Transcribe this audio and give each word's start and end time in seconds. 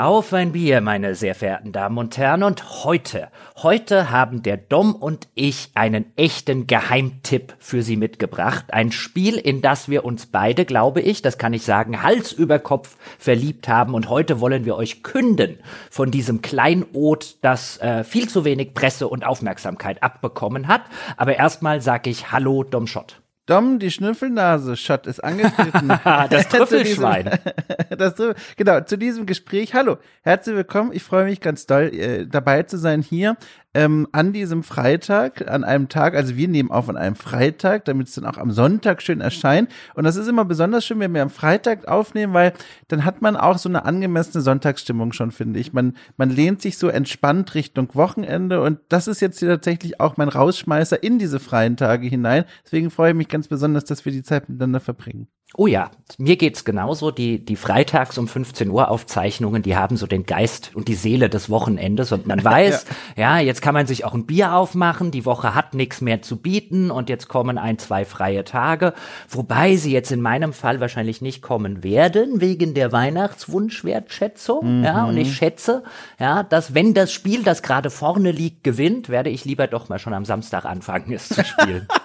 Auf 0.00 0.32
ein 0.32 0.52
Bier, 0.52 0.80
meine 0.80 1.14
sehr 1.14 1.34
verehrten 1.34 1.72
Damen 1.72 1.98
und 1.98 2.16
Herren. 2.16 2.42
Und 2.42 2.84
heute, 2.84 3.28
heute 3.58 4.10
haben 4.10 4.42
der 4.42 4.56
Dom 4.56 4.94
und 4.94 5.28
ich 5.34 5.72
einen 5.74 6.06
echten 6.16 6.66
Geheimtipp 6.66 7.54
für 7.58 7.82
Sie 7.82 7.96
mitgebracht. 7.96 8.72
Ein 8.72 8.92
Spiel, 8.92 9.36
in 9.36 9.60
das 9.60 9.90
wir 9.90 10.06
uns 10.06 10.24
beide, 10.24 10.64
glaube 10.64 11.02
ich, 11.02 11.20
das 11.20 11.36
kann 11.36 11.52
ich 11.52 11.64
sagen, 11.64 12.02
Hals 12.02 12.32
über 12.32 12.58
Kopf 12.58 12.96
verliebt 13.18 13.68
haben. 13.68 13.92
Und 13.92 14.08
heute 14.08 14.40
wollen 14.40 14.64
wir 14.64 14.76
euch 14.76 15.02
künden 15.02 15.58
von 15.90 16.10
diesem 16.10 16.40
Kleinod, 16.40 17.36
das 17.42 17.76
äh, 17.82 18.02
viel 18.02 18.26
zu 18.26 18.46
wenig 18.46 18.72
Presse 18.72 19.06
und 19.06 19.26
Aufmerksamkeit 19.26 20.02
abbekommen 20.02 20.66
hat. 20.66 20.84
Aber 21.18 21.36
erstmal 21.36 21.82
sage 21.82 22.08
ich 22.08 22.32
Hallo, 22.32 22.64
Dom 22.64 22.86
Schott. 22.86 23.20
Dom, 23.46 23.78
die 23.78 23.90
Schnüffelnase, 23.90 24.76
Schott 24.76 25.06
ist 25.06 25.24
angetreten. 25.24 25.88
das 26.04 26.48
Trüffelschwein. 26.48 27.38
das, 27.98 28.14
genau, 28.56 28.80
zu 28.82 28.96
diesem 28.96 29.26
Gespräch. 29.26 29.74
Hallo, 29.74 29.98
herzlich 30.22 30.54
willkommen. 30.54 30.92
Ich 30.92 31.02
freue 31.02 31.24
mich 31.24 31.40
ganz 31.40 31.66
doll, 31.66 31.92
äh, 31.92 32.26
dabei 32.26 32.62
zu 32.62 32.78
sein 32.78 33.02
hier 33.02 33.36
ähm, 33.72 34.08
an 34.10 34.32
diesem 34.32 34.64
Freitag, 34.64 35.48
an 35.48 35.62
einem 35.62 35.88
Tag, 35.88 36.14
also 36.14 36.36
wir 36.36 36.48
nehmen 36.48 36.70
auf 36.70 36.88
an 36.88 36.96
einem 36.96 37.14
Freitag, 37.14 37.84
damit 37.84 38.08
es 38.08 38.14
dann 38.14 38.26
auch 38.26 38.36
am 38.36 38.50
Sonntag 38.50 39.00
schön 39.00 39.20
erscheint. 39.20 39.70
Und 39.94 40.04
das 40.04 40.16
ist 40.16 40.26
immer 40.26 40.44
besonders 40.44 40.84
schön, 40.84 40.98
wenn 40.98 41.14
wir 41.14 41.22
am 41.22 41.30
Freitag 41.30 41.86
aufnehmen, 41.86 42.34
weil 42.34 42.52
dann 42.88 43.04
hat 43.04 43.22
man 43.22 43.36
auch 43.36 43.58
so 43.58 43.68
eine 43.68 43.84
angemessene 43.84 44.42
Sonntagsstimmung 44.42 45.12
schon, 45.12 45.30
finde 45.30 45.60
ich. 45.60 45.72
Man, 45.72 45.94
man 46.16 46.30
lehnt 46.30 46.62
sich 46.62 46.78
so 46.78 46.88
entspannt 46.88 47.54
Richtung 47.54 47.94
Wochenende 47.94 48.60
und 48.60 48.80
das 48.88 49.06
ist 49.06 49.20
jetzt 49.20 49.38
hier 49.38 49.48
tatsächlich 49.48 50.00
auch 50.00 50.16
mein 50.16 50.28
Rausschmeißer 50.28 51.02
in 51.02 51.18
diese 51.18 51.38
freien 51.38 51.76
Tage 51.76 52.08
hinein. 52.08 52.44
Deswegen 52.64 52.90
freue 52.90 53.10
ich 53.10 53.16
mich 53.16 53.28
ganz 53.28 53.46
besonders, 53.46 53.84
dass 53.84 54.04
wir 54.04 54.12
die 54.12 54.22
Zeit 54.22 54.48
miteinander 54.48 54.80
verbringen. 54.80 55.28
Oh 55.56 55.66
ja, 55.66 55.90
mir 56.16 56.36
geht's 56.36 56.64
genauso. 56.64 57.10
Die, 57.10 57.44
die 57.44 57.56
Freitags 57.56 58.18
um 58.18 58.28
15 58.28 58.70
Uhr 58.70 58.88
Aufzeichnungen, 58.88 59.62
die 59.62 59.76
haben 59.76 59.96
so 59.96 60.06
den 60.06 60.24
Geist 60.24 60.70
und 60.74 60.86
die 60.86 60.94
Seele 60.94 61.28
des 61.28 61.50
Wochenendes 61.50 62.12
und 62.12 62.26
man 62.26 62.44
weiß, 62.44 62.86
ja. 63.16 63.38
ja. 63.38 63.44
jetzt 63.44 63.60
kann 63.60 63.74
man 63.74 63.88
sich 63.88 64.04
auch 64.04 64.14
ein 64.14 64.26
Bier 64.26 64.54
aufmachen, 64.54 65.10
die 65.10 65.24
Woche 65.24 65.56
hat 65.56 65.74
nichts 65.74 66.00
mehr 66.00 66.22
zu 66.22 66.36
bieten 66.36 66.92
und 66.92 67.08
jetzt 67.08 67.26
kommen 67.26 67.58
ein, 67.58 67.78
zwei 67.78 68.04
freie 68.04 68.44
Tage, 68.44 68.94
wobei 69.28 69.74
sie 69.74 69.92
jetzt 69.92 70.12
in 70.12 70.20
meinem 70.20 70.52
Fall 70.52 70.78
wahrscheinlich 70.78 71.20
nicht 71.20 71.42
kommen 71.42 71.82
werden, 71.82 72.40
wegen 72.40 72.72
der 72.74 72.92
Weihnachtswunschwertschätzung, 72.92 74.78
mhm. 74.78 74.84
ja, 74.84 75.04
und 75.04 75.16
ich 75.16 75.34
schätze, 75.34 75.82
ja, 76.20 76.44
dass 76.44 76.74
wenn 76.74 76.94
das 76.94 77.12
Spiel, 77.12 77.42
das 77.42 77.62
gerade 77.62 77.90
vorne 77.90 78.30
liegt, 78.30 78.62
gewinnt, 78.62 79.08
werde 79.08 79.30
ich 79.30 79.44
lieber 79.44 79.66
doch 79.66 79.88
mal 79.88 79.98
schon 79.98 80.14
am 80.14 80.24
Samstag 80.24 80.64
anfangen, 80.64 81.12
es 81.12 81.28
zu 81.28 81.44
spielen. 81.44 81.88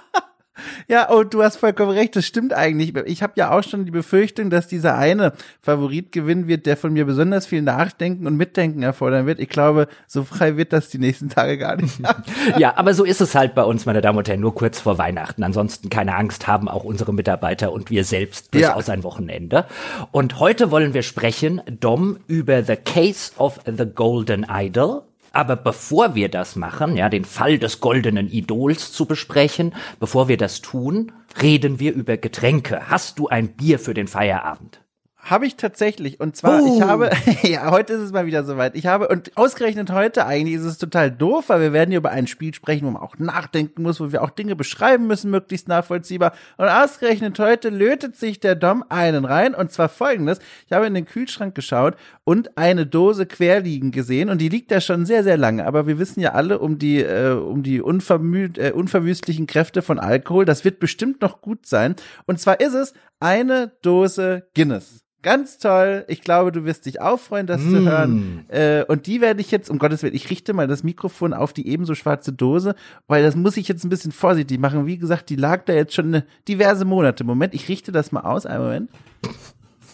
Ja, 0.88 1.10
oh, 1.12 1.24
du 1.24 1.44
hast 1.44 1.58
vollkommen 1.58 1.92
recht, 1.92 2.16
das 2.16 2.26
stimmt 2.26 2.54
eigentlich. 2.54 2.96
Ich 3.06 3.24
habe 3.24 3.34
ja 3.36 3.52
auch 3.52 3.64
schon 3.64 3.86
die 3.86 3.92
Befürchtung, 3.92 4.50
dass 4.50 4.68
dieser 4.68 4.98
eine 4.98 5.34
Favorit 5.62 6.12
gewinnen 6.12 6.48
wird, 6.48 6.66
der 6.66 6.78
von 6.78 6.94
mir 6.94 7.06
besonders 7.06 7.46
viel 7.46 7.62
Nachdenken 7.62 8.28
und 8.28 8.38
Mitdenken 8.38 8.84
erfordern 8.84 9.26
wird. 9.26 9.40
Ich 9.40 9.50
glaube, 9.50 9.88
so 10.08 10.24
frei 10.24 10.58
wird 10.58 10.74
das 10.74 10.90
die 10.90 10.98
nächsten 10.98 11.30
Tage 11.30 11.58
gar 11.58 11.76
nicht. 11.76 12.00
ja, 12.58 12.78
aber 12.78 12.94
so 12.94 13.04
ist 13.04 13.22
es 13.22 13.36
halt 13.36 13.56
bei 13.56 13.64
uns, 13.64 13.86
meine 13.86 14.02
Damen 14.02 14.18
und 14.18 14.28
Herren, 14.28 14.40
nur 14.40 14.56
kurz 14.56 14.80
vor 14.80 14.98
Weihnachten. 14.98 15.44
Ansonsten 15.44 15.90
keine 15.90 16.16
Angst 16.16 16.48
haben 16.48 16.68
auch 16.68 16.84
unsere 16.84 17.14
Mitarbeiter 17.14 17.72
und 17.72 17.90
wir 17.90 18.04
selbst 18.04 18.54
durchaus 18.54 18.88
ja. 18.88 18.94
ein 18.94 19.04
Wochenende. 19.04 19.66
Und 20.12 20.40
heute 20.40 20.72
wollen 20.72 20.94
wir 20.94 21.04
sprechen, 21.04 21.62
Dom, 21.68 22.20
über 22.28 22.64
The 22.64 22.76
Case 22.76 23.32
of 23.38 23.60
the 23.66 23.86
Golden 23.86 24.46
Idol. 24.50 25.04
Aber 25.36 25.58
bevor 25.58 26.16
wir 26.16 26.30
das 26.30 26.56
machen, 26.56 26.96
ja, 26.96 27.10
den 27.10 27.26
Fall 27.26 27.60
des 27.60 27.82
goldenen 27.82 28.30
Idols 28.32 28.94
zu 28.94 29.06
besprechen, 29.06 29.76
bevor 30.00 30.30
wir 30.30 30.38
das 30.38 30.62
tun, 30.62 31.12
reden 31.42 31.78
wir 31.78 31.94
über 31.94 32.16
Getränke. 32.16 32.88
Hast 32.88 33.20
du 33.20 33.28
ein 33.28 33.50
Bier 33.50 33.78
für 33.78 33.94
den 33.94 34.08
Feierabend? 34.08 34.85
Habe 35.26 35.48
ich 35.48 35.56
tatsächlich. 35.56 36.20
Und 36.20 36.36
zwar, 36.36 36.62
uh. 36.62 36.76
ich 36.76 36.84
habe, 36.84 37.10
ja, 37.42 37.72
heute 37.72 37.94
ist 37.94 38.02
es 38.02 38.12
mal 38.12 38.28
wieder 38.28 38.44
soweit. 38.44 38.76
Ich 38.76 38.86
habe, 38.86 39.08
und 39.08 39.36
ausgerechnet 39.36 39.92
heute 39.92 40.28
eigentlich 40.28 40.56
ist 40.56 40.66
es 40.66 40.78
total 40.78 41.10
doof, 41.10 41.46
weil 41.48 41.62
wir 41.62 41.74
werden 41.74 41.90
hier 41.90 41.98
über 41.98 42.12
ein 42.12 42.28
Spiel 42.28 42.54
sprechen, 42.54 42.86
wo 42.86 42.92
man 42.92 43.02
auch 43.02 43.18
nachdenken 43.18 43.82
muss, 43.82 44.00
wo 44.00 44.12
wir 44.12 44.22
auch 44.22 44.30
Dinge 44.30 44.56
beschreiben 44.56 45.08
müssen, 45.08 45.32
möglichst 45.32 45.68
nachvollziehbar. 45.68 46.34
Und 46.58 46.68
ausgerechnet 46.68 47.40
heute 47.40 47.70
lötet 47.70 48.16
sich 48.16 48.40
der 48.40 48.54
Dom 48.54 48.86
einen 48.90 49.26
rein. 49.26 49.56
Und 49.56 49.72
zwar 49.72 49.90
folgendes. 49.90 50.38
Ich 50.68 50.74
habe 50.74 50.86
in 50.86 50.94
den 50.94 51.08
Kühlschrank 51.08 51.56
geschaut 51.56 51.96
und 52.24 52.56
eine 52.56 52.86
Dose 52.86 53.26
querliegen 53.26 53.90
gesehen. 53.90 54.30
Und 54.30 54.42
die 54.42 54.50
liegt 54.50 54.70
da 54.70 54.80
schon 54.80 55.08
sehr, 55.08 55.24
sehr 55.24 55.38
lange. 55.38 55.66
Aber 55.66 55.88
wir 55.88 55.98
wissen 55.98 56.20
ja 56.20 56.34
alle 56.34 56.60
um 56.60 56.78
die, 56.78 57.02
äh, 57.02 57.32
um 57.32 57.64
die 57.64 57.82
unvermüd, 57.82 58.60
äh, 58.60 58.74
unverwüstlichen 58.76 59.48
Kräfte 59.48 59.82
von 59.82 59.98
Alkohol. 59.98 60.46
Das 60.46 60.64
wird 60.64 60.80
bestimmt 60.80 61.22
noch 61.22 61.42
gut 61.42 61.66
sein. 61.66 61.96
Und 62.28 62.40
zwar 62.40 62.60
ist 62.60 62.76
es 62.76 62.94
eine 63.20 63.72
Dose 63.82 64.48
Guinness. 64.54 65.06
Ganz 65.26 65.58
toll. 65.58 66.06
Ich 66.08 66.22
glaube, 66.22 66.52
du 66.52 66.66
wirst 66.66 66.86
dich 66.86 67.02
auch 67.02 67.20
freuen, 67.20 67.48
das 67.48 67.60
mm. 67.60 67.70
zu 67.72 67.82
hören. 67.82 68.46
Äh, 68.48 68.84
und 68.84 69.08
die 69.08 69.22
werde 69.22 69.42
ich 69.42 69.50
jetzt, 69.50 69.72
um 69.72 69.80
Gottes 69.80 70.04
Willen, 70.04 70.14
ich 70.14 70.30
richte 70.30 70.54
mal 70.54 70.68
das 70.68 70.84
Mikrofon 70.84 71.34
auf 71.34 71.52
die 71.52 71.68
ebenso 71.68 71.96
schwarze 71.96 72.32
Dose, 72.32 72.76
weil 73.08 73.24
das 73.24 73.36
muss 73.36 73.58
ich 73.58 73.68
jetzt 73.68 73.84
ein 73.84 73.90
bisschen 73.90 74.12
vorsichtig 74.12 74.60
machen. 74.60 74.86
Wie 74.86 75.00
gesagt, 75.00 75.32
die 75.32 75.36
lag 75.36 75.66
da 75.66 75.74
jetzt 75.74 75.96
schon 75.96 76.22
diverse 76.48 76.86
Monate. 76.86 77.24
Moment, 77.24 77.56
ich 77.56 77.68
richte 77.70 77.92
das 77.92 78.12
mal 78.12 78.20
aus. 78.20 78.46
Einen 78.46 78.64
Moment. 78.64 78.92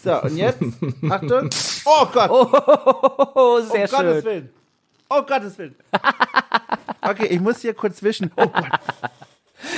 So, 0.04 0.20
und 0.20 0.36
jetzt, 0.36 0.60
Achtung. 1.08 1.48
Oh 1.86 2.06
Gott. 2.12 2.30
Oh, 3.34 3.60
sehr 3.60 3.84
oh, 3.84 3.96
schön. 3.96 4.06
Gottes 4.06 4.24
Willen. 4.26 4.50
Oh 5.08 5.22
Gottes 5.22 5.56
Willen. 5.56 5.74
Okay, 7.00 7.28
ich 7.28 7.40
muss 7.40 7.62
hier 7.62 7.72
kurz 7.72 8.02
wischen. 8.02 8.30
Oh 8.36 8.48
Gott. 8.48 8.68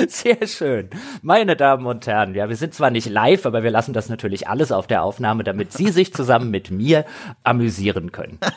Sehr 0.09 0.47
schön. 0.47 0.91
Meine 1.23 1.57
Damen 1.57 1.87
und 1.87 2.07
Herren, 2.07 2.35
ja, 2.35 2.49
wir 2.49 2.57
sind 2.57 2.75
zwar 2.75 2.91
nicht 2.91 3.09
live, 3.09 3.47
aber 3.47 3.63
wir 3.63 3.71
lassen 3.71 3.93
das 3.93 4.09
natürlich 4.09 4.49
alles 4.49 4.73
auf 4.73 4.87
der 4.87 5.03
Aufnahme, 5.03 5.45
damit 5.45 5.73
Sie 5.73 5.91
sich 5.91 6.13
zusammen 6.13 6.51
mit 6.51 6.71
mir 6.71 7.05
amüsieren 7.43 8.13
können. 8.13 8.39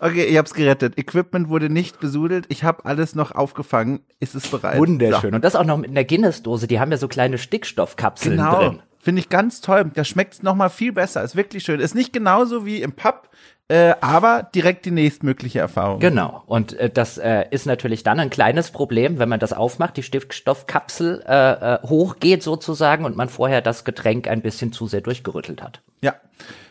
Okay, 0.00 0.24
ich 0.24 0.36
hab's 0.36 0.52
gerettet. 0.52 0.98
Equipment 0.98 1.48
wurde 1.48 1.70
nicht 1.70 1.98
besudelt. 1.98 2.44
Ich 2.48 2.62
habe 2.62 2.84
alles 2.84 3.14
noch 3.14 3.32
aufgefangen. 3.32 4.00
Ist 4.20 4.34
es 4.34 4.48
bereit? 4.48 4.78
Wunderschön. 4.78 5.30
So. 5.30 5.36
Und 5.36 5.44
das 5.44 5.56
auch 5.56 5.64
noch 5.64 5.78
mit 5.78 5.88
einer 5.88 6.04
Guinness-Dose. 6.04 6.66
Die 6.66 6.78
haben 6.78 6.90
ja 6.90 6.98
so 6.98 7.08
kleine 7.08 7.38
Stickstoffkapseln 7.38 8.36
genau. 8.36 8.58
drin. 8.58 8.82
Finde 8.98 9.20
ich 9.20 9.28
ganz 9.28 9.60
toll. 9.60 9.90
Da 9.94 10.04
schmeckt's 10.04 10.42
noch 10.42 10.54
mal 10.54 10.68
viel 10.68 10.92
besser. 10.92 11.22
Ist 11.22 11.36
wirklich 11.36 11.62
schön. 11.62 11.80
Ist 11.80 11.94
nicht 11.94 12.12
genauso 12.12 12.66
wie 12.66 12.82
im 12.82 12.92
Pub, 12.92 13.30
äh, 13.68 13.94
aber 14.00 14.48
direkt 14.54 14.84
die 14.84 14.90
nächstmögliche 14.90 15.58
Erfahrung. 15.58 15.98
Genau. 15.98 16.42
Und 16.46 16.74
äh, 16.74 16.90
das 16.90 17.16
äh, 17.16 17.46
ist 17.50 17.64
natürlich 17.64 18.02
dann 18.02 18.20
ein 18.20 18.28
kleines 18.28 18.70
Problem, 18.70 19.18
wenn 19.18 19.28
man 19.28 19.40
das 19.40 19.54
aufmacht, 19.54 19.96
die 19.96 20.02
Stiftstoffkapsel 20.02 21.24
äh, 21.26 21.52
äh, 21.74 21.78
hochgeht 21.82 22.42
sozusagen 22.42 23.06
und 23.06 23.16
man 23.16 23.30
vorher 23.30 23.62
das 23.62 23.84
Getränk 23.84 24.28
ein 24.28 24.42
bisschen 24.42 24.72
zu 24.72 24.86
sehr 24.86 25.00
durchgerüttelt 25.00 25.62
hat. 25.62 25.80
Ja. 26.02 26.14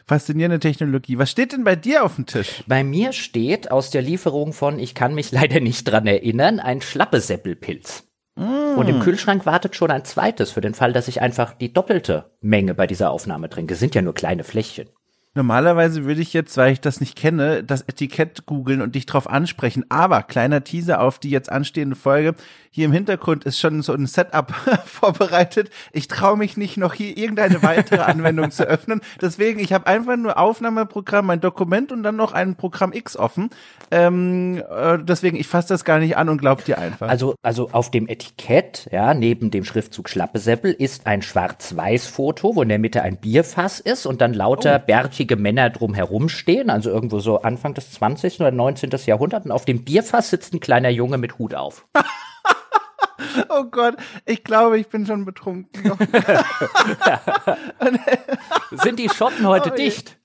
Faszinierende 0.06 0.60
Technologie. 0.60 1.18
Was 1.18 1.32
steht 1.32 1.54
denn 1.54 1.64
bei 1.64 1.76
dir 1.76 2.04
auf 2.04 2.16
dem 2.16 2.26
Tisch? 2.26 2.64
Bei 2.68 2.84
mir 2.84 3.14
steht 3.14 3.72
aus 3.72 3.90
der 3.90 4.02
Lieferung 4.02 4.54
von, 4.54 4.78
ich 4.78 4.94
kann 4.94 5.16
mich 5.16 5.32
leider 5.32 5.62
nicht 5.62 5.86
dran 5.86 6.06
erinnern, 6.06 6.60
ein 6.60 6.82
Schlappesäppelpilz. 6.82 8.04
Mm. 8.36 8.78
Und 8.78 8.90
im 8.90 9.00
Kühlschrank 9.00 9.46
wartet 9.46 9.76
schon 9.76 9.92
ein 9.92 10.04
zweites 10.04 10.52
für 10.52 10.62
den 10.62 10.74
Fall, 10.74 10.92
dass 10.92 11.08
ich 11.08 11.22
einfach 11.22 11.54
die 11.54 11.72
doppelte 11.72 12.32
Menge 12.42 12.74
bei 12.74 12.86
dieser 12.86 13.12
Aufnahme 13.12 13.50
trinke. 13.50 13.76
Sind 13.76 13.96
ja 13.96 14.02
nur 14.02 14.14
kleine 14.14 14.44
Fläschchen. 14.44 14.90
Normalerweise 15.36 16.06
würde 16.06 16.22
ich 16.22 16.32
jetzt, 16.34 16.56
weil 16.58 16.74
ich 16.74 16.80
das 16.80 17.00
nicht 17.00 17.16
kenne, 17.18 17.64
das 17.64 17.82
Etikett 17.82 18.46
googeln 18.46 18.84
und 18.84 18.94
dich 18.94 19.08
drauf 19.08 19.28
ansprechen. 19.28 19.84
Aber 19.90 20.22
kleiner 20.22 20.64
Teaser 20.64 21.02
auf 21.02 21.18
die 21.18 21.32
jetzt 21.32 21.52
anstehende 21.52 21.96
Folge. 21.96 22.36
Hier 22.70 22.86
im 22.86 22.92
Hintergrund 22.92 23.44
ist 23.44 23.60
schon 23.60 23.82
so 23.82 23.94
ein 23.94 24.06
Setup 24.06 24.52
vorbereitet. 24.86 25.72
Ich 25.92 26.08
traue 26.08 26.38
mich 26.38 26.56
nicht, 26.56 26.78
noch 26.78 26.94
hier 26.94 27.18
irgendeine 27.18 27.64
weitere 27.64 28.02
Anwendung 28.04 28.52
zu 28.52 28.64
öffnen. 28.64 29.02
Deswegen, 29.22 29.60
ich 29.60 29.74
habe 29.74 29.88
einfach 29.88 30.18
nur 30.18 30.38
Aufnahmeprogramm, 30.38 31.26
mein 31.26 31.42
Dokument 31.42 31.92
und 31.92 32.04
dann 32.04 32.16
noch 32.16 32.34
ein 32.34 32.56
Programm 32.56 32.94
X 32.94 33.18
offen. 33.18 33.50
Ähm, 33.90 34.62
äh, 34.70 35.00
deswegen, 35.00 35.38
ich 35.38 35.48
fasse 35.48 35.70
das 35.70 35.84
gar 35.84 35.98
nicht 35.98 36.16
an 36.16 36.30
und 36.30 36.38
glaub 36.38 36.64
dir 36.64 36.78
einfach. 36.78 37.10
Also, 37.10 37.34
also 37.42 37.70
auf 37.72 37.90
dem 37.90 38.08
Etikett, 38.08 38.88
ja, 38.92 39.16
neben 39.16 39.50
dem 39.50 39.66
Schriftzug 39.66 40.10
Schlappesäppel 40.10 40.74
ist 40.74 41.08
ein 41.08 41.24
Schwarz-Weiß-Foto, 41.24 42.56
wo 42.56 42.62
in 42.62 42.70
der 42.70 42.80
Mitte 42.80 43.02
ein 43.02 43.18
Bierfass 43.18 43.80
ist 43.80 44.06
und 44.06 44.22
dann 44.22 44.34
lauter 44.34 44.80
oh. 44.82 44.86
bärtige 44.86 45.23
Männer 45.36 45.70
drumherum 45.70 46.30
stehen, 46.30 46.70
also 46.70 46.90
irgendwo 46.90 47.20
so 47.20 47.42
Anfang 47.42 47.74
des 47.74 47.92
20. 47.92 48.40
oder 48.40 48.52
19. 48.52 48.92
Jahrhunderts. 49.06 49.46
Und 49.46 49.52
auf 49.52 49.66
dem 49.66 49.84
Bierfass 49.84 50.30
sitzt 50.30 50.54
ein 50.54 50.60
kleiner 50.60 50.90
Junge 50.90 51.18
mit 51.18 51.40
Hut 51.40 51.56
auf. 51.56 51.88
Oh 53.50 53.64
Gott, 53.66 53.96
ich 54.26 54.44
glaube, 54.44 54.80
ich 54.80 54.88
bin 54.88 55.06
schon 55.06 55.26
betrunken. 55.26 55.92
Sind 58.72 59.00
die 59.00 59.10
Schotten 59.10 59.48
heute 59.48 59.72
oh, 59.72 59.76
dicht? 59.76 60.18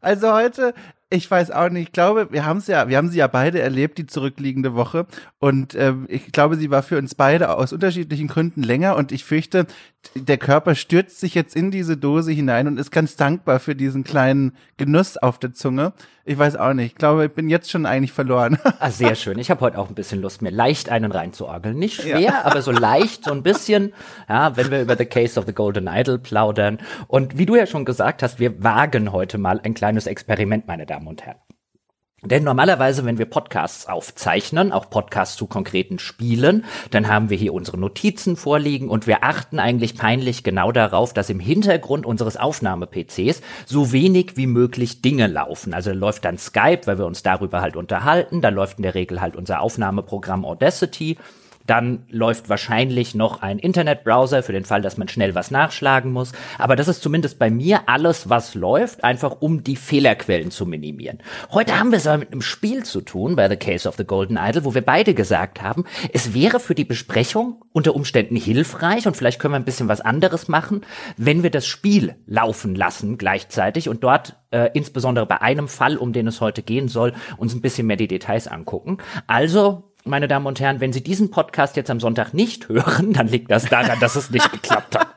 Also 0.00 0.32
heute, 0.32 0.74
ich 1.12 1.30
weiß 1.30 1.50
auch 1.50 1.68
nicht. 1.68 1.88
Ich 1.88 1.92
glaube, 1.92 2.28
wir 2.30 2.46
haben 2.46 2.58
es 2.58 2.66
ja, 2.66 2.88
wir 2.88 2.96
haben 2.96 3.10
sie 3.10 3.18
ja 3.18 3.26
beide 3.26 3.60
erlebt, 3.60 3.98
die 3.98 4.06
zurückliegende 4.06 4.74
Woche. 4.74 5.06
Und 5.38 5.74
äh, 5.74 5.94
ich 6.08 6.32
glaube, 6.32 6.56
sie 6.56 6.70
war 6.70 6.82
für 6.82 6.98
uns 6.98 7.14
beide 7.14 7.54
aus 7.56 7.72
unterschiedlichen 7.72 8.28
Gründen 8.28 8.62
länger. 8.62 8.96
Und 8.96 9.12
ich 9.12 9.24
fürchte, 9.24 9.66
der 10.14 10.38
Körper 10.38 10.74
stürzt 10.74 11.20
sich 11.20 11.34
jetzt 11.34 11.54
in 11.54 11.70
diese 11.70 11.96
Dose 11.96 12.32
hinein 12.32 12.66
und 12.66 12.78
ist 12.78 12.90
ganz 12.90 13.16
dankbar 13.16 13.60
für 13.60 13.74
diesen 13.74 14.04
kleinen 14.04 14.52
Genuss 14.76 15.16
auf 15.16 15.38
der 15.38 15.52
Zunge. 15.52 15.92
Ich 16.24 16.38
weiß 16.38 16.56
auch 16.56 16.72
nicht. 16.72 16.92
Ich 16.92 16.94
glaube, 16.94 17.26
ich 17.26 17.32
bin 17.32 17.48
jetzt 17.48 17.70
schon 17.70 17.84
eigentlich 17.84 18.12
verloren. 18.12 18.58
Ah, 18.78 18.90
sehr 18.90 19.14
schön. 19.14 19.38
Ich 19.38 19.48
habe 19.48 19.60
heute 19.60 19.78
auch 19.78 19.88
ein 19.88 19.94
bisschen 19.94 20.20
Lust, 20.20 20.42
mir 20.42 20.50
leicht 20.50 20.88
einen 20.88 21.12
reinzuorgeln. 21.12 21.78
Nicht 21.78 22.00
schwer, 22.00 22.18
ja. 22.18 22.42
aber 22.42 22.62
so 22.62 22.72
leicht, 22.72 23.24
so 23.24 23.30
ein 23.30 23.44
bisschen, 23.44 23.92
ja, 24.28 24.56
wenn 24.56 24.72
wir 24.72 24.82
über 24.82 24.96
The 24.96 25.04
Case 25.04 25.38
of 25.38 25.46
the 25.46 25.52
Golden 25.52 25.86
Idol 25.86 26.18
plaudern. 26.18 26.78
Und 27.06 27.38
wie 27.38 27.46
du 27.46 27.54
ja 27.54 27.66
schon 27.66 27.84
gesagt 27.84 28.24
hast, 28.24 28.40
wir 28.40 28.64
wagen 28.64 29.12
heute 29.12 29.38
mal 29.38 29.60
ein 29.62 29.74
kleines 29.74 30.08
Experiment, 30.08 30.66
meine 30.66 30.84
Damen 30.84 30.92
Damen 30.92 31.08
und 31.08 31.22
Herren. 31.22 31.51
Denn 32.24 32.44
normalerweise, 32.44 33.04
wenn 33.04 33.18
wir 33.18 33.26
Podcasts 33.26 33.88
aufzeichnen, 33.88 34.70
auch 34.70 34.88
Podcasts 34.88 35.36
zu 35.36 35.48
konkreten 35.48 35.98
Spielen, 35.98 36.64
dann 36.92 37.08
haben 37.08 37.30
wir 37.30 37.36
hier 37.36 37.52
unsere 37.52 37.78
Notizen 37.78 38.36
vorliegen 38.36 38.88
und 38.88 39.08
wir 39.08 39.24
achten 39.24 39.58
eigentlich 39.58 39.96
peinlich 39.96 40.44
genau 40.44 40.70
darauf, 40.70 41.12
dass 41.12 41.30
im 41.30 41.40
Hintergrund 41.40 42.06
unseres 42.06 42.36
Aufnahme-PCs 42.36 43.42
so 43.66 43.90
wenig 43.90 44.36
wie 44.36 44.46
möglich 44.46 45.02
Dinge 45.02 45.26
laufen. 45.26 45.74
Also 45.74 45.92
läuft 45.92 46.24
dann 46.24 46.38
Skype, 46.38 46.82
weil 46.84 46.98
wir 46.98 47.06
uns 47.06 47.24
darüber 47.24 47.60
halt 47.60 47.74
unterhalten, 47.74 48.40
dann 48.40 48.54
läuft 48.54 48.78
in 48.78 48.84
der 48.84 48.94
Regel 48.94 49.20
halt 49.20 49.34
unser 49.34 49.60
Aufnahmeprogramm 49.60 50.44
Audacity 50.44 51.18
dann 51.66 52.04
läuft 52.10 52.48
wahrscheinlich 52.48 53.14
noch 53.14 53.42
ein 53.42 53.58
Internetbrowser 53.58 54.42
für 54.42 54.52
den 54.52 54.64
Fall, 54.64 54.82
dass 54.82 54.96
man 54.96 55.08
schnell 55.08 55.34
was 55.34 55.50
nachschlagen 55.50 56.12
muss. 56.12 56.32
Aber 56.58 56.76
das 56.76 56.88
ist 56.88 57.02
zumindest 57.02 57.38
bei 57.38 57.50
mir 57.50 57.88
alles, 57.88 58.28
was 58.28 58.54
läuft, 58.54 59.04
einfach 59.04 59.36
um 59.40 59.64
die 59.64 59.76
Fehlerquellen 59.76 60.50
zu 60.50 60.66
minimieren. 60.66 61.18
Heute 61.50 61.78
haben 61.78 61.90
wir 61.90 61.98
es 61.98 62.06
aber 62.06 62.18
mit 62.18 62.32
einem 62.32 62.42
Spiel 62.42 62.84
zu 62.84 63.00
tun, 63.00 63.36
bei 63.36 63.48
The 63.48 63.56
Case 63.56 63.88
of 63.88 63.96
the 63.96 64.04
Golden 64.04 64.36
Idol, 64.36 64.64
wo 64.64 64.74
wir 64.74 64.82
beide 64.82 65.14
gesagt 65.14 65.62
haben, 65.62 65.84
es 66.12 66.34
wäre 66.34 66.60
für 66.60 66.74
die 66.74 66.84
Besprechung 66.84 67.62
unter 67.72 67.94
Umständen 67.94 68.36
hilfreich 68.36 69.06
und 69.06 69.16
vielleicht 69.16 69.40
können 69.40 69.54
wir 69.54 69.58
ein 69.58 69.64
bisschen 69.64 69.88
was 69.88 70.00
anderes 70.00 70.48
machen, 70.48 70.82
wenn 71.16 71.42
wir 71.42 71.50
das 71.50 71.66
Spiel 71.66 72.16
laufen 72.26 72.74
lassen 72.74 73.18
gleichzeitig 73.18 73.88
und 73.88 74.02
dort 74.04 74.36
äh, 74.50 74.70
insbesondere 74.74 75.26
bei 75.26 75.40
einem 75.40 75.68
Fall, 75.68 75.96
um 75.96 76.12
den 76.12 76.26
es 76.26 76.40
heute 76.40 76.62
gehen 76.62 76.88
soll, 76.88 77.12
uns 77.36 77.54
ein 77.54 77.62
bisschen 77.62 77.86
mehr 77.86 77.96
die 77.96 78.08
Details 78.08 78.46
angucken. 78.46 78.98
Also 79.26 79.91
meine 80.04 80.28
Damen 80.28 80.46
und 80.46 80.60
Herren, 80.60 80.80
wenn 80.80 80.92
Sie 80.92 81.02
diesen 81.02 81.30
Podcast 81.30 81.76
jetzt 81.76 81.90
am 81.90 82.00
Sonntag 82.00 82.34
nicht 82.34 82.68
hören, 82.68 83.12
dann 83.12 83.28
liegt 83.28 83.50
das 83.50 83.64
daran, 83.66 84.00
dass 84.00 84.16
es 84.16 84.30
nicht 84.30 84.50
geklappt 84.50 84.98
hat. 84.98 85.08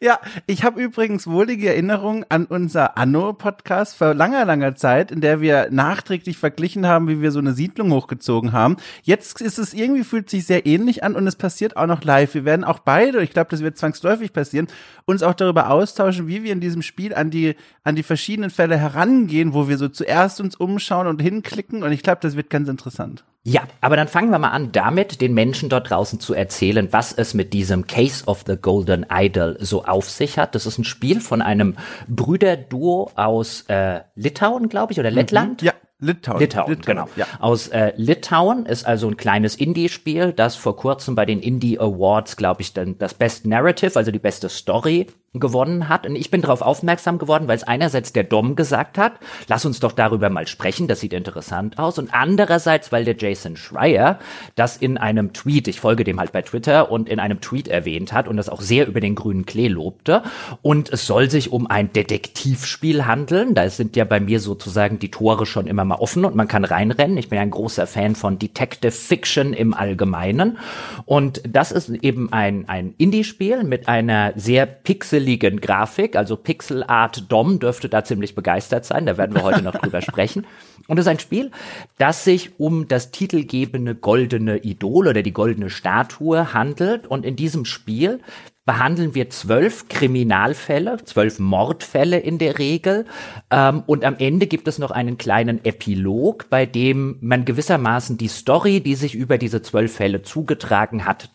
Ja, 0.00 0.20
ich 0.46 0.64
habe 0.64 0.80
übrigens 0.80 1.26
wohlige 1.26 1.68
Erinnerungen 1.68 2.24
an 2.28 2.46
unser 2.46 2.96
Anno-Podcast 2.96 3.96
vor 3.96 4.14
langer, 4.14 4.44
langer 4.44 4.76
Zeit, 4.76 5.10
in 5.10 5.20
der 5.20 5.40
wir 5.40 5.68
nachträglich 5.70 6.38
verglichen 6.38 6.86
haben, 6.86 7.08
wie 7.08 7.20
wir 7.20 7.32
so 7.32 7.40
eine 7.40 7.52
Siedlung 7.52 7.92
hochgezogen 7.92 8.52
haben. 8.52 8.76
Jetzt 9.02 9.40
ist 9.40 9.58
es 9.58 9.74
irgendwie, 9.74 10.04
fühlt 10.04 10.30
sich 10.30 10.46
sehr 10.46 10.66
ähnlich 10.66 11.02
an 11.02 11.16
und 11.16 11.26
es 11.26 11.36
passiert 11.36 11.76
auch 11.76 11.86
noch 11.86 12.04
live. 12.04 12.34
Wir 12.34 12.44
werden 12.44 12.64
auch 12.64 12.78
beide, 12.78 13.22
ich 13.22 13.30
glaube, 13.30 13.50
das 13.50 13.60
wird 13.60 13.76
zwangsläufig 13.76 14.32
passieren, 14.32 14.68
uns 15.04 15.22
auch 15.22 15.34
darüber 15.34 15.68
austauschen, 15.68 16.28
wie 16.28 16.44
wir 16.44 16.52
in 16.52 16.60
diesem 16.60 16.82
Spiel 16.82 17.14
an 17.14 17.30
die, 17.30 17.56
an 17.82 17.96
die 17.96 18.02
verschiedenen 18.02 18.50
Fälle 18.50 18.78
herangehen, 18.78 19.52
wo 19.52 19.68
wir 19.68 19.78
so 19.78 19.88
zuerst 19.88 20.40
uns 20.40 20.54
umschauen 20.56 21.06
und 21.06 21.20
hinklicken 21.20 21.82
und 21.82 21.92
ich 21.92 22.02
glaube, 22.02 22.20
das 22.22 22.36
wird 22.36 22.50
ganz 22.50 22.68
interessant. 22.68 23.24
Ja, 23.44 23.62
aber 23.80 23.96
dann 23.96 24.08
fangen 24.08 24.30
wir 24.30 24.38
mal 24.38 24.50
an 24.50 24.72
damit, 24.72 25.20
den 25.20 25.32
Menschen 25.32 25.68
dort 25.68 25.90
draußen 25.90 26.20
zu 26.20 26.34
erzählen, 26.34 26.88
was 26.90 27.12
es 27.12 27.34
mit 27.34 27.52
diesem 27.52 27.86
Case 27.86 28.24
of 28.26 28.44
the 28.46 28.56
Golden 28.56 29.06
Idol 29.10 29.56
so 29.60 29.84
auf 29.84 30.10
sich 30.10 30.38
hat. 30.38 30.54
Das 30.54 30.66
ist 30.66 30.78
ein 30.78 30.84
Spiel 30.84 31.20
von 31.20 31.40
einem 31.40 31.76
Brüderduo 32.08 33.10
aus 33.14 33.64
äh, 33.68 34.00
Litauen, 34.16 34.68
glaube 34.68 34.92
ich, 34.92 35.00
oder 35.00 35.10
mhm. 35.10 35.16
Lettland. 35.16 35.62
Ja. 35.62 35.72
Litauen. 36.00 36.38
Litauen, 36.38 36.70
Litauen 36.70 36.86
genau. 36.86 37.08
Ja. 37.16 37.26
Aus 37.40 37.68
äh, 37.68 37.92
Litauen 37.96 38.66
ist 38.66 38.86
also 38.86 39.08
ein 39.08 39.16
kleines 39.16 39.56
Indie-Spiel, 39.56 40.32
das 40.32 40.54
vor 40.54 40.76
kurzem 40.76 41.16
bei 41.16 41.26
den 41.26 41.40
Indie 41.40 41.80
Awards, 41.80 42.36
glaube 42.36 42.62
ich, 42.62 42.72
dann 42.72 42.98
das 42.98 43.14
Best 43.14 43.46
Narrative, 43.46 43.96
also 43.96 44.12
die 44.12 44.20
beste 44.20 44.48
Story 44.48 45.08
gewonnen 45.34 45.88
hat. 45.88 46.06
Und 46.06 46.16
ich 46.16 46.30
bin 46.30 46.40
darauf 46.40 46.62
aufmerksam 46.62 47.18
geworden, 47.18 47.48
weil 47.48 47.56
es 47.56 47.62
einerseits 47.62 48.14
der 48.14 48.24
Dom 48.24 48.56
gesagt 48.56 48.96
hat, 48.96 49.12
lass 49.46 49.66
uns 49.66 49.78
doch 49.78 49.92
darüber 49.92 50.30
mal 50.30 50.46
sprechen, 50.46 50.88
das 50.88 51.00
sieht 51.00 51.12
interessant 51.12 51.78
aus. 51.78 51.98
Und 51.98 52.14
andererseits, 52.14 52.92
weil 52.92 53.04
der 53.04 53.16
Jason 53.16 53.56
Schreier 53.56 54.18
das 54.54 54.78
in 54.78 54.96
einem 54.96 55.34
Tweet, 55.34 55.68
ich 55.68 55.80
folge 55.80 56.04
dem 56.04 56.18
halt 56.18 56.32
bei 56.32 56.42
Twitter, 56.42 56.90
und 56.90 57.10
in 57.10 57.20
einem 57.20 57.40
Tweet 57.42 57.68
erwähnt 57.68 58.12
hat 58.14 58.26
und 58.26 58.38
das 58.38 58.48
auch 58.48 58.62
sehr 58.62 58.86
über 58.86 59.00
den 59.00 59.14
grünen 59.14 59.44
Klee 59.44 59.68
lobte. 59.68 60.22
Und 60.62 60.90
es 60.90 61.06
soll 61.06 61.28
sich 61.28 61.52
um 61.52 61.66
ein 61.66 61.92
Detektivspiel 61.92 63.04
handeln. 63.04 63.54
Da 63.54 63.68
sind 63.68 63.96
ja 63.96 64.04
bei 64.04 64.20
mir 64.20 64.40
sozusagen 64.40 64.98
die 64.98 65.10
Tore 65.10 65.44
schon 65.44 65.66
immer 65.66 65.84
mal 65.84 65.96
offen 65.96 66.24
und 66.24 66.36
man 66.36 66.48
kann 66.48 66.64
reinrennen. 66.64 67.18
Ich 67.18 67.28
bin 67.28 67.38
ein 67.38 67.50
großer 67.50 67.86
Fan 67.86 68.14
von 68.14 68.38
Detective 68.38 68.92
Fiction 68.92 69.52
im 69.52 69.74
Allgemeinen. 69.74 70.56
Und 71.04 71.42
das 71.46 71.70
ist 71.70 71.90
eben 71.90 72.32
ein, 72.32 72.66
ein 72.68 72.94
Indie-Spiel 72.96 73.64
mit 73.64 73.88
einer 73.88 74.32
sehr 74.34 74.64
pixel 74.64 75.17
pixeligen 75.18 75.60
Grafik, 75.60 76.14
also 76.14 76.36
Pixel 76.36 76.84
Art 76.84 77.30
Dom 77.30 77.58
dürfte 77.58 77.88
da 77.88 78.04
ziemlich 78.04 78.36
begeistert 78.36 78.84
sein, 78.84 79.04
da 79.04 79.18
werden 79.18 79.34
wir 79.34 79.42
heute 79.42 79.62
noch 79.62 79.74
drüber 79.74 80.00
sprechen. 80.00 80.46
Und 80.86 80.98
es 80.98 81.06
ist 81.06 81.10
ein 81.10 81.18
Spiel, 81.18 81.50
das 81.98 82.24
sich 82.24 82.58
um 82.60 82.86
das 82.86 83.10
titelgebende 83.10 83.96
goldene 83.96 84.58
Idol 84.58 85.08
oder 85.08 85.22
die 85.22 85.32
goldene 85.32 85.70
Statue 85.70 86.54
handelt. 86.54 87.06
Und 87.06 87.26
in 87.26 87.36
diesem 87.36 87.64
Spiel 87.64 88.20
behandeln 88.64 89.14
wir 89.14 89.28
zwölf 89.30 89.88
Kriminalfälle, 89.88 90.98
zwölf 91.04 91.38
Mordfälle 91.38 92.18
in 92.18 92.38
der 92.38 92.58
Regel. 92.58 93.06
Ähm, 93.50 93.82
und 93.86 94.04
am 94.04 94.16
Ende 94.18 94.46
gibt 94.46 94.68
es 94.68 94.78
noch 94.78 94.90
einen 94.90 95.18
kleinen 95.18 95.64
Epilog, 95.64 96.48
bei 96.48 96.64
dem 96.64 97.16
man 97.20 97.44
gewissermaßen 97.44 98.18
die 98.18 98.28
Story, 98.28 98.80
die 98.80 98.94
sich 98.94 99.14
über 99.14 99.36
diese 99.36 99.62
zwölf 99.62 99.96
Fälle 99.96 100.22
zugetragen 100.22 101.06
hat, 101.06 101.30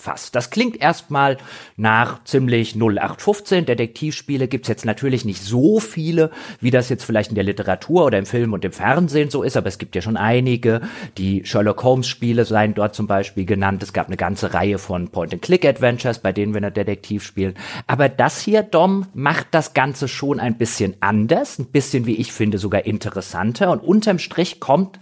zusammenfasst. 0.00 0.34
Das 0.34 0.50
klingt 0.50 0.80
erstmal 0.80 1.36
nach 1.76 2.24
ziemlich 2.24 2.74
0815. 2.74 3.66
Detektivspiele 3.66 4.48
gibt's 4.48 4.68
jetzt 4.68 4.84
natürlich 4.84 5.24
nicht 5.24 5.42
so 5.42 5.80
viele, 5.80 6.30
wie 6.60 6.70
das 6.70 6.88
jetzt 6.88 7.04
vielleicht 7.04 7.30
in 7.30 7.34
der 7.34 7.44
Literatur 7.44 8.06
oder 8.06 8.18
im 8.18 8.26
Film 8.26 8.52
und 8.52 8.64
im 8.64 8.72
Fernsehen 8.72 9.30
so 9.30 9.42
ist, 9.42 9.56
aber 9.56 9.68
es 9.68 9.78
gibt 9.78 9.94
ja 9.94 10.02
schon 10.02 10.16
einige. 10.16 10.80
Die 11.18 11.44
Sherlock 11.44 11.82
Holmes 11.82 12.08
Spiele 12.08 12.44
seien 12.44 12.74
dort 12.74 12.94
zum 12.94 13.06
Beispiel 13.06 13.44
genannt. 13.44 13.82
Es 13.82 13.92
gab 13.92 14.06
eine 14.06 14.16
ganze 14.16 14.54
Reihe 14.54 14.78
von 14.78 15.08
Point-and-Click-Adventures, 15.08 16.20
bei 16.20 16.32
denen 16.32 16.54
wir 16.54 16.60
Detektiv 16.70 17.24
spielen. 17.24 17.54
Aber 17.86 18.08
das 18.10 18.40
hier, 18.40 18.62
Dom, 18.62 19.06
macht 19.14 19.48
das 19.52 19.72
Ganze 19.72 20.08
schon 20.08 20.38
ein 20.38 20.58
bisschen 20.58 20.94
anders, 21.00 21.58
ein 21.58 21.66
bisschen, 21.66 22.04
wie 22.06 22.16
ich 22.16 22.32
finde, 22.32 22.58
sogar 22.58 22.84
interessanter. 22.84 23.70
Und 23.70 23.80
unterm 23.82 24.18
Strich 24.18 24.60
kommt, 24.60 24.98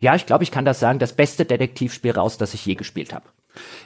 ja, 0.00 0.14
ich 0.14 0.26
glaube, 0.26 0.44
ich 0.44 0.50
kann 0.50 0.66
das 0.66 0.78
sagen, 0.78 0.98
das 0.98 1.14
beste 1.14 1.44
Detektivspiel 1.44 2.12
raus, 2.12 2.36
das 2.36 2.54
ich 2.54 2.64
je 2.66 2.74
gespielt 2.74 3.12
habe. 3.12 3.24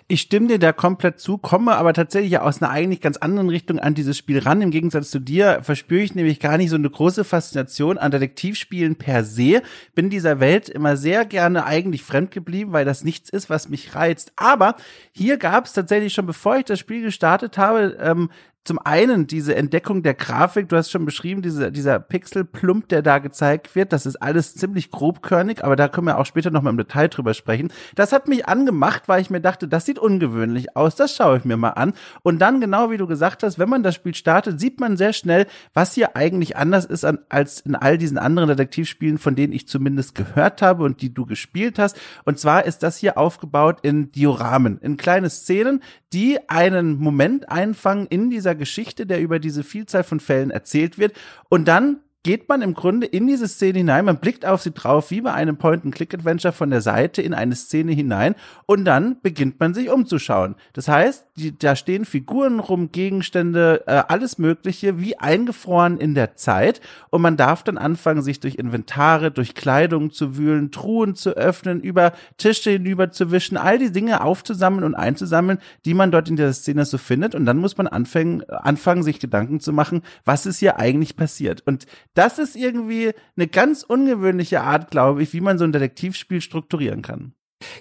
Ich 0.09 0.21
stimme 0.21 0.49
dir 0.49 0.59
da 0.59 0.73
komplett 0.73 1.21
zu, 1.21 1.39
komme 1.39 1.75
aber 1.75 1.93
tatsächlich 1.93 2.39
aus 2.39 2.61
einer 2.61 2.71
eigentlich 2.71 3.01
ganz 3.01 3.17
anderen 3.17 3.49
Richtung 3.49 3.79
an 3.79 3.95
dieses 3.95 4.17
Spiel 4.17 4.39
ran. 4.39 4.61
Im 4.61 4.71
Gegensatz 4.71 5.11
zu 5.11 5.19
dir 5.19 5.61
verspüre 5.63 6.03
ich 6.03 6.15
nämlich 6.15 6.41
gar 6.41 6.59
nicht 6.59 6.71
so 6.71 6.77
eine 6.77 6.91
große 6.91 7.25
Faszination 7.25 7.99
an 7.99 8.11
Detektivspielen 8.11 8.97
per 8.97 9.25
se. 9.25 9.63
Bin 9.95 10.11
dieser 10.11 10.41
Welt 10.41 10.69
immer 10.69 10.97
sehr 10.97 11.25
gerne 11.25 11.65
eigentlich 11.65 12.03
fremd 12.03 12.31
geblieben, 12.31 12.73
weil 12.73 12.85
das 12.85 13.05
nichts 13.05 13.31
ist, 13.31 13.51
was 13.51 13.69
mich 13.69 13.95
reizt. 13.95 14.33
Aber 14.37 14.77
hier 15.13 15.37
gab 15.37 15.67
es 15.67 15.73
tatsächlich 15.73 16.13
schon, 16.13 16.27
bevor 16.27 16.57
ich 16.57 16.65
das 16.65 16.79
Spiel 16.79 17.03
gestartet 17.03 17.59
habe, 17.59 17.97
ähm, 18.01 18.31
zum 18.65 18.79
einen 18.79 19.27
diese 19.27 19.57
Entdeckung 19.57 20.03
der 20.03 20.15
Grafik, 20.15 20.69
du 20.69 20.77
hast 20.77 20.91
schon 20.91 21.05
beschrieben, 21.05 21.43
diese, 21.43 21.73
dieser 21.73 21.99
Pixelplump, 21.99 22.89
der 22.89 23.03
da 23.03 23.19
gezeigt 23.19 23.75
wird, 23.75 23.93
das 23.93 24.07
ist 24.07 24.17
alles 24.17 24.55
ziemlich 24.55 24.93
grobkörnig, 24.93 25.65
aber 25.65 25.75
da 25.75 25.89
können 25.89 26.07
wir 26.07 26.19
auch 26.19 26.27
später 26.27 26.51
noch 26.51 26.63
mal 26.63 26.71
im 26.71 26.77
Detail 26.77 27.09
drüber 27.09 27.35
sprechen. 27.35 27.73
Das 27.97 28.13
hat 28.13 28.29
mich 28.29 28.47
angemacht, 28.47 29.09
weil 29.09 29.21
ich 29.21 29.31
mir 29.31 29.41
dachte, 29.41 29.67
das 29.67 29.85
sieht 29.85 29.99
ungewöhnlich 29.99 30.77
aus, 30.77 30.95
das 30.95 31.17
schaue 31.17 31.39
ich 31.39 31.45
mir 31.45 31.57
mal 31.57 31.71
an. 31.71 31.93
Und 32.23 32.39
dann, 32.39 32.61
genau 32.61 32.91
wie 32.91 32.99
du 32.99 33.09
gesagt 33.09 33.43
hast, 33.43 33.59
wenn 33.59 33.69
man 33.69 33.83
das 33.83 33.97
Spiel 33.97 34.15
startet, 34.15 34.61
sieht 34.61 34.79
man 34.79 34.97
sehr 34.97 35.13
schnell, 35.13 35.47
was 35.75 35.95
hier 35.95 36.17
eigentlich 36.17 36.57
anders 36.57 36.85
ist 36.85 37.05
an, 37.05 37.19
als 37.29 37.61
in 37.61 37.75
all 37.75 37.99
diesen 37.99 38.19
anderen 38.19 38.49
Detektivspielen, 38.49 39.19
von 39.19 39.35
denen 39.35 39.53
ich 39.53 39.67
zumindest 39.67 40.15
gehört 40.15 40.63
habe 40.63 40.85
und 40.85 41.03
die 41.03 41.13
du 41.13 41.27
gespielt 41.27 41.81
hast. 41.81 41.99
Und 42.25 42.39
zwar 42.39 42.65
ist 42.65 42.85
das 42.85 42.97
hier 42.97 43.19
aufgebaut 43.19 43.79
in 43.83 44.13
Dioramen, 44.13 44.79
in 44.79 44.97
kleine 44.97 45.31
Szenen, 45.31 45.83
die 46.13 46.39
einen 46.49 46.99
Moment 46.99 47.51
einfangen 47.51 48.07
in 48.07 48.29
dieser 48.29 48.52
Geschichte, 48.55 49.07
der 49.07 49.21
über 49.21 49.39
diese 49.39 49.65
Vielzahl 49.65 50.05
von 50.05 50.21
Fällen 50.21 50.51
erzählt 50.51 50.99
wird. 50.99 51.15
Und 51.49 51.67
dann 51.67 52.01
geht 52.25 52.49
man 52.49 52.63
im 52.63 52.75
Grunde 52.75 53.07
in 53.07 53.27
diese 53.27 53.49
Szene 53.49 53.79
hinein, 53.79 54.05
man 54.05 54.19
blickt 54.19 54.47
auf 54.47 54.63
sie 54.63 54.71
drauf, 54.71 55.11
wie 55.11 55.21
bei 55.21 55.33
einem 55.33 55.57
Point-and-Click-Adventure 55.57 56.53
von 56.53 56.71
der 56.71 56.81
Seite 56.81 57.21
in 57.21 57.35
eine 57.35 57.57
Szene 57.57 57.93
hinein 57.93 58.37
und 58.67 58.85
dann 58.85 59.17
beginnt 59.23 59.59
man 59.59 59.75
sich 59.75 59.91
umzuschauen. 59.91 60.55
Das 60.73 60.87
heißt, 60.87 61.27
die, 61.37 61.59
da 61.59 61.75
stehen 61.75 62.05
Figuren 62.05 62.61
rum, 62.61 62.93
Gegenstände, 62.93 63.83
äh, 63.87 64.03
alles 64.07 64.39
Mögliche, 64.39 65.01
wie 65.01 65.19
eingefroren 65.19 65.99
in 65.99 66.15
der 66.15 66.37
Zeit 66.37 66.81
und 67.11 67.23
man 67.23 67.37
darf 67.37 67.65
dann 67.65 67.77
anfangen, 67.77 68.23
sich 68.23 68.39
durch 68.39 68.55
Inventare, 68.55 69.33
durch 69.33 69.55
Kleidung 69.55 70.13
zu 70.13 70.37
wühlen, 70.37 70.71
Truhen 70.71 71.17
zu 71.17 71.31
öffnen, 71.31 71.81
über 71.81 72.13
Tische 72.37 72.71
hinüber 72.71 73.11
zu 73.11 73.33
wischen, 73.33 73.57
all 73.57 73.79
die 73.79 73.91
Dinge 73.91 74.23
aufzusammeln 74.23 74.85
und 74.85 74.95
einzusammeln, 74.95 75.59
die 75.85 75.95
man 75.95 76.13
dort 76.13 76.29
in 76.29 76.37
der 76.37 76.53
Szene 76.53 76.85
so 76.85 76.99
findet 76.99 77.35
und 77.35 77.47
dann 77.47 77.59
muss 77.59 77.77
man 77.77 77.89
anfangen, 77.89 78.45
anfangen 78.49 79.03
sich 79.03 79.19
Gedanken 79.19 79.59
zu 79.59 79.73
machen, 79.73 80.03
was 80.25 80.47
ist 80.47 80.61
hier 80.61 80.79
eigentlich 80.79 81.17
passiert. 81.17 81.63
Und 81.67 81.87
das 82.15 82.39
ist 82.39 82.57
irgendwie 82.57 83.13
eine 83.37 83.47
ganz 83.47 83.83
ungewöhnliche 83.83 84.63
Art, 84.63 84.91
glaube 84.91 85.23
ich, 85.23 85.33
wie 85.33 85.41
man 85.41 85.59
so 85.59 85.65
ein 85.65 85.73
Detektivspiel 85.73 86.41
strukturieren 86.41 87.03
kann. 87.03 87.35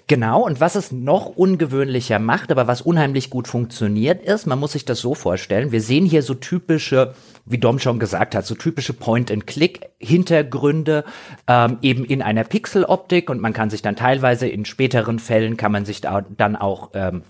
Genau, 0.06 0.44
und 0.44 0.60
was 0.60 0.74
es 0.74 0.92
noch 0.92 1.26
ungewöhnlicher 1.26 2.18
macht, 2.18 2.50
aber 2.50 2.66
was 2.66 2.82
unheimlich 2.82 3.30
gut 3.30 3.48
funktioniert, 3.48 4.24
ist, 4.24 4.46
man 4.46 4.58
muss 4.58 4.72
sich 4.72 4.84
das 4.84 5.00
so 5.00 5.14
vorstellen, 5.14 5.72
wir 5.72 5.80
sehen 5.80 6.06
hier 6.06 6.22
so 6.22 6.34
typische, 6.34 7.14
wie 7.44 7.58
Dom 7.58 7.78
schon 7.78 7.98
gesagt 7.98 8.34
hat, 8.34 8.46
so 8.46 8.54
typische 8.54 8.92
Point-and-Click-Hintergründe, 8.92 11.04
ähm, 11.48 11.78
eben 11.82 12.04
in 12.04 12.22
einer 12.22 12.44
Pixel-Optik 12.44 13.30
und 13.30 13.40
man 13.40 13.52
kann 13.52 13.70
sich 13.70 13.82
dann 13.82 13.96
teilweise 13.96 14.48
in 14.48 14.64
späteren 14.64 15.18
Fällen, 15.18 15.56
kann 15.56 15.72
man 15.72 15.84
sich 15.84 16.00
da 16.00 16.20
dann 16.20 16.56
auch 16.56 16.90
ähm, 16.94 17.22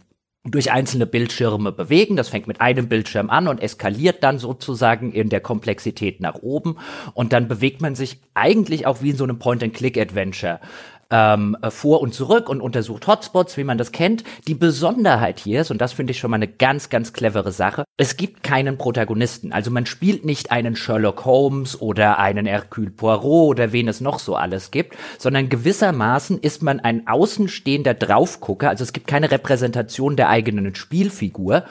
durch 0.44 0.72
einzelne 0.72 1.06
Bildschirme 1.06 1.70
bewegen. 1.70 2.16
Das 2.16 2.28
fängt 2.28 2.48
mit 2.48 2.60
einem 2.60 2.88
Bildschirm 2.88 3.30
an 3.30 3.46
und 3.46 3.60
eskaliert 3.60 4.24
dann 4.24 4.38
sozusagen 4.38 5.12
in 5.12 5.28
der 5.28 5.40
Komplexität 5.40 6.20
nach 6.20 6.34
oben. 6.34 6.78
Und 7.14 7.32
dann 7.32 7.46
bewegt 7.46 7.80
man 7.80 7.94
sich 7.94 8.18
eigentlich 8.34 8.86
auch 8.86 9.02
wie 9.02 9.10
in 9.10 9.16
so 9.16 9.24
einem 9.24 9.38
Point-and-Click-Adventure 9.38 10.58
ähm, 11.12 11.56
vor 11.68 12.00
und 12.00 12.14
zurück 12.14 12.48
und 12.48 12.60
untersucht 12.60 13.06
Hotspots, 13.06 13.56
wie 13.56 13.64
man 13.64 13.78
das 13.78 13.92
kennt. 13.92 14.24
Die 14.48 14.54
Besonderheit 14.54 15.38
hier 15.38 15.60
ist, 15.60 15.70
und 15.70 15.80
das 15.80 15.92
finde 15.92 16.10
ich 16.10 16.18
schon 16.18 16.30
mal 16.30 16.36
eine 16.36 16.48
ganz, 16.48 16.88
ganz 16.88 17.12
clevere 17.12 17.52
Sache, 17.52 17.84
es 17.98 18.16
gibt 18.16 18.42
keinen 18.42 18.78
Protagonisten. 18.78 19.52
Also 19.52 19.70
man 19.70 19.86
spielt 19.86 20.24
nicht 20.24 20.50
einen 20.50 20.74
Sherlock 20.74 21.24
Holmes 21.24 21.80
oder 21.80 22.18
einen 22.18 22.46
Hercule 22.46 22.90
Poirot 22.90 23.50
oder 23.50 23.72
wen 23.72 23.86
es 23.86 24.00
noch 24.00 24.18
so 24.18 24.34
alles 24.34 24.70
gibt, 24.70 24.96
sondern 25.18 25.48
gewissermaßen 25.48 26.38
ist 26.38 26.62
man 26.62 26.80
ein 26.80 27.06
außenstehender 27.06 27.94
Draufgucker. 27.94 28.70
Also 28.70 28.82
es 28.82 28.92
gibt 28.92 29.06
keine 29.06 29.30
Repräsentation 29.30 30.16
der 30.16 30.30
eigenen 30.30 30.74
Spielfigur. 30.74 31.64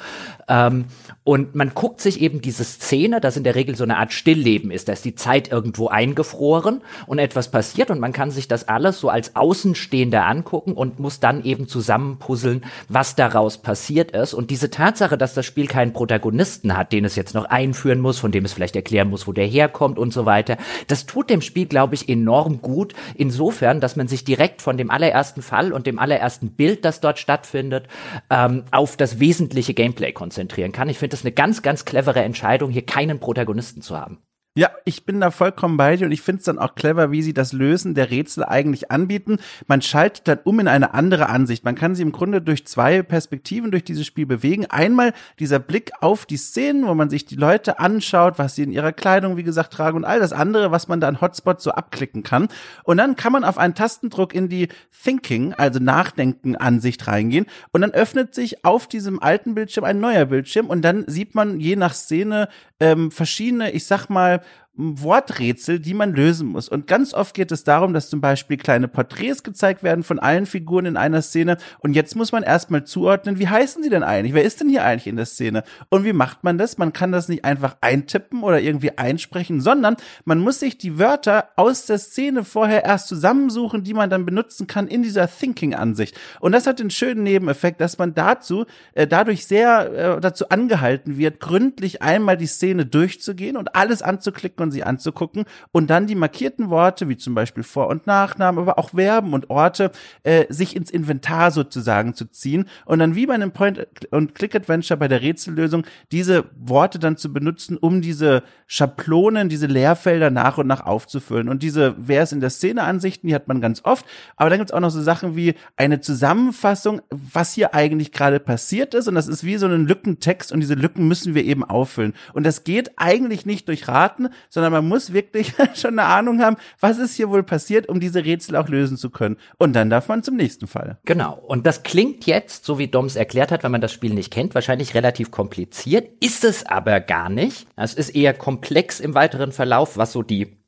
Ähm, 0.47 0.85
und 1.31 1.55
man 1.55 1.73
guckt 1.73 2.01
sich 2.01 2.19
eben 2.19 2.41
diese 2.41 2.65
Szene, 2.65 3.21
das 3.21 3.37
in 3.37 3.45
der 3.45 3.55
Regel 3.55 3.77
so 3.77 3.85
eine 3.85 3.95
Art 3.95 4.11
Stillleben 4.11 4.69
ist. 4.69 4.89
Da 4.89 4.91
ist 4.91 5.05
die 5.05 5.15
Zeit 5.15 5.49
irgendwo 5.49 5.87
eingefroren 5.87 6.81
und 7.07 7.19
etwas 7.19 7.49
passiert 7.49 7.89
und 7.89 8.01
man 8.01 8.11
kann 8.11 8.31
sich 8.31 8.49
das 8.49 8.67
alles 8.67 8.99
so 8.99 9.07
als 9.07 9.33
Außenstehender 9.37 10.25
angucken 10.25 10.73
und 10.73 10.99
muss 10.99 11.21
dann 11.21 11.45
eben 11.45 11.69
zusammenpuzzeln, 11.69 12.65
was 12.89 13.15
daraus 13.15 13.59
passiert 13.59 14.11
ist. 14.11 14.33
Und 14.33 14.49
diese 14.49 14.71
Tatsache, 14.71 15.17
dass 15.17 15.33
das 15.33 15.45
Spiel 15.45 15.67
keinen 15.67 15.93
Protagonisten 15.93 16.75
hat, 16.75 16.91
den 16.91 17.05
es 17.05 17.15
jetzt 17.15 17.33
noch 17.33 17.45
einführen 17.45 18.01
muss, 18.01 18.19
von 18.19 18.33
dem 18.33 18.43
es 18.43 18.51
vielleicht 18.51 18.75
erklären 18.75 19.09
muss, 19.09 19.25
wo 19.25 19.31
der 19.31 19.45
herkommt 19.45 19.97
und 19.97 20.11
so 20.11 20.25
weiter, 20.25 20.57
das 20.87 21.05
tut 21.05 21.29
dem 21.29 21.39
Spiel, 21.39 21.65
glaube 21.65 21.95
ich, 21.95 22.09
enorm 22.09 22.61
gut. 22.61 22.93
Insofern, 23.15 23.79
dass 23.79 23.95
man 23.95 24.09
sich 24.09 24.25
direkt 24.25 24.61
von 24.61 24.75
dem 24.75 24.91
allerersten 24.91 25.41
Fall 25.41 25.71
und 25.71 25.87
dem 25.87 25.97
allerersten 25.97 26.49
Bild, 26.49 26.83
das 26.83 26.99
dort 26.99 27.19
stattfindet, 27.19 27.87
ähm, 28.29 28.63
auf 28.71 28.97
das 28.97 29.21
wesentliche 29.21 29.73
Gameplay 29.73 30.11
konzentrieren 30.11 30.73
kann. 30.73 30.89
Ich 30.89 30.97
finde 30.97 31.20
eine 31.23 31.31
ganz, 31.31 31.61
ganz 31.61 31.85
clevere 31.85 32.21
Entscheidung, 32.21 32.71
hier 32.71 32.85
keinen 32.85 33.19
Protagonisten 33.19 33.81
zu 33.81 33.97
haben. 33.97 34.19
Ja, 34.53 34.69
ich 34.83 35.05
bin 35.05 35.21
da 35.21 35.31
vollkommen 35.31 35.77
bei 35.77 35.95
dir 35.95 36.07
und 36.07 36.11
ich 36.11 36.21
finde 36.21 36.39
es 36.39 36.43
dann 36.43 36.59
auch 36.59 36.75
clever, 36.75 37.09
wie 37.09 37.21
sie 37.21 37.33
das 37.33 37.53
Lösen 37.53 37.95
der 37.95 38.11
Rätsel 38.11 38.43
eigentlich 38.43 38.91
anbieten. 38.91 39.37
Man 39.67 39.81
schaltet 39.81 40.27
dann 40.27 40.39
um 40.43 40.59
in 40.59 40.67
eine 40.67 40.93
andere 40.93 41.29
Ansicht. 41.29 41.63
Man 41.63 41.75
kann 41.75 41.95
sie 41.95 42.01
im 42.01 42.11
Grunde 42.11 42.41
durch 42.41 42.67
zwei 42.67 43.01
Perspektiven 43.01 43.71
durch 43.71 43.85
dieses 43.85 44.05
Spiel 44.05 44.25
bewegen. 44.25 44.65
Einmal 44.65 45.13
dieser 45.39 45.59
Blick 45.59 45.91
auf 46.01 46.25
die 46.25 46.35
Szenen, 46.35 46.85
wo 46.85 46.93
man 46.93 47.09
sich 47.09 47.23
die 47.23 47.37
Leute 47.37 47.79
anschaut, 47.79 48.39
was 48.39 48.55
sie 48.55 48.63
in 48.63 48.73
ihrer 48.73 48.91
Kleidung, 48.91 49.37
wie 49.37 49.43
gesagt, 49.43 49.71
tragen 49.71 49.95
und 49.95 50.03
all 50.03 50.19
das 50.19 50.33
andere, 50.33 50.69
was 50.69 50.89
man 50.89 50.99
da 50.99 51.07
an 51.07 51.21
Hotspot 51.21 51.61
so 51.61 51.71
abklicken 51.71 52.23
kann. 52.23 52.49
Und 52.83 52.97
dann 52.97 53.15
kann 53.15 53.31
man 53.31 53.45
auf 53.45 53.57
einen 53.57 53.73
Tastendruck 53.73 54.35
in 54.35 54.49
die 54.49 54.67
Thinking, 55.01 55.53
also 55.53 55.79
Nachdenken 55.79 56.57
Ansicht 56.57 57.07
reingehen 57.07 57.45
und 57.71 57.79
dann 57.79 57.91
öffnet 57.91 58.35
sich 58.35 58.65
auf 58.65 58.87
diesem 58.87 59.23
alten 59.23 59.55
Bildschirm 59.55 59.85
ein 59.85 60.01
neuer 60.01 60.25
Bildschirm 60.25 60.65
und 60.65 60.81
dann 60.81 61.05
sieht 61.07 61.35
man 61.35 61.61
je 61.61 61.77
nach 61.77 61.93
Szene 61.93 62.49
ähm, 62.81 63.11
verschiedene, 63.11 63.71
ich 63.71 63.85
sag 63.85 64.09
mal, 64.09 64.40
Worträtsel, 64.73 65.79
die 65.79 65.93
man 65.93 66.13
lösen 66.13 66.47
muss. 66.47 66.69
Und 66.69 66.87
ganz 66.87 67.13
oft 67.13 67.33
geht 67.33 67.51
es 67.51 67.65
darum, 67.65 67.93
dass 67.93 68.09
zum 68.09 68.21
Beispiel 68.21 68.55
kleine 68.55 68.87
Porträts 68.87 69.43
gezeigt 69.43 69.83
werden 69.83 70.03
von 70.03 70.17
allen 70.17 70.45
Figuren 70.45 70.85
in 70.85 70.95
einer 70.95 71.21
Szene. 71.21 71.57
Und 71.79 71.93
jetzt 71.93 72.15
muss 72.15 72.31
man 72.31 72.43
erstmal 72.43 72.85
zuordnen, 72.85 73.37
wie 73.37 73.49
heißen 73.49 73.83
sie 73.83 73.89
denn 73.89 74.03
eigentlich? 74.03 74.33
Wer 74.33 74.45
ist 74.45 74.61
denn 74.61 74.69
hier 74.69 74.85
eigentlich 74.85 75.07
in 75.07 75.17
der 75.17 75.25
Szene? 75.25 75.63
Und 75.89 76.05
wie 76.05 76.13
macht 76.13 76.45
man 76.45 76.57
das? 76.57 76.77
Man 76.77 76.93
kann 76.93 77.11
das 77.11 77.27
nicht 77.27 77.43
einfach 77.43 77.75
eintippen 77.81 78.43
oder 78.43 78.61
irgendwie 78.61 78.97
einsprechen, 78.97 79.59
sondern 79.59 79.97
man 80.23 80.39
muss 80.39 80.61
sich 80.61 80.77
die 80.77 80.97
Wörter 80.97 81.49
aus 81.57 81.85
der 81.85 81.97
Szene 81.97 82.45
vorher 82.45 82.85
erst 82.85 83.09
zusammensuchen, 83.09 83.83
die 83.83 83.93
man 83.93 84.09
dann 84.09 84.25
benutzen 84.25 84.67
kann 84.67 84.87
in 84.87 85.03
dieser 85.03 85.29
Thinking-Ansicht. 85.29 86.17
Und 86.39 86.53
das 86.53 86.65
hat 86.65 86.79
den 86.79 86.91
schönen 86.91 87.23
Nebeneffekt, 87.23 87.81
dass 87.81 87.97
man 87.97 88.13
dazu, 88.13 88.65
äh, 88.93 89.05
dadurch 89.05 89.45
sehr 89.45 90.15
äh, 90.17 90.21
dazu 90.21 90.47
angehalten 90.47 91.17
wird, 91.17 91.41
gründlich 91.41 92.01
einmal 92.01 92.37
die 92.37 92.47
Szene 92.47 92.85
durchzugehen 92.85 93.57
und 93.57 93.75
alles 93.75 94.01
anzuklicken 94.01 94.60
und 94.61 94.71
sie 94.71 94.83
anzugucken 94.83 95.45
und 95.71 95.89
dann 95.89 96.07
die 96.07 96.15
markierten 96.15 96.69
Worte, 96.69 97.09
wie 97.09 97.17
zum 97.17 97.35
Beispiel 97.35 97.63
Vor- 97.63 97.87
und 97.87 98.07
Nachnamen, 98.07 98.61
aber 98.61 98.77
auch 98.77 98.91
Verben 98.91 99.33
und 99.33 99.49
Orte, 99.49 99.91
äh, 100.23 100.45
sich 100.49 100.75
ins 100.75 100.91
Inventar 100.91 101.51
sozusagen 101.51 102.13
zu 102.13 102.25
ziehen 102.25 102.65
und 102.85 102.99
dann 102.99 103.15
wie 103.15 103.25
bei 103.25 103.33
einem 103.33 103.51
Point-and-Click-Adventure 103.51 104.97
bei 104.97 105.07
der 105.07 105.21
Rätsellösung 105.21 105.85
diese 106.11 106.45
Worte 106.57 106.99
dann 106.99 107.17
zu 107.17 107.33
benutzen, 107.33 107.77
um 107.77 108.01
diese 108.01 108.43
Schablonen, 108.67 109.49
diese 109.49 109.67
Leerfelder 109.67 110.29
nach 110.29 110.57
und 110.57 110.67
nach 110.67 110.85
aufzufüllen. 110.85 111.49
Und 111.49 111.63
diese 111.63 111.95
Wer 111.97 112.23
es 112.23 112.31
in 112.31 112.39
der 112.39 112.49
Szene 112.49 112.83
Ansichten, 112.83 113.27
die 113.27 113.35
hat 113.35 113.47
man 113.47 113.61
ganz 113.61 113.81
oft, 113.83 114.05
aber 114.35 114.49
dann 114.49 114.59
gibt's 114.59 114.73
auch 114.73 114.79
noch 114.79 114.89
so 114.89 115.01
Sachen 115.01 115.35
wie 115.35 115.55
eine 115.75 116.01
Zusammenfassung, 116.01 117.01
was 117.09 117.53
hier 117.53 117.73
eigentlich 117.73 118.11
gerade 118.11 118.39
passiert 118.39 118.93
ist 118.93 119.07
und 119.07 119.15
das 119.15 119.27
ist 119.27 119.43
wie 119.43 119.57
so 119.57 119.67
ein 119.67 119.87
Lückentext 119.87 120.51
und 120.51 120.59
diese 120.59 120.75
Lücken 120.75 121.07
müssen 121.07 121.35
wir 121.35 121.43
eben 121.43 121.63
auffüllen. 121.63 122.13
Und 122.33 122.45
das 122.45 122.63
geht 122.63 122.91
eigentlich 122.97 123.45
nicht 123.45 123.67
durch 123.67 123.87
Raten, 123.87 124.29
sondern 124.51 124.71
man 124.71 124.87
muss 124.87 125.13
wirklich 125.13 125.53
schon 125.73 125.97
eine 125.97 126.07
Ahnung 126.07 126.41
haben, 126.41 126.57
was 126.79 126.99
ist 126.99 127.15
hier 127.15 127.29
wohl 127.29 127.41
passiert, 127.41 127.89
um 127.89 127.99
diese 127.99 128.23
Rätsel 128.23 128.55
auch 128.55 128.67
lösen 128.67 128.97
zu 128.97 129.09
können. 129.09 129.37
Und 129.57 129.73
dann 129.73 129.89
darf 129.89 130.07
man 130.09 130.21
zum 130.21 130.35
nächsten 130.35 130.67
Fall. 130.67 130.99
Genau. 131.05 131.33
Und 131.47 131.65
das 131.65 131.81
klingt 131.81 132.27
jetzt, 132.27 132.65
so 132.65 132.77
wie 132.77 132.87
Doms 132.87 133.15
erklärt 133.15 133.51
hat, 133.51 133.63
wenn 133.63 133.71
man 133.71 133.81
das 133.81 133.93
Spiel 133.93 134.13
nicht 134.13 134.31
kennt, 134.31 134.53
wahrscheinlich 134.53 134.93
relativ 134.93 135.31
kompliziert, 135.31 136.09
ist 136.19 136.43
es 136.43 136.65
aber 136.65 136.99
gar 136.99 137.29
nicht. 137.29 137.65
Es 137.75 137.95
ist 137.95 138.09
eher 138.09 138.33
komplex 138.33 138.99
im 138.99 139.15
weiteren 139.15 139.53
Verlauf, 139.53 139.97
was 139.97 140.11
so 140.11 140.21
die 140.21 140.60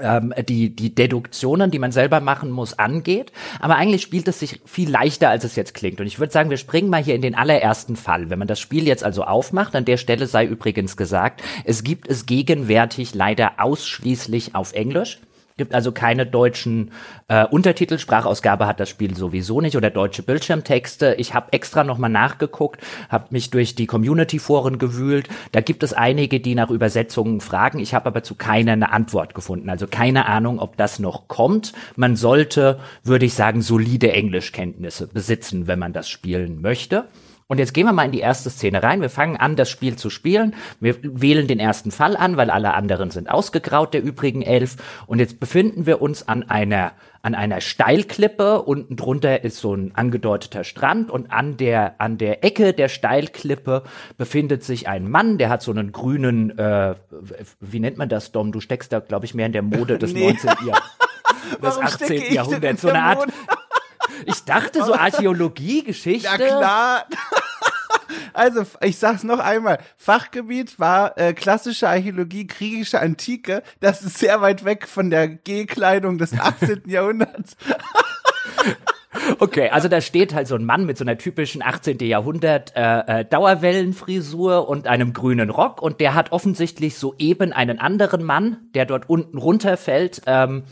ähm, 0.00 0.34
die, 0.48 0.74
die 0.74 0.94
Deduktionen, 0.94 1.70
die 1.70 1.78
man 1.78 1.92
selber 1.92 2.20
machen 2.20 2.50
muss, 2.50 2.78
angeht. 2.78 3.32
Aber 3.60 3.76
eigentlich 3.76 4.02
spielt 4.02 4.28
es 4.28 4.40
sich 4.40 4.60
viel 4.64 4.90
leichter, 4.90 5.30
als 5.30 5.44
es 5.44 5.56
jetzt 5.56 5.74
klingt. 5.74 6.00
Und 6.00 6.06
ich 6.06 6.18
würde 6.18 6.32
sagen, 6.32 6.50
wir 6.50 6.56
springen 6.56 6.90
mal 6.90 7.02
hier 7.02 7.14
in 7.14 7.22
den 7.22 7.34
allerersten 7.34 7.96
Fall. 7.96 8.30
Wenn 8.30 8.38
man 8.38 8.48
das 8.48 8.60
Spiel 8.60 8.86
jetzt 8.86 9.04
also 9.04 9.24
aufmacht, 9.24 9.74
an 9.74 9.84
der 9.84 9.96
Stelle 9.96 10.26
sei 10.26 10.44
übrigens 10.44 10.96
gesagt, 10.96 11.42
es 11.64 11.84
gibt 11.84 12.08
es 12.08 12.26
gegenwärtig 12.26 13.14
leider 13.14 13.52
ausschließlich 13.58 14.54
auf 14.54 14.72
Englisch 14.72 15.20
gibt 15.58 15.74
also 15.74 15.92
keine 15.92 16.24
deutschen 16.24 16.92
äh, 17.28 17.44
Untertitel. 17.44 17.98
Sprachausgabe 17.98 18.66
hat 18.66 18.80
das 18.80 18.88
Spiel 18.88 19.14
sowieso 19.14 19.60
nicht 19.60 19.76
oder 19.76 19.90
deutsche 19.90 20.22
Bildschirmtexte. 20.22 21.16
Ich 21.18 21.34
habe 21.34 21.52
extra 21.52 21.84
nochmal 21.84 22.08
nachgeguckt, 22.08 22.80
habe 23.10 23.26
mich 23.30 23.50
durch 23.50 23.74
die 23.74 23.86
Community-Foren 23.86 24.78
gewühlt. 24.78 25.28
Da 25.52 25.60
gibt 25.60 25.82
es 25.82 25.92
einige, 25.92 26.40
die 26.40 26.54
nach 26.54 26.70
Übersetzungen 26.70 27.42
fragen. 27.42 27.78
Ich 27.78 27.92
habe 27.92 28.06
aber 28.06 28.22
zu 28.22 28.34
keiner 28.34 28.72
eine 28.72 28.92
Antwort 28.92 29.34
gefunden. 29.34 29.68
Also 29.68 29.86
keine 29.86 30.26
Ahnung, 30.26 30.60
ob 30.60 30.78
das 30.78 30.98
noch 30.98 31.28
kommt. 31.28 31.74
Man 31.96 32.16
sollte, 32.16 32.78
würde 33.02 33.26
ich 33.26 33.34
sagen, 33.34 33.60
solide 33.60 34.12
Englischkenntnisse 34.12 35.08
besitzen, 35.08 35.66
wenn 35.66 35.78
man 35.78 35.92
das 35.92 36.08
spielen 36.08 36.62
möchte. 36.62 37.04
Und 37.50 37.56
jetzt 37.56 37.72
gehen 37.72 37.86
wir 37.86 37.94
mal 37.94 38.04
in 38.04 38.12
die 38.12 38.20
erste 38.20 38.50
Szene 38.50 38.82
rein. 38.82 39.00
Wir 39.00 39.08
fangen 39.08 39.38
an, 39.38 39.56
das 39.56 39.70
Spiel 39.70 39.96
zu 39.96 40.10
spielen. 40.10 40.54
Wir 40.80 40.96
wählen 41.02 41.46
den 41.46 41.58
ersten 41.58 41.90
Fall 41.90 42.14
an, 42.14 42.36
weil 42.36 42.50
alle 42.50 42.74
anderen 42.74 43.10
sind 43.10 43.30
ausgegraut, 43.30 43.94
der 43.94 44.02
übrigen 44.02 44.42
elf. 44.42 44.76
Und 45.06 45.18
jetzt 45.18 45.40
befinden 45.40 45.86
wir 45.86 46.02
uns 46.02 46.28
an 46.28 46.42
einer, 46.50 46.92
an 47.22 47.34
einer 47.34 47.62
Steilklippe. 47.62 48.60
Unten 48.60 48.96
drunter 48.96 49.44
ist 49.44 49.56
so 49.56 49.74
ein 49.74 49.94
angedeuteter 49.94 50.62
Strand. 50.62 51.10
Und 51.10 51.32
an 51.32 51.56
der, 51.56 51.98
an 52.02 52.18
der 52.18 52.44
Ecke 52.44 52.74
der 52.74 52.90
Steilklippe 52.90 53.82
befindet 54.18 54.62
sich 54.62 54.86
ein 54.86 55.10
Mann, 55.10 55.38
der 55.38 55.48
hat 55.48 55.62
so 55.62 55.70
einen 55.70 55.90
grünen, 55.90 56.58
äh, 56.58 56.96
wie 57.60 57.80
nennt 57.80 57.96
man 57.96 58.10
das, 58.10 58.30
Dom? 58.30 58.52
Du 58.52 58.60
steckst 58.60 58.92
da, 58.92 59.00
glaube 59.00 59.24
ich, 59.24 59.32
mehr 59.32 59.46
in 59.46 59.52
der 59.52 59.62
Mode 59.62 59.98
des 59.98 60.12
nee. 60.12 60.24
19. 60.24 60.50
Jahr, 60.66 60.82
des 61.62 61.78
18. 61.78 62.34
Jahrhunderts. 62.34 62.82
So 62.82 62.88
eine 62.88 63.02
Art, 63.02 63.26
ich 64.26 64.44
dachte 64.44 64.84
so 64.84 64.94
Archäologie, 64.94 65.84
Geschichte. 65.84 66.28
Ja 66.28 66.36
klar. 66.36 67.04
Also, 68.32 68.62
ich 68.80 68.98
sag's 68.98 69.24
noch 69.24 69.38
einmal. 69.38 69.78
Fachgebiet 69.96 70.78
war 70.78 71.18
äh, 71.18 71.34
klassische 71.34 71.88
Archäologie, 71.88 72.46
kriegische 72.46 73.00
Antike. 73.00 73.62
Das 73.80 74.02
ist 74.02 74.18
sehr 74.18 74.40
weit 74.40 74.64
weg 74.64 74.86
von 74.86 75.10
der 75.10 75.28
G-Kleidung 75.28 76.18
des 76.18 76.32
18. 76.38 76.82
Jahrhunderts. 76.86 77.56
Okay, 79.40 79.70
also 79.70 79.88
da 79.88 80.00
steht 80.00 80.34
halt 80.34 80.46
so 80.46 80.54
ein 80.54 80.64
Mann 80.64 80.86
mit 80.86 80.98
so 80.98 81.04
einer 81.04 81.16
typischen 81.16 81.62
18. 81.62 81.98
Jahrhundert 82.00 82.72
äh, 82.76 83.20
äh, 83.20 83.24
Dauerwellenfrisur 83.24 84.68
und 84.68 84.86
einem 84.86 85.12
grünen 85.12 85.50
Rock 85.50 85.82
und 85.82 86.00
der 86.00 86.14
hat 86.14 86.30
offensichtlich 86.30 86.96
soeben 86.96 87.52
einen 87.52 87.78
anderen 87.78 88.22
Mann, 88.22 88.58
der 88.74 88.84
dort 88.84 89.08
unten 89.08 89.38
runterfällt, 89.38 90.22
ähm, 90.26 90.64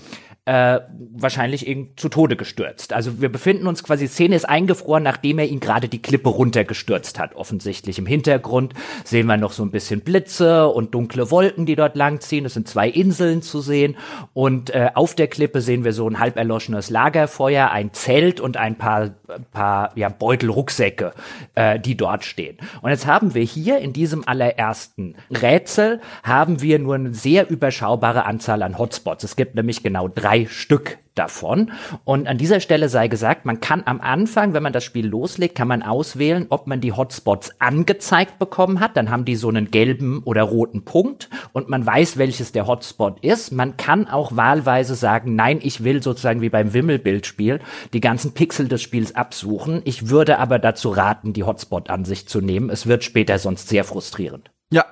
äh, 0.47 0.81
wahrscheinlich 1.17 1.67
eben 1.67 1.91
zu 1.97 2.09
Tode 2.09 2.37
gestürzt. 2.37 2.93
Also 2.93 3.21
wir 3.21 3.31
befinden 3.31 3.67
uns 3.67 3.83
quasi, 3.83 4.07
Szene 4.07 4.37
ist 4.37 4.49
eingefroren, 4.49 5.03
nachdem 5.03 5.41
er 5.41 5.47
ihn 5.47 5.59
gerade 5.59 5.89
die 5.89 6.01
Klippe 6.01 6.29
runtergestürzt 6.29 7.19
hat. 7.19 7.35
Offensichtlich 7.35 7.99
im 7.99 8.07
Hintergrund 8.07 8.73
sehen 9.03 9.27
wir 9.27 9.37
noch 9.39 9.51
so 9.51 9.65
ein 9.65 9.73
bisschen 9.73 10.03
Blitze 10.03 10.69
und 10.69 10.95
dunkle 10.95 11.33
Wolken, 11.33 11.67
die 11.67 11.75
dort 11.75 11.97
langziehen. 11.97 12.45
Es 12.45 12.55
sind 12.55 12.69
zwei 12.69 12.89
Inseln 12.89 13.43
zu 13.43 13.61
sehen 13.61 13.97
und 14.35 14.71
äh, 14.71 14.91
auf 14.95 15.17
der 15.17 15.27
Klippe 15.27 15.61
sehen 15.61 15.83
wir 15.83 15.93
so 15.93 16.09
ein 16.09 16.21
halb 16.21 16.37
erloschenes 16.37 16.91
Lagerfeuer, 16.91 17.73
ein 17.73 17.93
Zelt 17.93 18.39
und 18.39 18.57
ein 18.57 18.79
paar, 18.79 19.17
paar 19.51 19.91
ja, 19.97 20.09
Beutel, 20.11 20.51
Rucksäcke, 20.51 21.13
äh, 21.57 21.81
die 21.81 21.97
dort 21.97 22.25
stehen. 22.25 22.59
Und 22.83 22.91
jetzt 22.91 23.07
haben 23.07 23.35
wir 23.35 23.43
hier 23.43 23.79
in 23.79 23.93
diesem 23.93 24.27
allerersten 24.29 25.17
Rätsel 25.29 26.01
haben 26.23 26.63
wir 26.63 26.79
nur 26.79 26.95
eine 26.95 27.13
sehr 27.13 27.51
überschaubare 27.51 28.27
Anzahl 28.27 28.63
an 28.63 28.79
Hotspots. 28.79 29.25
Es 29.25 29.35
gibt 29.35 29.57
nämlich 29.57 29.83
genau 29.83 30.07
drei 30.07 30.36
drei 30.37 30.47
Stück 30.47 30.99
davon. 31.15 31.73
Und 32.05 32.29
an 32.29 32.37
dieser 32.37 32.61
Stelle 32.61 32.91
sei 32.91 33.09
gesagt, 33.09 33.47
man 33.47 33.61
kann 33.61 33.83
am 33.87 34.03
Anfang, 34.03 34.53
wenn 34.53 34.63
man 34.63 34.75
das 34.75 34.85
Spiel 34.85 35.07
loslegt, 35.07 35.55
kann 35.55 35.67
man 35.67 35.83
auswählen, 35.83 36.47
ob 36.51 36.67
man 36.67 36.83
die 36.83 36.93
Hotspots 36.93 37.59
angezeigt 37.59 38.39
bekommen 38.39 38.81
hat. 38.81 38.99
Dann 38.99 39.09
haben 39.09 39.25
die 39.25 39.37
so 39.37 39.49
einen 39.49 39.71
gelben 39.71 40.23
oder 40.25 40.43
roten 40.43 40.85
Punkt 40.85 41.31
und 41.55 41.71
man 41.71 41.87
weiß, 41.87 42.19
welches 42.19 42.53
der 42.53 42.67
Hotspot 42.67 43.25
ist. 43.25 43.51
Man 43.51 43.79
kann 43.79 44.09
auch 44.09 44.37
wahlweise 44.37 44.95
sagen, 44.95 45.37
nein, 45.37 45.61
ich 45.63 45.83
will 45.85 46.03
sozusagen 46.03 46.43
wie 46.43 46.51
beim 46.51 46.75
Wimmelbildspiel 46.75 47.61
die 47.95 48.01
ganzen 48.01 48.35
Pixel 48.35 48.69
des 48.69 48.83
Spiels 48.83 49.15
absuchen. 49.15 49.81
Ich 49.85 50.11
würde 50.11 50.39
aber 50.39 50.59
dazu 50.59 50.91
raten, 50.91 51.33
die 51.33 51.45
Hotspot-Ansicht 51.45 52.29
zu 52.29 52.43
nehmen. 52.43 52.69
Es 52.69 52.87
wird 52.87 53.05
später 53.05 53.39
sonst 53.39 53.71
sehr 53.71 53.85
frustrierend. 53.85 54.51
Ja, 54.71 54.85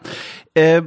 äh, 0.54 0.82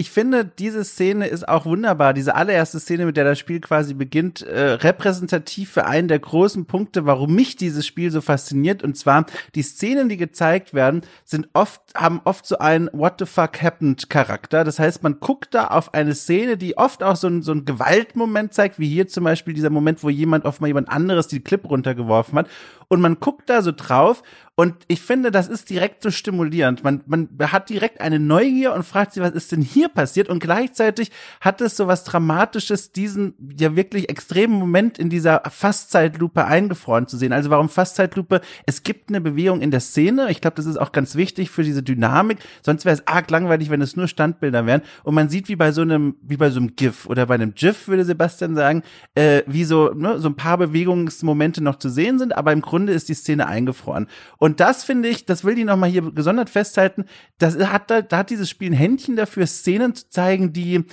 ich 0.00 0.10
finde, 0.10 0.46
diese 0.46 0.82
Szene 0.82 1.26
ist 1.26 1.46
auch 1.46 1.66
wunderbar. 1.66 2.14
Diese 2.14 2.34
allererste 2.34 2.80
Szene, 2.80 3.04
mit 3.04 3.18
der 3.18 3.24
das 3.24 3.38
Spiel 3.38 3.60
quasi 3.60 3.92
beginnt, 3.92 4.40
äh, 4.40 4.70
repräsentativ 4.70 5.72
für 5.72 5.84
einen 5.84 6.08
der 6.08 6.18
großen 6.18 6.64
Punkte, 6.64 7.04
warum 7.04 7.34
mich 7.34 7.56
dieses 7.56 7.86
Spiel 7.86 8.10
so 8.10 8.22
fasziniert. 8.22 8.82
Und 8.82 8.96
zwar 8.96 9.26
die 9.54 9.60
Szenen, 9.60 10.08
die 10.08 10.16
gezeigt 10.16 10.72
werden, 10.72 11.02
sind 11.26 11.50
oft 11.52 11.82
haben 11.94 12.22
oft 12.24 12.46
so 12.46 12.56
einen 12.56 12.88
What 12.94 13.16
the 13.18 13.26
fuck 13.26 13.60
happened 13.60 14.08
Charakter. 14.08 14.64
Das 14.64 14.78
heißt, 14.78 15.02
man 15.02 15.20
guckt 15.20 15.52
da 15.52 15.66
auf 15.66 15.92
eine 15.92 16.14
Szene, 16.14 16.56
die 16.56 16.78
oft 16.78 17.02
auch 17.02 17.16
so 17.16 17.26
ein, 17.26 17.42
so 17.42 17.52
ein 17.52 17.66
Gewaltmoment 17.66 18.54
zeigt, 18.54 18.78
wie 18.78 18.88
hier 18.88 19.06
zum 19.06 19.24
Beispiel 19.24 19.52
dieser 19.52 19.68
Moment, 19.68 20.02
wo 20.02 20.08
jemand 20.08 20.46
auf 20.46 20.60
mal 20.60 20.68
jemand 20.68 20.88
anderes 20.88 21.28
die 21.28 21.40
Clip 21.40 21.62
runtergeworfen 21.68 22.38
hat 22.38 22.48
und 22.90 23.00
man 23.00 23.20
guckt 23.20 23.48
da 23.48 23.62
so 23.62 23.72
drauf 23.72 24.22
und 24.60 24.74
ich 24.88 25.00
finde, 25.00 25.30
das 25.30 25.48
ist 25.48 25.70
direkt 25.70 26.02
so 26.02 26.10
stimulierend. 26.10 26.84
Man, 26.84 27.00
man 27.06 27.30
hat 27.40 27.70
direkt 27.70 28.02
eine 28.02 28.18
Neugier 28.18 28.74
und 28.74 28.82
fragt 28.82 29.14
sich, 29.14 29.22
was 29.22 29.32
ist 29.32 29.52
denn 29.52 29.62
hier 29.62 29.88
passiert? 29.88 30.28
Und 30.28 30.38
gleichzeitig 30.38 31.10
hat 31.40 31.62
es 31.62 31.78
so 31.78 31.86
was 31.86 32.04
Dramatisches, 32.04 32.92
diesen 32.92 33.32
ja 33.58 33.74
wirklich 33.74 34.10
extremen 34.10 34.52
Moment 34.52 34.98
in 34.98 35.08
dieser 35.08 35.40
Fastzeitlupe 35.48 36.44
eingefroren 36.44 37.06
zu 37.06 37.16
sehen. 37.16 37.32
Also 37.32 37.48
warum 37.48 37.70
Fastzeitlupe? 37.70 38.42
Es 38.66 38.82
gibt 38.82 39.08
eine 39.08 39.22
Bewegung 39.22 39.62
in 39.62 39.70
der 39.70 39.80
Szene. 39.80 40.30
Ich 40.30 40.42
glaube, 40.42 40.56
das 40.56 40.66
ist 40.66 40.76
auch 40.76 40.92
ganz 40.92 41.14
wichtig 41.14 41.48
für 41.48 41.62
diese 41.62 41.82
Dynamik. 41.82 42.36
Sonst 42.60 42.84
wäre 42.84 42.94
es 42.94 43.06
arg 43.06 43.30
langweilig, 43.30 43.70
wenn 43.70 43.80
es 43.80 43.96
nur 43.96 44.08
Standbilder 44.08 44.66
wären. 44.66 44.82
Und 45.04 45.14
man 45.14 45.30
sieht 45.30 45.48
wie 45.48 45.56
bei 45.56 45.72
so 45.72 45.80
einem, 45.80 46.16
wie 46.20 46.36
bei 46.36 46.50
so 46.50 46.60
einem 46.60 46.76
GIF 46.76 47.06
oder 47.06 47.24
bei 47.24 47.36
einem 47.36 47.54
GIF, 47.54 47.88
würde 47.88 48.04
Sebastian 48.04 48.56
sagen, 48.56 48.82
äh, 49.14 49.42
wie 49.46 49.64
so, 49.64 49.94
ne, 49.94 50.18
so 50.18 50.28
ein 50.28 50.36
paar 50.36 50.58
Bewegungsmomente 50.58 51.64
noch 51.64 51.76
zu 51.76 51.88
sehen 51.88 52.18
sind, 52.18 52.36
aber 52.36 52.52
im 52.52 52.60
Grunde 52.60 52.79
Grunde 52.80 52.94
ist 52.94 53.10
die 53.10 53.14
Szene 53.14 53.46
eingefroren. 53.46 54.06
Und 54.38 54.58
das 54.58 54.84
finde 54.84 55.10
ich, 55.10 55.26
das 55.26 55.44
will 55.44 55.54
die 55.54 55.64
nochmal 55.64 55.90
hier 55.90 56.00
gesondert 56.12 56.48
festhalten, 56.48 57.04
das 57.36 57.58
hat, 57.58 57.90
da, 57.90 58.00
da 58.00 58.18
hat 58.18 58.30
dieses 58.30 58.48
Spiel 58.48 58.70
ein 58.70 58.74
Händchen 58.74 59.16
dafür, 59.16 59.46
Szenen 59.46 59.94
zu 59.94 60.08
zeigen, 60.08 60.54
die, 60.54 60.86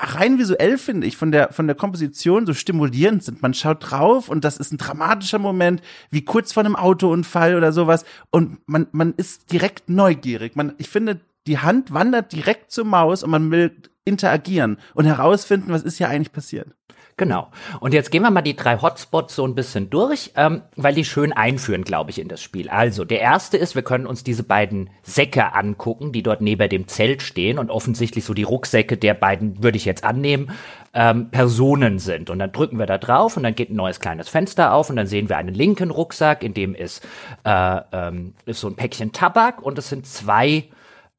rein 0.00 0.38
visuell 0.38 0.78
finde 0.78 1.06
ich 1.06 1.18
von 1.18 1.32
der 1.32 1.52
von 1.52 1.66
der 1.66 1.76
Komposition 1.76 2.46
so 2.46 2.54
stimulierend 2.54 3.22
sind. 3.22 3.42
Man 3.42 3.52
schaut 3.52 3.90
drauf 3.90 4.30
und 4.30 4.44
das 4.44 4.56
ist 4.56 4.72
ein 4.72 4.78
dramatischer 4.78 5.38
Moment, 5.38 5.82
wie 6.10 6.24
kurz 6.24 6.54
vor 6.54 6.64
einem 6.64 6.76
Autounfall 6.76 7.54
oder 7.54 7.72
sowas 7.72 8.06
und 8.30 8.58
man 8.66 8.86
man 8.92 9.12
ist 9.16 9.52
direkt 9.52 9.90
neugierig. 9.90 10.56
Man 10.56 10.72
ich 10.78 10.88
finde 10.88 11.20
die 11.46 11.58
Hand 11.58 11.92
wandert 11.92 12.32
direkt 12.32 12.70
zur 12.70 12.84
Maus 12.86 13.22
und 13.22 13.30
man 13.30 13.50
will 13.50 13.76
interagieren 14.04 14.78
und 14.94 15.04
herausfinden, 15.04 15.72
was 15.72 15.82
ist 15.82 15.98
hier 15.98 16.08
eigentlich 16.08 16.32
passiert. 16.32 16.74
Genau. 17.18 17.48
Und 17.80 17.94
jetzt 17.94 18.10
gehen 18.10 18.22
wir 18.22 18.30
mal 18.30 18.42
die 18.42 18.56
drei 18.56 18.76
Hotspots 18.78 19.34
so 19.34 19.46
ein 19.46 19.54
bisschen 19.54 19.88
durch, 19.88 20.32
ähm, 20.36 20.60
weil 20.76 20.94
die 20.94 21.04
schön 21.04 21.32
einführen, 21.32 21.82
glaube 21.82 22.10
ich, 22.10 22.18
in 22.18 22.28
das 22.28 22.42
Spiel. 22.42 22.68
Also, 22.68 23.06
der 23.06 23.22
erste 23.22 23.56
ist, 23.56 23.74
wir 23.74 23.82
können 23.82 24.06
uns 24.06 24.22
diese 24.22 24.42
beiden 24.42 24.90
Säcke 25.02 25.54
angucken, 25.54 26.12
die 26.12 26.22
dort 26.22 26.42
neben 26.42 26.68
dem 26.68 26.88
Zelt 26.88 27.22
stehen 27.22 27.58
und 27.58 27.70
offensichtlich 27.70 28.24
so 28.26 28.34
die 28.34 28.42
Rucksäcke 28.42 28.98
der 28.98 29.14
beiden, 29.14 29.62
würde 29.62 29.78
ich 29.78 29.86
jetzt 29.86 30.04
annehmen, 30.04 30.50
ähm, 30.92 31.30
Personen 31.30 31.98
sind. 32.00 32.28
Und 32.28 32.38
dann 32.38 32.52
drücken 32.52 32.78
wir 32.78 32.86
da 32.86 32.98
drauf 32.98 33.38
und 33.38 33.44
dann 33.44 33.54
geht 33.54 33.70
ein 33.70 33.76
neues 33.76 33.98
kleines 33.98 34.28
Fenster 34.28 34.74
auf 34.74 34.90
und 34.90 34.96
dann 34.96 35.06
sehen 35.06 35.30
wir 35.30 35.38
einen 35.38 35.54
linken 35.54 35.90
Rucksack, 35.90 36.42
in 36.42 36.52
dem 36.52 36.74
ist, 36.74 37.02
äh, 37.44 37.80
ähm, 37.92 38.34
ist 38.44 38.60
so 38.60 38.68
ein 38.68 38.76
Päckchen 38.76 39.12
Tabak 39.12 39.62
und 39.62 39.78
es 39.78 39.88
sind 39.88 40.06
zwei 40.06 40.64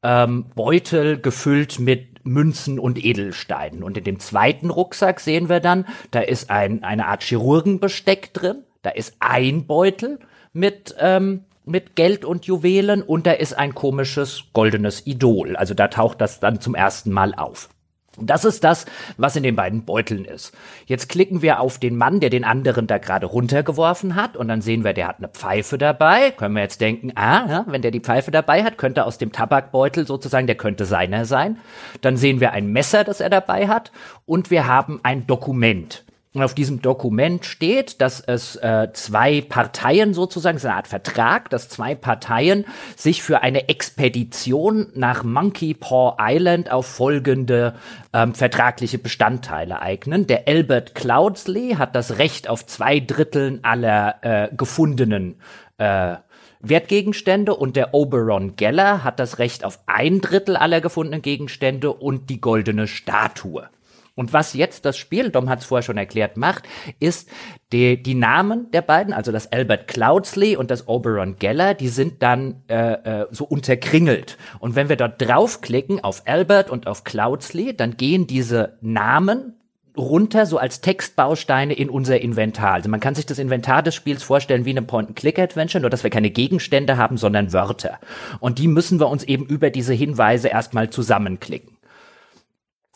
ähm, 0.04 0.46
Beutel 0.54 1.20
gefüllt 1.20 1.80
mit 1.80 2.16
Münzen 2.28 2.80
und 2.80 3.04
Edelsteinen. 3.04 3.84
Und 3.84 3.98
in 3.98 4.04
dem 4.04 4.20
zweiten 4.20 4.70
Rucksack 4.70 5.20
sehen 5.20 5.50
wir 5.50 5.60
dann, 5.60 5.86
da 6.12 6.20
ist 6.20 6.50
ein, 6.50 6.84
eine 6.84 7.08
Art 7.08 7.24
Chirurgenbesteck 7.24 8.34
drin, 8.34 8.63
da 8.82 8.90
ist 8.92 9.16
ein 9.20 9.66
Beutel 9.66 10.20
mit, 10.54 10.96
ähm, 11.00 11.46
mit 11.66 11.96
Geld 11.96 12.26
und 12.26 12.46
Juwelen 12.46 13.02
und 13.02 13.28
da 13.28 13.32
ist 13.32 13.54
ein 13.54 13.76
komisches 13.76 14.46
goldenes 14.54 15.06
Idol. 15.06 15.56
Also 15.56 15.74
da 15.74 15.88
taucht 15.88 16.22
das 16.22 16.40
dann 16.40 16.62
zum 16.62 16.76
ersten 16.76 17.12
Mal 17.12 17.34
auf. 17.34 17.70
Das 18.19 18.45
ist 18.45 18.63
das, 18.63 18.86
was 19.17 19.36
in 19.36 19.43
den 19.43 19.56
beiden 19.56 19.86
Beuteln 19.86 20.25
ist. 20.25 20.51
Jetzt 20.88 21.08
klicken 21.08 21.41
wir 21.43 21.60
auf 21.60 21.77
den 21.77 21.95
Mann, 21.95 22.19
der 22.19 22.32
den 22.32 22.43
anderen 22.43 22.88
da 22.88 22.97
gerade 22.97 23.27
runtergeworfen 23.27 24.15
hat, 24.15 24.36
und 24.36 24.47
dann 24.47 24.62
sehen 24.62 24.84
wir, 24.84 24.93
der 24.93 25.08
hat 25.08 25.17
eine 25.19 25.27
Pfeife 25.27 25.77
dabei. 25.77 26.32
Können 26.32 26.56
wir 26.56 26.63
jetzt 26.63 26.82
denken, 26.82 27.12
ah, 27.15 27.45
ja, 27.47 27.65
wenn 27.67 27.84
der 27.84 27.91
die 27.91 27.99
Pfeife 27.99 28.32
dabei 28.32 28.63
hat, 28.63 28.80
könnte 28.80 29.06
aus 29.06 29.19
dem 29.19 29.32
Tabakbeutel 29.32 30.08
sozusagen, 30.08 30.47
der 30.47 30.58
könnte 30.58 30.86
seiner 30.86 31.25
sein. 31.25 31.60
Dann 32.01 32.17
sehen 32.17 32.39
wir 32.39 32.53
ein 32.53 32.71
Messer, 32.71 33.03
das 33.03 33.19
er 33.19 33.30
dabei 33.30 33.67
hat, 33.67 33.91
und 34.25 34.49
wir 34.49 34.67
haben 34.67 34.99
ein 35.03 35.27
Dokument. 35.27 36.07
Und 36.38 36.43
auf 36.43 36.54
diesem 36.54 36.84
Dokument 36.84 37.45
steht, 37.45 38.00
dass 38.00 38.19
es 38.19 38.58
äh, 38.58 38.89
zwei 38.93 39.41
Parteien 39.41 40.13
sozusagen, 40.13 40.58
ist 40.58 40.65
eine 40.65 40.76
Art 40.76 40.88
Vertrag, 40.88 41.50
dass 41.50 41.67
zwei 41.67 41.95
Parteien 41.95 42.65
sich 42.95 43.23
für 43.23 43.41
eine 43.41 43.69
Expedition 43.69 44.86
nach 44.93 45.23
Monkey 45.23 45.73
Paw 45.73 46.15
Island 46.19 46.69
auf 46.71 46.86
folgende 46.86 47.73
ähm, 48.13 48.36
vertragliche 48.36 49.00
Bestandteile 49.00 49.82
eignen. 49.82 50.28
Der 50.28 50.47
Albert 50.47 50.93
Cloudsley 50.93 51.78
hat 51.80 51.95
das 51.95 52.19
Recht 52.19 52.47
auf 52.47 52.67
zwei 52.67 53.00
Dritteln 53.00 53.63
aller 53.63 54.17
äh, 54.21 54.56
gefundenen 54.56 55.39
äh, 55.80 56.17
Wertgegenstände 56.60 57.56
und 57.56 57.76
der 57.76 57.95
Oberon 57.95 58.56
Geller 58.58 59.04
hat 59.04 59.19
das 59.19 59.39
Recht 59.39 59.65
auf 59.65 59.80
ein 59.88 60.21
Drittel 60.21 60.56
aller 60.56 60.82
gefundenen 60.82 61.23
Gegenstände 61.23 61.91
und 61.91 62.30
die 62.30 62.39
goldene 62.39 62.86
Statue. 62.86 63.69
Und 64.17 64.34
was 64.34 64.53
jetzt 64.53 64.84
das 64.84 64.97
Spiel, 64.97 65.30
Dom 65.30 65.47
hat 65.47 65.60
es 65.60 65.65
vorher 65.65 65.84
schon 65.84 65.97
erklärt, 65.97 66.38
macht, 66.38 66.63
ist 66.99 67.30
die, 67.71 68.01
die 68.01 68.15
Namen 68.15 68.71
der 68.71 68.82
beiden, 68.82 69.13
also 69.13 69.32
das 69.32 69.51
Albert 69.51 69.88
Cloudsley 69.88 70.58
und 70.58 70.71
das 70.71 70.88
Oberon 70.88 71.38
Geller, 71.38 71.75
die 71.75 71.88
sind 71.88 72.23
dann 72.23 72.63
äh, 72.67 72.93
äh, 72.93 73.27
so 73.30 73.45
unterkringelt. 73.45 74.38
Und 74.58 74.75
wenn 74.75 74.89
wir 74.89 74.95
dort 74.95 75.21
draufklicken 75.21 76.03
auf 76.03 76.23
Albert 76.25 76.71
und 76.71 76.88
auf 76.88 77.03
Cloudsley, 77.03 77.77
dann 77.77 77.95
gehen 77.95 78.25
diese 78.25 78.77
Namen 78.82 79.53
runter 79.95 80.47
so 80.47 80.58
als 80.58 80.82
Textbausteine 80.82 81.73
in 81.73 81.89
unser 81.89 82.19
Inventar. 82.19 82.73
Also 82.73 82.89
man 82.89 82.99
kann 82.99 83.13
sich 83.13 83.25
das 83.25 83.38
Inventar 83.38 83.84
des 83.84 83.93
Spiels 83.93 84.23
vorstellen 84.23 84.65
wie 84.65 84.71
eine 84.71 84.82
Point-and-Click-Adventure, 84.82 85.82
nur 85.82 85.89
dass 85.89 86.03
wir 86.03 86.10
keine 86.10 86.32
Gegenstände 86.32 86.97
haben, 86.97 87.17
sondern 87.17 87.53
Wörter. 87.53 87.99
Und 88.39 88.58
die 88.58 88.67
müssen 88.67 88.99
wir 88.99 89.10
uns 89.10 89.23
eben 89.23 89.45
über 89.45 89.69
diese 89.69 89.93
Hinweise 89.93 90.47
erstmal 90.47 90.89
zusammenklicken. 90.89 91.77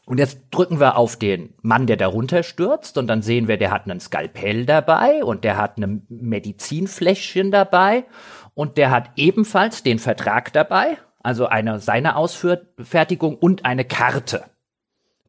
Und 0.05 0.17
jetzt 0.17 0.39
drücken 0.51 0.79
wir 0.79 0.97
auf 0.97 1.15
den 1.15 1.53
Mann, 1.61 1.87
der 1.87 1.97
darunter 1.97 2.43
stürzt, 2.43 2.97
und 2.97 3.07
dann 3.07 3.21
sehen 3.21 3.47
wir, 3.47 3.57
der 3.57 3.71
hat 3.71 3.89
einen 3.89 3.99
Skalpell 3.99 4.65
dabei 4.65 5.23
und 5.23 5.43
der 5.43 5.57
hat 5.57 5.77
ein 5.77 6.05
Medizinfläschchen 6.09 7.51
dabei 7.51 8.05
und 8.53 8.77
der 8.77 8.91
hat 8.91 9.11
ebenfalls 9.15 9.83
den 9.83 9.99
Vertrag 9.99 10.51
dabei, 10.53 10.97
also 11.19 11.45
eine 11.45 11.79
seine 11.79 12.15
Ausfertigung 12.15 13.35
und 13.35 13.65
eine 13.65 13.85
Karte 13.85 14.45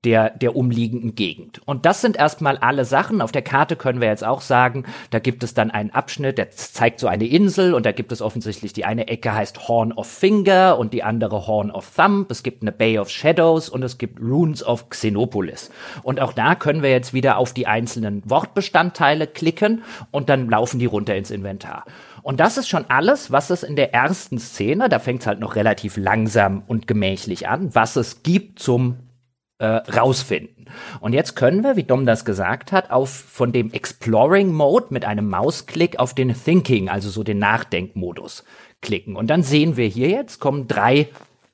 der, 0.05 0.31
der 0.31 0.57
umliegenden 0.57 1.15
Gegend. 1.15 1.61
Und 1.65 1.87
das 1.87 2.01
sind 2.01 2.17
erstmal 2.17 2.59
alle 2.59 2.85
Sachen. 2.85 3.21
Auf 3.21 3.31
der 3.31 3.43
Karte 3.43 3.77
können 3.77 4.01
wir 4.01 4.09
jetzt 4.09 4.25
auch 4.25 4.41
sagen, 4.41 4.85
da 5.11 5.21
gibt 5.21 5.45
es 5.45 5.55
dann 5.55 5.71
einen 5.71 5.91
Abschnitt, 5.91 6.39
der 6.39 6.51
zeigt 6.51 6.99
so 6.99 7.07
eine 7.07 7.27
Insel 7.27 7.73
und 7.73 7.87
da 7.87 7.93
gibt 7.93 8.11
es 8.11 8.21
offensichtlich 8.21 8.73
die 8.73 8.85
eine 8.85 9.09
Ecke 9.09 9.33
heißt 9.33 9.69
Horn 9.69 9.93
of 9.93 10.09
Finger 10.09 10.77
und 10.79 10.93
die 10.93 11.03
andere 11.03 11.47
Horn 11.47 11.71
of 11.71 11.93
Thumb. 11.95 12.31
Es 12.31 12.43
gibt 12.43 12.63
eine 12.63 12.73
Bay 12.73 12.99
of 12.99 13.11
Shadows 13.11 13.69
und 13.69 13.83
es 13.85 13.99
gibt 13.99 14.21
Runes 14.21 14.65
of 14.65 14.91
Xenopolis. 14.91 15.71
Und 16.03 16.21
auch 16.21 16.33
da 16.33 16.55
können 16.55 16.83
wir 16.83 16.91
jetzt 16.91 17.15
wieder 17.15 17.39
auf 17.39 17.53
die 17.53 17.67
einzelnen 17.67 18.23
Wortbestandteile 18.29 19.27
klicken 19.29 19.83
und 20.11 20.29
dann 20.29 20.49
laufen 20.49 20.81
die 20.81 20.87
runter 20.87 21.15
ins 21.15 21.31
Inventar. 21.31 21.85
Und 22.23 22.41
das 22.41 22.57
ist 22.57 22.69
schon 22.69 22.85
alles, 22.89 23.33
was 23.33 23.51
es 23.51 23.63
in 23.63 23.77
der 23.77 23.93
ersten 23.93 24.39
Szene, 24.39 24.89
da 24.89 24.99
fängt 24.99 25.23
es 25.23 25.27
halt 25.27 25.41
noch 25.41 25.57
relativ 25.57 25.97
langsam 25.97 26.63
und 26.67 26.87
gemächlich 26.87 27.49
an, 27.49 27.75
was 27.75 27.97
es 27.97 28.23
gibt 28.23 28.61
zum 28.61 28.97
äh, 29.63 29.81
rausfinden. 29.97 30.67
Und 31.01 31.13
jetzt 31.13 31.37
können 31.37 31.63
wir, 31.63 31.77
wie 31.77 31.85
Dom 31.85 32.05
das 32.05 32.25
gesagt 32.25 32.73
hat, 32.73 32.91
auf 32.91 33.11
von 33.11 33.53
dem 33.53 33.73
Exploring 33.73 34.53
Mode 34.53 34.87
mit 34.91 35.05
einem 35.05 35.31
Mausklick 35.31 36.01
auf 36.01 36.15
den 36.15 36.35
Thinking, 36.35 36.89
also 36.89 37.11
so 37.11 37.23
den 37.23 37.39
Nachdenkmodus 37.39 38.45
klicken. 38.81 39.15
Und 39.15 39.31
dann 39.31 39.45
sehen 39.45 39.77
wir 39.77 39.87
hier 39.87 40.09
jetzt 40.09 40.41
kommen 40.41 40.67
drei 40.67 41.09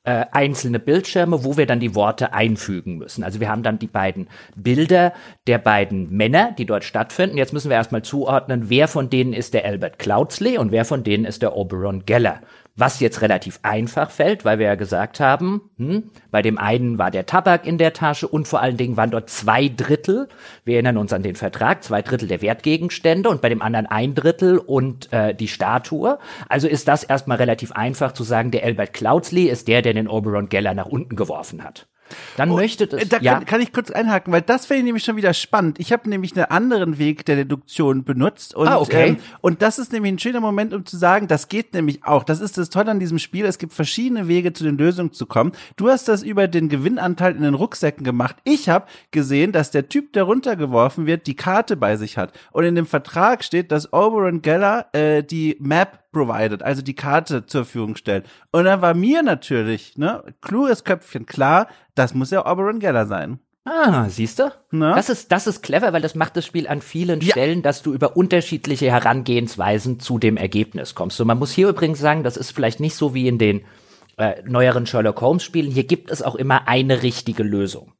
äh, 0.05 0.25
einzelne 0.31 0.79
Bildschirme, 0.79 1.43
wo 1.43 1.55
wir 1.55 1.67
dann 1.67 1.79
die 1.79 1.93
Worte 1.93 2.33
einfügen 2.33 2.97
müssen. 2.97 3.23
Also 3.23 3.39
wir 3.39 3.47
haben 3.47 3.61
dann 3.61 3.77
die 3.77 3.85
beiden 3.85 4.27
Bilder 4.55 5.13
der 5.45 5.59
beiden 5.59 6.09
Männer, 6.09 6.55
die 6.57 6.65
dort 6.65 6.85
stattfinden. 6.85 7.37
Jetzt 7.37 7.53
müssen 7.53 7.69
wir 7.69 7.77
erstmal 7.77 8.01
zuordnen, 8.01 8.69
wer 8.69 8.87
von 8.87 9.11
denen 9.11 9.33
ist 9.33 9.53
der 9.53 9.65
Albert 9.65 9.99
Cloudsley 9.99 10.57
und 10.57 10.71
wer 10.71 10.83
von 10.85 11.03
denen 11.03 11.25
ist 11.25 11.43
der 11.43 11.55
Oberon 11.55 12.05
Geller. 12.07 12.41
Was 12.79 12.99
jetzt 12.99 13.21
relativ 13.21 13.59
einfach 13.63 14.11
fällt, 14.11 14.45
weil 14.45 14.59
wir 14.59 14.67
ja 14.67 14.75
gesagt 14.75 15.19
haben, 15.19 15.61
hm, 15.77 16.09
bei 16.31 16.41
dem 16.41 16.57
einen 16.57 16.97
war 16.97 17.11
der 17.11 17.25
Tabak 17.25 17.65
in 17.65 17.77
der 17.77 17.93
Tasche 17.93 18.27
und 18.27 18.47
vor 18.47 18.61
allen 18.61 18.77
Dingen 18.77 18.97
waren 18.97 19.11
dort 19.11 19.29
zwei 19.29 19.67
Drittel, 19.67 20.27
wir 20.65 20.75
erinnern 20.75 20.97
uns 20.97 21.13
an 21.13 21.23
den 21.23 21.35
Vertrag, 21.35 21.83
zwei 21.83 22.01
Drittel 22.01 22.27
der 22.27 22.41
Wertgegenstände 22.41 23.29
und 23.29 23.41
bei 23.41 23.49
dem 23.49 23.61
anderen 23.61 23.85
ein 23.85 24.15
Drittel 24.15 24.57
und 24.57 25.11
äh, 25.11 25.33
die 25.33 25.47
Statue. 25.47 26.19
Also 26.47 26.67
ist 26.67 26.87
das 26.87 27.03
erstmal 27.03 27.37
relativ 27.37 27.71
einfach 27.71 28.13
zu 28.13 28.23
sagen, 28.23 28.51
der 28.51 28.63
Albert 28.63 28.93
Cloudsley 28.93 29.45
ist 29.45 29.67
der, 29.67 29.81
der 29.81 29.93
den 29.93 30.07
Oberon 30.07 30.49
Geller 30.49 30.73
nach 30.73 30.87
unten 30.87 31.15
geworfen 31.15 31.63
hat. 31.63 31.87
Dann 32.37 32.51
oh, 32.51 32.55
möchte 32.55 32.87
das. 32.87 33.07
Da 33.07 33.17
ja. 33.19 33.35
kann, 33.35 33.45
kann, 33.45 33.61
ich 33.61 33.73
kurz 33.73 33.91
einhaken, 33.91 34.33
weil 34.33 34.41
das 34.41 34.65
finde 34.65 34.79
ich 34.79 34.85
nämlich 34.85 35.03
schon 35.03 35.15
wieder 35.15 35.33
spannend. 35.33 35.79
Ich 35.79 35.91
habe 35.91 36.09
nämlich 36.09 36.35
einen 36.35 36.45
anderen 36.45 36.97
Weg 36.97 37.25
der 37.25 37.35
Deduktion 37.37 38.03
benutzt 38.03 38.55
und 38.55 38.67
ah, 38.67 38.79
okay. 38.79 39.09
ähm, 39.09 39.17
und 39.41 39.61
das 39.61 39.79
ist 39.79 39.91
nämlich 39.91 40.13
ein 40.13 40.19
schöner 40.19 40.41
Moment, 40.41 40.73
um 40.73 40.85
zu 40.85 40.97
sagen, 40.97 41.27
das 41.27 41.47
geht 41.47 41.73
nämlich 41.73 42.03
auch. 42.03 42.23
Das 42.23 42.39
ist 42.39 42.57
das 42.57 42.69
Tolle 42.69 42.91
an 42.91 42.99
diesem 42.99 43.19
Spiel. 43.19 43.45
Es 43.45 43.57
gibt 43.57 43.73
verschiedene 43.73 44.27
Wege 44.27 44.53
zu 44.53 44.63
den 44.63 44.77
Lösungen 44.77 45.13
zu 45.13 45.25
kommen. 45.25 45.51
Du 45.75 45.89
hast 45.89 46.07
das 46.07 46.23
über 46.23 46.47
den 46.47 46.69
Gewinnanteil 46.69 47.35
in 47.35 47.43
den 47.43 47.53
Rucksäcken 47.53 48.03
gemacht. 48.03 48.37
Ich 48.43 48.69
habe 48.69 48.85
gesehen, 49.11 49.51
dass 49.51 49.71
der 49.71 49.89
Typ, 49.89 50.13
der 50.13 50.23
runtergeworfen 50.23 51.05
wird, 51.05 51.27
die 51.27 51.35
Karte 51.35 51.77
bei 51.77 51.95
sich 51.95 52.17
hat 52.17 52.33
und 52.51 52.63
in 52.63 52.75
dem 52.75 52.85
Vertrag 52.85 53.43
steht, 53.43 53.71
dass 53.71 53.91
Oberon 53.93 54.41
Geller 54.41 54.87
äh, 54.93 55.23
die 55.23 55.57
Map 55.59 55.99
provided, 56.11 56.63
also 56.63 56.81
die 56.81 56.95
Karte 56.95 57.45
zur 57.45 57.65
Verfügung 57.65 57.95
stellt. 57.95 58.25
Und 58.51 58.65
dann 58.65 58.81
war 58.81 58.93
mir 58.93 59.23
natürlich, 59.23 59.97
ne, 59.97 60.23
kluges 60.41 60.83
Köpfchen 60.83 61.25
klar, 61.25 61.67
das 61.95 62.13
muss 62.13 62.31
ja 62.31 62.49
Oberon 62.49 62.79
Geller 62.79 63.05
sein. 63.05 63.39
Ah, 63.65 64.07
siehst 64.09 64.39
du? 64.39 64.51
Das 64.95 65.09
ist, 65.09 65.31
das 65.31 65.45
ist 65.45 65.61
clever, 65.61 65.93
weil 65.93 66.01
das 66.01 66.15
macht 66.15 66.35
das 66.35 66.45
Spiel 66.45 66.67
an 66.67 66.81
vielen 66.81 67.21
ja. 67.21 67.31
Stellen, 67.31 67.61
dass 67.61 67.83
du 67.83 67.93
über 67.93 68.17
unterschiedliche 68.17 68.87
Herangehensweisen 68.87 69.99
zu 69.99 70.17
dem 70.17 70.37
Ergebnis 70.37 70.95
kommst. 70.95 71.17
So, 71.17 71.25
man 71.25 71.37
muss 71.37 71.51
hier 71.51 71.69
übrigens 71.69 71.99
sagen, 71.99 72.23
das 72.23 72.37
ist 72.37 72.51
vielleicht 72.51 72.79
nicht 72.79 72.95
so 72.95 73.13
wie 73.13 73.27
in 73.27 73.37
den 73.37 73.61
äh, 74.17 74.41
neueren 74.45 74.85
Sherlock 74.87 75.21
Holmes 75.21 75.43
Spielen. 75.43 75.71
Hier 75.71 75.83
gibt 75.83 76.09
es 76.09 76.23
auch 76.23 76.35
immer 76.35 76.67
eine 76.67 77.03
richtige 77.03 77.43
Lösung. 77.43 77.93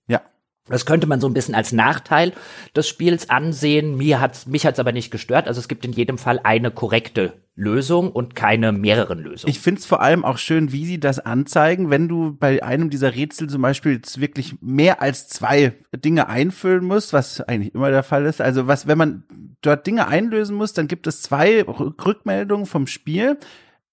Das 0.69 0.85
könnte 0.85 1.07
man 1.07 1.19
so 1.19 1.27
ein 1.27 1.33
bisschen 1.33 1.55
als 1.55 1.71
Nachteil 1.71 2.33
des 2.75 2.87
Spiels 2.87 3.29
ansehen. 3.29 3.95
Mir 3.97 4.19
hat's, 4.21 4.47
mich 4.47 4.65
hat's 4.65 4.79
aber 4.79 4.91
nicht 4.91 5.11
gestört. 5.11 5.47
Also 5.47 5.59
es 5.59 5.67
gibt 5.67 5.85
in 5.85 5.91
jedem 5.91 6.17
Fall 6.17 6.39
eine 6.43 6.71
korrekte 6.71 7.33
Lösung 7.55 8.11
und 8.11 8.35
keine 8.35 8.71
mehreren 8.71 9.19
Lösungen. 9.19 9.51
Ich 9.51 9.59
finde 9.59 9.79
es 9.79 9.85
vor 9.85 10.01
allem 10.01 10.23
auch 10.23 10.37
schön, 10.37 10.71
wie 10.71 10.85
sie 10.85 10.99
das 10.99 11.19
anzeigen, 11.19 11.89
wenn 11.89 12.07
du 12.07 12.33
bei 12.33 12.63
einem 12.63 12.89
dieser 12.89 13.15
Rätsel 13.15 13.49
zum 13.49 13.61
Beispiel 13.61 14.01
wirklich 14.15 14.55
mehr 14.61 15.01
als 15.01 15.27
zwei 15.27 15.73
Dinge 15.93 16.29
einfüllen 16.29 16.85
musst, 16.85 17.11
was 17.11 17.41
eigentlich 17.41 17.75
immer 17.75 17.91
der 17.91 18.03
Fall 18.03 18.25
ist. 18.25 18.39
Also 18.39 18.67
was, 18.67 18.87
wenn 18.87 18.97
man 18.97 19.23
dort 19.61 19.85
Dinge 19.85 20.07
einlösen 20.07 20.55
muss, 20.55 20.71
dann 20.71 20.87
gibt 20.87 21.05
es 21.05 21.21
zwei 21.21 21.63
Rückmeldungen 21.63 22.65
vom 22.65 22.87
Spiel 22.87 23.37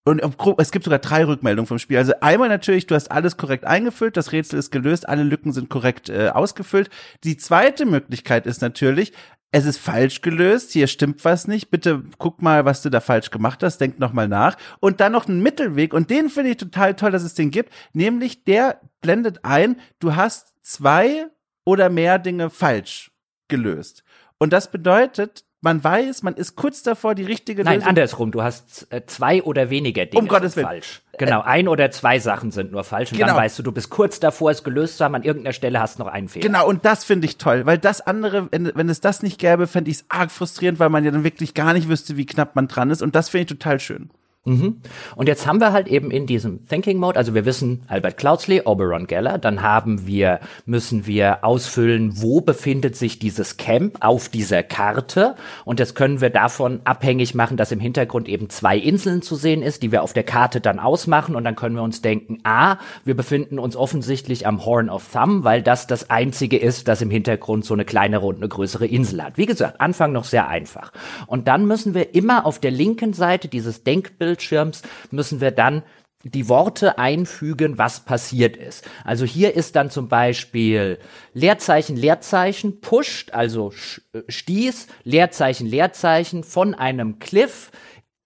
und 0.07 0.23
es 0.59 0.71
gibt 0.71 0.85
sogar 0.85 1.01
drei 1.01 1.25
Rückmeldungen 1.25 1.67
vom 1.67 1.81
Spiel. 1.81 1.99
Also 1.99 2.13
einmal 2.21 2.49
natürlich, 2.49 2.87
du 2.87 2.95
hast 2.95 3.11
alles 3.11 3.37
korrekt 3.37 3.65
eingefüllt, 3.65 4.17
das 4.17 4.31
Rätsel 4.31 4.57
ist 4.59 4.71
gelöst, 4.71 5.09
alle 5.09 5.25
Lücken 5.25 5.53
sind 5.53 5.69
korrekt 5.69 6.09
äh, 6.09 6.29
ausgefüllt. 6.29 6.91
Die 7.25 7.37
zweite 7.37 7.87
Möglichkeit 7.87 8.47
ist 8.47 8.63
natürlich, 8.63 9.13
es 9.51 9.67
ist 9.67 9.79
falsch 9.79 10.21
gelöst, 10.21 10.71
hier 10.71 10.87
stimmt 10.87 11.25
was 11.25 11.49
nicht, 11.49 11.71
bitte 11.71 12.05
guck 12.19 12.41
mal, 12.41 12.65
was 12.65 12.83
du 12.83 12.91
da 12.91 13.01
falsch 13.01 13.31
gemacht 13.31 13.65
hast, 13.65 13.79
denk 13.79 13.99
nochmal 13.99 14.29
nach. 14.29 14.57
Und 14.79 15.01
dann 15.01 15.11
noch 15.11 15.29
einen 15.29 15.43
Mittelweg, 15.43 15.93
und 15.93 16.09
den 16.09 16.31
finde 16.31 16.51
ich 16.53 16.57
total 16.57 16.95
toll, 16.95 17.11
dass 17.11 17.25
es 17.25 17.35
den 17.35 17.51
gibt, 17.51 17.73
nämlich 17.93 18.45
der 18.45 18.81
blendet 19.01 19.45
ein, 19.45 19.81
du 19.99 20.15
hast 20.15 20.55
zwei 20.63 21.27
oder 21.65 21.91
mehr 21.91 22.21
Dinge 22.21 22.49
falsch 22.51 23.11
gelöst. 23.49 24.05
Und 24.39 24.53
das 24.53 24.71
bedeutet, 24.71 25.45
man 25.67 25.83
weiß, 25.83 26.23
man 26.23 26.35
ist 26.35 26.55
kurz 26.55 26.85
davor, 26.85 27.17
die 27.17 27.25
richtige 27.25 27.65
Nein, 27.65 27.75
Lösung. 27.75 27.81
Nein, 27.81 27.89
andersrum. 27.89 28.31
Du 28.31 28.41
hast 28.41 28.87
äh, 28.91 29.05
zwei 29.07 29.43
oder 29.43 29.69
weniger 29.69 30.07
Dinge 30.07 30.23
um 30.23 30.29
Gottes 30.29 30.55
Willen. 30.55 30.65
falsch. 30.65 31.03
Genau, 31.19 31.41
ein 31.41 31.67
oder 31.67 31.91
zwei 31.91 32.21
Sachen 32.21 32.53
sind 32.53 32.71
nur 32.71 32.85
falsch. 32.85 33.11
Und 33.11 33.19
genau. 33.19 33.31
dann 33.33 33.39
weißt 33.39 33.59
du, 33.59 33.65
du 33.65 33.73
bist 33.73 33.91
kurz 33.91 34.21
davor, 34.21 34.53
es 34.53 34.63
gelöst 34.63 34.99
zu 34.99 35.05
haben. 35.05 35.17
An 35.17 35.25
irgendeiner 35.25 35.53
Stelle 35.53 35.81
hast 35.81 35.99
du 35.99 36.05
noch 36.05 36.13
einen 36.13 36.29
Fehler. 36.29 36.47
Genau, 36.47 36.69
und 36.69 36.85
das 36.85 37.03
finde 37.03 37.27
ich 37.27 37.37
toll. 37.37 37.67
Weil 37.67 37.79
das 37.79 38.01
andere, 38.01 38.47
wenn, 38.53 38.71
wenn 38.77 38.89
es 38.89 39.01
das 39.01 39.25
nicht 39.25 39.41
gäbe, 39.41 39.67
fände 39.67 39.91
ich 39.91 39.97
es 39.97 40.05
arg 40.09 40.31
frustrierend, 40.31 40.79
weil 40.79 40.89
man 40.89 41.05
ja 41.05 41.11
dann 41.11 41.25
wirklich 41.25 41.53
gar 41.55 41.73
nicht 41.73 41.89
wüsste, 41.89 42.17
wie 42.17 42.27
knapp 42.27 42.55
man 42.55 42.69
dran 42.69 42.91
ist. 42.91 43.03
Und 43.03 43.17
das 43.17 43.29
finde 43.29 43.43
ich 43.43 43.49
total 43.49 43.81
schön. 43.81 44.11
Mhm. 44.47 44.77
Und 45.17 45.27
jetzt 45.27 45.47
haben 45.47 45.61
wir 45.61 45.73
halt 45.73 45.89
eben 45.89 46.13
in 46.13 46.27
diesem 46.27 46.67
Thinking 46.69 46.99
Mode, 46.99 47.19
also 47.19 47.35
wir 47.35 47.45
wissen 47.45 47.83
Albert 47.89 48.17
Cloudsley, 48.17 48.63
Oberon 48.65 49.09
Geller, 49.09 49.39
dann 49.39 49.61
haben 49.61 50.07
wir, 50.07 50.39
müssen 50.67 51.07
wir 51.07 51.45
ausfüllen, 51.45 52.23
wo 52.23 52.41
befindet 52.41 52.95
sich 52.95 53.19
dieses 53.19 53.57
Camp 53.57 53.99
auf 54.01 54.29
dieser 54.29 54.63
Karte 54.63 55.35
und 55.65 55.81
das 55.81 55.97
können 55.97 56.21
wir 56.21 56.31
davon 56.31 56.81
abhängig 56.85 57.35
machen, 57.35 57.57
dass 57.57 57.73
im 57.73 57.81
Hintergrund 57.81 58.29
eben 58.29 58.49
zwei 58.49 58.79
Inseln 58.79 59.21
zu 59.21 59.35
sehen 59.35 59.63
ist, 59.63 59.83
die 59.83 59.91
wir 59.91 60.05
auf 60.05 60.13
der 60.13 60.23
Karte 60.23 60.61
dann 60.61 60.79
ausmachen 60.79 61.35
und 61.35 61.43
dann 61.43 61.57
können 61.57 61.75
wir 61.75 61.83
uns 61.83 62.01
denken, 62.01 62.39
ah, 62.45 62.77
wir 63.05 63.17
befinden 63.17 63.59
uns 63.59 63.75
offensichtlich 63.75 64.47
am 64.47 64.65
Horn 64.65 64.89
of 64.91 65.11
Thumb, 65.13 65.43
weil 65.43 65.61
das 65.61 65.89
das 65.89 66.09
einzige 66.09 66.57
ist, 66.57 66.87
das 66.87 67.03
im 67.03 67.11
Hintergrund 67.11 67.65
so 67.65 67.75
eine 67.75 67.85
kleinere 67.85 68.27
und 68.27 68.37
eine 68.37 68.49
größere 68.49 68.87
Insel 68.87 69.25
hat. 69.25 69.39
Wie 69.39 69.47
gesagt, 69.47 69.81
Anfang 69.81 70.13
noch 70.13 70.25
sehr 70.25 70.47
einfach. 70.47 70.93
Und 71.27 71.49
dann 71.49 71.67
müssen 71.67 71.95
wir 71.95 72.15
immer 72.15 72.47
auf 72.47 72.61
der 72.61 72.71
linken 72.71 73.13
Seite 73.13 73.49
dieses 73.49 73.83
Denkbild 73.83 74.36
Bildschirms 74.37 74.83
müssen 75.11 75.41
wir 75.41 75.51
dann 75.51 75.83
die 76.23 76.49
Worte 76.49 76.99
einfügen, 76.99 77.79
was 77.79 78.01
passiert 78.01 78.57
ist. 78.57 78.89
Also 79.05 79.25
hier 79.25 79.55
ist 79.55 79.77
dann 79.77 79.91
zum 79.91 80.09
Beispiel 80.09 80.99
Leerzeichen, 81.35 81.97
Leerzeichen, 81.97 82.81
pusht, 82.81 83.33
also 83.33 83.73
äh, 84.13 84.23
stieß, 84.29 84.89
Leerzeichen, 85.05 85.67
Leerzeichen 85.67 86.43
von 86.43 86.75
einem 86.75 87.19
Cliff 87.21 87.71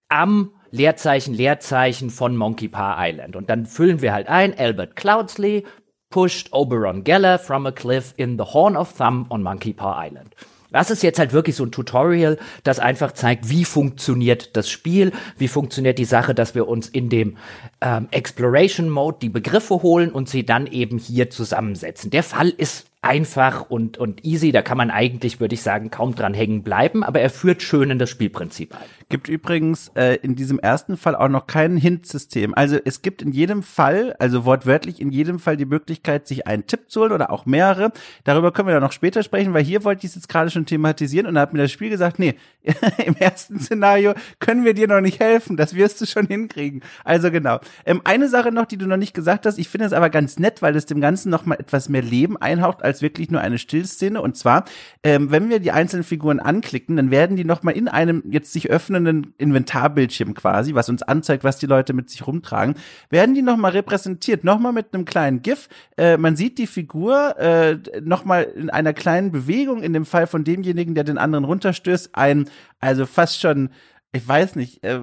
am 0.08 0.52
Leerzeichen, 0.70 1.34
Leerzeichen 1.34 2.10
von 2.10 2.36
Monkey 2.36 2.68
Paw 2.68 2.96
Island. 2.98 3.36
Und 3.36 3.50
dann 3.50 3.66
füllen 3.66 4.00
wir 4.00 4.12
halt 4.12 4.28
ein, 4.28 4.58
Albert 4.58 4.96
Cloudsley 4.96 5.64
pushed 6.10 6.52
Oberon 6.52 7.04
Geller 7.04 7.38
from 7.38 7.66
a 7.66 7.72
cliff 7.72 8.14
in 8.16 8.36
the 8.38 8.44
Horn 8.44 8.76
of 8.76 8.96
Thumb 8.96 9.26
on 9.30 9.42
Monkey 9.42 9.72
Paw 9.72 9.94
Island. 9.94 10.34
Das 10.72 10.90
ist 10.90 11.02
jetzt 11.02 11.18
halt 11.18 11.32
wirklich 11.32 11.56
so 11.56 11.64
ein 11.64 11.72
Tutorial, 11.72 12.38
das 12.64 12.78
einfach 12.78 13.12
zeigt, 13.12 13.48
wie 13.48 13.64
funktioniert 13.64 14.56
das 14.56 14.68
Spiel, 14.70 15.12
wie 15.36 15.48
funktioniert 15.48 15.98
die 15.98 16.04
Sache, 16.04 16.34
dass 16.34 16.54
wir 16.54 16.68
uns 16.68 16.88
in 16.88 17.08
dem 17.08 17.36
ähm, 17.80 18.08
Exploration 18.10 18.88
Mode 18.88 19.18
die 19.22 19.28
Begriffe 19.28 19.82
holen 19.82 20.10
und 20.12 20.28
sie 20.28 20.44
dann 20.44 20.66
eben 20.66 20.98
hier 20.98 21.30
zusammensetzen. 21.30 22.10
Der 22.10 22.22
Fall 22.22 22.50
ist 22.50 22.86
einfach 23.02 23.70
und, 23.70 23.98
und 23.98 24.24
easy. 24.24 24.52
Da 24.52 24.62
kann 24.62 24.78
man 24.78 24.90
eigentlich, 24.90 25.40
würde 25.40 25.54
ich 25.54 25.62
sagen, 25.62 25.90
kaum 25.90 26.14
dran 26.14 26.34
hängen 26.34 26.62
bleiben, 26.62 27.02
aber 27.02 27.20
er 27.20 27.30
führt 27.30 27.62
schön 27.62 27.90
in 27.90 27.98
das 27.98 28.10
Spielprinzip 28.10 28.74
ein. 28.74 28.99
Gibt 29.10 29.28
übrigens 29.28 29.90
äh, 29.96 30.14
in 30.22 30.36
diesem 30.36 30.60
ersten 30.60 30.96
Fall 30.96 31.16
auch 31.16 31.28
noch 31.28 31.48
kein 31.48 31.76
Hint-System. 31.76 32.54
Also 32.54 32.78
es 32.84 33.02
gibt 33.02 33.22
in 33.22 33.32
jedem 33.32 33.64
Fall, 33.64 34.14
also 34.20 34.44
wortwörtlich 34.44 35.00
in 35.00 35.10
jedem 35.10 35.40
Fall 35.40 35.56
die 35.56 35.66
Möglichkeit, 35.66 36.28
sich 36.28 36.46
einen 36.46 36.68
Tipp 36.68 36.88
zu 36.88 37.00
holen 37.00 37.10
oder 37.10 37.32
auch 37.32 37.44
mehrere. 37.44 37.90
Darüber 38.22 38.52
können 38.52 38.68
wir 38.68 38.74
dann 38.74 38.84
noch 38.84 38.92
später 38.92 39.24
sprechen, 39.24 39.52
weil 39.52 39.64
hier 39.64 39.82
wollte 39.82 40.06
ich 40.06 40.10
es 40.10 40.14
jetzt 40.14 40.28
gerade 40.28 40.48
schon 40.50 40.64
thematisieren 40.64 41.26
und 41.26 41.34
da 41.34 41.40
hat 41.40 41.52
mir 41.52 41.58
das 41.58 41.72
Spiel 41.72 41.90
gesagt, 41.90 42.20
nee, 42.20 42.36
im 43.04 43.16
ersten 43.16 43.58
Szenario 43.58 44.14
können 44.38 44.64
wir 44.64 44.74
dir 44.74 44.86
noch 44.86 45.00
nicht 45.00 45.18
helfen, 45.18 45.56
das 45.56 45.74
wirst 45.74 46.00
du 46.00 46.06
schon 46.06 46.28
hinkriegen. 46.28 46.82
Also 47.04 47.32
genau. 47.32 47.58
Ähm, 47.84 48.02
eine 48.04 48.28
Sache 48.28 48.52
noch, 48.52 48.66
die 48.66 48.78
du 48.78 48.86
noch 48.86 48.96
nicht 48.96 49.14
gesagt 49.14 49.44
hast, 49.44 49.58
ich 49.58 49.68
finde 49.68 49.86
es 49.86 49.92
aber 49.92 50.08
ganz 50.08 50.38
nett, 50.38 50.62
weil 50.62 50.76
es 50.76 50.86
dem 50.86 51.00
Ganzen 51.00 51.30
noch 51.30 51.46
mal 51.46 51.56
etwas 51.56 51.88
mehr 51.88 52.02
Leben 52.02 52.36
einhaucht 52.36 52.84
als 52.84 53.02
wirklich 53.02 53.28
nur 53.30 53.40
eine 53.40 53.58
Stillszene. 53.58 54.22
Und 54.22 54.36
zwar, 54.36 54.66
ähm, 55.02 55.32
wenn 55.32 55.50
wir 55.50 55.58
die 55.58 55.72
einzelnen 55.72 56.04
Figuren 56.04 56.38
anklicken, 56.38 56.96
dann 56.96 57.10
werden 57.10 57.36
die 57.36 57.44
nochmal 57.44 57.76
in 57.76 57.88
einem 57.88 58.22
jetzt 58.30 58.52
sich 58.52 58.70
öffnenden 59.00 59.34
Inventarbildschirm 59.38 60.34
quasi, 60.34 60.74
was 60.74 60.88
uns 60.88 61.02
anzeigt, 61.02 61.44
was 61.44 61.58
die 61.58 61.66
Leute 61.66 61.92
mit 61.92 62.10
sich 62.10 62.26
rumtragen, 62.26 62.74
werden 63.08 63.34
die 63.34 63.42
nochmal 63.42 63.72
repräsentiert, 63.72 64.44
nochmal 64.44 64.72
mit 64.72 64.92
einem 64.92 65.04
kleinen 65.04 65.42
GIF. 65.42 65.68
Äh, 65.96 66.16
man 66.16 66.36
sieht 66.36 66.58
die 66.58 66.66
Figur 66.66 67.38
äh, 67.38 67.78
nochmal 68.02 68.44
in 68.44 68.70
einer 68.70 68.92
kleinen 68.92 69.32
Bewegung, 69.32 69.82
in 69.82 69.92
dem 69.92 70.06
Fall 70.06 70.26
von 70.26 70.44
demjenigen, 70.44 70.94
der 70.94 71.04
den 71.04 71.18
anderen 71.18 71.44
runterstößt, 71.44 72.10
ein, 72.14 72.48
also 72.80 73.06
fast 73.06 73.40
schon 73.40 73.70
ich 74.12 74.26
weiß 74.26 74.56
nicht, 74.56 74.82
äh, 74.82 75.02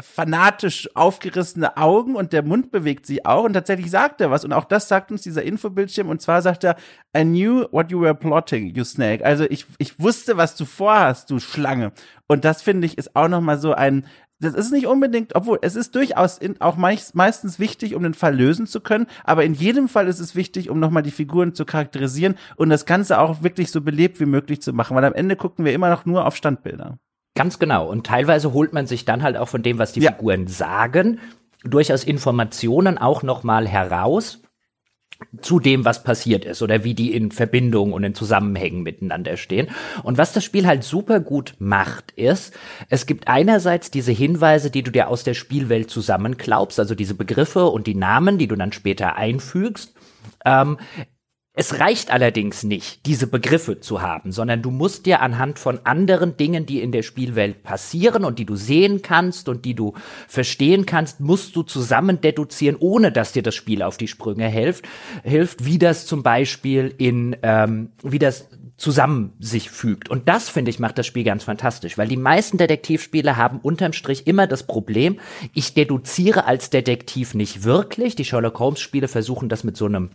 fanatisch 0.00 0.90
aufgerissene 0.96 1.76
Augen 1.76 2.16
und 2.16 2.32
der 2.32 2.42
Mund 2.42 2.72
bewegt 2.72 3.06
sich 3.06 3.24
auch 3.24 3.44
und 3.44 3.52
tatsächlich 3.52 3.90
sagt 3.90 4.20
er 4.20 4.32
was 4.32 4.44
und 4.44 4.52
auch 4.52 4.64
das 4.64 4.88
sagt 4.88 5.12
uns 5.12 5.22
dieser 5.22 5.44
Infobildschirm 5.44 6.08
und 6.08 6.20
zwar 6.20 6.42
sagt 6.42 6.64
er, 6.64 6.76
I 7.16 7.22
knew 7.22 7.66
what 7.70 7.92
you 7.92 8.00
were 8.00 8.16
plotting, 8.16 8.74
you 8.74 8.82
snake. 8.82 9.24
Also 9.24 9.44
ich, 9.48 9.64
ich 9.78 10.00
wusste, 10.00 10.36
was 10.36 10.56
du 10.56 10.64
vorhast, 10.64 11.30
du 11.30 11.38
Schlange. 11.38 11.92
Und 12.26 12.44
das 12.44 12.62
finde 12.62 12.86
ich 12.86 12.98
ist 12.98 13.14
auch 13.14 13.28
nochmal 13.28 13.58
so 13.58 13.74
ein, 13.74 14.06
das 14.40 14.54
ist 14.54 14.72
nicht 14.72 14.88
unbedingt, 14.88 15.36
obwohl 15.36 15.58
es 15.62 15.76
ist 15.76 15.94
durchaus 15.94 16.38
in, 16.38 16.60
auch 16.60 16.76
meist, 16.76 17.14
meistens 17.14 17.60
wichtig, 17.60 17.94
um 17.94 18.02
den 18.02 18.14
Fall 18.14 18.36
lösen 18.36 18.66
zu 18.66 18.80
können, 18.80 19.06
aber 19.22 19.44
in 19.44 19.54
jedem 19.54 19.88
Fall 19.88 20.08
ist 20.08 20.18
es 20.18 20.34
wichtig, 20.34 20.68
um 20.68 20.80
nochmal 20.80 21.04
die 21.04 21.12
Figuren 21.12 21.54
zu 21.54 21.64
charakterisieren 21.64 22.36
und 22.56 22.70
das 22.70 22.86
Ganze 22.86 23.20
auch 23.20 23.44
wirklich 23.44 23.70
so 23.70 23.82
belebt 23.82 24.18
wie 24.18 24.26
möglich 24.26 24.62
zu 24.62 24.72
machen, 24.72 24.96
weil 24.96 25.04
am 25.04 25.14
Ende 25.14 25.36
gucken 25.36 25.64
wir 25.64 25.72
immer 25.72 25.90
noch 25.90 26.06
nur 26.06 26.26
auf 26.26 26.34
Standbilder. 26.34 26.98
Ganz 27.38 27.60
genau. 27.60 27.88
Und 27.88 28.04
teilweise 28.04 28.52
holt 28.52 28.72
man 28.72 28.88
sich 28.88 29.04
dann 29.04 29.22
halt 29.22 29.36
auch 29.36 29.48
von 29.48 29.62
dem, 29.62 29.78
was 29.78 29.92
die 29.92 30.00
ja. 30.00 30.10
Figuren 30.10 30.48
sagen, 30.48 31.20
durchaus 31.62 32.02
Informationen 32.02 32.98
auch 32.98 33.22
nochmal 33.22 33.68
heraus, 33.68 34.42
zu 35.40 35.60
dem, 35.60 35.84
was 35.84 36.02
passiert 36.02 36.44
ist 36.44 36.62
oder 36.62 36.82
wie 36.82 36.94
die 36.94 37.14
in 37.14 37.30
Verbindung 37.30 37.92
und 37.92 38.02
in 38.02 38.14
Zusammenhängen 38.14 38.82
miteinander 38.82 39.36
stehen. 39.36 39.68
Und 40.02 40.18
was 40.18 40.32
das 40.32 40.44
Spiel 40.44 40.66
halt 40.66 40.82
super 40.82 41.20
gut 41.20 41.54
macht, 41.60 42.10
ist, 42.12 42.54
es 42.88 43.06
gibt 43.06 43.28
einerseits 43.28 43.92
diese 43.92 44.12
Hinweise, 44.12 44.70
die 44.70 44.82
du 44.82 44.90
dir 44.90 45.08
aus 45.08 45.22
der 45.22 45.34
Spielwelt 45.34 45.90
zusammenklaubst, 45.90 46.80
also 46.80 46.96
diese 46.96 47.14
Begriffe 47.14 47.66
und 47.66 47.86
die 47.86 47.94
Namen, 47.94 48.38
die 48.38 48.48
du 48.48 48.56
dann 48.56 48.72
später 48.72 49.14
einfügst. 49.14 49.94
Ähm, 50.44 50.78
es 51.58 51.80
reicht 51.80 52.12
allerdings 52.12 52.62
nicht, 52.62 53.04
diese 53.04 53.26
Begriffe 53.26 53.80
zu 53.80 54.00
haben, 54.00 54.30
sondern 54.30 54.62
du 54.62 54.70
musst 54.70 55.06
dir 55.06 55.20
anhand 55.20 55.58
von 55.58 55.80
anderen 55.82 56.36
Dingen, 56.36 56.66
die 56.66 56.80
in 56.80 56.92
der 56.92 57.02
Spielwelt 57.02 57.64
passieren 57.64 58.24
und 58.24 58.38
die 58.38 58.44
du 58.44 58.54
sehen 58.54 59.02
kannst 59.02 59.48
und 59.48 59.64
die 59.64 59.74
du 59.74 59.94
verstehen 60.28 60.86
kannst, 60.86 61.18
musst 61.18 61.56
du 61.56 61.64
zusammen 61.64 62.20
deduzieren, 62.20 62.76
ohne 62.78 63.10
dass 63.10 63.32
dir 63.32 63.42
das 63.42 63.56
Spiel 63.56 63.82
auf 63.82 63.96
die 63.96 64.06
Sprünge 64.06 64.46
hilft, 64.46 64.84
hilft, 65.24 65.64
wie 65.64 65.78
das 65.78 66.06
zum 66.06 66.22
Beispiel 66.22 66.94
in, 66.96 67.36
ähm, 67.42 67.90
wie 68.04 68.20
das 68.20 68.46
zusammen 68.76 69.32
sich 69.40 69.68
fügt. 69.68 70.08
Und 70.10 70.28
das, 70.28 70.48
finde 70.48 70.70
ich, 70.70 70.78
macht 70.78 70.96
das 70.96 71.08
Spiel 71.08 71.24
ganz 71.24 71.42
fantastisch, 71.42 71.98
weil 71.98 72.06
die 72.06 72.16
meisten 72.16 72.58
Detektivspiele 72.58 73.36
haben 73.36 73.58
unterm 73.58 73.94
Strich 73.94 74.28
immer 74.28 74.46
das 74.46 74.62
Problem, 74.62 75.18
ich 75.54 75.74
deduziere 75.74 76.44
als 76.44 76.70
Detektiv 76.70 77.34
nicht 77.34 77.64
wirklich. 77.64 78.14
Die 78.14 78.24
Sherlock 78.24 78.60
Holmes 78.60 78.78
Spiele 78.78 79.08
versuchen 79.08 79.48
das 79.48 79.64
mit 79.64 79.76
so 79.76 79.86
einem 79.86 80.10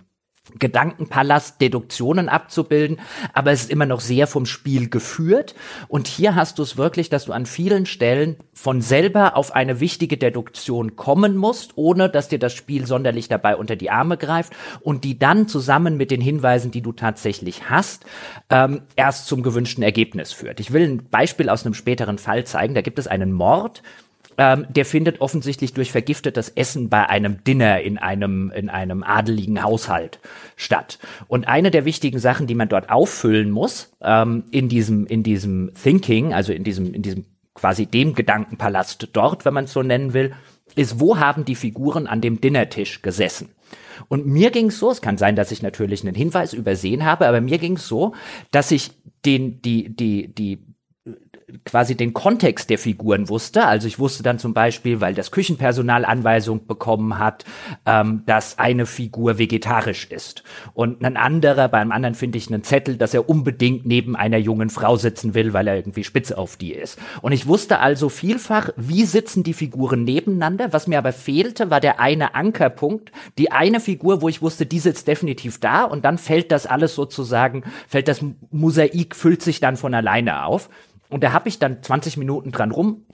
Gedankenpalast 0.60 1.62
Deduktionen 1.62 2.28
abzubilden, 2.28 3.00
aber 3.34 3.52
es 3.52 3.64
ist 3.64 3.72
immer 3.72 3.86
noch 3.86 4.02
sehr 4.02 4.28
vom 4.28 4.46
Spiel 4.46 4.90
geführt. 4.90 5.56
Und 5.88 6.08
hier 6.08 6.36
hast 6.36 6.60
du 6.60 6.64
es 6.64 6.76
wirklich, 6.76 7.10
dass 7.10 7.26
du 7.26 7.32
an 7.32 7.46
vielen 7.46 7.86
Stellen 7.86 8.36
von 8.54 8.82
selber 8.82 9.38
auf 9.38 9.56
eine 9.56 9.80
wichtige 9.80 10.18
Deduktion 10.18 10.98
kommen 10.98 11.38
musst, 11.38 11.78
ohne 11.78 12.10
dass 12.10 12.28
dir 12.28 12.40
das 12.40 12.54
Spiel 12.54 12.86
sonderlich 12.86 13.30
dabei 13.30 13.56
unter 13.56 13.78
die 13.78 13.90
Arme 13.90 14.18
greift 14.18 14.52
und 14.82 15.06
die 15.06 15.18
dann 15.18 15.48
zusammen 15.48 15.96
mit 15.96 16.12
den 16.12 16.22
Hinweisen, 16.22 16.72
die 16.72 16.82
du 16.82 16.92
tatsächlich 16.92 17.70
hast, 17.70 18.06
ähm, 18.50 18.82
erst 18.98 19.28
zum 19.28 19.44
gewünschten 19.44 19.84
Ergebnis 19.84 20.34
führt. 20.34 20.60
Ich 20.60 20.74
will 20.74 20.84
ein 20.84 21.10
Beispiel 21.10 21.48
aus 21.48 21.66
einem 21.66 21.74
späteren 21.74 22.18
Fall 22.18 22.44
zeigen. 22.44 22.76
Da 22.76 22.82
gibt 22.82 23.00
es 23.00 23.08
einen 23.08 23.32
Mord, 23.32 23.82
ähm, 24.38 24.66
der 24.70 24.86
findet 24.86 25.22
offensichtlich 25.22 25.74
durch 25.74 25.92
vergiftetes 25.92 26.50
Essen 26.50 26.90
bei 26.90 27.08
einem 27.08 27.44
Dinner 27.44 27.82
in 27.82 27.98
einem, 27.98 28.52
in 28.56 28.70
einem 28.70 29.04
adeligen 29.04 29.64
Haushalt 29.64 30.20
statt. 30.56 31.00
Und 31.28 31.48
eine 31.48 31.72
der 31.72 31.86
wichtigen 31.86 32.20
Sachen, 32.20 32.48
die 32.48 32.56
man 32.56 32.70
dort 32.70 32.90
auffüllen 32.90 33.52
muss, 33.52 33.92
ähm, 34.02 34.44
in 34.52 34.70
diesem, 34.70 35.06
in 35.06 35.24
diesem 35.24 35.72
Thinking, 35.82 36.34
also 36.34 36.54
in 36.54 36.64
diesem, 36.64 36.94
in 36.94 37.02
diesem 37.02 37.26
quasi 37.54 37.86
dem 37.86 38.14
Gedankenpalast 38.14 39.10
dort, 39.14 39.46
wenn 39.46 39.54
man 39.54 39.66
es 39.66 39.74
so 39.74 39.84
nennen 39.84 40.14
will, 40.14 40.34
ist, 40.76 41.00
wo 41.00 41.18
haben 41.18 41.46
die 41.46 41.56
Figuren 41.56 42.08
an 42.08 42.22
dem 42.22 42.42
Dinnertisch 42.42 43.02
gesessen? 43.02 43.50
Und 44.08 44.26
mir 44.26 44.52
ging 44.52 44.68
es 44.68 44.80
so, 44.80 44.92
es 44.92 45.02
kann 45.02 45.18
sein, 45.18 45.36
dass 45.36 45.52
ich 45.52 45.62
natürlich 45.62 46.04
einen 46.04 46.16
Hinweis 46.16 46.54
übersehen 46.54 47.06
habe, 47.06 47.28
aber 47.28 47.42
mir 47.42 47.58
ging 47.58 47.76
es 47.76 47.88
so, 47.88 48.14
dass 48.52 48.72
ich 48.72 48.92
den, 49.26 49.62
die, 49.62 49.96
die, 49.96 50.34
die 50.34 50.73
quasi 51.66 51.96
den 51.96 52.14
Kontext 52.14 52.70
der 52.70 52.78
Figuren 52.78 53.30
wusste. 53.30 53.66
Also 53.66 53.88
ich 53.88 54.00
wusste 54.00 54.24
dann 54.24 54.40
zum 54.40 54.54
Beispiel, 54.54 55.02
weil 55.02 55.14
das 55.14 55.32
Küchenpersonal 55.32 56.06
Anweisung 56.06 56.66
bekommen 56.66 57.20
hat, 57.20 57.46
ähm, 57.86 58.24
dass 58.26 58.60
eine 58.60 58.86
Figur 58.86 59.38
vegetarisch 59.38 60.06
ist. 60.06 60.44
Und 60.74 61.04
ein 61.04 61.18
anderer, 61.18 61.68
beim 61.68 61.92
anderen 61.92 62.16
finde 62.16 62.38
ich 62.38 62.48
einen 62.48 62.64
Zettel, 62.64 62.98
dass 62.98 63.14
er 63.14 63.30
unbedingt 63.30 63.86
neben 63.86 64.16
einer 64.16 64.38
jungen 64.38 64.70
Frau 64.70 64.96
sitzen 64.96 65.34
will, 65.34 65.54
weil 65.54 65.68
er 65.68 65.76
irgendwie 65.76 66.04
spitz 66.04 66.32
auf 66.32 66.58
die 66.58 66.74
ist. 66.74 67.00
Und 67.22 67.32
ich 67.32 67.48
wusste 67.48 67.80
also 67.80 68.10
vielfach, 68.10 68.70
wie 68.76 69.06
sitzen 69.06 69.44
die 69.44 69.54
Figuren 69.54 70.04
nebeneinander. 70.04 70.74
Was 70.74 70.88
mir 70.88 70.98
aber 70.98 71.14
fehlte, 71.14 71.70
war 71.70 71.80
der 71.80 72.00
eine 72.00 72.36
Ankerpunkt, 72.36 73.12
die 73.38 73.52
eine 73.52 73.80
Figur, 73.80 74.22
wo 74.22 74.30
ich 74.30 74.42
wusste, 74.42 74.66
die 74.66 74.80
sitzt 74.80 75.08
definitiv 75.08 75.60
da 75.60 75.84
und 75.84 76.06
dann 76.06 76.18
fällt 76.18 76.52
das 76.52 76.66
alles 76.66 76.96
sozusagen, 76.96 77.64
fällt 77.88 78.08
das 78.08 78.24
Mosaik, 78.52 79.16
füllt 79.16 79.42
sich 79.42 79.60
dann 79.60 79.78
von 79.78 79.94
alleine 79.94 80.46
auf. 80.46 80.70
Und 81.14 81.24
da 81.24 81.32
habe 81.32 81.50
ich 81.50 81.60
dann 81.60 81.82
20 81.82 82.18
Minuten 82.18 82.52
dran 82.52 82.72
rum 82.72 83.06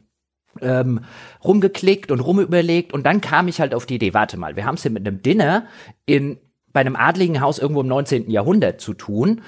ähm, 0.62 1.02
rumgeklickt 1.44 2.12
und 2.12 2.20
rumüberlegt 2.20 2.94
und 2.94 3.06
dann 3.06 3.22
kam 3.22 3.48
ich 3.48 3.62
halt 3.62 3.74
auf 3.74 3.86
die 3.86 3.96
Idee, 3.96 4.14
warte 4.14 4.38
mal, 4.38 4.56
wir 4.56 4.66
haben 4.66 4.76
es 4.76 4.82
hier 4.82 4.92
mit 4.92 5.08
einem 5.08 5.22
Dinner 5.22 5.68
in 6.06 6.38
bei 6.72 6.82
einem 6.82 6.96
adligen 6.96 7.42
Haus 7.42 7.60
irgendwo 7.60 7.82
im 7.82 7.88
19. 7.88 8.30
Jahrhundert 8.30 8.80
zu 8.80 8.94
tun. 8.94 9.42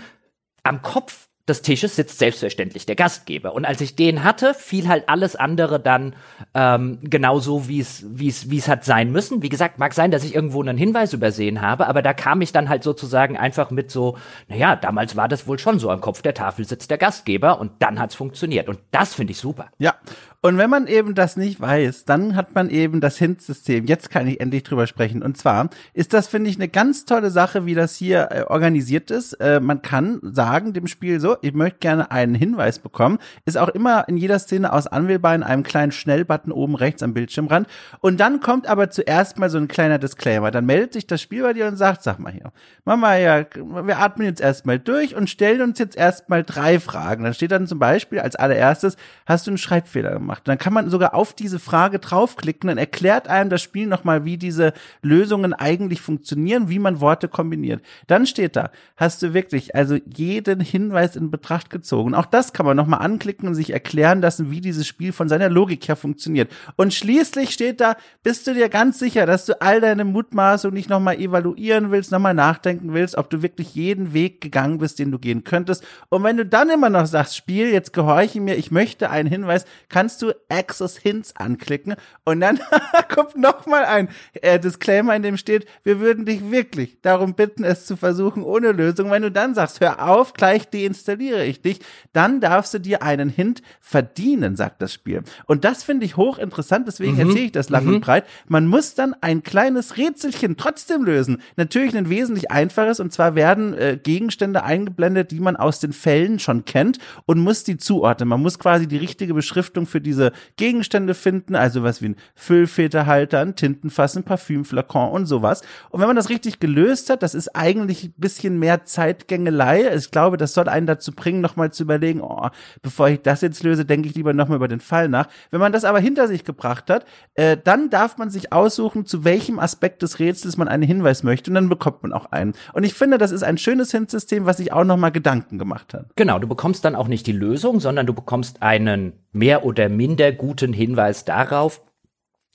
Am 0.64 0.82
Kopf 0.82 1.28
des 1.47 1.62
Tisches 1.62 1.95
sitzt 1.95 2.19
selbstverständlich 2.19 2.86
der 2.86 2.95
Gastgeber. 2.95 3.54
Und 3.54 3.65
als 3.65 3.82
ich 3.82 3.95
den 3.95 4.23
hatte, 4.23 4.54
fiel 4.54 4.88
halt 4.88 5.10
alles 5.10 5.36
andere 5.36 5.80
dann 5.80 6.15
ähm, 6.54 6.99
genauso, 7.04 7.67
wie 7.67 7.80
es 7.80 8.06
wie 8.08 8.27
es 8.27 8.49
wie 8.49 8.58
es 8.58 8.67
hat 8.67 8.86
sein 8.86 9.12
müssen. 9.12 9.41
Wie 9.41 9.49
gesagt, 9.49 9.80
mag 9.80 9.93
sein, 9.93 10.12
dass 10.12 10.23
ich 10.23 10.36
irgendwo 10.36 10.62
einen 10.62 10.77
Hinweis 10.77 11.13
übersehen 11.13 11.62
habe, 11.62 11.88
aber 11.88 12.01
da 12.01 12.13
kam 12.13 12.41
ich 12.41 12.51
dann 12.51 12.69
halt 12.69 12.84
sozusagen 12.84 13.38
einfach 13.38 13.71
mit 13.71 13.91
so, 13.91 14.17
naja, 14.47 14.75
damals 14.75 15.15
war 15.15 15.27
das 15.27 15.47
wohl 15.47 15.60
schon 15.60 15.80
so, 15.80 15.89
am 15.89 16.01
Kopf 16.01 16.21
der 16.21 16.34
Tafel 16.34 16.65
sitzt 16.65 16.91
der 16.91 16.97
Gastgeber 16.97 17.60
und 17.60 17.71
dann 17.80 17.99
hat's 17.99 18.15
funktioniert. 18.15 18.69
Und 18.69 18.80
das 18.91 19.13
finde 19.13 19.32
ich 19.32 19.38
super. 19.38 19.69
Ja, 19.80 19.95
und 20.43 20.58
wenn 20.58 20.71
man 20.71 20.88
eben 20.88 21.13
das 21.13 21.38
nicht 21.38 21.62
weiß, 21.62 22.06
dann 22.06 22.36
hat 22.36 22.56
man 22.56 22.71
eben 22.71 22.99
das 22.99 23.19
Hint-System. 23.19 23.86
Jetzt 23.86 24.10
kann 24.10 24.25
ich 24.25 24.41
endlich 24.41 24.63
drüber 24.63 24.88
sprechen. 24.88 25.21
Und 25.21 25.38
zwar 25.38 25.69
ist 25.93 26.13
das, 26.13 26.27
finde 26.27 26.49
ich, 26.49 26.56
eine 26.56 26.67
ganz 26.67 27.06
tolle 27.06 27.30
Sache, 27.30 27.67
wie 27.67 27.75
das 27.75 27.95
hier 27.95 28.30
äh, 28.32 28.41
organisiert 28.47 29.12
ist. 29.12 29.34
Äh, 29.34 29.60
man 29.60 29.84
kann 29.84 30.19
sagen 30.23 30.73
dem 30.73 30.88
Spiel 30.88 31.19
so, 31.19 31.38
ich 31.41 31.54
möchte 31.54 31.77
gerne 31.77 32.10
einen 32.10 32.34
Hinweis 32.34 32.80
bekommen. 32.80 33.19
Ist 33.45 33.60
auch 33.60 33.69
immer 33.69 34.08
in 34.08 34.17
jeder 34.17 34.39
Szene 34.39 34.73
aus 34.73 34.88
anwählbar 34.88 35.36
in 35.36 35.43
einem 35.43 35.62
kleinen 35.62 35.91
Schnellbutton 35.91 36.51
oben 36.51 36.73
rechts 36.73 37.04
am 37.04 37.13
Bildschirmrand. 37.13 37.67
Und 37.99 38.19
dann 38.19 38.39
kommt 38.39 38.65
aber 38.65 38.89
zuerst 38.89 39.38
mal 39.38 39.51
so 39.51 39.60
ein 39.60 39.67
kleiner 39.67 39.99
Disclaimer. 39.99 40.49
Dann 40.49 40.65
meldet 40.65 40.93
sich 40.93 41.06
das 41.06 41.21
Spiel 41.21 41.43
bei 41.43 41.54
dir 41.54 41.67
und 41.67 41.75
sagt, 41.75 42.01
sag 42.01 42.17
mal 42.17 42.34
hier, 42.34 42.51
Mama, 42.84 43.15
ja, 43.15 43.45
wir 43.56 43.99
atmen 43.99 44.25
jetzt 44.25 44.41
erstmal 44.41 44.80
durch 44.80 45.15
und 45.15 45.30
stellen 45.30 45.62
uns 45.62 45.77
jetzt 45.77 45.95
erstmal 45.95 46.43
drei 46.43 46.80
Fragen. 46.80 47.25
Dann 47.25 47.36
steht 47.36 47.51
dann 47.51 47.67
zum 47.67 47.77
Beispiel 47.77 48.19
als 48.19 48.36
allererstes, 48.36 48.97
hast 49.27 49.45
du 49.45 49.51
einen 49.51 49.60
Schreibfehler 49.60 50.13
gemacht? 50.13 50.31
Gemacht. 50.32 50.48
Dann 50.48 50.58
kann 50.58 50.74
man 50.74 50.89
sogar 50.89 51.13
auf 51.13 51.34
diese 51.34 51.60
Frage 51.60 52.00
draufklicken, 52.00 52.67
dann 52.67 52.78
erklärt 52.78 53.28
einem 53.28 53.50
das 53.50 53.62
Spiel 53.62 53.88
nochmal, 53.88 54.26
wie 54.26 54.38
diese 54.38 54.74
Lösungen 55.02 55.54
eigentlich 55.54 56.02
funktionieren, 56.02 56.70
wie 56.70 56.80
man 56.80 57.02
Worte 57.02 57.28
kombiniert. 57.28 57.82
Dann 58.08 58.26
steht 58.26 58.56
da, 58.56 58.72
hast 58.96 59.22
du 59.22 59.34
wirklich 59.34 59.76
also 59.76 59.98
jeden 60.06 60.60
Hinweis 60.60 61.15
in 61.15 61.32
Betracht 61.32 61.70
gezogen. 61.70 62.15
Auch 62.15 62.26
das 62.26 62.54
kann 62.54 62.65
man 62.65 62.78
nochmal 62.78 63.02
anklicken 63.02 63.48
und 63.48 63.56
sich 63.56 63.72
erklären 63.72 64.22
lassen, 64.22 64.52
wie 64.52 64.62
dieses 64.62 64.88
Spiel 64.88 65.12
von 65.12 65.28
seiner 65.28 65.50
Logik 65.50 65.88
her 65.88 65.96
funktioniert. 65.96 66.52
Und 66.76 66.94
schließlich 66.94 67.52
steht 67.52 67.82
da, 67.82 67.96
bist 68.24 68.48
du 68.48 68.54
dir 68.54 68.70
ganz 68.70 69.00
sicher, 69.00 69.26
dass 69.26 69.46
du 69.46 69.62
all 69.62 69.82
deine 69.82 70.06
Mutmaßungen 70.06 70.74
nicht 70.74 70.89
nochmal 70.89 71.20
evaluieren 71.20 71.91
willst, 71.91 72.12
nochmal 72.12 72.34
nachdenken 72.34 72.94
willst, 72.94 73.17
ob 73.17 73.30
du 73.30 73.41
wirklich 73.41 73.76
jeden 73.76 74.13
Weg 74.13 74.41
gegangen 74.41 74.78
bist, 74.78 75.00
den 75.00 75.12
du 75.12 75.20
gehen 75.20 75.44
könntest. 75.44 75.84
Und 76.10 76.24
wenn 76.24 76.38
du 76.38 76.46
dann 76.46 76.70
immer 76.70 76.89
noch 76.89 77.06
sagst, 77.06 77.36
Spiel, 77.36 77.70
jetzt 77.72 77.94
gehorche 77.94 78.39
mir, 78.39 78.56
ich 78.56 78.72
möchte 78.72 79.10
einen 79.10 79.30
Hinweis, 79.30 79.65
kannst 79.89 80.20
du 80.21 80.34
Access 80.49 80.97
Hints 80.97 81.36
anklicken 81.36 81.95
und 82.23 82.41
dann 82.41 82.60
kommt 83.13 83.38
nochmal 83.38 83.86
ein 83.86 84.10
äh, 84.34 84.60
Disclaimer, 84.60 85.15
in 85.15 85.23
dem 85.23 85.38
steht, 85.38 85.65
wir 85.84 85.99
würden 85.99 86.25
dich 86.25 86.51
wirklich 86.51 87.01
darum 87.01 87.34
bitten, 87.34 87.63
es 87.63 87.86
zu 87.86 87.97
versuchen 87.97 88.43
ohne 88.43 88.71
Lösung. 88.71 89.12
Wenn 89.12 89.23
du 89.23 89.31
dann 89.31 89.55
sagst, 89.55 89.79
hör 89.79 90.07
auf, 90.07 90.34
gleich 90.34 90.69
deinstalliere 90.69 91.45
ich 91.45 91.62
dich, 91.62 91.79
dann 92.13 92.41
darfst 92.41 92.73
du 92.73 92.79
dir 92.79 93.03
einen 93.03 93.29
Hint 93.29 93.62
verdienen, 93.79 94.55
sagt 94.55 94.81
das 94.81 94.93
Spiel. 94.93 95.23
Und 95.45 95.63
das 95.63 95.84
finde 95.84 96.05
ich 96.05 96.17
hochinteressant, 96.17 96.88
deswegen 96.88 97.13
mhm. 97.13 97.21
erzähle 97.21 97.45
ich 97.45 97.51
das 97.51 97.69
lang 97.69 97.86
mhm. 97.86 97.95
und 97.95 98.01
breit. 98.01 98.25
Man 98.47 98.67
muss 98.67 98.93
dann 98.93 99.15
ein 99.21 99.43
kleines 99.43 99.97
Rätselchen 99.97 100.57
trotzdem 100.57 101.03
lösen. 101.03 101.41
Natürlich 101.55 101.95
ein 101.97 102.10
wesentlich 102.10 102.51
einfaches 102.51 102.99
und 102.99 103.12
zwar 103.13 103.36
werden 103.36 103.73
äh, 103.73 103.99
Gegenstände 104.01 104.63
eingeblendet, 104.63 105.31
die 105.31 105.39
man 105.39 105.55
aus 105.55 105.79
den 105.79 105.93
Fällen 105.93 106.39
schon 106.39 106.65
kennt 106.65 106.99
und 107.25 107.39
muss 107.39 107.63
die 107.63 107.77
zuordnen. 107.77 108.29
Man 108.29 108.41
muss 108.41 108.60
quasi 108.60 108.88
die 108.88 108.97
richtige 108.97 109.34
Beschriftung 109.34 109.86
für 109.86 110.01
diese 110.01 110.11
diese 110.12 110.34
Gegenstände 110.58 111.13
finden, 111.13 111.56
also 111.56 111.84
was 111.84 112.02
wie 112.02 112.10
ein 112.10 112.15
Füllfederhalter, 112.36 113.39
ein 113.39 113.56
Tintenfass, 113.56 114.17
ein 114.17 114.24
Parfümflakon 114.24 115.12
und 115.12 115.26
sowas. 115.26 115.62
Und 115.89 116.02
wenn 116.02 116.08
man 116.08 116.17
das 116.17 116.30
richtig 116.30 116.60
gelöst 116.60 117.10
hat, 117.10 117.24
das 117.24 117.34
ist 117.34 117.56
eigentlich 117.56 118.04
ein 118.04 118.13
bisschen 118.17 118.60
mehr 118.60 118.84
Zeitgängelei. 118.84 119.95
Ich 119.95 120.12
glaube, 120.12 120.36
das 120.36 120.54
soll 120.54 120.67
einen 120.67 120.86
dazu 120.86 121.13
bringen, 121.13 121.39
nochmal 121.39 121.71
zu 121.71 121.84
überlegen, 121.84 122.21
oh, 122.21 122.50
bevor 122.82 123.08
ich 123.08 123.21
das 123.21 123.41
jetzt 123.41 123.63
löse, 123.63 123.86
denke 123.86 124.10
ich 124.10 124.15
lieber 124.15 124.34
nochmal 124.34 124.58
über 124.58 124.67
den 124.67 124.82
Fall 124.82 125.08
nach. 125.08 125.28
Wenn 125.50 125.62
man 125.62 125.71
das 125.71 125.86
aber 125.86 126.00
hinter 126.00 126.28
sich 126.28 126.43
gebracht 126.43 126.89
hat, 126.89 127.06
äh, 127.36 127.58
dann 127.63 127.89
darf 127.89 128.17
man 128.17 128.30
sich 128.30 128.52
aussuchen, 128.52 129.06
zu 129.06 129.24
welchem 129.24 129.60
Aspekt 129.60 130.02
des 130.02 130.19
Rätsels 130.19 130.58
man 130.58 130.67
einen 130.67 130.84
Hinweis 130.84 131.24
möchte 131.24 131.50
und 131.50 131.56
dann 131.56 131.69
bekommt 131.69 132.04
man 132.04 132.12
auch 132.12 132.26
einen. 132.32 132.54
Und 132.74 132.84
ich 132.84 132.93
finde, 132.93 133.17
das 133.17 133.32
ist 133.32 133.43
ein 133.43 133.58
schönes 133.58 133.91
Hintsystem, 133.91 134.45
was 134.45 134.58
sich 134.58 134.74
auch 134.74 134.84
nochmal 134.84 135.12
Gedanken 135.12 135.58
gemacht 135.58 135.93
hat. 135.93 136.08
Genau, 136.17 136.38
du 136.39 136.47
bekommst 136.47 136.84
dann 136.84 136.95
auch 136.95 137.08
nicht 137.08 137.26
die 137.28 137.32
Lösung, 137.32 137.80
sondern 137.80 138.06
du 138.06 138.13
bekommst 138.13 138.62
einen 138.62 139.13
mehr 139.34 139.65
oder 139.65 139.88
minder 140.02 140.32
guten 140.32 140.74
Hinweis 140.74 141.26
darauf, 141.26 141.84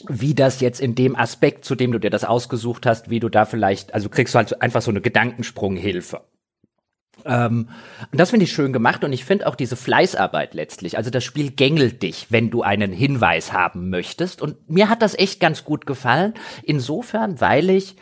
wie 0.09 0.35
das 0.35 0.61
jetzt 0.61 0.81
in 0.81 0.97
dem 0.97 1.15
Aspekt, 1.15 1.65
zu 1.65 1.77
dem 1.77 1.93
du 1.93 2.01
dir 2.01 2.11
das 2.11 2.25
ausgesucht 2.25 2.87
hast, 2.87 3.09
wie 3.09 3.21
du 3.21 3.29
da 3.29 3.45
vielleicht, 3.45 3.95
also 3.95 4.09
kriegst 4.09 4.35
du 4.35 4.39
halt 4.39 4.61
einfach 4.61 4.83
so 4.83 4.91
eine 4.91 5.01
Gedankensprunghilfe. 5.01 6.23
Ähm, 7.25 7.69
und 8.11 8.21
das 8.21 8.31
finde 8.31 8.45
ich 8.45 8.53
schön 8.53 8.73
gemacht 8.73 9.05
und 9.05 9.13
ich 9.13 9.25
finde 9.25 9.47
auch 9.47 9.55
diese 9.55 9.77
Fleißarbeit 9.77 10.55
letztlich. 10.55 10.99
Also 10.99 11.11
das 11.11 11.23
Spiel 11.23 11.53
gängelt 11.53 12.03
dich, 12.03 12.27
wenn 12.31 12.51
du 12.51 12.63
einen 12.63 12.91
Hinweis 12.91 13.53
haben 13.53 13.91
möchtest. 13.91 14.43
Und 14.43 14.69
mir 14.69 14.89
hat 14.89 15.03
das 15.03 15.17
echt 15.17 15.39
ganz 15.39 15.63
gut 15.63 15.87
gefallen. 15.87 16.35
Insofern, 16.65 17.41
weil 17.41 17.71
ich 17.71 17.95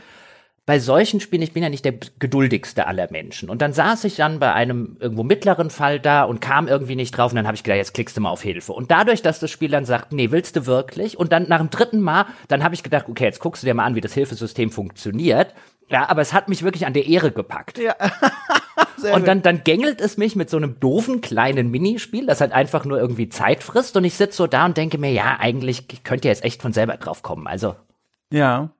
bei 0.66 0.78
solchen 0.78 1.20
Spielen, 1.20 1.42
ich 1.42 1.52
bin 1.52 1.62
ja 1.62 1.68
nicht 1.68 1.84
der 1.84 1.94
geduldigste 2.18 2.86
aller 2.86 3.10
Menschen. 3.10 3.50
Und 3.50 3.60
dann 3.60 3.74
saß 3.74 4.04
ich 4.04 4.16
dann 4.16 4.38
bei 4.38 4.54
einem 4.54 4.96
irgendwo 4.98 5.22
mittleren 5.22 5.68
Fall 5.68 6.00
da 6.00 6.24
und 6.24 6.40
kam 6.40 6.68
irgendwie 6.68 6.96
nicht 6.96 7.10
drauf. 7.10 7.32
Und 7.32 7.36
dann 7.36 7.46
habe 7.46 7.54
ich 7.54 7.62
gedacht, 7.62 7.76
jetzt 7.76 7.92
klickst 7.92 8.16
du 8.16 8.22
mal 8.22 8.30
auf 8.30 8.40
Hilfe. 8.40 8.72
Und 8.72 8.90
dadurch, 8.90 9.20
dass 9.20 9.40
das 9.40 9.50
Spiel 9.50 9.68
dann 9.68 9.84
sagt, 9.84 10.12
nee, 10.12 10.30
willst 10.30 10.56
du 10.56 10.64
wirklich? 10.64 11.18
Und 11.18 11.32
dann 11.32 11.48
nach 11.48 11.58
dem 11.58 11.68
dritten 11.68 12.00
Mal, 12.00 12.24
dann 12.48 12.64
habe 12.64 12.74
ich 12.74 12.82
gedacht, 12.82 13.06
okay, 13.10 13.24
jetzt 13.24 13.40
guckst 13.40 13.62
du 13.62 13.66
dir 13.66 13.74
mal 13.74 13.84
an, 13.84 13.94
wie 13.94 14.00
das 14.00 14.14
Hilfesystem 14.14 14.70
funktioniert. 14.70 15.52
Ja, 15.90 16.08
aber 16.08 16.22
es 16.22 16.32
hat 16.32 16.48
mich 16.48 16.62
wirklich 16.62 16.86
an 16.86 16.94
der 16.94 17.06
Ehre 17.06 17.30
gepackt. 17.30 17.78
Ja. 17.78 17.94
und 19.14 19.28
dann, 19.28 19.42
dann 19.42 19.64
gängelt 19.64 20.00
es 20.00 20.16
mich 20.16 20.34
mit 20.34 20.48
so 20.48 20.56
einem 20.56 20.80
doofen 20.80 21.20
kleinen 21.20 21.70
Minispiel, 21.70 22.24
das 22.24 22.40
halt 22.40 22.52
einfach 22.52 22.86
nur 22.86 22.98
irgendwie 22.98 23.28
Zeit 23.28 23.62
frisst. 23.62 23.98
Und 23.98 24.04
ich 24.04 24.14
sitze 24.14 24.38
so 24.38 24.46
da 24.46 24.64
und 24.64 24.78
denke 24.78 24.96
mir, 24.96 25.12
ja, 25.12 25.36
eigentlich 25.38 26.04
könnt 26.04 26.24
ihr 26.24 26.30
jetzt 26.30 26.42
echt 26.42 26.62
von 26.62 26.72
selber 26.72 26.96
drauf 26.96 27.22
kommen. 27.22 27.46
Also. 27.46 27.76
Ja. 28.30 28.70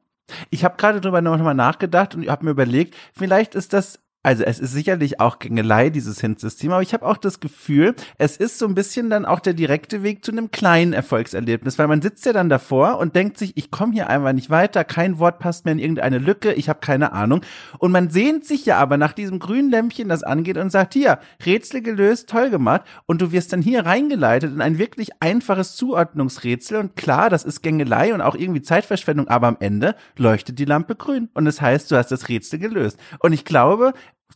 Ich 0.50 0.64
habe 0.64 0.76
gerade 0.76 1.00
drüber 1.00 1.20
nochmal 1.20 1.54
nachgedacht 1.54 2.14
und 2.14 2.28
habe 2.28 2.44
mir 2.44 2.52
überlegt, 2.52 2.96
vielleicht 3.12 3.54
ist 3.54 3.72
das 3.72 4.00
also 4.24 4.42
es 4.42 4.58
ist 4.58 4.72
sicherlich 4.72 5.20
auch 5.20 5.38
Gängelei, 5.38 5.90
dieses 5.90 6.20
Hint-System, 6.20 6.72
aber 6.72 6.82
ich 6.82 6.94
habe 6.94 7.04
auch 7.04 7.18
das 7.18 7.40
Gefühl, 7.40 7.94
es 8.16 8.38
ist 8.38 8.58
so 8.58 8.66
ein 8.66 8.74
bisschen 8.74 9.10
dann 9.10 9.26
auch 9.26 9.38
der 9.38 9.52
direkte 9.52 10.02
Weg 10.02 10.24
zu 10.24 10.32
einem 10.32 10.50
kleinen 10.50 10.94
Erfolgserlebnis, 10.94 11.78
weil 11.78 11.88
man 11.88 12.00
sitzt 12.00 12.24
ja 12.24 12.32
dann 12.32 12.48
davor 12.48 12.98
und 12.98 13.14
denkt 13.14 13.36
sich, 13.36 13.56
ich 13.56 13.70
komme 13.70 13.92
hier 13.92 14.08
einfach 14.08 14.32
nicht 14.32 14.48
weiter, 14.48 14.82
kein 14.82 15.18
Wort 15.18 15.40
passt 15.40 15.66
mehr 15.66 15.72
in 15.72 15.78
irgendeine 15.78 16.18
Lücke, 16.18 16.54
ich 16.54 16.70
habe 16.70 16.80
keine 16.80 17.12
Ahnung. 17.12 17.42
Und 17.78 17.92
man 17.92 18.08
sehnt 18.08 18.46
sich 18.46 18.64
ja 18.64 18.78
aber 18.78 18.96
nach 18.96 19.12
diesem 19.12 19.38
grünen 19.38 19.70
Lämpchen, 19.70 20.08
das 20.08 20.22
angeht 20.22 20.56
und 20.56 20.70
sagt, 20.70 20.94
hier, 20.94 21.18
Rätsel 21.44 21.82
gelöst, 21.82 22.30
toll 22.30 22.48
gemacht. 22.48 22.82
Und 23.04 23.20
du 23.20 23.30
wirst 23.30 23.52
dann 23.52 23.60
hier 23.60 23.84
reingeleitet 23.84 24.52
in 24.52 24.62
ein 24.62 24.78
wirklich 24.78 25.10
einfaches 25.20 25.76
Zuordnungsrätsel. 25.76 26.78
Und 26.78 26.96
klar, 26.96 27.28
das 27.28 27.44
ist 27.44 27.62
Gängelei 27.62 28.14
und 28.14 28.22
auch 28.22 28.36
irgendwie 28.36 28.62
Zeitverschwendung, 28.62 29.28
aber 29.28 29.48
am 29.48 29.58
Ende 29.60 29.94
leuchtet 30.16 30.58
die 30.58 30.64
Lampe 30.64 30.96
grün. 30.96 31.28
Und 31.34 31.44
das 31.44 31.60
heißt, 31.60 31.90
du 31.90 31.96
hast 31.96 32.10
das 32.10 32.30
Rätsel 32.30 32.58
gelöst. 32.58 32.98
Und 33.18 33.34
ich 33.34 33.44
glaube, 33.44 33.92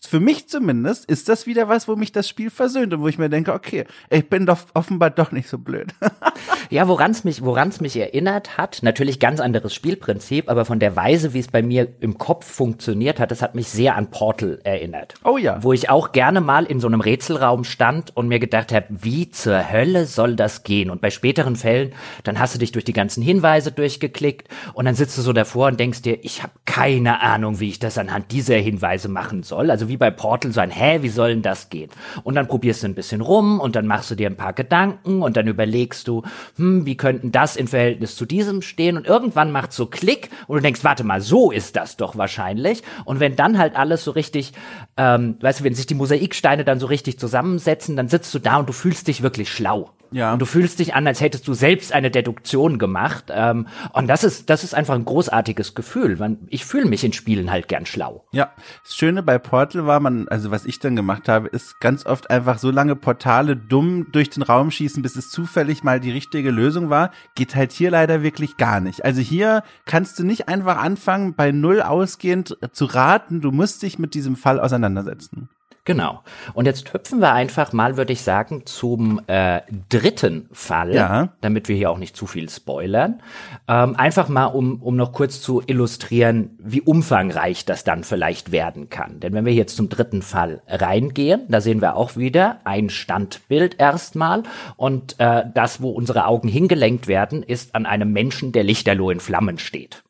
für 0.06 0.20
mich 0.20 0.48
zumindest 0.48 1.04
ist 1.06 1.28
das 1.28 1.46
wieder 1.46 1.68
was, 1.68 1.88
wo 1.88 1.96
mich 1.96 2.12
das 2.12 2.28
Spiel 2.28 2.50
versöhnt 2.50 2.92
und 2.94 3.00
wo 3.00 3.08
ich 3.08 3.18
mir 3.18 3.28
denke, 3.28 3.52
okay, 3.52 3.84
ich 4.10 4.28
bin 4.28 4.46
doch 4.46 4.58
offenbar 4.74 5.10
doch 5.10 5.32
nicht 5.32 5.48
so 5.48 5.58
blöd. 5.58 5.94
ja, 6.70 6.88
woran 6.88 7.10
es 7.10 7.24
mich, 7.24 7.42
woran's 7.42 7.80
mich 7.80 7.96
erinnert 7.96 8.56
hat, 8.58 8.80
natürlich 8.82 9.18
ganz 9.18 9.40
anderes 9.40 9.74
Spielprinzip, 9.74 10.48
aber 10.48 10.64
von 10.64 10.78
der 10.78 10.94
Weise, 10.94 11.34
wie 11.34 11.40
es 11.40 11.48
bei 11.48 11.62
mir 11.62 11.88
im 12.00 12.16
Kopf 12.16 12.46
funktioniert 12.46 13.18
hat, 13.18 13.30
das 13.30 13.42
hat 13.42 13.54
mich 13.54 13.68
sehr 13.68 13.96
an 13.96 14.10
Portal 14.10 14.60
erinnert. 14.64 15.14
Oh 15.24 15.36
ja. 15.36 15.62
Wo 15.62 15.72
ich 15.72 15.90
auch 15.90 16.12
gerne 16.12 16.40
mal 16.40 16.64
in 16.64 16.80
so 16.80 16.86
einem 16.86 17.00
Rätselraum 17.00 17.64
stand 17.64 18.16
und 18.16 18.28
mir 18.28 18.38
gedacht 18.38 18.72
habe, 18.72 18.86
wie 18.90 19.30
zur 19.30 19.70
Hölle 19.70 20.06
soll 20.06 20.36
das 20.36 20.62
gehen? 20.62 20.90
Und 20.90 21.00
bei 21.00 21.10
späteren 21.10 21.56
Fällen, 21.56 21.92
dann 22.24 22.38
hast 22.38 22.54
du 22.54 22.58
dich 22.58 22.72
durch 22.72 22.84
die 22.84 22.92
ganzen 22.92 23.22
Hinweise 23.22 23.72
durchgeklickt 23.72 24.48
und 24.74 24.84
dann 24.84 24.94
sitzt 24.94 25.18
du 25.18 25.22
so 25.22 25.32
davor 25.32 25.68
und 25.68 25.80
denkst 25.80 26.02
dir, 26.02 26.24
ich 26.24 26.42
habe 26.42 26.52
keine 26.64 27.20
Ahnung, 27.20 27.60
wie 27.60 27.68
ich 27.68 27.78
das 27.78 27.98
anhand 27.98 28.30
dieser 28.30 28.56
Hinweise 28.56 29.08
machen 29.08 29.42
soll. 29.42 29.70
Also 29.70 29.87
wie 29.88 29.96
bei 29.96 30.10
Portal 30.10 30.52
so 30.52 30.60
ein, 30.60 30.70
hä, 30.70 30.98
wie 31.02 31.08
soll 31.08 31.30
denn 31.30 31.42
das 31.42 31.70
gehen? 31.70 31.90
Und 32.24 32.34
dann 32.34 32.48
probierst 32.48 32.82
du 32.82 32.88
ein 32.88 32.94
bisschen 32.94 33.20
rum 33.20 33.60
und 33.60 33.76
dann 33.76 33.86
machst 33.86 34.10
du 34.10 34.14
dir 34.14 34.28
ein 34.28 34.36
paar 34.36 34.52
Gedanken 34.52 35.22
und 35.22 35.36
dann 35.36 35.46
überlegst 35.46 36.08
du, 36.08 36.22
hm, 36.56 36.86
wie 36.86 36.96
könnten 36.96 37.32
das 37.32 37.56
im 37.56 37.66
Verhältnis 37.66 38.16
zu 38.16 38.26
diesem 38.26 38.62
stehen? 38.62 38.96
Und 38.96 39.06
irgendwann 39.06 39.52
macht 39.52 39.72
so 39.72 39.86
Klick 39.86 40.30
und 40.46 40.56
du 40.56 40.62
denkst, 40.62 40.84
warte 40.84 41.04
mal, 41.04 41.20
so 41.20 41.50
ist 41.50 41.76
das 41.76 41.96
doch 41.96 42.16
wahrscheinlich. 42.16 42.82
Und 43.04 43.20
wenn 43.20 43.36
dann 43.36 43.58
halt 43.58 43.76
alles 43.76 44.04
so 44.04 44.10
richtig, 44.12 44.52
ähm, 44.96 45.36
weißt 45.40 45.60
du, 45.60 45.64
wenn 45.64 45.74
sich 45.74 45.86
die 45.86 45.94
Mosaiksteine 45.94 46.64
dann 46.64 46.80
so 46.80 46.86
richtig 46.86 47.18
zusammensetzen, 47.18 47.96
dann 47.96 48.08
sitzt 48.08 48.32
du 48.34 48.38
da 48.38 48.58
und 48.58 48.68
du 48.68 48.72
fühlst 48.72 49.08
dich 49.08 49.22
wirklich 49.22 49.50
schlau. 49.50 49.90
Ja. 50.10 50.32
Und 50.32 50.40
du 50.40 50.46
fühlst 50.46 50.78
dich 50.78 50.94
an, 50.94 51.06
als 51.06 51.20
hättest 51.20 51.46
du 51.48 51.54
selbst 51.54 51.92
eine 51.92 52.10
Deduktion 52.10 52.78
gemacht. 52.78 53.24
Ähm, 53.30 53.66
und 53.92 54.06
das 54.06 54.24
ist, 54.24 54.50
das 54.50 54.64
ist 54.64 54.74
einfach 54.74 54.94
ein 54.94 55.04
großartiges 55.04 55.74
Gefühl. 55.74 56.18
Ich 56.48 56.64
fühle 56.64 56.86
mich 56.86 57.04
in 57.04 57.12
Spielen 57.12 57.50
halt 57.50 57.68
gern 57.68 57.86
schlau. 57.86 58.24
Ja. 58.32 58.52
Das 58.82 58.94
Schöne 58.94 59.22
bei 59.22 59.38
Portal 59.38 59.86
war, 59.86 60.00
man, 60.00 60.28
also 60.28 60.50
was 60.50 60.64
ich 60.64 60.78
dann 60.78 60.96
gemacht 60.96 61.28
habe, 61.28 61.48
ist 61.48 61.80
ganz 61.80 62.06
oft 62.06 62.30
einfach 62.30 62.58
so 62.58 62.70
lange 62.70 62.96
Portale 62.96 63.56
dumm 63.56 64.06
durch 64.12 64.30
den 64.30 64.42
Raum 64.42 64.70
schießen, 64.70 65.02
bis 65.02 65.16
es 65.16 65.30
zufällig 65.30 65.84
mal 65.84 66.00
die 66.00 66.10
richtige 66.10 66.50
Lösung 66.50 66.90
war. 66.90 67.10
Geht 67.34 67.54
halt 67.54 67.72
hier 67.72 67.90
leider 67.90 68.22
wirklich 68.22 68.56
gar 68.56 68.80
nicht. 68.80 69.04
Also 69.04 69.20
hier 69.20 69.62
kannst 69.84 70.18
du 70.18 70.24
nicht 70.24 70.48
einfach 70.48 70.78
anfangen, 70.78 71.34
bei 71.34 71.52
Null 71.52 71.82
ausgehend 71.82 72.56
zu 72.72 72.84
raten. 72.86 73.40
Du 73.40 73.50
musst 73.50 73.82
dich 73.82 73.98
mit 73.98 74.14
diesem 74.14 74.36
Fall 74.36 74.60
auseinandersetzen. 74.60 75.48
Genau. 75.88 76.20
Und 76.52 76.66
jetzt 76.66 76.92
hüpfen 76.92 77.20
wir 77.20 77.32
einfach 77.32 77.72
mal, 77.72 77.96
würde 77.96 78.12
ich 78.12 78.20
sagen, 78.20 78.66
zum 78.66 79.22
äh, 79.26 79.62
dritten 79.88 80.50
Fall, 80.52 80.94
ja. 80.94 81.30
damit 81.40 81.70
wir 81.70 81.76
hier 81.76 81.90
auch 81.90 81.96
nicht 81.96 82.14
zu 82.14 82.26
viel 82.26 82.50
spoilern. 82.50 83.22
Ähm, 83.68 83.96
einfach 83.96 84.28
mal, 84.28 84.44
um, 84.44 84.82
um 84.82 84.96
noch 84.96 85.14
kurz 85.14 85.40
zu 85.40 85.62
illustrieren, 85.66 86.58
wie 86.58 86.82
umfangreich 86.82 87.64
das 87.64 87.84
dann 87.84 88.04
vielleicht 88.04 88.52
werden 88.52 88.90
kann. 88.90 89.18
Denn 89.20 89.32
wenn 89.32 89.46
wir 89.46 89.54
jetzt 89.54 89.76
zum 89.76 89.88
dritten 89.88 90.20
Fall 90.20 90.60
reingehen, 90.68 91.46
da 91.48 91.62
sehen 91.62 91.80
wir 91.80 91.96
auch 91.96 92.18
wieder 92.18 92.60
ein 92.64 92.90
Standbild 92.90 93.80
erstmal. 93.80 94.42
Und 94.76 95.18
äh, 95.20 95.44
das, 95.54 95.80
wo 95.80 95.88
unsere 95.88 96.26
Augen 96.26 96.48
hingelenkt 96.48 97.08
werden, 97.08 97.42
ist 97.42 97.74
an 97.74 97.86
einem 97.86 98.12
Menschen, 98.12 98.52
der 98.52 98.62
lichterloh 98.62 99.10
in 99.10 99.20
Flammen 99.20 99.56
steht. 99.56 100.02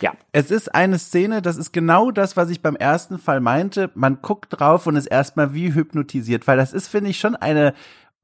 Ja. 0.00 0.12
Es 0.32 0.50
ist 0.50 0.74
eine 0.74 0.98
Szene, 0.98 1.42
das 1.42 1.56
ist 1.56 1.72
genau 1.72 2.10
das, 2.10 2.36
was 2.36 2.50
ich 2.50 2.62
beim 2.62 2.76
ersten 2.76 3.18
Fall 3.18 3.40
meinte. 3.40 3.90
Man 3.94 4.18
guckt 4.22 4.58
drauf 4.58 4.86
und 4.86 4.96
ist 4.96 5.06
erstmal 5.06 5.54
wie 5.54 5.74
hypnotisiert, 5.74 6.46
weil 6.46 6.56
das 6.56 6.72
ist, 6.72 6.88
finde 6.88 7.10
ich, 7.10 7.18
schon 7.18 7.36
eine 7.36 7.74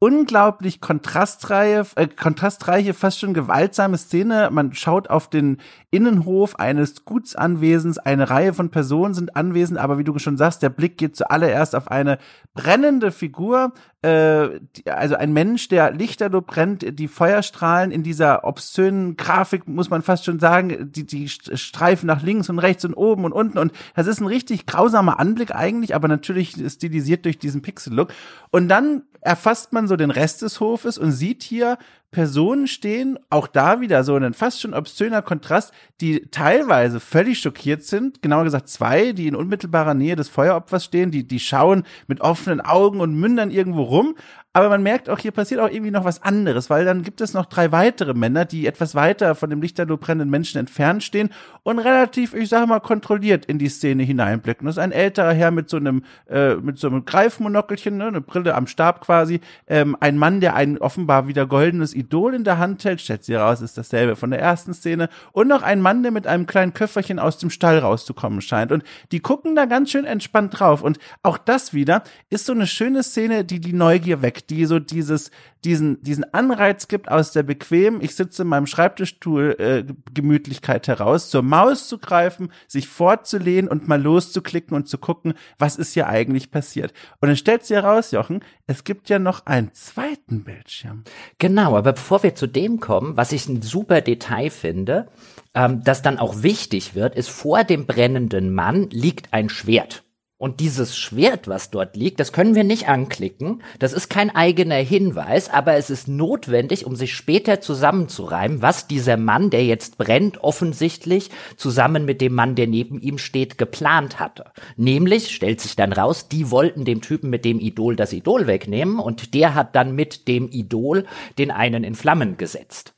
unglaublich 0.02 0.80
kontrastreiche, 0.80 1.86
äh, 1.94 2.08
kontrastreiche, 2.08 2.94
fast 2.94 3.20
schon 3.20 3.34
gewaltsame 3.34 3.98
Szene. 3.98 4.48
Man 4.50 4.72
schaut 4.72 5.10
auf 5.10 5.28
den 5.28 5.58
Innenhof 5.90 6.58
eines 6.58 7.04
Gutsanwesens, 7.04 7.98
eine 7.98 8.30
Reihe 8.30 8.54
von 8.54 8.70
Personen 8.70 9.12
sind 9.12 9.36
anwesend, 9.36 9.78
aber 9.78 9.98
wie 9.98 10.04
du 10.04 10.18
schon 10.18 10.38
sagst, 10.38 10.62
der 10.62 10.70
Blick 10.70 10.96
geht 10.96 11.16
zuallererst 11.16 11.76
auf 11.76 11.90
eine 11.90 12.16
brennende 12.54 13.12
Figur, 13.12 13.74
äh, 14.00 14.60
also 14.86 15.16
ein 15.16 15.34
Mensch, 15.34 15.68
der 15.68 15.92
lichterloh 15.92 16.40
brennt, 16.40 16.98
die 16.98 17.08
Feuerstrahlen 17.08 17.90
in 17.90 18.02
dieser 18.02 18.44
obszönen 18.44 19.18
Grafik, 19.18 19.68
muss 19.68 19.90
man 19.90 20.00
fast 20.00 20.24
schon 20.24 20.40
sagen, 20.40 20.90
die, 20.90 21.04
die 21.04 21.28
streifen 21.28 22.06
nach 22.06 22.22
links 22.22 22.48
und 22.48 22.58
rechts 22.58 22.86
und 22.86 22.94
oben 22.94 23.26
und 23.26 23.32
unten 23.32 23.58
und 23.58 23.72
das 23.94 24.06
ist 24.06 24.20
ein 24.20 24.26
richtig 24.26 24.64
grausamer 24.64 25.20
Anblick 25.20 25.54
eigentlich, 25.54 25.94
aber 25.94 26.08
natürlich 26.08 26.56
stilisiert 26.68 27.26
durch 27.26 27.38
diesen 27.38 27.60
Pixel-Look. 27.60 28.14
Und 28.50 28.68
dann 28.68 29.02
erfasst 29.20 29.72
man 29.72 29.88
so 29.88 29.96
den 29.96 30.10
Rest 30.10 30.42
des 30.42 30.60
Hofes 30.60 30.98
und 30.98 31.12
sieht 31.12 31.42
hier 31.42 31.78
Personen 32.10 32.66
stehen, 32.66 33.18
auch 33.28 33.46
da 33.46 33.80
wieder 33.80 34.02
so 34.02 34.16
ein 34.16 34.34
fast 34.34 34.60
schon 34.60 34.74
obszöner 34.74 35.22
Kontrast, 35.22 35.72
die 36.00 36.26
teilweise 36.30 36.98
völlig 36.98 37.38
schockiert 37.38 37.84
sind, 37.84 38.20
genauer 38.20 38.44
gesagt 38.44 38.68
zwei, 38.68 39.12
die 39.12 39.28
in 39.28 39.36
unmittelbarer 39.36 39.94
Nähe 39.94 40.16
des 40.16 40.28
Feueropfers 40.28 40.84
stehen, 40.84 41.12
die, 41.12 41.26
die 41.26 41.38
schauen 41.38 41.84
mit 42.08 42.20
offenen 42.20 42.60
Augen 42.60 43.00
und 43.00 43.14
Mündern 43.14 43.52
irgendwo 43.52 43.82
rum, 43.82 44.16
aber 44.52 44.68
man 44.68 44.82
merkt 44.82 45.08
auch, 45.08 45.18
hier 45.20 45.30
passiert 45.30 45.60
auch 45.60 45.70
irgendwie 45.70 45.92
noch 45.92 46.04
was 46.04 46.22
anderes, 46.22 46.70
weil 46.70 46.84
dann 46.84 47.02
gibt 47.02 47.20
es 47.20 47.34
noch 47.34 47.46
drei 47.46 47.70
weitere 47.70 48.14
Männer, 48.14 48.44
die 48.44 48.66
etwas 48.66 48.96
weiter 48.96 49.36
von 49.36 49.48
dem 49.48 49.62
lichterloh 49.62 49.96
brennenden 49.96 50.28
Menschen 50.28 50.58
entfernt 50.58 51.04
stehen 51.04 51.30
und 51.62 51.78
relativ, 51.78 52.34
ich 52.34 52.48
sage 52.48 52.66
mal, 52.66 52.80
kontrolliert 52.80 53.44
in 53.44 53.58
die 53.58 53.68
Szene 53.68 54.02
hineinblicken. 54.02 54.66
Das 54.66 54.74
ist 54.74 54.82
ein 54.82 54.90
älterer 54.90 55.32
Herr 55.32 55.52
mit 55.52 55.70
so 55.70 55.76
einem, 55.76 56.02
äh, 56.28 56.56
mit 56.56 56.80
so 56.80 56.88
einem 56.88 57.04
Greifmonokelchen, 57.04 57.96
ne, 57.96 58.08
eine 58.08 58.20
Brille 58.20 58.56
am 58.56 58.66
Stab 58.66 59.02
quasi, 59.02 59.40
ähm, 59.68 59.96
ein 60.00 60.18
Mann, 60.18 60.40
der 60.40 60.56
ein 60.56 60.78
offenbar 60.78 61.28
wieder 61.28 61.46
goldenes 61.46 61.94
Idol 61.94 62.34
in 62.34 62.42
der 62.42 62.58
Hand 62.58 62.84
hält, 62.84 63.00
stellt 63.00 63.22
sie 63.22 63.36
raus, 63.36 63.60
ist 63.60 63.78
dasselbe 63.78 64.16
von 64.16 64.30
der 64.30 64.40
ersten 64.40 64.74
Szene, 64.74 65.10
und 65.30 65.46
noch 65.46 65.62
ein 65.62 65.80
Mann, 65.80 66.02
der 66.02 66.10
mit 66.10 66.26
einem 66.26 66.46
kleinen 66.46 66.74
Köfferchen 66.74 67.20
aus 67.20 67.38
dem 67.38 67.50
Stall 67.50 67.78
rauszukommen 67.78 68.40
scheint. 68.40 68.72
Und 68.72 68.82
die 69.12 69.20
gucken 69.20 69.54
da 69.54 69.66
ganz 69.66 69.92
schön 69.92 70.06
entspannt 70.06 70.58
drauf. 70.58 70.82
Und 70.82 70.98
auch 71.22 71.38
das 71.38 71.72
wieder 71.72 72.02
ist 72.30 72.46
so 72.46 72.52
eine 72.52 72.66
schöne 72.66 73.04
Szene, 73.04 73.44
die 73.44 73.60
die 73.60 73.72
Neugier 73.72 74.22
weckt 74.22 74.39
die 74.46 74.64
so 74.66 74.78
dieses, 74.78 75.30
diesen, 75.64 76.02
diesen 76.02 76.32
Anreiz 76.32 76.88
gibt 76.88 77.10
aus 77.10 77.32
der 77.32 77.42
bequem, 77.42 78.00
ich 78.00 78.14
sitze 78.14 78.42
in 78.42 78.48
meinem 78.48 78.66
Schreibtischstuhl 78.66 79.56
äh, 79.58 79.84
Gemütlichkeit 80.12 80.88
heraus, 80.88 81.30
zur 81.30 81.42
Maus 81.42 81.88
zu 81.88 81.98
greifen, 81.98 82.52
sich 82.66 82.88
vorzulehnen 82.88 83.70
und 83.70 83.88
mal 83.88 84.00
loszuklicken 84.00 84.76
und 84.76 84.88
zu 84.88 84.98
gucken, 84.98 85.34
was 85.58 85.76
ist 85.76 85.94
hier 85.94 86.08
eigentlich 86.08 86.50
passiert. 86.50 86.92
Und 87.20 87.28
dann 87.28 87.36
stellt 87.36 87.64
sich 87.64 87.76
heraus, 87.76 88.10
Jochen, 88.10 88.40
es 88.66 88.84
gibt 88.84 89.08
ja 89.08 89.18
noch 89.18 89.46
einen 89.46 89.72
zweiten 89.74 90.44
Bildschirm. 90.44 91.04
Genau, 91.38 91.76
aber 91.76 91.92
bevor 91.92 92.22
wir 92.22 92.34
zu 92.34 92.46
dem 92.46 92.80
kommen, 92.80 93.16
was 93.16 93.32
ich 93.32 93.48
ein 93.48 93.62
super 93.62 94.00
Detail 94.00 94.50
finde, 94.50 95.08
ähm, 95.54 95.82
das 95.84 96.02
dann 96.02 96.18
auch 96.18 96.42
wichtig 96.42 96.94
wird, 96.94 97.14
ist 97.14 97.28
vor 97.28 97.64
dem 97.64 97.86
brennenden 97.86 98.54
Mann 98.54 98.88
liegt 98.90 99.32
ein 99.32 99.48
Schwert. 99.48 100.04
Und 100.40 100.60
dieses 100.60 100.96
Schwert, 100.96 101.48
was 101.48 101.68
dort 101.68 101.96
liegt, 101.96 102.18
das 102.18 102.32
können 102.32 102.54
wir 102.54 102.64
nicht 102.64 102.88
anklicken. 102.88 103.62
Das 103.78 103.92
ist 103.92 104.08
kein 104.08 104.34
eigener 104.34 104.76
Hinweis, 104.76 105.50
aber 105.50 105.74
es 105.74 105.90
ist 105.90 106.08
notwendig, 106.08 106.86
um 106.86 106.96
sich 106.96 107.14
später 107.14 107.60
zusammenzureimen, 107.60 108.62
was 108.62 108.86
dieser 108.86 109.18
Mann, 109.18 109.50
der 109.50 109.66
jetzt 109.66 109.98
brennt, 109.98 110.42
offensichtlich 110.42 111.28
zusammen 111.58 112.06
mit 112.06 112.22
dem 112.22 112.32
Mann, 112.32 112.54
der 112.54 112.68
neben 112.68 113.02
ihm 113.02 113.18
steht, 113.18 113.58
geplant 113.58 114.18
hatte. 114.18 114.46
Nämlich, 114.78 115.34
stellt 115.34 115.60
sich 115.60 115.76
dann 115.76 115.92
raus, 115.92 116.28
die 116.28 116.50
wollten 116.50 116.86
dem 116.86 117.02
Typen 117.02 117.28
mit 117.28 117.44
dem 117.44 117.60
Idol 117.60 117.94
das 117.94 118.14
Idol 118.14 118.46
wegnehmen 118.46 118.98
und 118.98 119.34
der 119.34 119.54
hat 119.54 119.76
dann 119.76 119.94
mit 119.94 120.26
dem 120.26 120.48
Idol 120.48 121.04
den 121.36 121.50
einen 121.50 121.84
in 121.84 121.94
Flammen 121.94 122.38
gesetzt. 122.38 122.94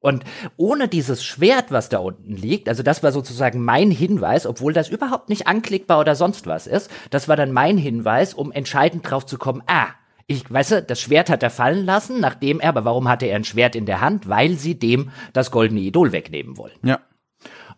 Und 0.00 0.24
ohne 0.56 0.86
dieses 0.86 1.24
Schwert, 1.24 1.72
was 1.72 1.88
da 1.88 1.98
unten 1.98 2.36
liegt, 2.36 2.68
also 2.68 2.82
das 2.82 3.02
war 3.02 3.10
sozusagen 3.10 3.64
mein 3.64 3.90
Hinweis, 3.90 4.46
obwohl 4.46 4.72
das 4.72 4.88
überhaupt 4.88 5.28
nicht 5.28 5.46
anklickbar 5.46 5.98
oder 5.98 6.14
sonst 6.14 6.46
was 6.46 6.66
ist, 6.66 6.90
das 7.10 7.28
war 7.28 7.36
dann 7.36 7.52
mein 7.52 7.78
Hinweis, 7.78 8.32
um 8.32 8.52
entscheidend 8.52 9.08
drauf 9.08 9.26
zu 9.26 9.38
kommen, 9.38 9.62
ah, 9.66 9.88
ich 10.28 10.48
weißt 10.50 10.72
du, 10.72 10.82
das 10.82 11.00
Schwert 11.00 11.30
hat 11.30 11.42
er 11.42 11.50
fallen 11.50 11.84
lassen, 11.86 12.20
nachdem 12.20 12.60
er, 12.60 12.68
aber 12.68 12.84
warum 12.84 13.08
hatte 13.08 13.26
er 13.26 13.36
ein 13.36 13.44
Schwert 13.44 13.74
in 13.74 13.86
der 13.86 14.02
Hand? 14.02 14.28
Weil 14.28 14.56
sie 14.56 14.78
dem 14.78 15.10
das 15.32 15.50
goldene 15.50 15.80
Idol 15.80 16.12
wegnehmen 16.12 16.58
wollen. 16.58 16.76
Ja. 16.84 17.00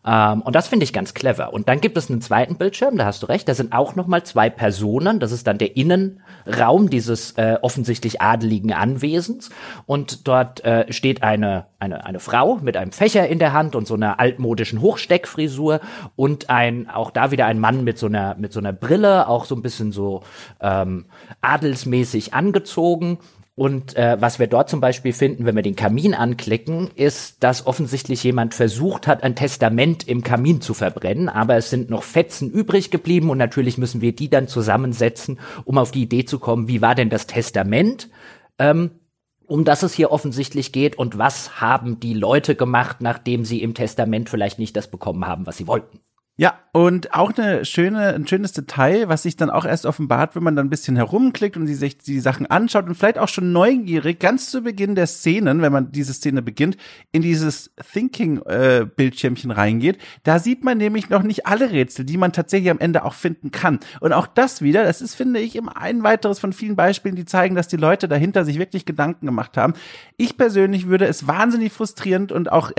Ähm, 0.05 0.41
und 0.43 0.57
das 0.57 0.69
finde 0.69 0.85
ich 0.85 0.93
ganz 0.93 1.15
clever. 1.15 1.53
Und 1.53 1.69
dann 1.69 1.81
gibt 1.81 1.97
es 1.97 2.11
einen 2.11 2.23
zweiten 2.23 2.57
Bildschirm, 2.57 2.97
da 2.97 3.05
hast 3.05 3.23
du 3.23 3.27
recht, 3.27 3.49
da 3.49 3.55
sind 3.55 3.73
auch 3.73 3.97
noch 3.97 4.07
mal 4.07 4.25
zwei 4.25 4.49
Personen. 4.49 5.21
Das 5.21 5.33
ist 5.33 5.47
dann 5.47 5.59
der 5.59 5.77
Innenraum 5.77 6.89
dieses 6.89 7.33
äh, 7.33 7.59
offensichtlich 7.61 8.21
adeligen 8.23 8.73
Anwesens. 8.73 9.51
Und 9.87 10.27
dort 10.27 10.65
äh, 10.65 10.91
steht 10.93 11.23
eine, 11.23 11.67
eine, 11.79 12.07
eine 12.07 12.21
Frau 12.21 12.57
mit 12.57 12.77
einem 12.77 12.93
Fächer 12.93 13.29
in 13.29 13.39
der 13.39 13.53
Hand 13.53 13.75
und 13.77 13.87
so 13.87 13.95
einer 13.95 14.19
altmodischen 14.21 14.81
Hochsteckfrisur 14.81 15.81
und 16.17 16.49
ein, 16.49 16.89
auch 16.89 17.11
da 17.11 17.31
wieder 17.31 17.47
ein 17.47 17.59
Mann 17.59 17.85
mit 17.85 17.99
so 17.99 18.07
einer, 18.07 18.37
mit 18.37 18.53
so 18.53 18.61
einer 18.61 18.73
Brille, 18.73 19.29
auch 19.29 19.45
so 19.45 19.55
ein 19.55 19.63
bisschen 19.63 19.93
so 19.93 20.23
ähm, 20.61 21.07
adelsmäßig 21.43 22.33
angezogen 22.33 23.19
und 23.61 23.95
äh, 23.95 24.17
was 24.19 24.39
wir 24.39 24.47
dort 24.47 24.71
zum 24.71 24.81
Beispiel 24.81 25.13
finden, 25.13 25.45
wenn 25.45 25.55
wir 25.55 25.63
den 25.63 25.77
Kamin 25.77 26.15
anklicken, 26.15 26.89
ist, 26.95 27.45
dass 27.45 27.67
offensichtlich 27.67 28.25
jemand 28.25 28.55
versucht 28.55 29.07
hat, 29.07 29.23
ein 29.23 29.37
Testament 29.37 30.09
im 30.09 30.23
Kamin 30.23 30.63
zu 30.63 30.73
verbrennen, 30.73 31.29
aber 31.29 31.57
es 31.57 31.69
sind 31.69 31.91
noch 31.91 32.03
Fetzen 32.03 32.51
übrig 32.51 32.91
geblieben 32.91 33.29
und 33.29 33.37
natürlich 33.37 33.77
müssen 33.77 34.01
wir 34.01 34.17
die 34.17 34.31
dann 34.31 34.49
zusammensetzen, 34.49 35.39
um 35.67 35.77
auf 35.77 35.91
die 35.91 36.05
Idee 36.05 36.25
zu 36.25 36.39
kommen, 36.39 36.69
wie 36.69 36.81
war 36.81 36.95
denn 36.95 37.11
das 37.11 37.27
Testament, 37.27 38.09
ähm, 38.59 38.93
um 39.47 39.67
das 39.67 39.83
es 39.83 39.93
hier 39.93 40.11
offensichtlich 40.11 40.73
geht 40.73 40.97
und 40.97 41.19
was 41.19 41.61
haben 41.61 42.01
die 42.01 42.15
Leute 42.15 42.55
gemacht, 42.55 43.03
nachdem 43.03 43.45
sie 43.45 43.63
im 43.63 43.75
Testament 43.75 44.31
vielleicht 44.31 44.59
nicht 44.59 44.75
das 44.75 44.91
bekommen 44.91 45.27
haben, 45.27 45.45
was 45.45 45.59
sie 45.59 45.67
wollten. 45.67 46.01
Ja, 46.41 46.59
und 46.73 47.13
auch 47.15 47.37
eine 47.37 47.67
schöne, 47.67 48.15
ein 48.15 48.27
schönes 48.27 48.53
Detail, 48.53 49.09
was 49.09 49.25
sich 49.25 49.37
dann 49.37 49.51
auch 49.51 49.67
erst 49.67 49.85
offenbart, 49.85 50.37
wenn 50.37 50.43
man 50.43 50.57
dann 50.57 50.69
ein 50.69 50.71
bisschen 50.71 50.97
herumklickt 50.97 51.57
und 51.57 51.67
sich 51.67 51.99
die 51.99 52.21
Sachen 52.21 52.47
anschaut 52.47 52.87
und 52.87 52.95
vielleicht 52.95 53.19
auch 53.19 53.29
schon 53.29 53.53
neugierig 53.53 54.21
ganz 54.21 54.51
zu 54.51 54.63
Beginn 54.63 54.95
der 54.95 55.07
Szenen, 55.07 55.61
wenn 55.61 55.73
man 55.73 55.93
diese 55.93 56.15
Szene 56.15 56.41
beginnt, 56.41 56.79
in 57.13 57.21
dieses 57.21 57.73
Thinking-Bildschirmchen 57.93 59.51
äh, 59.51 59.55
reingeht. 59.55 59.99
Da 60.23 60.39
sieht 60.39 60.65
man 60.65 60.79
nämlich 60.79 61.11
noch 61.11 61.25
nicht 61.25 61.47
alle 61.47 61.73
Rätsel, 61.73 62.07
die 62.07 62.17
man 62.17 62.33
tatsächlich 62.33 62.71
am 62.71 62.79
Ende 62.79 63.05
auch 63.05 63.15
finden 63.15 63.51
kann. 63.51 63.81
Und 64.01 64.15
auch 64.15 64.27
das 64.27 64.63
wieder, 64.63 64.85
das 64.85 65.03
ist, 65.03 65.17
finde 65.17 65.41
ich, 65.41 65.57
immer 65.57 65.77
ein 65.77 66.05
weiteres 66.05 66.39
von 66.39 66.55
vielen 66.55 66.77
Beispielen, 66.77 67.17
die 67.17 67.27
zeigen, 67.27 67.55
dass 67.55 67.69
die 67.69 67.77
Leute 67.77 68.09
dahinter 68.09 68.47
sich 68.47 68.59
wirklich 68.59 68.87
Gedanken 68.87 69.27
gemacht 69.27 69.59
haben. 69.59 69.75
Ich 70.17 70.39
persönlich 70.39 70.87
würde 70.87 71.07
es 71.07 71.27
wahnsinnig 71.27 71.73
frustrierend 71.73 72.33
und 72.33 72.51
auch 72.51 72.71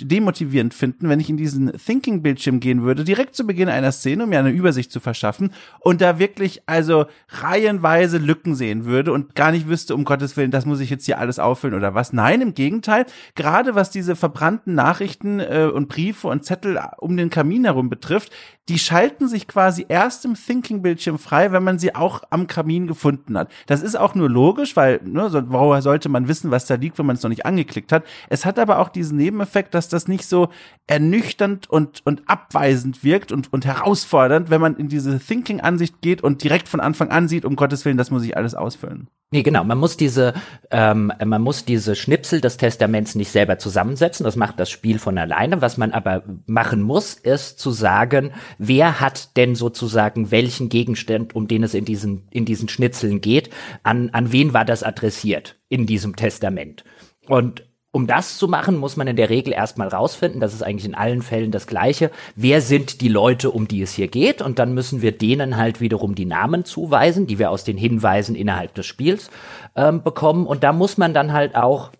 demotivierend 0.00 0.72
finden, 0.72 1.10
wenn 1.10 1.20
ich 1.20 1.28
in 1.28 1.36
diesen 1.36 1.72
Thinking-Bildschirm 1.72 2.60
gehen 2.60 2.82
würde, 2.82 3.09
direkt 3.10 3.34
zu 3.34 3.44
Beginn 3.44 3.68
einer 3.68 3.90
Szene, 3.90 4.22
um 4.22 4.28
mir 4.30 4.38
eine 4.38 4.50
Übersicht 4.50 4.92
zu 4.92 5.00
verschaffen 5.00 5.52
und 5.80 6.00
da 6.00 6.20
wirklich 6.20 6.62
also 6.66 7.06
reihenweise 7.28 8.18
Lücken 8.18 8.54
sehen 8.54 8.84
würde 8.84 9.12
und 9.12 9.34
gar 9.34 9.50
nicht 9.50 9.68
wüsste, 9.68 9.96
um 9.96 10.04
Gottes 10.04 10.36
Willen, 10.36 10.52
das 10.52 10.64
muss 10.64 10.78
ich 10.78 10.90
jetzt 10.90 11.06
hier 11.06 11.18
alles 11.18 11.40
auffüllen 11.40 11.74
oder 11.74 11.92
was. 11.92 12.12
Nein, 12.12 12.40
im 12.40 12.54
Gegenteil, 12.54 13.06
gerade 13.34 13.74
was 13.74 13.90
diese 13.90 14.14
verbrannten 14.14 14.76
Nachrichten 14.76 15.40
äh, 15.40 15.68
und 15.74 15.88
Briefe 15.88 16.28
und 16.28 16.44
Zettel 16.44 16.80
um 16.98 17.16
den 17.16 17.30
Kamin 17.30 17.64
herum 17.64 17.90
betrifft, 17.90 18.30
die 18.68 18.78
schalten 18.78 19.26
sich 19.26 19.48
quasi 19.48 19.84
erst 19.88 20.24
im 20.24 20.34
Thinking-Bildschirm 20.34 21.18
frei, 21.18 21.50
wenn 21.50 21.64
man 21.64 21.78
sie 21.78 21.94
auch 21.94 22.22
am 22.30 22.46
Kamin 22.46 22.86
gefunden 22.86 23.36
hat. 23.36 23.50
Das 23.66 23.82
ist 23.82 23.96
auch 23.96 24.14
nur 24.14 24.30
logisch, 24.30 24.76
weil, 24.76 25.00
ne, 25.04 25.28
so, 25.28 25.50
woher 25.50 25.82
sollte 25.82 26.08
man 26.08 26.28
wissen, 26.28 26.50
was 26.50 26.66
da 26.66 26.76
liegt, 26.76 26.98
wenn 26.98 27.06
man 27.06 27.16
es 27.16 27.22
noch 27.22 27.30
nicht 27.30 27.46
angeklickt 27.46 27.90
hat. 27.90 28.04
Es 28.28 28.44
hat 28.44 28.58
aber 28.58 28.78
auch 28.78 28.88
diesen 28.88 29.16
Nebeneffekt, 29.16 29.74
dass 29.74 29.88
das 29.88 30.06
nicht 30.06 30.24
so 30.24 30.50
ernüchternd 30.86 31.68
und, 31.68 32.02
und 32.04 32.22
abweisend 32.28 33.02
wirkt 33.02 33.32
und, 33.32 33.52
und 33.52 33.64
herausfordernd, 33.64 34.50
wenn 34.50 34.60
man 34.60 34.76
in 34.76 34.88
diese 34.88 35.18
Thinking-Ansicht 35.18 36.00
geht 36.00 36.22
und 36.22 36.44
direkt 36.44 36.68
von 36.68 36.80
Anfang 36.80 37.10
an 37.10 37.28
sieht, 37.28 37.44
um 37.44 37.56
Gottes 37.56 37.84
Willen, 37.84 37.96
das 37.96 38.10
muss 38.10 38.24
ich 38.24 38.36
alles 38.36 38.54
ausfüllen. 38.54 39.08
Nee, 39.32 39.44
genau. 39.44 39.62
Man 39.62 39.78
muss 39.78 39.96
diese, 39.96 40.34
ähm, 40.72 41.12
man 41.24 41.40
muss 41.40 41.64
diese 41.64 41.94
Schnipsel 41.94 42.40
des 42.40 42.56
Testaments 42.56 43.14
nicht 43.14 43.30
selber 43.30 43.58
zusammensetzen. 43.58 44.24
Das 44.24 44.34
macht 44.34 44.58
das 44.58 44.70
Spiel 44.70 44.98
von 44.98 45.16
alleine. 45.18 45.62
Was 45.62 45.76
man 45.76 45.92
aber 45.92 46.24
machen 46.46 46.82
muss, 46.82 47.14
ist 47.14 47.60
zu 47.60 47.70
sagen, 47.70 48.32
wer 48.58 49.00
hat 49.00 49.36
denn 49.36 49.54
sozusagen 49.54 50.30
welchen 50.30 50.68
Gegenstand, 50.68 51.34
um 51.34 51.48
den 51.48 51.62
es 51.62 51.74
in 51.74 51.84
diesen, 51.84 52.28
in 52.30 52.44
diesen 52.44 52.68
Schnitzeln 52.68 53.20
geht, 53.20 53.50
an, 53.82 54.10
an 54.10 54.32
wen 54.32 54.52
war 54.52 54.64
das 54.64 54.82
adressiert 54.82 55.56
in 55.68 55.86
diesem 55.86 56.16
Testament? 56.16 56.84
Und 57.26 57.64
um 57.92 58.06
das 58.06 58.38
zu 58.38 58.46
machen, 58.46 58.76
muss 58.76 58.96
man 58.96 59.08
in 59.08 59.16
der 59.16 59.30
Regel 59.30 59.52
erstmal 59.52 59.88
rausfinden, 59.88 60.40
das 60.40 60.54
ist 60.54 60.62
eigentlich 60.62 60.84
in 60.84 60.94
allen 60.94 61.22
Fällen 61.22 61.50
das 61.50 61.66
Gleiche, 61.66 62.12
wer 62.36 62.60
sind 62.60 63.00
die 63.00 63.08
Leute, 63.08 63.50
um 63.50 63.66
die 63.66 63.82
es 63.82 63.92
hier 63.92 64.06
geht, 64.06 64.42
und 64.42 64.60
dann 64.60 64.74
müssen 64.74 65.02
wir 65.02 65.12
denen 65.12 65.56
halt 65.56 65.80
wiederum 65.80 66.14
die 66.14 66.24
Namen 66.24 66.64
zuweisen, 66.64 67.26
die 67.26 67.40
wir 67.40 67.50
aus 67.50 67.64
den 67.64 67.76
Hinweisen 67.76 68.36
innerhalb 68.36 68.74
des 68.74 68.86
Spiels 68.86 69.30
ähm, 69.74 70.02
bekommen. 70.02 70.46
Und 70.46 70.62
da 70.62 70.72
muss 70.72 70.98
man 70.98 71.14
dann 71.14 71.32
halt 71.32 71.56
auch 71.56 71.90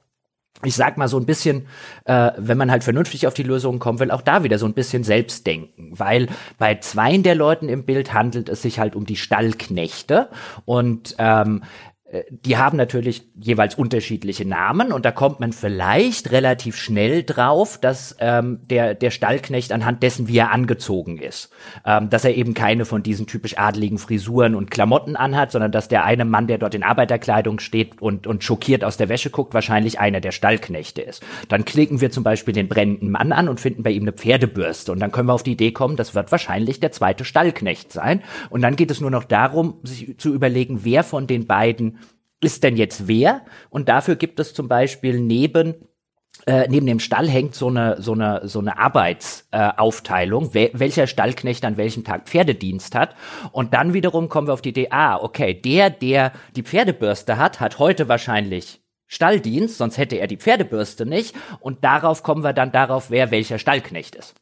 ich 0.63 0.75
sag 0.75 0.99
mal 0.99 1.09
so 1.09 1.19
ein 1.19 1.27
bisschen, 1.27 1.67
äh, 2.05 2.33
wenn 2.37 2.59
man 2.59 2.71
halt 2.71 2.85
vernünftig 2.85 3.27
auf 3.27 3.35
die 3.35 3.43
Lösung 3.43 3.79
kommen 3.79 3.99
will, 3.99 4.11
auch 4.11 4.23
da 4.23 4.45
wieder 4.45 4.59
so 4.59 4.67
ein 4.67 4.75
bisschen 4.75 5.05
selbst 5.05 5.47
denken, 5.47 5.93
weil 5.99 6.29
bei 6.59 6.77
zweien 6.77 7.23
der 7.23 7.35
Leuten 7.35 7.69
im 7.69 7.85
Bild 7.85 8.13
handelt 8.13 8.49
es 8.49 8.63
sich 8.63 8.79
halt 8.79 8.95
um 8.95 9.07
die 9.07 9.17
Stallknechte. 9.17 10.29
Und 10.65 11.15
ähm, 11.19 11.63
äh, 11.63 11.90
die 12.31 12.57
haben 12.57 12.77
natürlich 12.77 13.23
jeweils 13.39 13.77
unterschiedliche 13.77 14.45
Namen 14.45 14.91
und 14.93 15.05
da 15.05 15.13
kommt 15.13 15.39
man 15.39 15.53
vielleicht 15.53 16.33
relativ 16.33 16.77
schnell 16.77 17.23
drauf, 17.23 17.79
dass 17.79 18.17
ähm, 18.19 18.59
der, 18.69 18.95
der 18.95 19.13
Stallknecht 19.13 19.71
anhand 19.71 20.03
dessen, 20.03 20.27
wie 20.27 20.39
er 20.39 20.51
angezogen 20.51 21.19
ist, 21.19 21.51
ähm, 21.87 22.11
dass 22.11 22.25
er 22.25 22.35
eben 22.35 22.53
keine 22.53 22.85
von 22.85 23.05
diesen 23.05 23.29
typisch 23.29 23.59
adligen 23.59 23.99
Frisuren 23.99 24.57
und 24.57 24.73
Klamotten 24.73 25.15
anhat, 25.15 25.53
sondern 25.53 25.71
dass 25.71 25.87
der 25.87 26.05
eine 26.05 26.25
Mann, 26.25 26.49
der 26.49 26.59
dort 26.59 26.75
in 26.75 26.83
Arbeiterkleidung 26.83 27.61
steht 27.61 28.03
und, 28.03 28.27
und 28.27 28.43
schockiert 28.43 28.83
aus 28.83 28.97
der 28.97 29.09
Wäsche 29.09 29.31
guckt, 29.31 29.55
wahrscheinlich 29.55 30.01
einer 30.01 30.21
der 30.21 30.33
Stallknechte 30.33 31.03
ist. 31.03 31.23
Dann 31.49 31.65
klicken 31.65 32.01
wir 32.01 32.11
zum 32.11 32.25
Beispiel 32.25 32.55
den 32.55 32.67
brennenden 32.67 33.13
Mann 33.13 33.31
an 33.31 33.49
und 33.49 33.61
finden 33.61 33.85
bei 33.85 33.91
ihm 33.93 34.03
eine 34.03 34.13
Pferdebürste. 34.13 34.91
Und 34.91 34.99
dann 34.99 35.13
können 35.13 35.29
wir 35.29 35.35
auf 35.35 35.45
die 35.45 35.53
Idee 35.53 35.71
kommen, 35.71 35.95
das 35.95 36.17
wird 36.17 36.33
wahrscheinlich 36.33 36.81
der 36.81 36.91
zweite 36.91 37.25
Stallknecht 37.25 37.93
sein. 37.93 38.21
Und 38.49 38.63
dann 38.63 38.75
geht 38.75 38.91
es 38.91 39.01
nur 39.01 39.13
noch 39.13 39.25
darum, 39.25 39.75
sich 39.85 40.19
zu 40.19 40.35
überlegen, 40.35 40.81
wer 40.83 41.05
von 41.05 41.29
den 41.29 41.47
beiden 41.47 42.00
ist 42.41 42.63
denn 42.63 42.77
jetzt 42.77 43.07
wer? 43.07 43.43
Und 43.69 43.89
dafür 43.89 44.17
gibt 44.17 44.41
es 44.41 44.55
zum 44.55 44.69
Beispiel 44.69 45.21
neben 45.21 45.75
äh, 46.47 46.67
neben 46.69 46.87
dem 46.87 47.01
Stall 47.01 47.29
hängt 47.29 47.55
so 47.55 47.69
eine 47.69 48.01
so 48.01 48.13
eine 48.13 48.49
so 48.49 48.61
eine 48.61 48.79
Arbeitsaufteilung, 48.79 50.55
äh, 50.55 50.71
welcher 50.73 51.07
Stallknecht 51.07 51.65
an 51.65 51.77
welchem 51.77 52.05
Tag 52.05 52.29
Pferdedienst 52.29 52.95
hat 52.95 53.15
und 53.53 53.75
dann 53.75 53.93
wiederum 53.93 54.29
kommen 54.29 54.49
wir 54.49 54.55
auf 54.55 54.63
die 54.63 54.71
Idee, 54.71 54.89
ah, 54.91 55.17
okay, 55.17 55.53
der 55.53 55.91
der 55.91 56.33
die 56.57 56.63
Pferdebürste 56.63 57.37
hat, 57.37 57.61
hat 57.61 57.79
heute 57.79 58.09
wahrscheinlich 58.09 58.81
Stalldienst, 59.07 59.77
sonst 59.77 59.99
hätte 59.99 60.17
er 60.17 60.29
die 60.29 60.37
Pferdebürste 60.37 61.05
nicht 61.05 61.35
und 61.59 61.85
darauf 61.85 62.23
kommen 62.23 62.45
wir 62.45 62.53
dann 62.53 62.73
darauf, 62.73 63.11
wer 63.11 63.31
welcher 63.31 63.59
Stallknecht 63.59 64.15
ist. 64.15 64.35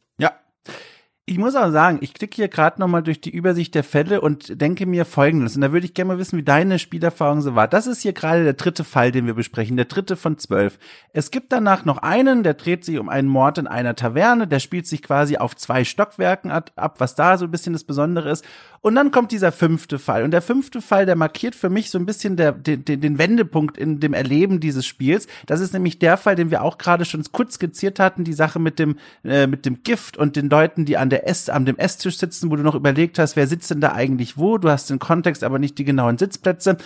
Ich 1.29 1.37
muss 1.37 1.53
auch 1.53 1.69
sagen, 1.69 1.99
ich 2.01 2.15
klicke 2.15 2.37
hier 2.37 2.47
gerade 2.47 2.81
nochmal 2.81 3.03
durch 3.03 3.21
die 3.21 3.29
Übersicht 3.29 3.75
der 3.75 3.83
Fälle 3.83 4.19
und 4.19 4.59
denke 4.59 4.87
mir 4.87 5.05
folgendes. 5.05 5.55
Und 5.55 5.61
da 5.61 5.71
würde 5.71 5.85
ich 5.85 5.93
gerne 5.93 6.13
mal 6.13 6.17
wissen, 6.17 6.39
wie 6.39 6.43
deine 6.43 6.79
Spielerfahrung 6.79 7.41
so 7.41 7.53
war. 7.53 7.67
Das 7.67 7.85
ist 7.85 8.01
hier 8.01 8.13
gerade 8.13 8.43
der 8.43 8.53
dritte 8.53 8.83
Fall, 8.83 9.11
den 9.11 9.27
wir 9.27 9.35
besprechen, 9.35 9.77
der 9.77 9.85
dritte 9.85 10.15
von 10.15 10.39
zwölf. 10.39 10.79
Es 11.13 11.29
gibt 11.29 11.51
danach 11.51 11.85
noch 11.85 11.99
einen, 11.99 12.41
der 12.41 12.55
dreht 12.55 12.83
sich 12.83 12.97
um 12.97 13.09
einen 13.09 13.27
Mord 13.27 13.59
in 13.59 13.67
einer 13.67 13.95
Taverne, 13.95 14.47
der 14.47 14.59
spielt 14.59 14.87
sich 14.87 15.03
quasi 15.03 15.37
auf 15.37 15.55
zwei 15.55 15.83
Stockwerken 15.83 16.49
ab, 16.49 16.95
was 16.97 17.13
da 17.13 17.37
so 17.37 17.45
ein 17.45 17.51
bisschen 17.51 17.73
das 17.73 17.83
Besondere 17.83 18.31
ist. 18.31 18.43
Und 18.81 18.95
dann 18.95 19.11
kommt 19.11 19.31
dieser 19.31 19.51
fünfte 19.51 19.99
Fall. 19.99 20.23
Und 20.23 20.31
der 20.31 20.41
fünfte 20.41 20.81
Fall, 20.81 21.05
der 21.05 21.15
markiert 21.15 21.55
für 21.55 21.69
mich 21.69 21.89
so 21.89 21.97
ein 21.97 22.05
bisschen 22.05 22.37
der, 22.37 22.53
den, 22.53 22.83
den 22.85 23.17
Wendepunkt 23.17 23.77
in 23.77 23.99
dem 23.99 24.13
Erleben 24.13 24.59
dieses 24.59 24.85
Spiels. 24.85 25.27
Das 25.47 25.59
ist 25.59 25.73
nämlich 25.73 25.99
der 25.99 26.17
Fall, 26.17 26.35
den 26.35 26.51
wir 26.51 26.63
auch 26.63 26.77
gerade 26.77 27.05
schon 27.05 27.23
kurz 27.31 27.55
skizziert 27.55 27.99
hatten, 27.99 28.23
die 28.23 28.33
Sache 28.33 28.59
mit 28.59 28.79
dem, 28.79 28.97
äh, 29.23 29.47
mit 29.47 29.65
dem 29.65 29.83
Gift 29.83 30.17
und 30.17 30.35
den 30.35 30.49
Leuten, 30.49 30.85
die 30.85 30.97
an 30.97 31.09
der 31.09 31.27
Ess, 31.27 31.49
an 31.49 31.65
dem 31.65 31.77
Esstisch 31.77 32.17
sitzen, 32.17 32.49
wo 32.49 32.55
du 32.55 32.63
noch 32.63 32.75
überlegt 32.75 33.19
hast, 33.19 33.35
wer 33.35 33.47
sitzt 33.47 33.69
denn 33.71 33.81
da 33.81 33.91
eigentlich 33.91 34.37
wo? 34.37 34.57
Du 34.57 34.69
hast 34.69 34.89
den 34.89 34.99
Kontext, 34.99 35.43
aber 35.43 35.59
nicht 35.59 35.77
die 35.77 35.85
genauen 35.85 36.17
Sitzplätze. 36.17 36.77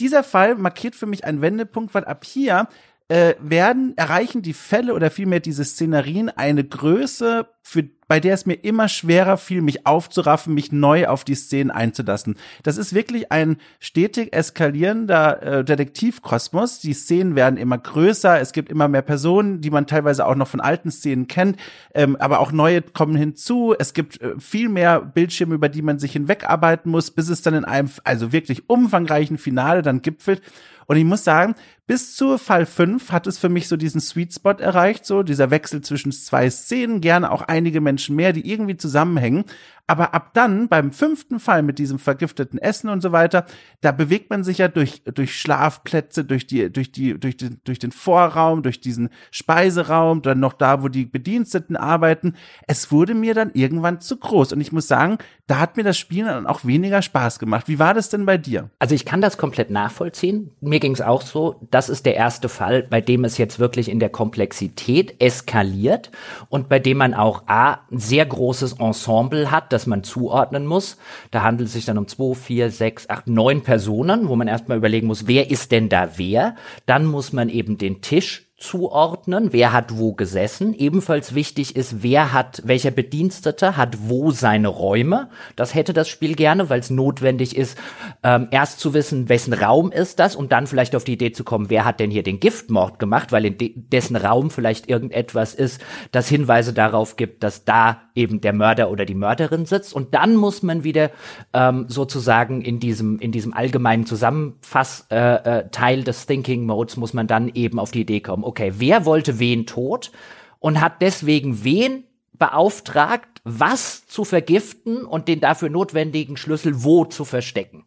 Dieser 0.00 0.24
Fall 0.24 0.56
markiert 0.56 0.96
für 0.96 1.06
mich 1.06 1.24
einen 1.24 1.40
Wendepunkt, 1.40 1.94
weil 1.94 2.04
ab 2.04 2.24
hier 2.24 2.68
äh, 3.08 3.34
werden, 3.38 3.92
erreichen 3.96 4.40
die 4.40 4.54
Fälle 4.54 4.94
oder 4.94 5.10
vielmehr 5.10 5.40
diese 5.40 5.64
Szenarien 5.64 6.30
eine 6.30 6.64
Größe, 6.64 7.46
für 7.62 7.84
bei 8.06 8.20
der 8.20 8.34
es 8.34 8.46
mir 8.46 8.54
immer 8.54 8.88
schwerer 8.88 9.36
fiel, 9.36 9.62
mich 9.62 9.86
aufzuraffen, 9.86 10.54
mich 10.54 10.72
neu 10.72 11.06
auf 11.08 11.24
die 11.24 11.34
Szenen 11.34 11.70
einzulassen. 11.70 12.36
Das 12.62 12.76
ist 12.76 12.94
wirklich 12.94 13.32
ein 13.32 13.56
stetig 13.80 14.34
eskalierender 14.34 15.42
äh, 15.42 15.64
Detektivkosmos. 15.64 16.80
Die 16.80 16.92
Szenen 16.92 17.34
werden 17.34 17.56
immer 17.56 17.78
größer, 17.78 18.40
es 18.40 18.52
gibt 18.52 18.70
immer 18.70 18.88
mehr 18.88 19.02
Personen, 19.02 19.60
die 19.60 19.70
man 19.70 19.86
teilweise 19.86 20.26
auch 20.26 20.34
noch 20.34 20.48
von 20.48 20.60
alten 20.60 20.90
Szenen 20.90 21.28
kennt, 21.28 21.58
ähm, 21.94 22.16
aber 22.16 22.40
auch 22.40 22.52
neue 22.52 22.82
kommen 22.82 23.16
hinzu. 23.16 23.74
Es 23.78 23.94
gibt 23.94 24.20
äh, 24.20 24.38
viel 24.38 24.68
mehr 24.68 25.00
Bildschirme, 25.00 25.54
über 25.54 25.68
die 25.68 25.82
man 25.82 25.98
sich 25.98 26.12
hinwegarbeiten 26.12 26.90
muss, 26.90 27.10
bis 27.10 27.28
es 27.28 27.42
dann 27.42 27.54
in 27.54 27.64
einem 27.64 27.90
also 28.04 28.32
wirklich 28.32 28.68
umfangreichen 28.68 29.38
Finale 29.38 29.82
dann 29.82 30.02
gipfelt. 30.02 30.42
Und 30.86 30.96
ich 30.96 31.04
muss 31.04 31.24
sagen, 31.24 31.54
bis 31.86 32.16
zu 32.16 32.38
Fall 32.38 32.66
5 32.66 33.12
hat 33.12 33.26
es 33.26 33.38
für 33.38 33.48
mich 33.48 33.68
so 33.68 33.76
diesen 33.76 34.00
Sweet 34.00 34.32
Spot 34.32 34.52
erreicht, 34.52 35.04
so 35.04 35.22
dieser 35.22 35.50
Wechsel 35.50 35.82
zwischen 35.82 36.12
zwei 36.12 36.48
Szenen, 36.48 37.00
gerne 37.00 37.30
auch 37.30 37.42
einige 37.42 37.80
Menschen 37.80 38.16
mehr, 38.16 38.32
die 38.32 38.50
irgendwie 38.50 38.76
zusammenhängen. 38.76 39.44
Aber 39.86 40.14
ab 40.14 40.30
dann, 40.32 40.68
beim 40.68 40.92
fünften 40.92 41.38
Fall 41.38 41.62
mit 41.62 41.78
diesem 41.78 41.98
vergifteten 41.98 42.58
Essen 42.58 42.88
und 42.88 43.02
so 43.02 43.12
weiter, 43.12 43.44
da 43.82 43.92
bewegt 43.92 44.30
man 44.30 44.42
sich 44.42 44.58
ja 44.58 44.68
durch, 44.68 45.02
durch 45.04 45.38
Schlafplätze, 45.38 46.24
durch 46.24 46.46
die, 46.46 46.72
durch 46.72 46.90
die, 46.90 47.20
durch 47.20 47.36
den, 47.36 47.60
durch 47.64 47.78
den 47.78 47.92
Vorraum, 47.92 48.62
durch 48.62 48.80
diesen 48.80 49.10
Speiseraum, 49.30 50.22
dann 50.22 50.40
noch 50.40 50.54
da, 50.54 50.82
wo 50.82 50.88
die 50.88 51.04
Bediensteten 51.04 51.76
arbeiten. 51.76 52.34
Es 52.66 52.90
wurde 52.90 53.12
mir 53.12 53.34
dann 53.34 53.50
irgendwann 53.52 54.00
zu 54.00 54.16
groß. 54.16 54.54
Und 54.54 54.62
ich 54.62 54.72
muss 54.72 54.88
sagen, 54.88 55.18
da 55.46 55.58
hat 55.58 55.76
mir 55.76 55.84
das 55.84 55.98
Spielen 55.98 56.28
dann 56.28 56.46
auch 56.46 56.64
weniger 56.64 57.02
Spaß 57.02 57.38
gemacht. 57.38 57.68
Wie 57.68 57.78
war 57.78 57.92
das 57.92 58.08
denn 58.08 58.24
bei 58.24 58.38
dir? 58.38 58.70
Also 58.78 58.94
ich 58.94 59.04
kann 59.04 59.20
das 59.20 59.36
komplett 59.36 59.68
nachvollziehen. 59.68 60.52
Mir 60.62 60.80
ging 60.80 60.92
es 60.92 61.02
auch 61.02 61.20
so. 61.20 61.60
Das 61.70 61.90
ist 61.90 62.06
der 62.06 62.14
erste 62.14 62.48
Fall, 62.48 62.84
bei 62.84 63.02
dem 63.02 63.24
es 63.24 63.36
jetzt 63.36 63.58
wirklich 63.58 63.90
in 63.90 64.00
der 64.00 64.08
Komplexität 64.08 65.20
eskaliert 65.20 66.10
und 66.48 66.70
bei 66.70 66.78
dem 66.78 66.96
man 66.96 67.12
auch 67.12 67.42
A, 67.48 67.80
ein 67.92 67.98
sehr 67.98 68.24
großes 68.24 68.74
Ensemble 68.74 69.50
hat, 69.50 69.73
das 69.74 69.86
man 69.86 70.02
zuordnen 70.02 70.66
muss. 70.66 70.96
Da 71.30 71.42
handelt 71.42 71.68
es 71.68 71.74
sich 71.74 71.84
dann 71.84 71.98
um 71.98 72.08
zwei, 72.08 72.34
vier, 72.34 72.70
sechs, 72.70 73.10
acht, 73.10 73.26
neun 73.26 73.62
Personen, 73.62 74.28
wo 74.28 74.36
man 74.36 74.48
erstmal 74.48 74.78
überlegen 74.78 75.06
muss, 75.06 75.26
wer 75.26 75.50
ist 75.50 75.72
denn 75.72 75.88
da 75.88 76.16
wer? 76.16 76.56
Dann 76.86 77.04
muss 77.04 77.32
man 77.32 77.48
eben 77.48 77.76
den 77.76 78.00
Tisch 78.00 78.43
zuordnen, 78.64 79.52
wer 79.52 79.72
hat 79.72 79.98
wo 79.98 80.12
gesessen. 80.14 80.74
Ebenfalls 80.74 81.34
wichtig 81.34 81.76
ist, 81.76 82.02
wer 82.02 82.32
hat, 82.32 82.62
welcher 82.64 82.90
Bedienstete 82.90 83.76
hat 83.76 84.08
wo 84.08 84.30
seine 84.30 84.68
Räume. 84.68 85.28
Das 85.54 85.74
hätte 85.74 85.92
das 85.92 86.08
Spiel 86.08 86.34
gerne, 86.34 86.70
weil 86.70 86.80
es 86.80 86.90
notwendig 86.90 87.56
ist, 87.56 87.76
ähm, 88.22 88.48
erst 88.50 88.80
zu 88.80 88.94
wissen, 88.94 89.28
wessen 89.28 89.52
Raum 89.52 89.92
ist 89.92 90.18
das 90.18 90.34
und 90.34 90.52
dann 90.52 90.66
vielleicht 90.66 90.96
auf 90.96 91.04
die 91.04 91.12
Idee 91.12 91.32
zu 91.32 91.44
kommen, 91.44 91.68
wer 91.68 91.84
hat 91.84 92.00
denn 92.00 92.10
hier 92.10 92.22
den 92.22 92.40
Giftmord 92.40 92.98
gemacht, 92.98 93.32
weil 93.32 93.44
in 93.44 93.58
de 93.58 93.74
dessen 93.74 94.16
Raum 94.16 94.50
vielleicht 94.50 94.88
irgendetwas 94.88 95.54
ist, 95.54 95.80
das 96.12 96.28
Hinweise 96.28 96.72
darauf 96.72 97.16
gibt, 97.16 97.42
dass 97.42 97.64
da 97.64 98.00
eben 98.14 98.40
der 98.40 98.52
Mörder 98.52 98.90
oder 98.90 99.04
die 99.04 99.14
Mörderin 99.14 99.66
sitzt. 99.66 99.92
Und 99.92 100.14
dann 100.14 100.36
muss 100.36 100.62
man 100.62 100.84
wieder 100.84 101.10
ähm, 101.52 101.86
sozusagen 101.88 102.62
in 102.62 102.80
diesem, 102.80 103.18
in 103.18 103.32
diesem 103.32 103.52
allgemeinen 103.52 104.06
Zusammenfass-Teil 104.06 105.98
äh, 105.98 106.00
äh, 106.00 106.04
des 106.04 106.26
Thinking 106.26 106.64
Modes 106.64 106.96
muss 106.96 107.12
man 107.12 107.26
dann 107.26 107.50
eben 107.52 107.78
auf 107.78 107.90
die 107.90 108.02
Idee 108.02 108.20
kommen, 108.20 108.44
okay, 108.44 108.53
wer 108.58 109.04
wollte 109.04 109.38
wen 109.38 109.66
tot 109.66 110.10
und 110.58 110.80
hat 110.80 111.02
deswegen 111.02 111.64
wen 111.64 112.04
beauftragt, 112.32 113.40
was 113.44 114.06
zu 114.06 114.24
vergiften 114.24 115.04
und 115.04 115.28
den 115.28 115.40
dafür 115.40 115.68
notwendigen 115.68 116.36
Schlüssel 116.36 116.82
wo 116.82 117.04
zu 117.04 117.24
verstecken. 117.24 117.84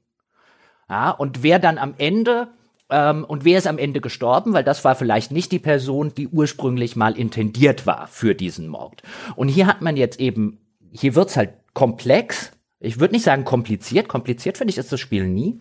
Ja, 0.89 1.11
und 1.11 1.43
wer 1.43 1.59
dann 1.59 1.77
am 1.77 1.95
Ende 1.97 2.49
ähm, 2.89 3.25
und 3.25 3.43
wer 3.43 3.57
ist 3.57 3.67
am 3.67 3.77
Ende 3.77 4.01
gestorben, 4.01 4.53
weil 4.53 4.63
das 4.63 4.85
war 4.85 4.95
vielleicht 4.95 5.31
nicht 5.31 5.51
die 5.51 5.59
Person, 5.59 6.13
die 6.15 6.27
ursprünglich 6.27 6.95
mal 6.95 7.17
intendiert 7.17 7.85
war 7.85 8.07
für 8.07 8.35
diesen 8.35 8.67
Mord. 8.67 9.01
Und 9.35 9.49
hier 9.49 9.67
hat 9.67 9.81
man 9.81 9.97
jetzt 9.97 10.19
eben, 10.19 10.59
hier 10.91 11.15
wird's 11.15 11.35
halt 11.35 11.53
komplex. 11.73 12.51
Ich 12.79 12.99
würde 12.99 13.13
nicht 13.13 13.23
sagen 13.23 13.43
kompliziert. 13.43 14.07
Kompliziert 14.07 14.57
finde 14.57 14.71
ich 14.71 14.77
ist 14.77 14.91
das 14.91 14.99
Spiel 14.99 15.27
nie. 15.27 15.59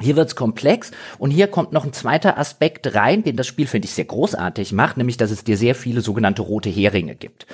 Hier 0.00 0.16
wird's 0.16 0.36
komplex 0.36 0.90
und 1.18 1.30
hier 1.30 1.48
kommt 1.48 1.72
noch 1.72 1.84
ein 1.84 1.92
zweiter 1.92 2.38
Aspekt 2.38 2.94
rein, 2.94 3.24
den 3.24 3.36
das 3.36 3.46
Spiel, 3.46 3.66
finde 3.66 3.86
ich, 3.86 3.94
sehr 3.94 4.04
großartig 4.04 4.72
macht, 4.72 4.96
nämlich, 4.96 5.16
dass 5.16 5.30
es 5.30 5.44
dir 5.44 5.56
sehr 5.56 5.74
viele 5.74 6.00
sogenannte 6.00 6.42
rote 6.42 6.68
Heringe 6.68 7.14
gibt. 7.14 7.46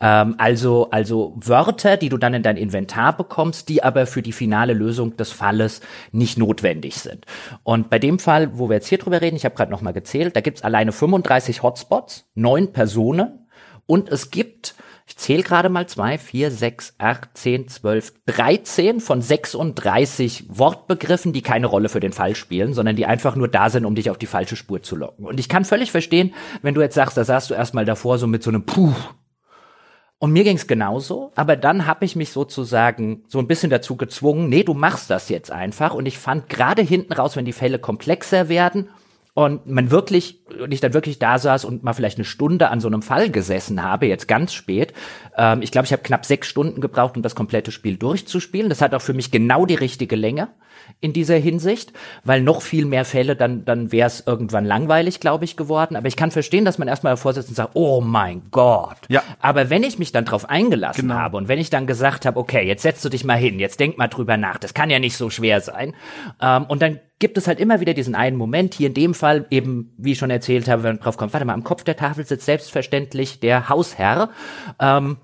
Ähm, 0.00 0.34
also, 0.38 0.90
also 0.90 1.34
Wörter, 1.36 1.96
die 1.96 2.08
du 2.08 2.18
dann 2.18 2.34
in 2.34 2.42
dein 2.42 2.56
Inventar 2.56 3.16
bekommst, 3.16 3.68
die 3.68 3.82
aber 3.82 4.06
für 4.06 4.22
die 4.22 4.32
finale 4.32 4.72
Lösung 4.72 5.16
des 5.16 5.30
Falles 5.30 5.80
nicht 6.10 6.38
notwendig 6.38 6.96
sind. 6.96 7.26
Und 7.62 7.90
bei 7.90 7.98
dem 7.98 8.18
Fall, 8.18 8.58
wo 8.58 8.68
wir 8.68 8.74
jetzt 8.74 8.88
hier 8.88 8.98
drüber 8.98 9.20
reden, 9.20 9.36
ich 9.36 9.44
habe 9.44 9.54
gerade 9.54 9.70
noch 9.70 9.82
mal 9.82 9.92
gezählt, 9.92 10.36
da 10.36 10.40
gibt's 10.40 10.62
alleine 10.62 10.92
35 10.92 11.62
Hotspots, 11.62 12.26
neun 12.34 12.72
Personen 12.72 13.46
und 13.86 14.08
es 14.08 14.30
gibt 14.30 14.74
ich 15.12 15.18
zähle 15.18 15.42
gerade 15.42 15.68
mal 15.68 15.86
zwei, 15.86 16.16
vier, 16.16 16.50
sechs, 16.50 16.94
acht, 16.96 17.28
zehn, 17.34 17.68
zwölf, 17.68 18.14
dreizehn 18.24 18.98
von 18.98 19.20
36 19.20 20.46
Wortbegriffen, 20.48 21.34
die 21.34 21.42
keine 21.42 21.66
Rolle 21.66 21.90
für 21.90 22.00
den 22.00 22.14
Fall 22.14 22.34
spielen, 22.34 22.72
sondern 22.72 22.96
die 22.96 23.04
einfach 23.04 23.36
nur 23.36 23.48
da 23.48 23.68
sind, 23.68 23.84
um 23.84 23.94
dich 23.94 24.08
auf 24.08 24.16
die 24.16 24.24
falsche 24.24 24.56
Spur 24.56 24.82
zu 24.82 24.96
locken. 24.96 25.26
Und 25.26 25.38
ich 25.38 25.50
kann 25.50 25.66
völlig 25.66 25.90
verstehen, 25.90 26.32
wenn 26.62 26.72
du 26.72 26.80
jetzt 26.80 26.94
sagst, 26.94 27.18
da 27.18 27.24
saßt 27.24 27.50
du 27.50 27.54
erstmal 27.54 27.84
davor 27.84 28.16
so 28.16 28.26
mit 28.26 28.42
so 28.42 28.48
einem 28.48 28.64
Puh. 28.64 28.94
Und 30.18 30.32
mir 30.32 30.44
ging's 30.44 30.66
genauso, 30.66 31.30
aber 31.34 31.56
dann 31.56 31.86
habe 31.86 32.06
ich 32.06 32.16
mich 32.16 32.30
sozusagen 32.30 33.24
so 33.28 33.38
ein 33.38 33.48
bisschen 33.48 33.68
dazu 33.68 33.96
gezwungen, 33.96 34.48
nee, 34.48 34.62
du 34.62 34.72
machst 34.72 35.10
das 35.10 35.28
jetzt 35.28 35.50
einfach. 35.50 35.92
Und 35.92 36.06
ich 36.06 36.16
fand 36.16 36.48
gerade 36.48 36.80
hinten 36.80 37.12
raus, 37.12 37.36
wenn 37.36 37.44
die 37.44 37.52
Fälle 37.52 37.78
komplexer 37.78 38.48
werden 38.48 38.88
und 39.34 39.66
man 39.66 39.90
wirklich, 39.90 40.42
und 40.60 40.72
ich 40.72 40.80
dann 40.80 40.92
wirklich 40.92 41.18
da 41.18 41.38
saß 41.38 41.64
und 41.64 41.82
mal 41.82 41.94
vielleicht 41.94 42.18
eine 42.18 42.24
Stunde 42.24 42.68
an 42.68 42.80
so 42.80 42.88
einem 42.88 43.02
Fall 43.02 43.30
gesessen 43.30 43.82
habe, 43.82 44.06
jetzt 44.06 44.28
ganz 44.28 44.52
spät. 44.52 44.92
Ähm, 45.36 45.62
ich 45.62 45.70
glaube, 45.70 45.86
ich 45.86 45.92
habe 45.92 46.02
knapp 46.02 46.26
sechs 46.26 46.48
Stunden 46.48 46.80
gebraucht, 46.80 47.16
um 47.16 47.22
das 47.22 47.34
komplette 47.34 47.72
Spiel 47.72 47.96
durchzuspielen. 47.96 48.68
Das 48.68 48.82
hat 48.82 48.94
auch 48.94 49.00
für 49.00 49.14
mich 49.14 49.30
genau 49.30 49.64
die 49.64 49.74
richtige 49.74 50.16
Länge 50.16 50.48
in 51.00 51.12
dieser 51.12 51.36
Hinsicht, 51.36 51.92
weil 52.24 52.42
noch 52.42 52.62
viel 52.62 52.86
mehr 52.86 53.04
Fälle, 53.04 53.36
dann, 53.36 53.64
dann 53.64 53.92
wäre 53.92 54.06
es 54.06 54.24
irgendwann 54.26 54.64
langweilig, 54.64 55.20
glaube 55.20 55.44
ich, 55.44 55.56
geworden. 55.56 55.96
Aber 55.96 56.06
ich 56.06 56.16
kann 56.16 56.30
verstehen, 56.30 56.64
dass 56.64 56.78
man 56.78 56.88
erstmal 56.88 57.14
davor 57.14 57.32
sitzt 57.32 57.48
und 57.48 57.54
sagt, 57.56 57.72
oh 57.74 58.00
mein 58.00 58.42
Gott. 58.50 58.98
Ja. 59.08 59.22
Aber 59.40 59.70
wenn 59.70 59.82
ich 59.82 59.98
mich 59.98 60.12
dann 60.12 60.24
drauf 60.24 60.48
eingelassen 60.48 61.08
genau. 61.08 61.14
habe 61.14 61.36
und 61.36 61.48
wenn 61.48 61.58
ich 61.58 61.70
dann 61.70 61.86
gesagt 61.86 62.24
habe, 62.24 62.38
okay, 62.38 62.66
jetzt 62.66 62.82
setzt 62.82 63.04
du 63.04 63.08
dich 63.08 63.24
mal 63.24 63.36
hin, 63.36 63.58
jetzt 63.58 63.80
denk 63.80 63.98
mal 63.98 64.08
drüber 64.08 64.36
nach, 64.36 64.58
das 64.58 64.74
kann 64.74 64.90
ja 64.90 64.98
nicht 64.98 65.16
so 65.16 65.30
schwer 65.30 65.60
sein. 65.60 65.94
Ähm, 66.40 66.64
und 66.66 66.82
dann 66.82 67.00
gibt 67.18 67.38
es 67.38 67.46
halt 67.46 67.60
immer 67.60 67.80
wieder 67.80 67.94
diesen 67.94 68.14
einen 68.14 68.36
Moment, 68.36 68.74
hier 68.74 68.88
in 68.88 68.94
dem 68.94 69.14
Fall 69.14 69.46
eben, 69.50 69.94
wie 69.96 70.12
ich 70.12 70.18
schon 70.18 70.30
erzählt 70.30 70.68
habe, 70.68 70.82
wenn 70.82 70.96
man 70.96 71.00
drauf 71.00 71.16
kommt, 71.16 71.32
warte 71.32 71.46
mal, 71.46 71.54
am 71.54 71.64
Kopf 71.64 71.84
der 71.84 71.96
Tafel 71.96 72.26
sitzt 72.26 72.46
selbstverständlich 72.46 73.38
der 73.38 73.68
Hausherr. 73.68 74.30
Ähm, 74.80 75.18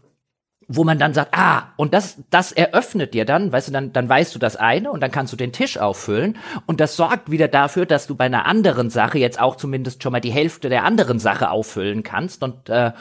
wo 0.71 0.85
man 0.85 0.99
dann 0.99 1.15
sagt, 1.15 1.31
ah, 1.33 1.73
und 1.77 1.95
das, 1.95 2.19
das 2.29 2.53
eröffnet 2.53 3.15
dir 3.15 3.25
dann, 3.25 3.51
weißt 3.51 3.69
du, 3.69 3.73
dann, 3.73 3.95
dann 3.95 4.07
weißt 4.07 4.35
du 4.35 4.39
das 4.39 4.57
eine 4.57 4.91
und 4.91 5.01
dann 5.01 5.11
kannst 5.11 5.33
du 5.33 5.37
den 5.39 5.51
Tisch 5.51 5.79
auffüllen. 5.79 6.37
Und 6.67 6.81
das 6.81 6.95
sorgt 6.95 7.31
wieder 7.31 7.49
dafür, 7.49 7.87
dass 7.87 8.07
du 8.07 8.15
bei 8.15 8.27
einer 8.27 8.45
anderen 8.45 8.91
Sache 8.91 9.19
jetzt 9.19 9.41
auch 9.41 9.57
zumindest 9.57 10.03
schon 10.03 10.13
mal 10.13 10.21
die 10.21 10.31
Hälfte 10.31 10.69
der 10.69 10.85
anderen 10.85 11.21
Sache 11.21 11.51
auffüllen 11.51 12.03
kannst. 12.03 12.43
Und 12.43 12.69
äh, 12.69 12.93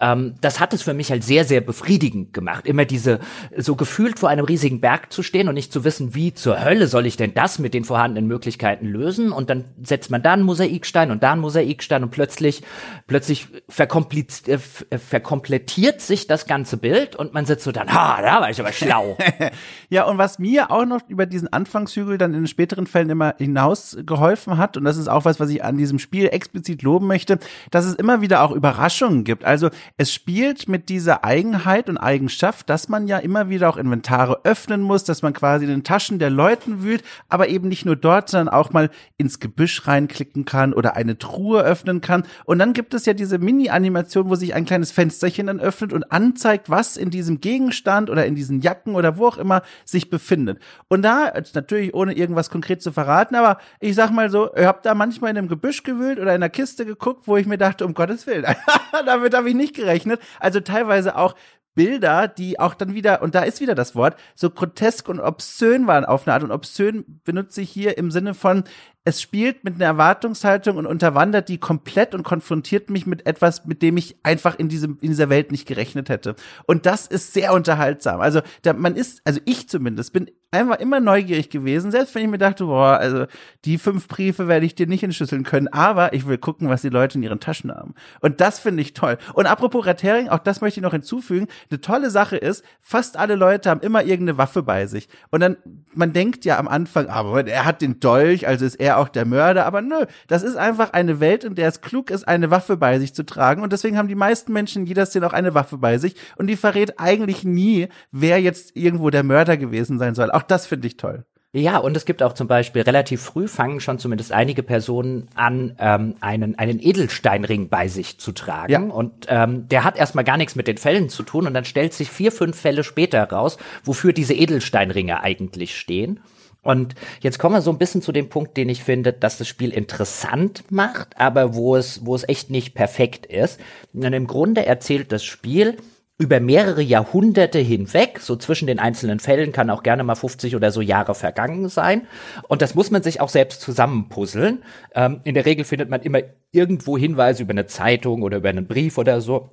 ähm, 0.00 0.34
das 0.42 0.60
hat 0.60 0.74
es 0.74 0.82
für 0.82 0.92
mich 0.92 1.10
halt 1.10 1.24
sehr, 1.24 1.46
sehr 1.46 1.62
befriedigend 1.62 2.34
gemacht, 2.34 2.66
immer 2.66 2.84
diese, 2.84 3.20
so 3.56 3.74
gefühlt 3.74 4.18
vor 4.18 4.28
einem 4.28 4.44
riesigen 4.44 4.82
Berg 4.82 5.10
zu 5.10 5.22
stehen 5.22 5.48
und 5.48 5.54
nicht 5.54 5.72
zu 5.72 5.82
wissen, 5.82 6.14
wie 6.14 6.34
zur 6.34 6.62
Hölle 6.62 6.88
soll 6.88 7.06
ich 7.06 7.16
denn 7.16 7.32
das 7.32 7.58
mit 7.58 7.72
den 7.72 7.84
vorhandenen 7.84 8.28
Möglichkeiten 8.28 8.86
lösen? 8.86 9.32
Und 9.32 9.48
dann 9.48 9.64
setzt 9.82 10.10
man 10.10 10.22
da 10.22 10.34
einen 10.34 10.42
Mosaikstein 10.42 11.10
und 11.10 11.22
da 11.22 11.32
einen 11.32 11.40
Mosaikstein 11.40 12.02
und 12.02 12.10
plötzlich, 12.10 12.62
plötzlich 13.06 13.46
verkompliz 13.70 14.46
äh, 14.46 14.58
verkomplettiert 14.58 16.02
sich 16.02 16.26
das 16.26 16.46
ganze 16.46 16.76
Bild 16.76 17.13
und 17.16 17.34
man 17.34 17.46
sitzt 17.46 17.64
so 17.64 17.72
dann, 17.72 17.92
ha, 17.92 18.20
da 18.22 18.40
war 18.40 18.50
ich 18.50 18.60
aber 18.60 18.72
schlau. 18.72 19.16
ja, 19.88 20.04
und 20.04 20.18
was 20.18 20.38
mir 20.38 20.70
auch 20.70 20.84
noch 20.84 21.00
über 21.08 21.26
diesen 21.26 21.52
Anfangshügel 21.52 22.18
dann 22.18 22.32
in 22.34 22.40
den 22.40 22.46
späteren 22.46 22.86
Fällen 22.86 23.10
immer 23.10 23.34
hinaus 23.38 23.96
geholfen 24.04 24.58
hat, 24.58 24.76
und 24.76 24.84
das 24.84 24.96
ist 24.96 25.08
auch 25.08 25.24
was, 25.24 25.40
was 25.40 25.50
ich 25.50 25.64
an 25.64 25.76
diesem 25.76 25.98
Spiel 25.98 26.28
explizit 26.28 26.82
loben 26.82 27.06
möchte, 27.06 27.38
dass 27.70 27.84
es 27.84 27.94
immer 27.94 28.20
wieder 28.20 28.42
auch 28.42 28.52
Überraschungen 28.52 29.24
gibt. 29.24 29.44
Also 29.44 29.70
es 29.96 30.12
spielt 30.12 30.68
mit 30.68 30.88
dieser 30.88 31.24
Eigenheit 31.24 31.88
und 31.88 31.98
Eigenschaft, 31.98 32.68
dass 32.68 32.88
man 32.88 33.08
ja 33.08 33.18
immer 33.18 33.48
wieder 33.48 33.68
auch 33.68 33.76
Inventare 33.76 34.40
öffnen 34.44 34.80
muss, 34.82 35.04
dass 35.04 35.22
man 35.22 35.32
quasi 35.32 35.64
in 35.64 35.70
den 35.70 35.84
Taschen 35.84 36.18
der 36.18 36.30
Leuten 36.30 36.82
wühlt, 36.82 37.04
aber 37.28 37.48
eben 37.48 37.68
nicht 37.68 37.84
nur 37.84 37.96
dort, 37.96 38.28
sondern 38.28 38.48
auch 38.48 38.72
mal 38.72 38.90
ins 39.16 39.40
Gebüsch 39.40 39.86
reinklicken 39.86 40.44
kann 40.44 40.72
oder 40.72 40.96
eine 40.96 41.18
Truhe 41.18 41.62
öffnen 41.62 42.00
kann. 42.00 42.24
Und 42.44 42.58
dann 42.58 42.72
gibt 42.72 42.94
es 42.94 43.06
ja 43.06 43.14
diese 43.14 43.38
Mini-Animation, 43.38 44.28
wo 44.28 44.34
sich 44.34 44.54
ein 44.54 44.64
kleines 44.64 44.92
Fensterchen 44.92 45.46
dann 45.46 45.60
öffnet 45.60 45.92
und 45.92 46.12
anzeigt, 46.12 46.70
was 46.70 46.96
in 47.04 47.10
diesem 47.10 47.40
Gegenstand 47.40 48.10
oder 48.10 48.26
in 48.26 48.34
diesen 48.34 48.60
Jacken 48.60 48.94
oder 48.94 49.18
wo 49.18 49.28
auch 49.28 49.38
immer 49.38 49.62
sich 49.84 50.10
befindet. 50.10 50.58
Und 50.88 51.02
da, 51.02 51.32
natürlich 51.54 51.94
ohne 51.94 52.14
irgendwas 52.14 52.50
konkret 52.50 52.82
zu 52.82 52.92
verraten, 52.92 53.36
aber 53.36 53.58
ich 53.78 53.94
sag 53.94 54.10
mal 54.10 54.30
so, 54.30 54.52
ihr 54.56 54.66
habt 54.66 54.86
da 54.86 54.94
manchmal 54.94 55.30
in 55.30 55.38
einem 55.38 55.48
Gebüsch 55.48 55.82
gewühlt 55.82 56.18
oder 56.18 56.30
in 56.30 56.42
einer 56.42 56.48
Kiste 56.48 56.86
geguckt, 56.86 57.28
wo 57.28 57.36
ich 57.36 57.46
mir 57.46 57.58
dachte, 57.58 57.84
um 57.84 57.94
Gottes 57.94 58.26
Willen, 58.26 58.46
damit 59.06 59.34
habe 59.34 59.48
ich 59.48 59.54
nicht 59.54 59.76
gerechnet. 59.76 60.20
Also 60.40 60.60
teilweise 60.60 61.16
auch 61.16 61.34
Bilder, 61.74 62.28
die 62.28 62.60
auch 62.60 62.74
dann 62.74 62.94
wieder, 62.94 63.22
und 63.22 63.34
da 63.34 63.42
ist 63.42 63.60
wieder 63.60 63.74
das 63.74 63.94
Wort, 63.94 64.16
so 64.34 64.50
grotesk 64.50 65.08
und 65.08 65.20
obszön 65.20 65.86
waren 65.86 66.04
auf 66.04 66.26
eine 66.26 66.34
Art. 66.34 66.42
Und 66.42 66.52
obszön 66.52 67.20
benutze 67.24 67.60
ich 67.60 67.70
hier 67.70 67.98
im 67.98 68.10
Sinne 68.10 68.34
von, 68.34 68.64
es 69.06 69.20
spielt 69.20 69.64
mit 69.64 69.74
einer 69.74 69.84
Erwartungshaltung 69.84 70.78
und 70.78 70.86
unterwandert 70.86 71.50
die 71.50 71.58
komplett 71.58 72.14
und 72.14 72.22
konfrontiert 72.22 72.88
mich 72.88 73.06
mit 73.06 73.26
etwas, 73.26 73.66
mit 73.66 73.82
dem 73.82 73.98
ich 73.98 74.16
einfach 74.22 74.58
in 74.58 74.70
diesem 74.70 74.98
in 75.02 75.10
dieser 75.10 75.28
Welt 75.28 75.52
nicht 75.52 75.66
gerechnet 75.66 76.08
hätte. 76.08 76.36
Und 76.66 76.86
das 76.86 77.06
ist 77.06 77.34
sehr 77.34 77.52
unterhaltsam. 77.52 78.20
Also 78.20 78.40
da, 78.62 78.72
man 78.72 78.96
ist, 78.96 79.20
also 79.24 79.40
ich 79.44 79.68
zumindest 79.68 80.14
bin 80.14 80.30
einfach 80.54 80.78
immer 80.78 81.00
neugierig 81.00 81.50
gewesen, 81.50 81.90
selbst 81.90 82.14
wenn 82.14 82.24
ich 82.24 82.30
mir 82.30 82.38
dachte, 82.38 82.64
boah, 82.64 82.96
also 82.98 83.26
die 83.64 83.78
fünf 83.78 84.08
Briefe 84.08 84.48
werde 84.48 84.66
ich 84.66 84.74
dir 84.74 84.86
nicht 84.86 85.02
entschlüsseln 85.02 85.42
können, 85.44 85.68
aber 85.68 86.12
ich 86.12 86.26
will 86.26 86.38
gucken, 86.38 86.68
was 86.68 86.82
die 86.82 86.88
Leute 86.88 87.18
in 87.18 87.22
ihren 87.22 87.40
Taschen 87.40 87.70
haben. 87.74 87.94
Und 88.20 88.40
das 88.40 88.58
finde 88.58 88.82
ich 88.82 88.94
toll. 88.94 89.18
Und 89.34 89.46
apropos 89.46 89.86
Red 89.86 90.04
auch 90.28 90.38
das 90.38 90.60
möchte 90.60 90.80
ich 90.80 90.84
noch 90.84 90.92
hinzufügen, 90.92 91.46
eine 91.70 91.80
tolle 91.80 92.10
Sache 92.10 92.36
ist, 92.36 92.64
fast 92.80 93.16
alle 93.16 93.34
Leute 93.34 93.70
haben 93.70 93.80
immer 93.80 94.04
irgendeine 94.04 94.38
Waffe 94.38 94.62
bei 94.62 94.86
sich. 94.86 95.08
Und 95.30 95.40
dann, 95.40 95.56
man 95.94 96.12
denkt 96.12 96.44
ja 96.44 96.58
am 96.58 96.68
Anfang, 96.68 97.08
aber 97.08 97.46
er 97.46 97.64
hat 97.64 97.80
den 97.80 98.00
Dolch, 98.00 98.46
also 98.46 98.64
ist 98.64 98.76
er 98.76 98.98
auch 98.98 99.08
der 99.08 99.24
Mörder, 99.24 99.66
aber 99.66 99.80
nö, 99.82 100.06
das 100.26 100.42
ist 100.42 100.56
einfach 100.56 100.92
eine 100.92 101.20
Welt, 101.20 101.44
in 101.44 101.54
der 101.54 101.68
es 101.68 101.80
klug 101.80 102.10
ist, 102.10 102.28
eine 102.28 102.50
Waffe 102.50 102.76
bei 102.76 102.98
sich 102.98 103.14
zu 103.14 103.24
tragen. 103.24 103.62
Und 103.62 103.72
deswegen 103.72 103.96
haben 103.98 104.08
die 104.08 104.14
meisten 104.14 104.52
Menschen 104.52 104.82
in 104.82 104.86
jeder 104.86 105.06
Szene 105.06 105.26
auch 105.26 105.32
eine 105.32 105.54
Waffe 105.54 105.78
bei 105.78 105.98
sich. 105.98 106.16
Und 106.36 106.46
die 106.46 106.56
verrät 106.56 106.98
eigentlich 106.98 107.44
nie, 107.44 107.88
wer 108.12 108.40
jetzt 108.40 108.76
irgendwo 108.76 109.10
der 109.10 109.22
Mörder 109.22 109.56
gewesen 109.56 109.98
sein 109.98 110.14
soll. 110.14 110.30
Auch 110.30 110.42
das 110.48 110.66
finde 110.66 110.86
ich 110.86 110.96
toll. 110.96 111.24
Ja, 111.56 111.78
und 111.78 111.96
es 111.96 112.04
gibt 112.04 112.20
auch 112.20 112.32
zum 112.32 112.48
Beispiel 112.48 112.82
relativ 112.82 113.22
früh 113.22 113.46
fangen 113.46 113.78
schon 113.78 114.00
zumindest 114.00 114.32
einige 114.32 114.64
Personen 114.64 115.28
an, 115.36 115.76
ähm, 115.78 116.16
einen, 116.20 116.58
einen 116.58 116.80
Edelsteinring 116.80 117.68
bei 117.68 117.86
sich 117.86 118.18
zu 118.18 118.32
tragen. 118.32 118.72
Ja. 118.72 118.80
Und 118.92 119.26
ähm, 119.28 119.68
der 119.68 119.84
hat 119.84 119.96
erstmal 119.96 120.24
gar 120.24 120.36
nichts 120.36 120.56
mit 120.56 120.66
den 120.66 120.78
Fällen 120.78 121.08
zu 121.08 121.22
tun 121.22 121.46
und 121.46 121.54
dann 121.54 121.64
stellt 121.64 121.94
sich 121.94 122.10
vier, 122.10 122.32
fünf 122.32 122.58
Fälle 122.60 122.82
später 122.82 123.22
raus, 123.22 123.56
wofür 123.84 124.12
diese 124.12 124.34
Edelsteinringe 124.34 125.22
eigentlich 125.22 125.78
stehen. 125.78 126.18
Und 126.64 126.96
jetzt 127.20 127.38
kommen 127.38 127.54
wir 127.54 127.62
so 127.62 127.70
ein 127.70 127.78
bisschen 127.78 128.02
zu 128.02 128.10
dem 128.10 128.30
Punkt, 128.30 128.56
den 128.56 128.68
ich 128.68 128.82
finde, 128.82 129.12
dass 129.12 129.38
das 129.38 129.46
Spiel 129.46 129.70
interessant 129.70 130.64
macht, 130.70 131.20
aber 131.20 131.54
wo 131.54 131.76
es, 131.76 132.04
wo 132.04 132.16
es 132.16 132.28
echt 132.28 132.50
nicht 132.50 132.74
perfekt 132.74 133.26
ist. 133.26 133.60
Und 133.92 134.12
im 134.12 134.26
Grunde 134.26 134.66
erzählt 134.66 135.12
das 135.12 135.22
Spiel, 135.22 135.76
über 136.16 136.38
mehrere 136.38 136.82
Jahrhunderte 136.82 137.58
hinweg, 137.58 138.20
so 138.20 138.36
zwischen 138.36 138.66
den 138.68 138.78
einzelnen 138.78 139.18
Fällen 139.18 139.50
kann 139.50 139.68
auch 139.68 139.82
gerne 139.82 140.04
mal 140.04 140.14
50 140.14 140.54
oder 140.54 140.70
so 140.70 140.80
Jahre 140.80 141.14
vergangen 141.14 141.68
sein. 141.68 142.06
Und 142.46 142.62
das 142.62 142.76
muss 142.76 142.92
man 142.92 143.02
sich 143.02 143.20
auch 143.20 143.28
selbst 143.28 143.60
zusammenpuzzeln. 143.60 144.62
Ähm, 144.94 145.20
in 145.24 145.34
der 145.34 145.44
Regel 145.44 145.64
findet 145.64 145.90
man 145.90 146.02
immer 146.02 146.20
irgendwo 146.52 146.96
Hinweise 146.96 147.42
über 147.42 147.50
eine 147.50 147.66
Zeitung 147.66 148.22
oder 148.22 148.36
über 148.36 148.48
einen 148.48 148.68
Brief 148.68 148.96
oder 148.96 149.20
so 149.20 149.50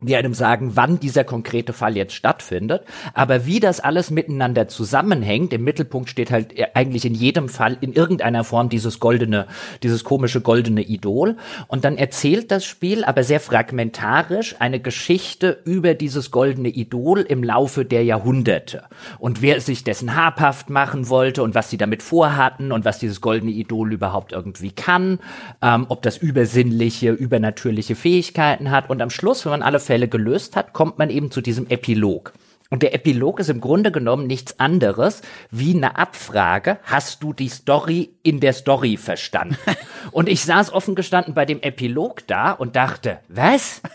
die 0.00 0.14
einem 0.14 0.32
sagen, 0.32 0.72
wann 0.76 1.00
dieser 1.00 1.24
konkrete 1.24 1.72
Fall 1.72 1.96
jetzt 1.96 2.14
stattfindet. 2.14 2.82
Aber 3.14 3.46
wie 3.46 3.58
das 3.58 3.80
alles 3.80 4.12
miteinander 4.12 4.68
zusammenhängt, 4.68 5.52
im 5.52 5.64
Mittelpunkt 5.64 6.08
steht 6.08 6.30
halt 6.30 6.54
eigentlich 6.74 7.04
in 7.04 7.14
jedem 7.14 7.48
Fall 7.48 7.76
in 7.80 7.92
irgendeiner 7.92 8.44
Form 8.44 8.68
dieses 8.68 9.00
goldene, 9.00 9.48
dieses 9.82 10.04
komische 10.04 10.40
goldene 10.40 10.82
Idol. 10.82 11.36
Und 11.66 11.84
dann 11.84 11.98
erzählt 11.98 12.52
das 12.52 12.64
Spiel 12.64 13.02
aber 13.02 13.24
sehr 13.24 13.40
fragmentarisch 13.40 14.54
eine 14.60 14.78
Geschichte 14.78 15.58
über 15.64 15.94
dieses 15.94 16.30
goldene 16.30 16.68
Idol 16.68 17.22
im 17.22 17.42
Laufe 17.42 17.84
der 17.84 18.04
Jahrhunderte. 18.04 18.84
Und 19.18 19.42
wer 19.42 19.60
sich 19.60 19.82
dessen 19.82 20.14
habhaft 20.14 20.70
machen 20.70 21.08
wollte 21.08 21.42
und 21.42 21.56
was 21.56 21.70
sie 21.70 21.76
damit 21.76 22.04
vorhatten 22.04 22.70
und 22.70 22.84
was 22.84 23.00
dieses 23.00 23.20
goldene 23.20 23.50
Idol 23.50 23.92
überhaupt 23.92 24.30
irgendwie 24.30 24.70
kann, 24.70 25.18
ähm, 25.60 25.86
ob 25.88 26.02
das 26.02 26.18
übersinnliche, 26.18 27.10
übernatürliche 27.10 27.96
Fähigkeiten 27.96 28.70
hat. 28.70 28.90
Und 28.90 29.02
am 29.02 29.10
Schluss, 29.10 29.44
wenn 29.44 29.50
man 29.50 29.62
alle 29.62 29.80
Fälle 29.88 30.08
gelöst 30.08 30.54
hat, 30.54 30.74
kommt 30.74 30.98
man 30.98 31.08
eben 31.08 31.30
zu 31.30 31.40
diesem 31.40 31.66
Epilog. 31.70 32.34
Und 32.68 32.82
der 32.82 32.94
Epilog 32.94 33.40
ist 33.40 33.48
im 33.48 33.62
Grunde 33.62 33.90
genommen 33.90 34.26
nichts 34.26 34.60
anderes 34.60 35.22
wie 35.50 35.74
eine 35.74 35.96
Abfrage, 35.96 36.78
hast 36.82 37.22
du 37.22 37.32
die 37.32 37.48
Story 37.48 38.10
in 38.22 38.40
der 38.40 38.52
Story 38.52 38.98
verstanden? 38.98 39.56
und 40.12 40.28
ich 40.28 40.44
saß 40.44 40.74
offen 40.74 40.94
gestanden 40.94 41.32
bei 41.32 41.46
dem 41.46 41.62
Epilog 41.62 42.26
da 42.26 42.52
und 42.52 42.76
dachte, 42.76 43.20
was? 43.28 43.80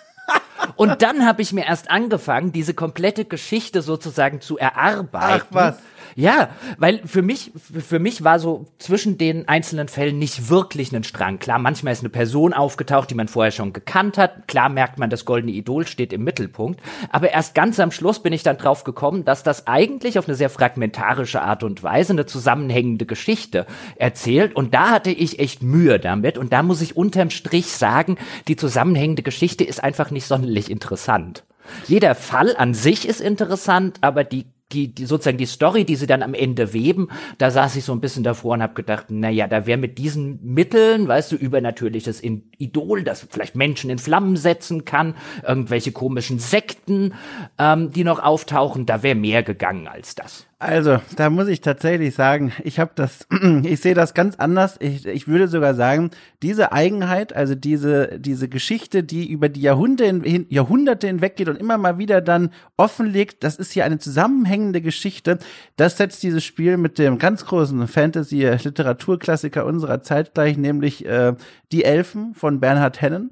Und 0.78 1.02
dann 1.02 1.26
habe 1.26 1.42
ich 1.42 1.52
mir 1.52 1.66
erst 1.66 1.92
angefangen, 1.92 2.54
diese 2.54 2.74
komplette 2.74 3.26
Geschichte 3.26 3.82
sozusagen 3.82 4.40
zu 4.40 4.58
erarbeiten. 4.58 5.48
Ach 5.50 5.56
was. 5.56 5.78
Ja, 6.16 6.50
weil 6.78 7.02
für 7.06 7.22
mich, 7.22 7.52
für 7.56 8.00
mich 8.00 8.24
war 8.24 8.40
so 8.40 8.66
zwischen 8.78 9.18
den 9.18 9.48
einzelnen 9.48 9.88
Fällen 9.88 10.20
nicht 10.20 10.50
wirklich 10.50 10.92
ein 10.94 11.04
Strang. 11.04 11.40
Klar, 11.40 11.60
manchmal 11.60 11.94
ist 11.94 12.02
eine 12.02 12.10
Person 12.10 12.54
aufgetaucht, 12.54 13.10
die 13.10 13.16
man 13.16 13.28
vorher 13.28 13.52
schon 13.52 13.74
gekannt 13.74 14.18
hat. 14.18 14.48
Klar 14.48 14.70
merkt 14.70 15.00
man, 15.00 15.10
das 15.10 15.26
goldene 15.26 15.54
Idol 15.54 15.88
steht 15.88 16.14
im 16.14 16.24
Mittelpunkt. 16.24 16.80
Aber 17.10 17.32
erst 17.32 17.56
ganz 17.56 17.80
am 17.80 17.92
Schluss 17.92 18.22
bin 18.22 18.34
ich 18.34 18.44
dann 18.44 18.58
drauf 18.58 18.84
gekommen, 18.84 19.26
dass 19.26 19.44
das 19.44 19.68
eigentlich 19.68 20.20
auf 20.20 20.28
eine 20.28 20.36
sehr 20.36 20.50
fragmentarische 20.50 21.42
Art 21.42 21.64
und 21.64 21.84
Weise 21.84 22.14
eine 22.14 22.26
zusammenhängende 22.26 23.06
Geschichte 23.06 23.66
erzählt. 23.96 24.56
Und 24.56 24.74
da 24.74 24.92
hatte 24.92 25.12
ich 25.12 25.40
echt 25.40 25.64
Mühe 25.64 26.00
damit. 26.00 26.38
Und 26.38 26.54
da 26.54 26.64
muss 26.64 26.82
ich 26.82 26.96
unterm 26.96 27.30
Strich 27.30 27.68
sagen, 27.68 28.18
die 28.48 28.56
zusammenhängende 28.56 29.24
Geschichte 29.24 29.64
ist 29.64 29.84
einfach 29.84 30.12
nicht 30.12 30.26
sonderlich 30.26 30.70
interessant. 30.70 31.44
Jeder 31.88 32.16
Fall 32.16 32.56
an 32.58 32.74
sich 32.74 33.08
ist 33.08 33.22
interessant, 33.22 33.98
aber 34.02 34.24
die 34.24 34.46
die, 34.74 34.94
die 34.94 35.06
sozusagen 35.06 35.38
die 35.38 35.46
Story, 35.46 35.86
die 35.86 35.96
sie 35.96 36.08
dann 36.08 36.24
am 36.24 36.34
Ende 36.34 36.74
weben, 36.74 37.10
da 37.38 37.52
saß 37.52 37.76
ich 37.76 37.86
so 37.86 37.94
ein 37.94 38.02
bisschen 38.02 38.24
davor 38.24 38.54
und 38.54 38.64
habe 38.64 38.74
gedacht, 38.74 39.08
na 39.10 39.30
ja, 39.30 39.48
da 39.48 39.66
wäre 39.66 39.78
mit 39.78 39.98
diesen 39.98 40.40
Mitteln, 40.44 41.08
weißt 41.08 41.32
du, 41.32 41.36
übernatürliches 41.36 42.22
Idol, 42.64 43.04
das 43.04 43.28
vielleicht 43.30 43.56
Menschen 43.56 43.90
in 43.90 44.00
Flammen 44.00 44.38
setzen 44.38 44.86
kann, 44.86 45.16
irgendwelche 45.46 45.92
komischen 45.92 46.40
Sekten, 46.40 47.14
ähm, 47.58 47.92
die 47.92 48.04
noch 48.04 48.20
auftauchen, 48.20 48.86
da 48.86 49.04
wäre 49.04 49.16
mehr 49.16 49.44
gegangen 49.44 49.88
als 49.88 50.16
das. 50.16 50.46
Also, 50.64 51.02
da 51.18 51.30
muss 51.30 51.50
ich 51.50 51.60
tatsächlich 51.60 52.16
sagen, 52.16 52.54
ich 52.64 52.80
habe 52.80 52.92
das, 52.96 53.28
ich 53.64 53.82
sehe 53.82 53.96
das 53.96 54.14
ganz 54.14 54.38
anders. 54.38 54.78
Ich, 54.80 55.06
ich 55.06 55.28
würde 55.28 55.50
sogar 55.50 55.76
sagen, 55.76 56.12
diese 56.42 56.72
Eigenheit, 56.72 57.36
also 57.36 57.54
diese, 57.54 58.18
diese 58.18 58.48
Geschichte, 58.48 59.04
die 59.04 59.30
über 59.30 59.50
die 59.50 59.60
Jahrhunderte, 59.60 60.22
hin, 60.24 60.46
Jahrhunderte 60.48 61.08
hinweggeht 61.08 61.50
und 61.50 61.58
immer 61.58 61.78
mal 61.78 61.98
wieder 61.98 62.22
dann 62.22 62.50
offenlegt, 62.78 63.44
das 63.44 63.58
ist 63.58 63.74
hier 63.74 63.84
eine 63.84 63.98
zusammenhängende 63.98 64.80
Geschichte. 64.80 65.38
Das 65.76 65.98
setzt 65.98 66.24
dieses 66.24 66.46
Spiel 66.46 66.78
mit 66.78 66.98
dem 66.98 67.18
ganz 67.18 67.46
großen 67.46 67.86
Fantasy-Literaturklassiker 67.86 69.66
unserer 69.66 70.02
Zeit 70.02 70.34
gleich, 70.34 70.56
nämlich 70.56 71.06
äh, 71.06 71.34
Die 71.74 71.84
Elfen 71.84 72.36
von 72.36 72.53
Bernhard 72.60 73.02
Hennen 73.02 73.32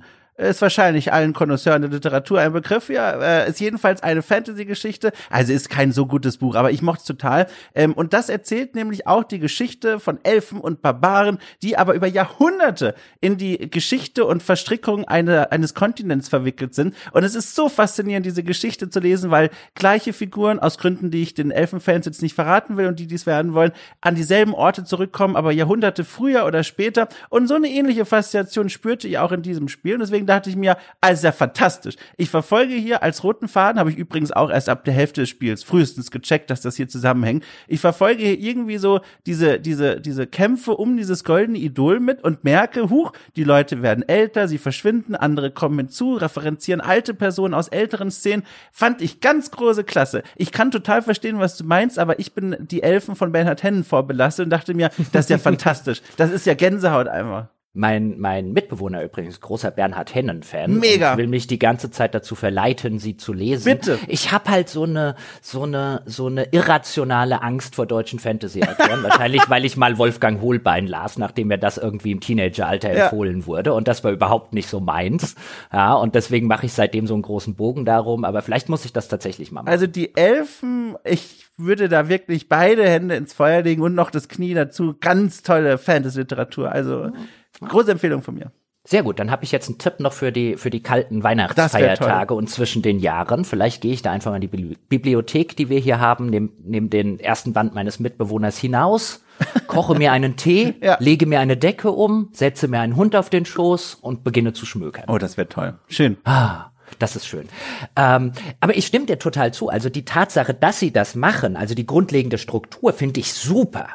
ist 0.50 0.62
wahrscheinlich 0.62 1.14
allen 1.14 1.34
Konnoisseuren 1.34 1.82
der 1.82 1.92
Literatur 1.92 2.40
ein 2.40 2.54
Begriff. 2.54 2.90
Ja, 2.90 3.12
äh, 3.44 3.50
ist 3.50 3.60
jedenfalls 3.60 4.04
eine 4.04 4.22
Fantasy-Geschichte. 4.22 5.12
Also 5.30 5.54
ist 5.54 5.70
kein 5.70 5.92
so 5.92 6.06
gutes 6.06 6.38
Buch, 6.38 6.56
aber 6.56 6.72
ich 6.72 6.82
mochte 6.82 7.02
es 7.02 7.06
total. 7.06 7.48
Ähm, 7.76 7.94
und 7.94 8.14
das 8.14 8.30
erzählt 8.30 8.76
nämlich 8.76 9.08
auch 9.08 9.24
die 9.24 9.40
Geschichte 9.40 10.00
von 10.00 10.20
Elfen 10.24 10.60
und 10.60 10.82
Barbaren, 10.82 11.38
die 11.62 11.78
aber 11.78 11.94
über 11.94 12.08
Jahrhunderte 12.08 12.96
in 13.20 13.38
die 13.38 13.70
Geschichte 13.70 14.26
und 14.26 14.42
Verstrickung 14.42 15.06
eine, 15.06 15.52
eines 15.52 15.74
Kontinents 15.74 16.30
verwickelt 16.30 16.74
sind. 16.74 16.96
Und 17.12 17.24
es 17.24 17.36
ist 17.36 17.56
so 17.56 17.70
faszinierend, 17.70 18.26
diese 18.26 18.44
Geschichte 18.44 18.90
zu 18.90 19.00
lesen, 19.00 19.32
weil 19.32 19.50
gleiche 19.76 20.14
Figuren 20.14 20.60
aus 20.60 20.78
Gründen, 20.78 21.12
die 21.12 21.22
ich 21.22 21.34
den 21.34 21.52
Elfenfans 21.52 22.06
jetzt 22.06 22.22
nicht 22.22 22.36
verraten 22.36 22.78
will 22.78 22.88
und 22.88 23.00
die 23.00 23.08
dies 23.08 23.26
werden 23.26 23.54
wollen, 23.54 23.72
an 24.02 24.16
dieselben 24.16 24.54
Orte 24.54 24.84
zurückkommen, 24.84 25.36
aber 25.36 25.52
Jahrhunderte 25.52 26.04
früher 26.04 26.46
oder 26.46 26.64
später. 26.64 27.08
Und 27.30 27.48
so 27.48 27.56
eine 27.56 27.68
ähnliche 27.68 28.06
Faszination 28.06 28.70
spürte 28.70 29.08
ich 29.08 29.18
auch 29.18 29.32
in 29.32 29.42
diesem 29.42 29.68
Spiel. 29.68 29.94
Und 29.94 30.00
deswegen 30.00 30.26
dachte 30.32 30.50
ich 30.50 30.56
mir, 30.56 30.78
also 31.02 31.28
ja 31.28 31.32
fantastisch. 31.32 31.96
Ich 32.18 32.30
verfolge 32.30 32.74
hier 32.74 33.04
als 33.04 33.24
roten 33.24 33.48
Faden, 33.48 33.80
habe 33.80 33.92
ich 33.92 33.98
übrigens 33.98 34.32
auch 34.32 34.50
erst 34.50 34.70
ab 34.70 34.86
der 34.86 34.94
Hälfte 34.94 35.22
des 35.22 35.30
Spiels 35.30 35.64
frühestens 35.64 36.10
gecheckt, 36.10 36.50
dass 36.50 36.62
das 36.62 36.76
hier 36.76 36.88
zusammenhängt. 36.88 37.44
Ich 37.68 37.82
verfolge 37.82 38.24
hier 38.24 38.40
irgendwie 38.40 38.78
so 38.78 39.02
diese, 39.26 39.60
diese, 39.60 40.00
diese 40.00 40.28
Kämpfe 40.28 40.76
um 40.76 40.98
dieses 40.98 41.24
goldene 41.24 41.58
Idol 41.60 42.00
mit 42.00 42.24
und 42.24 42.44
merke, 42.44 42.90
huch, 42.90 43.12
die 43.36 43.44
Leute 43.44 43.82
werden 43.82 44.08
älter, 44.08 44.48
sie 44.48 44.58
verschwinden, 44.58 45.16
andere 45.16 45.52
kommen 45.52 45.78
hinzu, 45.78 46.16
referenzieren 46.16 46.82
alte 46.82 47.14
Personen 47.14 47.54
aus 47.54 47.68
älteren 47.68 48.10
Szenen. 48.10 48.44
Fand 48.72 49.02
ich 49.02 49.20
ganz 49.20 49.52
große 49.52 49.84
Klasse. 49.84 50.24
Ich 50.36 50.52
kann 50.52 50.72
total 50.72 51.02
verstehen, 51.02 51.40
was 51.40 51.58
du 51.58 51.66
meinst, 51.66 52.00
aber 52.00 52.20
ich 52.20 52.34
bin 52.34 52.56
die 52.60 52.84
Elfen 52.84 53.16
von 53.16 53.32
Bernhard 53.32 53.64
Hennen 53.64 53.84
vorbelastet 53.84 54.46
und 54.46 54.50
dachte 54.50 54.74
mir, 54.74 54.90
das 55.12 55.26
ist 55.26 55.30
ja 55.30 55.38
fantastisch. 55.40 56.02
Das 56.18 56.32
ist 56.32 56.46
ja 56.46 56.54
Gänsehaut 56.54 57.08
einmal. 57.08 57.50
Mein, 57.74 58.20
mein 58.20 58.52
Mitbewohner 58.52 59.02
übrigens, 59.02 59.40
großer 59.40 59.72
Bernhard 59.72 60.14
Hennen-Fan. 60.14 60.78
Mega. 60.80 61.16
Will 61.16 61.28
mich 61.28 61.48
die 61.48 61.58
ganze 61.58 61.90
Zeit 61.90 62.14
dazu 62.14 62.36
verleiten, 62.36 63.00
sie 63.00 63.16
zu 63.16 63.32
lesen. 63.32 63.64
Bitte. 63.64 63.98
Ich 64.10 64.34
habe 64.34 64.50
halt 64.50 64.68
so 64.68 64.84
eine, 64.84 65.16
so 65.42 65.64
eine, 65.64 66.02
so 66.06 66.28
eine 66.28 66.50
irrationale 66.52 67.42
Angst 67.42 67.76
vor 67.76 67.86
deutschen 67.86 68.20
Fantasy-Autoren. 68.20 69.04
Wahrscheinlich, 69.04 69.50
weil 69.50 69.64
ich 69.64 69.78
mal 69.78 69.98
Wolfgang 69.98 70.42
Hohlbein 70.42 70.86
las, 70.86 71.18
nachdem 71.18 71.48
mir 71.48 71.58
das 71.58 71.78
irgendwie 71.78 72.12
im 72.12 72.20
Teenageralter 72.20 72.94
ja. 72.94 73.06
empfohlen 73.06 73.46
wurde. 73.46 73.72
Und 73.74 73.88
das 73.88 74.04
war 74.04 74.12
überhaupt 74.12 74.52
nicht 74.52 74.68
so 74.68 74.82
meins. 74.82 75.36
Ja, 75.72 75.94
und 75.94 76.14
deswegen 76.14 76.48
mache 76.48 76.66
ich 76.66 76.74
seitdem 76.74 77.08
so 77.08 77.14
einen 77.14 77.24
großen 77.24 77.56
Bogen 77.56 77.86
darum. 77.86 78.26
Aber 78.26 78.42
vielleicht 78.42 78.68
muss 78.68 78.84
ich 78.84 78.92
das 78.92 79.08
tatsächlich 79.08 79.54
mal 79.54 79.62
machen. 79.62 79.72
Also 79.72 79.88
die 79.88 80.14
Elfen, 80.18 80.98
ich 81.06 81.46
würde 81.56 81.88
da 81.88 82.10
wirklich 82.10 82.50
beide 82.50 82.84
Hände 82.84 83.16
ins 83.16 83.32
Feuer 83.32 83.62
legen 83.62 83.82
und 83.82 83.96
noch 83.96 84.12
das 84.12 84.28
Knie 84.28 84.54
dazu. 84.54 84.96
Ganz 85.00 85.42
tolle 85.42 85.78
Fantasy-Literatur. 85.78 86.70
Also. 86.70 87.12
Große 87.60 87.92
Empfehlung 87.92 88.22
von 88.22 88.36
mir. 88.36 88.52
Sehr 88.84 89.04
gut, 89.04 89.20
dann 89.20 89.30
habe 89.30 89.44
ich 89.44 89.52
jetzt 89.52 89.70
einen 89.70 89.78
Tipp 89.78 90.00
noch 90.00 90.14
für 90.14 90.32
die 90.32 90.58
für 90.58 90.72
die 90.72 90.82
kalten 90.82 91.24
Weihnachtsfeiertage 91.24 92.34
und 92.34 92.50
zwischen 92.50 92.82
den 92.82 93.00
Jahren. 93.00 93.46
Vielleicht 93.46 93.82
gehe 93.82 93.94
ich 93.94 94.02
da 94.02 94.12
einfach 94.12 94.32
mal 94.32 94.42
in 94.42 94.50
die 94.50 94.76
Bibliothek, 94.90 95.56
die 95.56 95.70
wir 95.70 95.78
hier 95.78 96.00
haben, 96.00 96.32
neben, 96.32 96.54
neben 96.64 96.90
den 96.90 97.20
ersten 97.20 97.54
Band 97.54 97.76
meines 97.76 98.00
Mitbewohners 98.00 98.58
hinaus 98.58 99.22
koche 99.68 99.96
mir 99.96 100.12
einen 100.12 100.36
Tee, 100.36 100.76
ja. 100.82 100.98
lege 101.00 101.26
mir 101.26 101.40
eine 101.40 101.58
Decke 101.58 101.92
um, 101.92 102.30
setze 102.34 102.68
mir 102.68 102.80
einen 102.80 102.96
Hund 102.96 103.16
auf 103.16 103.30
den 103.30 103.46
Schoß 103.46 103.96
und 103.96 104.24
beginne 104.24 104.54
zu 104.54 104.66
schmökern. 104.66 105.06
Oh, 105.08 105.18
das 105.18 105.38
wäre 105.38 105.50
toll. 105.50 105.76
Schön. 105.88 106.18
Ah. 106.24 106.68
Das 107.00 107.16
ist 107.16 107.26
schön. 107.26 107.48
Ähm, 107.96 108.34
aber 108.60 108.76
ich 108.76 108.86
stimme 108.86 109.06
dir 109.06 109.18
total 109.18 109.54
zu. 109.54 109.70
Also 109.70 109.88
die 109.88 110.04
Tatsache, 110.04 110.54
dass 110.54 110.78
sie 110.78 110.92
das 110.92 111.16
machen, 111.16 111.56
also 111.56 111.74
die 111.74 111.86
grundlegende 111.86 112.38
Struktur, 112.38 112.92
finde 112.92 113.22
ich 113.22 113.34
super. 113.34 113.88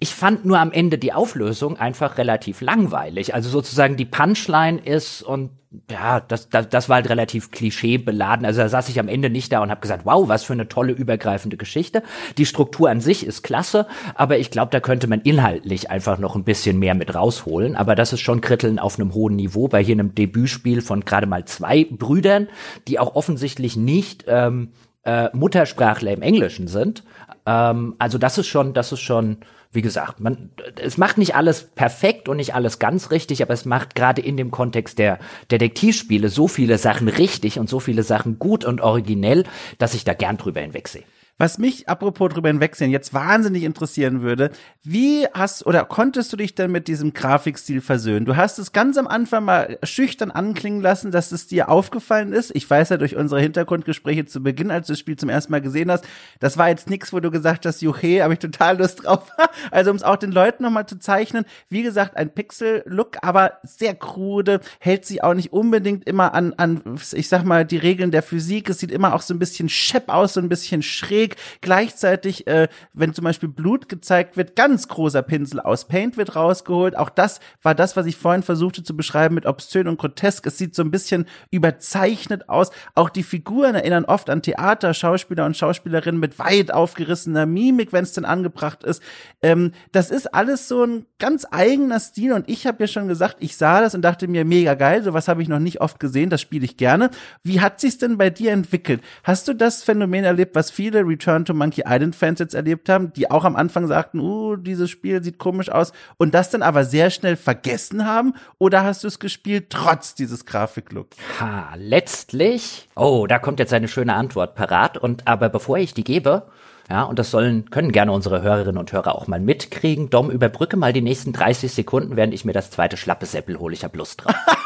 Ich 0.00 0.14
fand 0.14 0.44
nur 0.44 0.58
am 0.58 0.72
Ende 0.72 0.98
die 0.98 1.12
Auflösung 1.12 1.78
einfach 1.78 2.18
relativ 2.18 2.60
langweilig. 2.60 3.34
Also 3.34 3.48
sozusagen 3.48 3.96
die 3.96 4.04
Punchline 4.04 4.78
ist 4.78 5.22
und 5.22 5.50
ja, 5.90 6.20
das, 6.20 6.48
das, 6.48 6.68
das 6.68 6.88
war 6.88 6.96
halt 6.96 7.08
relativ 7.08 7.50
klischeebeladen. 7.50 8.46
Also 8.46 8.60
da 8.60 8.68
saß 8.68 8.88
ich 8.88 9.00
am 9.00 9.08
Ende 9.08 9.30
nicht 9.30 9.52
da 9.52 9.60
und 9.60 9.70
habe 9.70 9.80
gesagt, 9.80 10.04
wow, 10.04 10.28
was 10.28 10.44
für 10.44 10.52
eine 10.52 10.68
tolle 10.68 10.92
übergreifende 10.92 11.56
Geschichte. 11.56 12.02
Die 12.38 12.46
Struktur 12.46 12.90
an 12.90 13.00
sich 13.00 13.26
ist 13.26 13.42
klasse, 13.42 13.86
aber 14.14 14.38
ich 14.38 14.50
glaube, 14.50 14.70
da 14.70 14.80
könnte 14.80 15.06
man 15.06 15.20
inhaltlich 15.20 15.90
einfach 15.90 16.18
noch 16.18 16.36
ein 16.36 16.44
bisschen 16.44 16.78
mehr 16.78 16.94
mit 16.94 17.14
rausholen. 17.14 17.76
Aber 17.76 17.94
das 17.94 18.12
ist 18.12 18.20
schon 18.20 18.40
Kritteln 18.40 18.78
auf 18.78 18.98
einem 18.98 19.14
hohen 19.14 19.36
Niveau 19.36 19.68
bei 19.68 19.82
hier 19.82 19.94
einem 19.94 20.14
Debütspiel 20.14 20.80
von 20.80 21.04
gerade 21.04 21.26
mal 21.26 21.44
zwei 21.44 21.86
Brüdern, 21.90 22.48
die 22.88 22.98
auch 22.98 23.14
offensichtlich 23.14 23.76
nicht 23.76 24.24
ähm, 24.28 24.72
äh, 25.04 25.28
Muttersprachler 25.32 26.12
im 26.12 26.22
Englischen 26.22 26.68
sind. 26.68 27.04
Ähm, 27.46 27.94
also 27.98 28.18
das 28.18 28.38
ist 28.38 28.46
schon, 28.46 28.74
das 28.74 28.92
ist 28.92 29.00
schon 29.00 29.38
wie 29.74 29.82
gesagt, 29.82 30.20
man, 30.20 30.50
es 30.80 30.96
macht 30.96 31.18
nicht 31.18 31.34
alles 31.34 31.64
perfekt 31.74 32.28
und 32.28 32.36
nicht 32.36 32.54
alles 32.54 32.78
ganz 32.78 33.10
richtig, 33.10 33.42
aber 33.42 33.54
es 33.54 33.64
macht 33.64 33.94
gerade 33.94 34.22
in 34.22 34.36
dem 34.36 34.50
Kontext 34.50 34.98
der 34.98 35.18
Detektivspiele 35.50 36.28
so 36.28 36.48
viele 36.48 36.78
Sachen 36.78 37.08
richtig 37.08 37.58
und 37.58 37.68
so 37.68 37.80
viele 37.80 38.02
Sachen 38.02 38.38
gut 38.38 38.64
und 38.64 38.80
originell, 38.80 39.44
dass 39.78 39.94
ich 39.94 40.04
da 40.04 40.14
gern 40.14 40.36
drüber 40.36 40.60
hinwegsehe. 40.60 41.02
Was 41.36 41.58
mich, 41.58 41.88
apropos 41.88 42.32
drüber 42.32 42.48
hinwegsehen, 42.48 42.92
jetzt 42.92 43.12
wahnsinnig 43.12 43.64
interessieren 43.64 44.22
würde, 44.22 44.52
wie 44.84 45.26
hast 45.34 45.66
oder 45.66 45.84
konntest 45.84 46.32
du 46.32 46.36
dich 46.36 46.54
denn 46.54 46.70
mit 46.70 46.86
diesem 46.86 47.12
Grafikstil 47.12 47.80
versöhnen? 47.80 48.24
Du 48.24 48.36
hast 48.36 48.60
es 48.60 48.70
ganz 48.70 48.96
am 48.96 49.08
Anfang 49.08 49.44
mal 49.44 49.76
schüchtern 49.82 50.30
anklingen 50.30 50.80
lassen, 50.80 51.10
dass 51.10 51.32
es 51.32 51.48
dir 51.48 51.70
aufgefallen 51.70 52.32
ist. 52.32 52.54
Ich 52.54 52.70
weiß 52.70 52.90
ja 52.90 52.98
durch 52.98 53.16
unsere 53.16 53.40
Hintergrundgespräche 53.40 54.26
zu 54.26 54.44
Beginn, 54.44 54.70
als 54.70 54.86
du 54.86 54.92
das 54.92 55.00
Spiel 55.00 55.16
zum 55.16 55.28
ersten 55.28 55.50
Mal 55.50 55.60
gesehen 55.60 55.90
hast, 55.90 56.04
das 56.38 56.56
war 56.56 56.68
jetzt 56.68 56.88
nichts, 56.88 57.12
wo 57.12 57.18
du 57.18 57.32
gesagt 57.32 57.66
hast, 57.66 57.82
juche, 57.82 58.22
habe 58.22 58.34
ich 58.34 58.38
total 58.38 58.78
Lust 58.78 59.02
drauf. 59.02 59.26
also 59.72 59.90
um 59.90 59.96
es 59.96 60.04
auch 60.04 60.16
den 60.16 60.30
Leuten 60.30 60.62
nochmal 60.62 60.86
zu 60.86 61.00
zeichnen, 61.00 61.46
wie 61.68 61.82
gesagt, 61.82 62.16
ein 62.16 62.32
Pixel-Look, 62.32 63.16
aber 63.22 63.58
sehr 63.64 63.96
krude, 63.96 64.60
hält 64.78 65.04
sich 65.04 65.24
auch 65.24 65.34
nicht 65.34 65.52
unbedingt 65.52 66.06
immer 66.06 66.32
an, 66.32 66.54
an, 66.58 66.80
ich 67.12 67.28
sag 67.28 67.42
mal, 67.42 67.64
die 67.64 67.78
Regeln 67.78 68.12
der 68.12 68.22
Physik. 68.22 68.68
Es 68.68 68.78
sieht 68.78 68.92
immer 68.92 69.14
auch 69.14 69.22
so 69.22 69.34
ein 69.34 69.40
bisschen 69.40 69.68
schepp 69.68 70.08
aus, 70.08 70.34
so 70.34 70.40
ein 70.40 70.48
bisschen 70.48 70.80
schräg 70.82 71.23
Weg. 71.24 71.36
Gleichzeitig, 71.60 72.46
äh, 72.46 72.68
wenn 72.92 73.14
zum 73.14 73.24
Beispiel 73.24 73.48
Blut 73.48 73.88
gezeigt 73.88 74.36
wird, 74.36 74.56
ganz 74.56 74.88
großer 74.88 75.22
Pinsel 75.22 75.60
aus 75.60 75.88
Paint 75.88 76.16
wird 76.16 76.36
rausgeholt. 76.36 76.96
Auch 76.96 77.08
das 77.08 77.40
war 77.62 77.74
das, 77.74 77.96
was 77.96 78.06
ich 78.06 78.16
vorhin 78.16 78.42
versuchte 78.42 78.82
zu 78.82 78.96
beschreiben 78.96 79.34
mit 79.34 79.46
obszön 79.46 79.88
und 79.88 79.98
grotesk. 79.98 80.46
Es 80.46 80.58
sieht 80.58 80.74
so 80.74 80.82
ein 80.82 80.90
bisschen 80.90 81.26
überzeichnet 81.50 82.48
aus. 82.48 82.70
Auch 82.94 83.08
die 83.08 83.22
Figuren 83.22 83.74
erinnern 83.74 84.04
oft 84.04 84.28
an 84.30 84.42
Theater, 84.42 84.92
Schauspieler 84.94 85.46
und 85.46 85.56
Schauspielerinnen 85.56 86.20
mit 86.20 86.38
weit 86.38 86.72
aufgerissener 86.72 87.46
Mimik, 87.46 87.92
wenn 87.92 88.04
es 88.04 88.12
denn 88.12 88.24
angebracht 88.24 88.84
ist. 88.84 89.02
Ähm, 89.42 89.72
das 89.92 90.10
ist 90.10 90.34
alles 90.34 90.68
so 90.68 90.84
ein 90.84 91.06
ganz 91.18 91.46
eigener 91.50 92.00
Stil 92.00 92.32
und 92.32 92.48
ich 92.48 92.66
habe 92.66 92.82
ja 92.82 92.86
schon 92.86 93.08
gesagt, 93.08 93.36
ich 93.40 93.56
sah 93.56 93.80
das 93.80 93.94
und 93.94 94.02
dachte 94.02 94.28
mir, 94.28 94.44
mega 94.44 94.74
geil, 94.74 95.02
sowas 95.02 95.28
habe 95.28 95.42
ich 95.42 95.48
noch 95.48 95.58
nicht 95.58 95.80
oft 95.80 95.98
gesehen, 95.98 96.30
das 96.30 96.40
spiele 96.40 96.64
ich 96.64 96.76
gerne. 96.76 97.10
Wie 97.42 97.60
hat 97.60 97.80
sich's 97.80 97.98
denn 97.98 98.18
bei 98.18 98.30
dir 98.30 98.52
entwickelt? 98.52 99.00
Hast 99.22 99.48
du 99.48 99.54
das 99.54 99.82
Phänomen 99.82 100.24
erlebt, 100.24 100.54
was 100.54 100.70
viele 100.70 101.00
Return 101.14 101.44
to 101.44 101.54
Monkey 101.54 101.84
Island 101.86 102.14
Fans 102.14 102.40
jetzt 102.40 102.54
erlebt 102.54 102.88
haben, 102.88 103.12
die 103.12 103.30
auch 103.30 103.44
am 103.44 103.56
Anfang 103.56 103.86
sagten, 103.86 104.20
uh, 104.20 104.56
dieses 104.56 104.90
Spiel 104.90 105.22
sieht 105.22 105.38
komisch 105.38 105.70
aus 105.70 105.92
und 106.16 106.34
das 106.34 106.50
dann 106.50 106.62
aber 106.62 106.84
sehr 106.84 107.10
schnell 107.10 107.36
vergessen 107.36 108.04
haben? 108.04 108.34
Oder 108.58 108.84
hast 108.84 109.04
du 109.04 109.08
es 109.08 109.18
gespielt 109.18 109.70
trotz 109.70 110.14
dieses 110.14 110.44
Grafiklooks? 110.44 111.16
Ha, 111.40 111.74
letztlich, 111.76 112.88
oh, 112.96 113.26
da 113.26 113.38
kommt 113.38 113.58
jetzt 113.58 113.72
eine 113.72 113.88
schöne 113.88 114.14
Antwort 114.14 114.54
parat 114.54 114.98
und 114.98 115.26
aber 115.26 115.48
bevor 115.48 115.78
ich 115.78 115.94
die 115.94 116.04
gebe, 116.04 116.46
ja, 116.90 117.04
und 117.04 117.18
das 117.18 117.30
sollen, 117.30 117.70
können 117.70 117.92
gerne 117.92 118.12
unsere 118.12 118.42
Hörerinnen 118.42 118.76
und 118.76 118.92
Hörer 118.92 119.14
auch 119.14 119.26
mal 119.26 119.40
mitkriegen. 119.40 120.10
Dom, 120.10 120.30
überbrücke 120.30 120.76
mal 120.76 120.92
die 120.92 121.00
nächsten 121.00 121.32
30 121.32 121.72
Sekunden, 121.72 122.16
während 122.16 122.34
ich 122.34 122.44
mir 122.44 122.52
das 122.52 122.70
zweite 122.70 122.98
schlappe 122.98 123.24
Seppel 123.24 123.58
hole. 123.58 123.72
Ich 123.72 123.84
hab 123.84 123.96
Lust 123.96 124.24
drauf. 124.24 124.34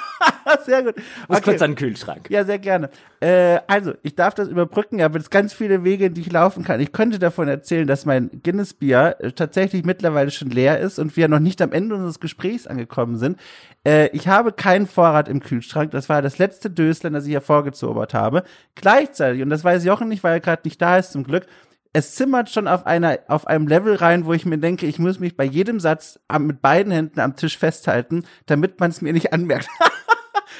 sehr 0.65 0.83
gut. 0.83 0.97
Muss 0.97 1.39
okay. 1.39 1.51
kurz 1.51 1.63
an 1.63 1.73
den 1.73 1.77
Kühlschrank. 1.77 2.31
Ja, 2.31 2.45
sehr 2.45 2.59
gerne. 2.59 2.91
Äh, 3.21 3.61
also, 3.67 3.95
ich 4.03 4.15
darf 4.15 4.35
das 4.35 4.49
überbrücken, 4.49 5.01
aber 5.03 5.19
es 5.19 5.31
ganz 5.31 5.53
viele 5.53 5.85
Wege, 5.85 6.11
die 6.11 6.21
ich 6.23 6.33
laufen 6.33 6.65
kann. 6.65 6.81
Ich 6.81 6.93
könnte 6.93 7.19
davon 7.19 7.49
erzählen, 7.49 7.87
dass 7.87 8.07
mein 8.07 8.31
Guinness-Bier 8.43 9.17
äh, 9.19 9.33
tatsächlich 9.33 9.85
mittlerweile 9.85 10.31
schon 10.31 10.51
leer 10.51 10.79
ist 10.79 10.99
und 10.99 11.17
wir 11.17 11.29
noch 11.29 11.41
nicht 11.41 11.61
am 11.63 11.73
Ende 11.73 11.95
unseres 11.95 12.21
Gesprächs 12.21 12.67
angekommen 12.67 13.17
sind. 13.17 13.39
Äh, 13.85 14.09
ich 14.09 14.29
habe 14.29 14.53
keinen 14.53 14.87
Vorrat 14.87 15.29
im 15.29 15.41
Kühlschrank. 15.41 15.91
Das 15.91 16.09
war 16.09 16.23
das 16.23 16.39
letzte 16.39 16.71
Döslein, 16.71 17.13
das 17.13 17.27
ich 17.27 17.33
hervorgezaubert 17.33 18.15
habe. 18.15 18.45
Gleichzeitig, 18.75 19.43
und 19.43 19.51
das 19.51 19.65
weiß 19.65 19.85
Jochen 19.85 20.09
nicht, 20.09 20.25
weil 20.25 20.35
er 20.35 20.41
gerade 20.41 20.63
nicht 20.65 20.81
da 20.81 20.99
ist, 20.99 21.13
zum 21.13 21.25
Glück, 21.25 21.47
es 21.93 22.15
zimmert 22.15 22.51
schon 22.51 22.69
auf 22.69 22.87
einer, 22.87 23.19
auf 23.29 23.47
einem 23.47 23.67
Level 23.67 23.95
rein, 23.95 24.27
wo 24.27 24.33
ich 24.33 24.47
mir 24.47 24.59
denke, 24.59 24.87
ich 24.87 24.99
muss 24.99 25.21
mich 25.21 25.37
bei 25.37 25.45
jedem 25.45 25.81
Satz 25.81 26.21
mit 26.39 26.61
beiden 26.61 26.93
Händen 26.93 27.21
am 27.21 27.35
Tisch 27.35 27.59
festhalten, 27.59 28.25
damit 28.47 28.79
man 28.79 28.91
es 28.91 29.01
mir 29.01 29.13
nicht 29.13 29.33
anmerkt. 29.33 29.69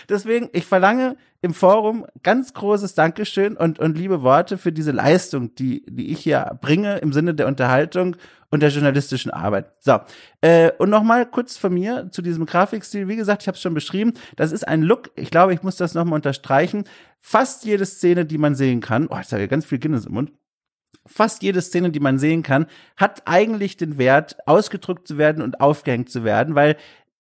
Deswegen, 0.09 0.49
ich 0.53 0.67
verlange 0.67 1.17
im 1.41 1.55
Forum 1.55 2.05
ganz 2.23 2.53
großes 2.53 2.95
Dankeschön 2.95 3.57
und, 3.57 3.79
und 3.79 3.97
liebe 3.97 4.23
Worte 4.23 4.59
für 4.59 4.73
diese 4.73 4.91
Leistung, 4.91 5.55
die, 5.55 5.85
die 5.89 6.11
ich 6.11 6.21
hier 6.21 6.59
bringe 6.61 6.99
im 6.99 7.13
Sinne 7.13 7.35
der 7.35 7.47
Unterhaltung 7.47 8.17
und 8.51 8.63
der 8.63 8.71
journalistischen 8.71 9.31
Arbeit. 9.31 9.71
So, 9.81 10.01
äh, 10.41 10.73
und 10.79 10.91
nochmal 10.91 11.27
kurz 11.27 11.57
von 11.57 11.73
mir 11.73 12.09
zu 12.11 12.23
diesem 12.23 12.47
Grafikstil. 12.47 13.07
Wie 13.07 13.17
gesagt, 13.17 13.43
ich 13.43 13.49
habe 13.49 13.57
es 13.57 13.63
schon 13.63 13.75
beschrieben. 13.75 14.15
Das 14.37 14.53
ist 14.53 14.67
ein 14.67 14.83
Look, 14.83 15.11
ich 15.15 15.31
glaube, 15.31 15.55
ich 15.55 15.63
muss 15.63 15.77
das 15.77 15.95
nochmal 15.95 16.17
unterstreichen. 16.17 16.85
Fast 17.21 17.65
jede 17.65 17.87
Szene, 17.87 18.25
die 18.25 18.39
man 18.39 18.55
sehen 18.55 18.81
kann, 18.81 19.07
oh, 19.09 19.17
jetzt 19.17 19.33
habe 19.33 19.43
ich 19.43 19.51
ganz 19.51 19.65
viel 19.65 19.79
Guinness 19.79 20.07
im 20.07 20.15
Mund 20.15 20.33
fast 21.09 21.43
jede 21.43 21.61
Szene, 21.61 21.91
die 21.91 22.01
man 22.01 22.19
sehen 22.19 22.43
kann, 22.43 22.67
hat 22.97 23.23
eigentlich 23.25 23.77
den 23.77 23.99
Wert, 23.99 24.37
ausgedrückt 24.47 25.09
zu 25.09 25.19
werden 25.19 25.43
und 25.43 25.61
aufgehängt 25.61 26.11
zu 26.11 26.23
werden, 26.23 26.55
weil 26.55 26.77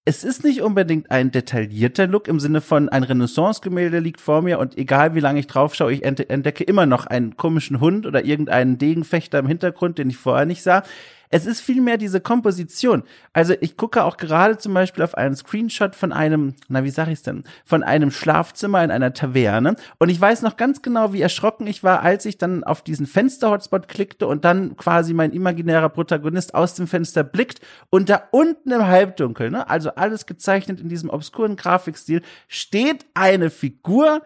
es 0.09 0.24
ist 0.24 0.42
nicht 0.42 0.62
unbedingt 0.62 1.11
ein 1.11 1.30
detaillierter 1.32 2.06
Look 2.06 2.28
im 2.28 2.40
Sinne 2.40 2.62
von 2.62 2.88
ein 2.88 3.02
Renaissance-Gemälde 3.02 3.98
liegt 3.98 4.22
vor 4.22 4.40
mir 4.40 4.59
und 4.59 4.78
egal 4.78 5.14
wie 5.14 5.20
lange 5.20 5.38
ich 5.38 5.48
drauf 5.48 5.74
schaue, 5.74 5.92
ich 5.92 6.02
entdecke 6.02 6.64
immer 6.64 6.86
noch 6.86 7.04
einen 7.04 7.36
komischen 7.36 7.78
Hund 7.78 8.06
oder 8.06 8.24
irgendeinen 8.24 8.78
Degenfechter 8.78 9.38
im 9.38 9.46
Hintergrund, 9.46 9.98
den 9.98 10.09
ich 10.09 10.16
vorher 10.16 10.46
nicht 10.46 10.62
sah. 10.62 10.82
Es 11.31 11.47
ist 11.47 11.61
vielmehr 11.61 11.99
diese 11.99 12.20
Komposition. 12.20 13.03
Also 13.33 13.55
ich 13.61 13.76
gucke 13.76 14.05
auch 14.05 14.16
gerade 14.16 14.59
zum 14.59 14.74
Beispiel 14.74 15.05
auf 15.05 15.14
einen 15.14 15.37
Screenshot 15.37 15.95
von 15.95 16.12
einem, 16.12 16.55
na 16.68 16.85
wie 16.85 16.91
sag 16.91 17.09
ich's 17.09 17.22
denn, 17.22 17.45
von 17.64 17.83
einem 17.83 18.11
Schlafzimmer 18.11 18.83
in 18.83 18.91
einer 18.91 19.12
Taverne 19.12 19.76
und 19.99 20.09
ich 20.09 20.20
weiß 20.20 20.43
noch 20.43 20.57
ganz 20.57 20.83
genau, 20.83 21.12
wie 21.12 21.20
erschrocken 21.20 21.66
ich 21.66 21.85
war, 21.85 22.03
als 22.03 22.24
ich 22.24 22.39
dann 22.39 22.64
auf 22.64 22.83
diesen 22.83 23.07
Fenster-Hotspot 23.07 23.89
klickte 23.89 24.26
und 24.26 24.45
dann 24.45 24.76
quasi 24.76 25.14
mein 25.14 25.33
imaginärer 25.33 25.89
Protagonist 25.89 26.55
aus 26.55 26.74
dem 26.74 26.87
Fenster 26.87 27.24
blickt 27.24 27.61
und 27.91 28.09
da 28.09 28.22
unten 28.31 28.72
im 28.72 28.87
Halbdunkel, 28.87 29.51
ne, 29.51 29.68
also 29.68 29.91
alles 29.91 30.26
gezeichnet 30.26 30.81
in 30.81 30.89
diesem 30.89 31.11
obskuren 31.11 31.57
Grafikstil, 31.57 32.22
steht 32.49 33.07
eine 33.14 33.51
Figur, 33.51 34.22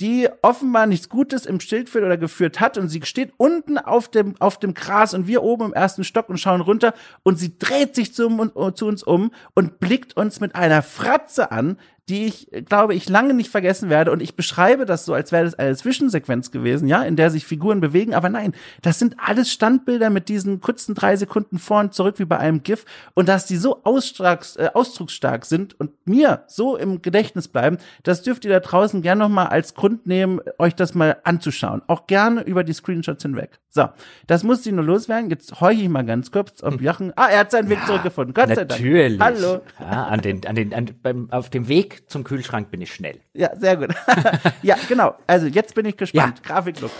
die 0.00 0.28
offenbar 0.42 0.86
nichts 0.86 1.08
Gutes 1.08 1.44
im 1.46 1.60
Schild 1.60 1.88
führt 1.88 2.04
oder 2.04 2.16
geführt 2.16 2.58
hat. 2.58 2.78
Und 2.78 2.88
sie 2.88 3.02
steht 3.04 3.32
unten 3.36 3.78
auf 3.78 4.08
dem, 4.08 4.34
auf 4.40 4.58
dem 4.58 4.74
Gras 4.74 5.14
und 5.14 5.26
wir 5.26 5.42
oben 5.42 5.66
im 5.66 5.72
ersten 5.72 6.04
Stock 6.04 6.28
und 6.28 6.38
schauen 6.38 6.60
runter. 6.60 6.94
Und 7.22 7.38
sie 7.38 7.58
dreht 7.58 7.94
sich 7.94 8.14
zu, 8.14 8.28
zu 8.74 8.86
uns 8.86 9.02
um 9.02 9.30
und 9.54 9.78
blickt 9.78 10.16
uns 10.16 10.40
mit 10.40 10.54
einer 10.54 10.82
Fratze 10.82 11.52
an, 11.52 11.78
die 12.10 12.26
ich, 12.26 12.48
glaube 12.68 12.94
ich, 12.94 13.08
lange 13.08 13.34
nicht 13.34 13.50
vergessen 13.50 13.88
werde. 13.88 14.10
Und 14.10 14.20
ich 14.20 14.34
beschreibe 14.34 14.84
das 14.84 15.04
so, 15.04 15.14
als 15.14 15.30
wäre 15.30 15.44
das 15.44 15.54
eine 15.54 15.76
Zwischensequenz 15.76 16.50
gewesen, 16.50 16.88
ja, 16.88 17.02
in 17.02 17.16
der 17.16 17.30
sich 17.30 17.46
Figuren 17.46 17.80
bewegen. 17.80 18.14
Aber 18.14 18.28
nein, 18.28 18.52
das 18.82 18.98
sind 18.98 19.16
alles 19.18 19.52
Standbilder 19.52 20.10
mit 20.10 20.28
diesen 20.28 20.60
kurzen 20.60 20.94
drei 20.94 21.14
Sekunden 21.16 21.58
vor 21.58 21.80
und 21.80 21.94
zurück 21.94 22.18
wie 22.18 22.24
bei 22.24 22.38
einem 22.38 22.62
GIF. 22.62 22.84
Und 23.14 23.28
dass 23.28 23.46
die 23.46 23.56
so 23.56 23.82
äh, 23.84 24.68
ausdrucksstark 24.74 25.46
sind 25.46 25.78
und 25.78 25.92
mir 26.04 26.42
so 26.48 26.76
im 26.76 27.00
Gedächtnis 27.00 27.46
bleiben, 27.46 27.78
das 28.02 28.22
dürft 28.22 28.44
ihr 28.44 28.50
da 28.50 28.60
draußen 28.60 29.02
gerne 29.02 29.20
nochmal 29.20 29.46
als 29.46 29.74
Grund 29.74 30.06
nehmen, 30.06 30.40
euch 30.58 30.74
das 30.74 30.94
mal 30.94 31.18
anzuschauen. 31.22 31.82
Auch 31.86 32.08
gerne 32.08 32.42
über 32.42 32.64
die 32.64 32.72
Screenshots 32.72 33.22
hinweg. 33.22 33.60
So, 33.68 33.88
das 34.26 34.42
muss 34.42 34.66
ich 34.66 34.72
nur 34.72 34.84
loswerden. 34.84 35.30
Jetzt 35.30 35.60
heule 35.60 35.80
ich 35.80 35.88
mal 35.88 36.04
ganz 36.04 36.32
kurz, 36.32 36.60
ob 36.64 36.74
hm. 36.74 36.80
Jochen. 36.80 37.12
Ah, 37.14 37.28
er 37.28 37.40
hat 37.40 37.52
seinen 37.52 37.68
Weg 37.68 37.78
ja, 37.78 37.86
zurückgefunden. 37.86 38.34
Gott 38.34 38.48
sei 38.48 38.64
Dank. 38.64 38.70
Natürlich. 38.70 39.20
Hallo. 39.20 39.60
Ja, 39.78 40.06
an 40.06 40.20
den, 40.20 40.44
an 40.44 40.56
den, 40.56 40.74
an, 40.74 40.90
beim, 41.00 41.30
auf 41.30 41.50
dem 41.50 41.68
Weg 41.68 41.99
zum 42.06 42.24
Kühlschrank 42.24 42.70
bin 42.70 42.80
ich 42.80 42.92
schnell. 42.92 43.20
Ja, 43.34 43.54
sehr 43.56 43.76
gut. 43.76 43.94
ja, 44.62 44.76
genau. 44.88 45.14
Also 45.26 45.46
jetzt 45.46 45.74
bin 45.74 45.86
ich 45.86 45.96
gespannt. 45.96 46.40
Ja. 46.44 46.54
Grafiklook. 46.54 46.90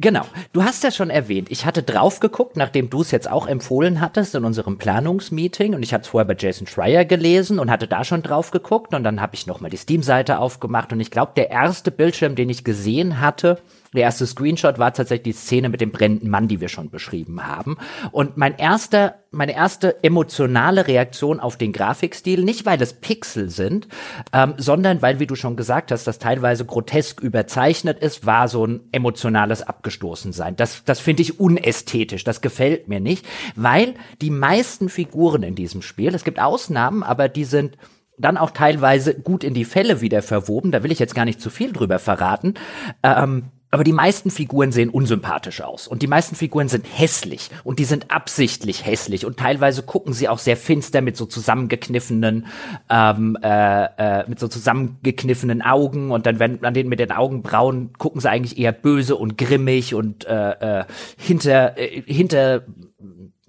Genau. 0.00 0.22
Du 0.52 0.62
hast 0.62 0.84
ja 0.84 0.92
schon 0.92 1.10
erwähnt, 1.10 1.50
ich 1.50 1.66
hatte 1.66 1.82
drauf 1.82 2.20
geguckt, 2.20 2.56
nachdem 2.56 2.88
du 2.88 3.00
es 3.00 3.10
jetzt 3.10 3.28
auch 3.28 3.48
empfohlen 3.48 4.00
hattest 4.00 4.36
in 4.36 4.44
unserem 4.44 4.78
Planungsmeeting 4.78 5.74
und 5.74 5.82
ich 5.82 5.92
hatte 5.92 6.02
es 6.02 6.08
vorher 6.08 6.24
bei 6.24 6.36
Jason 6.38 6.68
Schreier 6.68 7.04
gelesen 7.04 7.58
und 7.58 7.68
hatte 7.68 7.88
da 7.88 8.04
schon 8.04 8.22
drauf 8.22 8.52
geguckt 8.52 8.94
und 8.94 9.02
dann 9.02 9.20
habe 9.20 9.34
ich 9.34 9.48
nochmal 9.48 9.72
die 9.72 9.76
Steam-Seite 9.76 10.38
aufgemacht 10.38 10.92
und 10.92 11.00
ich 11.00 11.10
glaube, 11.10 11.32
der 11.34 11.50
erste 11.50 11.90
Bildschirm, 11.90 12.36
den 12.36 12.48
ich 12.48 12.62
gesehen 12.62 13.20
hatte, 13.20 13.60
Der 13.94 14.02
erste 14.02 14.26
Screenshot 14.26 14.78
war 14.78 14.92
tatsächlich 14.92 15.34
die 15.34 15.40
Szene 15.40 15.68
mit 15.68 15.80
dem 15.80 15.90
brennenden 15.90 16.30
Mann, 16.30 16.48
die 16.48 16.60
wir 16.60 16.68
schon 16.68 16.90
beschrieben 16.90 17.46
haben. 17.46 17.78
Und 18.12 18.36
mein 18.36 18.56
erster, 18.56 19.24
meine 19.30 19.54
erste 19.54 20.02
emotionale 20.02 20.86
Reaktion 20.86 21.40
auf 21.40 21.56
den 21.56 21.72
Grafikstil, 21.72 22.44
nicht 22.44 22.66
weil 22.66 22.80
es 22.82 22.94
Pixel 22.94 23.48
sind, 23.48 23.88
ähm, 24.32 24.54
sondern 24.58 25.00
weil, 25.00 25.20
wie 25.20 25.26
du 25.26 25.34
schon 25.34 25.56
gesagt 25.56 25.90
hast, 25.90 26.06
das 26.06 26.18
teilweise 26.18 26.64
grotesk 26.64 27.20
überzeichnet 27.20 27.98
ist, 27.98 28.26
war 28.26 28.48
so 28.48 28.66
ein 28.66 28.80
emotionales 28.92 29.62
Abgestoßensein. 29.62 30.56
Das, 30.56 30.84
das 30.84 31.00
finde 31.00 31.22
ich 31.22 31.40
unästhetisch. 31.40 32.24
Das 32.24 32.40
gefällt 32.40 32.88
mir 32.88 33.00
nicht, 33.00 33.26
weil 33.56 33.94
die 34.20 34.30
meisten 34.30 34.88
Figuren 34.88 35.42
in 35.42 35.54
diesem 35.54 35.82
Spiel, 35.82 36.14
es 36.14 36.24
gibt 36.24 36.40
Ausnahmen, 36.40 37.02
aber 37.02 37.28
die 37.28 37.44
sind 37.44 37.78
dann 38.18 38.36
auch 38.36 38.50
teilweise 38.50 39.14
gut 39.14 39.44
in 39.44 39.54
die 39.54 39.64
Fälle 39.64 40.00
wieder 40.00 40.22
verwoben. 40.22 40.72
Da 40.72 40.82
will 40.82 40.92
ich 40.92 40.98
jetzt 40.98 41.14
gar 41.14 41.24
nicht 41.24 41.40
zu 41.40 41.50
viel 41.50 41.72
drüber 41.72 41.98
verraten. 41.98 42.54
Ähm, 43.02 43.44
aber 43.70 43.84
die 43.84 43.92
meisten 43.92 44.30
Figuren 44.30 44.72
sehen 44.72 44.88
unsympathisch 44.88 45.60
aus. 45.60 45.88
Und 45.88 46.00
die 46.02 46.06
meisten 46.06 46.34
Figuren 46.34 46.68
sind 46.68 46.86
hässlich. 46.90 47.50
Und 47.64 47.78
die 47.78 47.84
sind 47.84 48.10
absichtlich 48.10 48.86
hässlich. 48.86 49.26
Und 49.26 49.38
teilweise 49.38 49.82
gucken 49.82 50.14
sie 50.14 50.28
auch 50.28 50.38
sehr 50.38 50.56
finster 50.56 51.02
mit 51.02 51.18
so 51.18 51.26
zusammengekniffenen 51.26 52.46
ähm, 52.88 53.36
äh, 53.42 53.84
äh, 54.20 54.28
mit 54.28 54.38
so 54.38 54.48
zusammengekniffenen 54.48 55.60
Augen. 55.60 56.10
Und 56.10 56.24
dann 56.24 56.38
wenn 56.38 56.64
an 56.64 56.72
denen 56.72 56.88
mit 56.88 56.98
den 56.98 57.12
Augenbrauen 57.12 57.92
gucken 57.98 58.22
sie 58.22 58.30
eigentlich 58.30 58.58
eher 58.58 58.72
böse 58.72 59.16
und 59.16 59.36
grimmig 59.36 59.94
und 59.94 60.26
äh, 60.26 60.80
äh, 60.80 60.84
hinter 61.18 61.76
äh, 61.78 62.02
hinter 62.06 62.62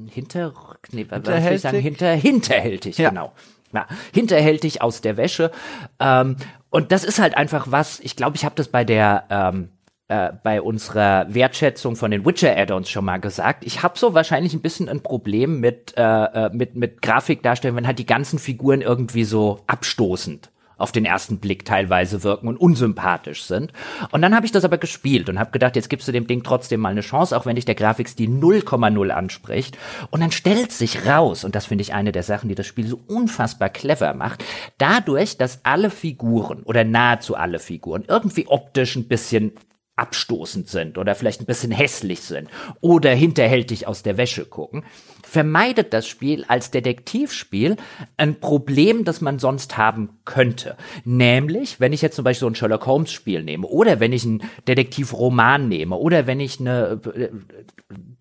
hinter 0.05 0.53
nee, 0.91 1.05
was 1.09 1.25
soll 1.25 1.53
ich 1.53 1.61
sagen? 1.61 1.79
Hinter 1.79 2.11
hinterhältig 2.13 2.97
ja. 2.97 3.09
genau. 3.09 3.31
Ja, 3.71 3.85
hinterhältig 4.13 4.81
aus 4.81 5.01
der 5.01 5.15
Wäsche. 5.15 5.51
Ähm, 5.99 6.37
und 6.71 6.91
das 6.91 7.03
ist 7.03 7.19
halt 7.19 7.37
einfach 7.37 7.67
was, 7.69 7.99
ich 7.99 8.15
glaube, 8.15 8.35
ich 8.35 8.45
habe 8.45 8.55
das 8.55 8.67
bei 8.67 8.83
der 8.83 9.25
ähm, 9.29 9.69
äh, 10.09 10.31
bei 10.43 10.61
unserer 10.61 11.27
Wertschätzung 11.33 11.95
von 11.95 12.11
den 12.11 12.25
Witcher-Add-ons 12.25 12.89
schon 12.89 13.05
mal 13.05 13.19
gesagt. 13.19 13.63
Ich 13.63 13.83
habe 13.83 13.97
so 13.97 14.13
wahrscheinlich 14.15 14.53
ein 14.53 14.61
bisschen 14.61 14.89
ein 14.89 15.01
Problem 15.01 15.59
mit, 15.59 15.93
äh, 15.97 16.01
äh 16.01 16.49
mit, 16.51 16.75
mit 16.75 17.01
Grafikdarstellung, 17.01 17.77
wenn 17.77 17.87
halt 17.87 17.99
die 17.99 18.05
ganzen 18.05 18.39
Figuren 18.39 18.81
irgendwie 18.81 19.23
so 19.23 19.59
abstoßend 19.67 20.49
auf 20.79 20.91
den 20.91 21.05
ersten 21.05 21.37
Blick 21.37 21.65
teilweise 21.65 22.23
wirken 22.23 22.47
und 22.47 22.57
unsympathisch 22.57 23.43
sind. 23.43 23.71
Und 24.11 24.21
dann 24.21 24.33
habe 24.33 24.45
ich 24.45 24.51
das 24.51 24.63
aber 24.63 24.77
gespielt 24.77 25.29
und 25.29 25.37
habe 25.37 25.51
gedacht, 25.51 25.75
jetzt 25.75 25.89
gibst 25.89 26.07
du 26.07 26.11
dem 26.11 26.25
Ding 26.25 26.41
trotzdem 26.41 26.79
mal 26.79 26.89
eine 26.89 27.01
Chance, 27.01 27.37
auch 27.37 27.45
wenn 27.45 27.55
dich 27.55 27.65
der 27.65 27.75
Grafikstil 27.75 28.29
0,0 28.29 29.09
anspricht. 29.09 29.77
Und 30.09 30.21
dann 30.21 30.31
stellt 30.31 30.71
sich 30.71 31.05
raus, 31.05 31.43
und 31.43 31.53
das 31.53 31.67
finde 31.67 31.83
ich 31.83 31.93
eine 31.93 32.11
der 32.11 32.23
Sachen, 32.23 32.49
die 32.49 32.55
das 32.55 32.65
Spiel 32.65 32.87
so 32.87 32.99
unfassbar 33.07 33.69
clever 33.69 34.13
macht, 34.13 34.43
dadurch, 34.77 35.37
dass 35.37 35.59
alle 35.63 35.89
Figuren 35.89 36.63
oder 36.63 36.83
nahezu 36.83 37.35
alle 37.35 37.59
Figuren 37.59 38.05
irgendwie 38.07 38.47
optisch 38.47 38.95
ein 38.95 39.07
bisschen 39.07 39.51
abstoßend 39.99 40.67
sind 40.67 40.97
oder 40.97 41.13
vielleicht 41.15 41.41
ein 41.41 41.45
bisschen 41.45 41.71
hässlich 41.71 42.21
sind 42.21 42.49
oder 42.81 43.11
hinterhältig 43.11 43.85
aus 43.85 44.01
der 44.01 44.17
Wäsche 44.17 44.45
gucken, 44.45 44.83
vermeidet 45.23 45.93
das 45.93 46.07
Spiel 46.07 46.45
als 46.47 46.71
Detektivspiel 46.71 47.75
ein 48.17 48.39
Problem, 48.39 49.03
das 49.03 49.21
man 49.21 49.39
sonst 49.39 49.77
haben 49.77 50.19
könnte. 50.25 50.77
Nämlich, 51.03 51.79
wenn 51.79 51.93
ich 51.93 52.01
jetzt 52.01 52.15
zum 52.15 52.23
Beispiel 52.23 52.41
so 52.41 52.47
ein 52.47 52.55
Sherlock 52.55 52.85
Holmes 52.85 53.11
Spiel 53.11 53.43
nehme 53.43 53.67
oder 53.67 53.99
wenn 53.99 54.13
ich 54.13 54.25
einen 54.25 54.41
Detektivroman 54.67 55.67
nehme 55.67 55.95
oder 55.95 56.25
wenn 56.25 56.39
ich 56.39 56.59
eine 56.59 56.99
äh, 57.15 57.29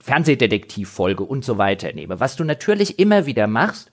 Fernsehdetektivfolge 0.00 1.22
und 1.22 1.44
so 1.44 1.58
weiter 1.58 1.92
nehme, 1.92 2.20
was 2.20 2.36
du 2.36 2.44
natürlich 2.44 2.98
immer 2.98 3.26
wieder 3.26 3.46
machst, 3.46 3.90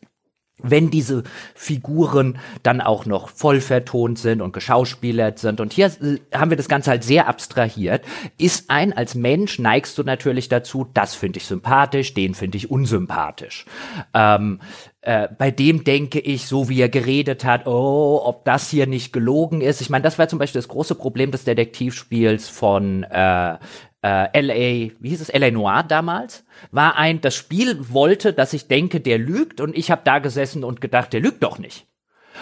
wenn 0.61 0.89
diese 0.89 1.23
Figuren 1.53 2.37
dann 2.63 2.81
auch 2.81 3.05
noch 3.05 3.29
voll 3.29 3.59
vertont 3.59 4.17
sind 4.19 4.41
und 4.41 4.53
geschauspielert 4.53 5.37
sind. 5.39 5.59
Und 5.59 5.73
hier 5.73 5.91
haben 6.33 6.49
wir 6.49 6.57
das 6.57 6.69
Ganze 6.69 6.91
halt 6.91 7.03
sehr 7.03 7.27
abstrahiert. 7.27 8.03
Ist 8.37 8.69
ein, 8.69 8.93
als 8.93 9.15
Mensch 9.15 9.59
neigst 9.59 9.97
du 9.97 10.03
natürlich 10.03 10.47
dazu, 10.47 10.87
das 10.93 11.13
finde 11.13 11.37
ich 11.37 11.45
sympathisch, 11.45 12.13
den 12.13 12.33
finde 12.35 12.57
ich 12.57 12.71
unsympathisch. 12.71 13.65
Ähm, 14.13 14.59
äh, 15.01 15.27
bei 15.37 15.51
dem 15.51 15.83
denke 15.83 16.19
ich, 16.19 16.47
so 16.47 16.69
wie 16.69 16.81
er 16.81 16.89
geredet 16.89 17.45
hat, 17.45 17.67
oh, 17.67 18.21
ob 18.23 18.45
das 18.45 18.69
hier 18.69 18.87
nicht 18.87 19.13
gelogen 19.13 19.61
ist. 19.61 19.81
Ich 19.81 19.89
meine, 19.89 20.03
das 20.03 20.17
war 20.17 20.27
zum 20.27 20.39
Beispiel 20.39 20.59
das 20.59 20.69
große 20.69 20.95
Problem 20.95 21.31
des 21.31 21.43
Detektivspiels 21.43 22.49
von 22.49 23.03
äh, 23.03 23.57
äh, 24.05 24.39
LA, 24.39 24.91
wie 24.99 25.09
hieß 25.09 25.21
es, 25.21 25.33
LA 25.33 25.49
Noir 25.49 25.83
damals, 25.83 26.45
war 26.71 26.95
ein, 26.95 27.21
das 27.21 27.33
Spiel 27.35 27.91
wollte, 27.91 28.33
dass 28.33 28.53
ich 28.53 28.67
denke, 28.67 29.01
der 29.01 29.17
lügt 29.17 29.61
und 29.61 29.75
ich 29.75 29.89
habe 29.89 30.01
da 30.05 30.19
gesessen 30.19 30.63
und 30.63 30.79
gedacht, 30.79 31.11
der 31.11 31.21
lügt 31.21 31.41
doch 31.41 31.57
nicht. 31.57 31.87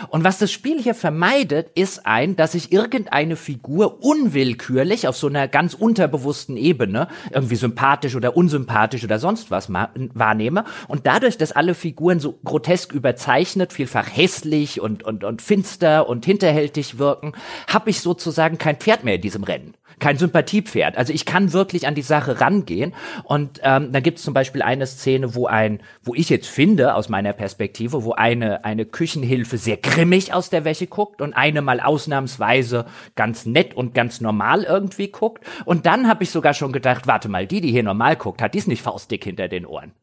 Und 0.10 0.24
was 0.24 0.40
das 0.40 0.52
Spiel 0.52 0.82
hier 0.82 0.96
vermeidet, 0.96 1.70
ist 1.76 2.06
ein, 2.08 2.36
dass 2.36 2.56
ich 2.56 2.72
irgendeine 2.72 3.36
Figur 3.36 4.04
unwillkürlich 4.04 5.08
auf 5.08 5.16
so 5.16 5.28
einer 5.28 5.48
ganz 5.48 5.76
unterbewussten 5.76 6.58
Ebene 6.58 7.08
irgendwie 7.32 7.56
sympathisch 7.56 8.16
oder 8.16 8.36
unsympathisch 8.36 9.04
oder 9.04 9.20
sonst 9.20 9.52
was 9.52 9.72
wahrnehme. 9.72 10.66
Und 10.88 11.06
dadurch, 11.06 11.38
dass 11.38 11.52
alle 11.52 11.76
Figuren 11.76 12.20
so 12.20 12.40
grotesk 12.44 12.92
überzeichnet, 12.92 13.72
vielfach 13.72 14.10
hässlich 14.12 14.82
und, 14.82 15.04
und, 15.04 15.24
und 15.24 15.44
finster 15.44 16.10
und 16.10 16.26
hinterhältig 16.26 16.98
wirken, 16.98 17.34
habe 17.68 17.92
ich 17.92 18.02
sozusagen 18.02 18.58
kein 18.58 18.78
Pferd 18.78 19.04
mehr 19.04 19.16
in 19.16 19.22
diesem 19.22 19.44
Rennen 19.44 19.76
kein 20.00 20.18
Sympathiepferd. 20.18 20.98
Also 20.98 21.14
ich 21.14 21.26
kann 21.26 21.54
wirklich 21.54 21.88
an 21.88 21.96
die 21.96 22.02
Sache 22.02 22.42
rangehen. 22.42 22.94
Und 23.24 23.60
ähm, 23.64 23.92
da 23.92 24.00
gibt 24.00 24.20
es 24.20 24.24
zum 24.24 24.34
Beispiel 24.34 24.62
eine 24.62 24.86
Szene, 24.86 25.36
wo 25.36 25.48
ein, 25.48 25.80
wo 26.04 26.14
ich 26.16 26.30
jetzt 26.30 26.48
finde, 26.48 26.96
aus 26.96 27.10
meiner 27.10 27.34
Perspektive, 27.34 28.04
wo 28.04 28.14
eine, 28.14 28.66
eine 28.66 28.86
Küchenhilfe 28.86 29.58
sehr 29.58 29.78
grimmig 29.78 30.34
aus 30.34 30.50
der 30.50 30.66
Wäsche 30.66 30.88
guckt 30.88 31.22
und 31.22 31.34
eine 31.34 31.62
mal 31.62 31.80
ausnahmsweise 31.80 32.86
ganz 33.16 33.46
nett 33.46 33.74
und 33.74 33.94
ganz 33.94 34.22
normal 34.22 34.64
irgendwie 34.64 35.10
guckt. 35.10 35.44
Und 35.66 35.86
dann 35.86 36.08
habe 36.08 36.24
ich 36.24 36.32
sogar 36.32 36.54
schon 36.54 36.72
gedacht, 36.72 37.08
warte 37.08 37.30
mal, 37.30 37.48
die, 37.48 37.62
die 37.62 37.72
hier 37.72 37.84
normal 37.84 38.16
guckt, 38.16 38.42
hat 38.42 38.54
dies 38.54 38.68
nicht 38.68 38.82
faustdick 38.82 39.24
hinter 39.24 39.48
den 39.48 39.66
Ohren. 39.66 39.94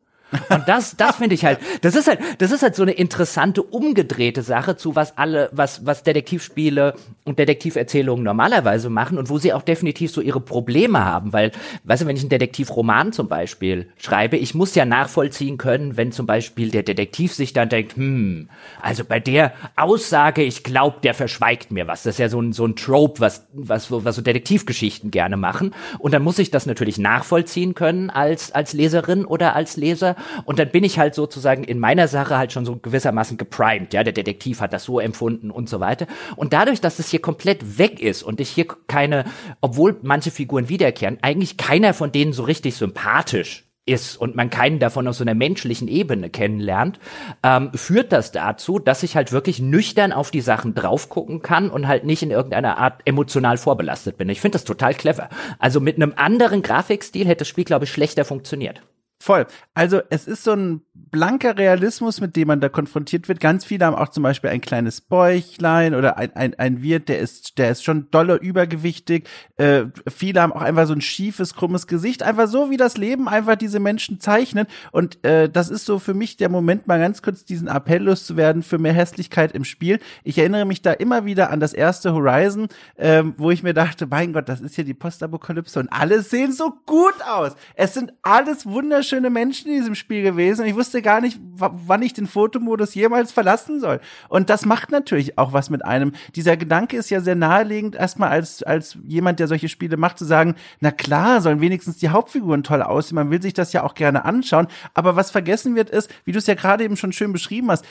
Und 0.48 0.68
das, 0.68 0.96
das 0.96 1.16
finde 1.16 1.34
ich 1.34 1.44
halt, 1.44 1.58
das 1.82 1.94
ist 1.94 2.08
halt, 2.08 2.20
das 2.38 2.52
ist 2.52 2.62
halt 2.62 2.74
so 2.74 2.82
eine 2.82 2.92
interessante 2.92 3.62
umgedrehte 3.62 4.42
Sache 4.42 4.76
zu 4.76 4.94
was 4.94 5.18
alle, 5.18 5.48
was, 5.52 5.84
was 5.86 6.02
Detektivspiele 6.02 6.94
und 7.24 7.38
Detektiverzählungen 7.38 8.24
normalerweise 8.24 8.90
machen 8.90 9.18
und 9.18 9.28
wo 9.28 9.38
sie 9.38 9.52
auch 9.52 9.62
definitiv 9.62 10.10
so 10.10 10.20
ihre 10.20 10.40
Probleme 10.40 11.04
haben, 11.04 11.32
weil, 11.32 11.52
weißt 11.84 12.02
du, 12.02 12.06
wenn 12.06 12.16
ich 12.16 12.22
einen 12.22 12.30
Detektivroman 12.30 13.12
zum 13.12 13.28
Beispiel 13.28 13.88
schreibe, 13.98 14.36
ich 14.36 14.54
muss 14.54 14.74
ja 14.74 14.84
nachvollziehen 14.84 15.58
können, 15.58 15.96
wenn 15.96 16.12
zum 16.12 16.26
Beispiel 16.26 16.70
der 16.70 16.82
Detektiv 16.82 17.34
sich 17.34 17.52
dann 17.52 17.68
denkt, 17.68 17.96
hm, 17.96 18.48
also 18.80 19.04
bei 19.04 19.20
der 19.20 19.52
Aussage, 19.76 20.42
ich 20.42 20.62
glaube, 20.62 20.98
der 21.02 21.14
verschweigt 21.14 21.70
mir 21.70 21.86
was. 21.86 22.04
Das 22.04 22.14
ist 22.14 22.18
ja 22.18 22.28
so 22.28 22.40
ein, 22.40 22.52
so 22.52 22.66
ein 22.66 22.76
Trope, 22.76 23.20
was, 23.20 23.46
was, 23.52 23.90
was 23.90 24.16
so 24.16 24.22
Detektivgeschichten 24.22 25.10
gerne 25.10 25.36
machen. 25.36 25.74
Und 25.98 26.12
dann 26.12 26.22
muss 26.22 26.38
ich 26.38 26.50
das 26.50 26.66
natürlich 26.66 26.98
nachvollziehen 26.98 27.74
können 27.74 28.10
als, 28.10 28.52
als 28.52 28.72
Leserin 28.72 29.24
oder 29.24 29.56
als 29.56 29.76
Leser 29.76 30.16
und 30.44 30.58
dann 30.58 30.70
bin 30.70 30.84
ich 30.84 30.98
halt 30.98 31.14
sozusagen 31.14 31.64
in 31.64 31.78
meiner 31.78 32.08
Sache 32.08 32.36
halt 32.36 32.52
schon 32.52 32.64
so 32.64 32.76
gewissermaßen 32.76 33.36
geprimed. 33.36 33.92
Ja, 33.92 34.04
der 34.04 34.12
Detektiv 34.12 34.60
hat 34.60 34.72
das 34.72 34.84
so 34.84 35.00
empfunden 35.00 35.50
und 35.50 35.68
so 35.68 35.80
weiter. 35.80 36.06
Und 36.36 36.52
dadurch, 36.52 36.80
dass 36.80 36.98
es 36.98 37.08
hier 37.08 37.20
komplett 37.20 37.78
weg 37.78 38.00
ist 38.00 38.22
und 38.22 38.40
ich 38.40 38.50
hier 38.50 38.66
keine, 38.86 39.24
obwohl 39.60 39.98
manche 40.02 40.30
Figuren 40.30 40.68
wiederkehren, 40.68 41.18
eigentlich 41.22 41.56
keiner 41.56 41.94
von 41.94 42.12
denen 42.12 42.32
so 42.32 42.44
richtig 42.44 42.74
sympathisch 42.76 43.64
ist 43.86 44.16
und 44.16 44.36
man 44.36 44.50
keinen 44.50 44.78
davon 44.78 45.08
auf 45.08 45.16
so 45.16 45.24
einer 45.24 45.34
menschlichen 45.34 45.88
Ebene 45.88 46.30
kennenlernt, 46.30 46.98
ähm, 47.42 47.70
führt 47.74 48.12
das 48.12 48.30
dazu, 48.30 48.78
dass 48.78 49.02
ich 49.02 49.16
halt 49.16 49.32
wirklich 49.32 49.58
nüchtern 49.60 50.12
auf 50.12 50.30
die 50.30 50.40
Sachen 50.40 50.74
drauf 50.74 51.08
gucken 51.08 51.42
kann 51.42 51.70
und 51.70 51.88
halt 51.88 52.04
nicht 52.04 52.22
in 52.22 52.30
irgendeiner 52.30 52.78
Art 52.78 53.00
emotional 53.04 53.58
vorbelastet 53.58 54.16
bin. 54.16 54.28
Ich 54.28 54.40
finde 54.40 54.56
das 54.56 54.64
total 54.64 54.94
clever. 54.94 55.28
Also 55.58 55.80
mit 55.80 55.96
einem 55.96 56.12
anderen 56.16 56.62
Grafikstil 56.62 57.26
hätte 57.26 57.40
das 57.40 57.48
Spiel, 57.48 57.64
glaube 57.64 57.84
ich, 57.84 57.90
schlechter 57.90 58.24
funktioniert. 58.24 58.82
Voll. 59.22 59.46
Also 59.74 60.00
es 60.08 60.26
ist 60.26 60.44
so 60.44 60.52
ein 60.52 60.80
blanker 61.10 61.56
Realismus, 61.56 62.20
mit 62.20 62.36
dem 62.36 62.48
man 62.48 62.60
da 62.60 62.68
konfrontiert 62.68 63.28
wird. 63.28 63.40
Ganz 63.40 63.64
viele 63.64 63.86
haben 63.86 63.96
auch 63.96 64.08
zum 64.08 64.22
Beispiel 64.22 64.50
ein 64.50 64.60
kleines 64.60 65.00
Bäuchlein 65.00 65.94
oder 65.94 66.18
ein, 66.18 66.34
ein, 66.36 66.58
ein 66.58 66.82
Wirt, 66.82 67.08
der 67.08 67.18
ist, 67.18 67.58
der 67.58 67.70
ist 67.70 67.84
schon 67.84 68.10
doller 68.10 68.40
übergewichtig. 68.40 69.28
Äh, 69.56 69.84
viele 70.08 70.42
haben 70.42 70.52
auch 70.52 70.62
einfach 70.62 70.86
so 70.86 70.92
ein 70.92 71.00
schiefes, 71.00 71.54
krummes 71.54 71.86
Gesicht. 71.86 72.22
Einfach 72.22 72.48
so, 72.48 72.70
wie 72.70 72.76
das 72.76 72.96
Leben 72.96 73.28
einfach 73.28 73.56
diese 73.56 73.80
Menschen 73.80 74.20
zeichnet. 74.20 74.68
Und 74.92 75.24
äh, 75.24 75.48
das 75.48 75.70
ist 75.70 75.86
so 75.86 75.98
für 75.98 76.14
mich 76.14 76.36
der 76.36 76.48
Moment, 76.48 76.86
mal 76.86 76.98
ganz 76.98 77.22
kurz 77.22 77.44
diesen 77.44 77.68
Appell 77.68 78.02
loszuwerden 78.02 78.62
für 78.62 78.78
mehr 78.78 78.92
Hässlichkeit 78.92 79.52
im 79.52 79.64
Spiel. 79.64 79.98
Ich 80.24 80.38
erinnere 80.38 80.64
mich 80.64 80.82
da 80.82 80.92
immer 80.92 81.24
wieder 81.24 81.50
an 81.50 81.60
das 81.60 81.72
erste 81.72 82.12
Horizon, 82.12 82.68
äh, 82.96 83.22
wo 83.36 83.50
ich 83.50 83.62
mir 83.62 83.74
dachte, 83.74 84.06
mein 84.06 84.32
Gott, 84.32 84.48
das 84.48 84.60
ist 84.60 84.74
hier 84.74 84.84
die 84.84 84.94
Postapokalypse 84.94 85.80
und 85.80 85.88
alle 85.88 86.22
sehen 86.22 86.52
so 86.52 86.72
gut 86.86 87.14
aus. 87.26 87.52
Es 87.74 87.94
sind 87.94 88.12
alles 88.22 88.66
wunderschöne 88.66 88.90
wunderschöne 88.90 89.30
Menschen 89.30 89.70
in 89.70 89.76
diesem 89.76 89.94
Spiel 89.94 90.22
gewesen 90.22 90.62
und 90.62 90.68
ich 90.68 90.74
wusste 90.74 90.89
gar 90.98 91.20
nicht, 91.20 91.40
wann 91.56 92.02
ich 92.02 92.12
den 92.12 92.26
Fotomodus 92.26 92.94
jemals 92.94 93.32
verlassen 93.32 93.80
soll. 93.80 94.00
Und 94.28 94.50
das 94.50 94.66
macht 94.66 94.90
natürlich 94.90 95.38
auch 95.38 95.52
was 95.52 95.70
mit 95.70 95.84
einem. 95.84 96.12
Dieser 96.34 96.56
Gedanke 96.56 96.96
ist 96.96 97.10
ja 97.10 97.20
sehr 97.20 97.34
naheliegend, 97.34 97.94
erstmal 97.94 98.30
als, 98.30 98.62
als 98.62 98.98
jemand, 99.04 99.40
der 99.40 99.48
solche 99.48 99.68
Spiele 99.68 99.96
macht, 99.96 100.18
zu 100.18 100.24
sagen, 100.24 100.54
na 100.80 100.90
klar, 100.90 101.40
sollen 101.40 101.60
wenigstens 101.60 101.98
die 101.98 102.08
Hauptfiguren 102.08 102.62
toll 102.62 102.82
aussehen. 102.82 103.16
Man 103.16 103.30
will 103.30 103.40
sich 103.40 103.54
das 103.54 103.72
ja 103.72 103.82
auch 103.82 103.94
gerne 103.94 104.24
anschauen. 104.24 104.66
Aber 104.94 105.16
was 105.16 105.30
vergessen 105.30 105.76
wird, 105.76 105.90
ist, 105.90 106.10
wie 106.24 106.32
du 106.32 106.38
es 106.38 106.46
ja 106.46 106.54
gerade 106.54 106.84
eben 106.84 106.96
schon 106.96 107.12
schön 107.12 107.32
beschrieben 107.32 107.70
hast, 107.70 107.84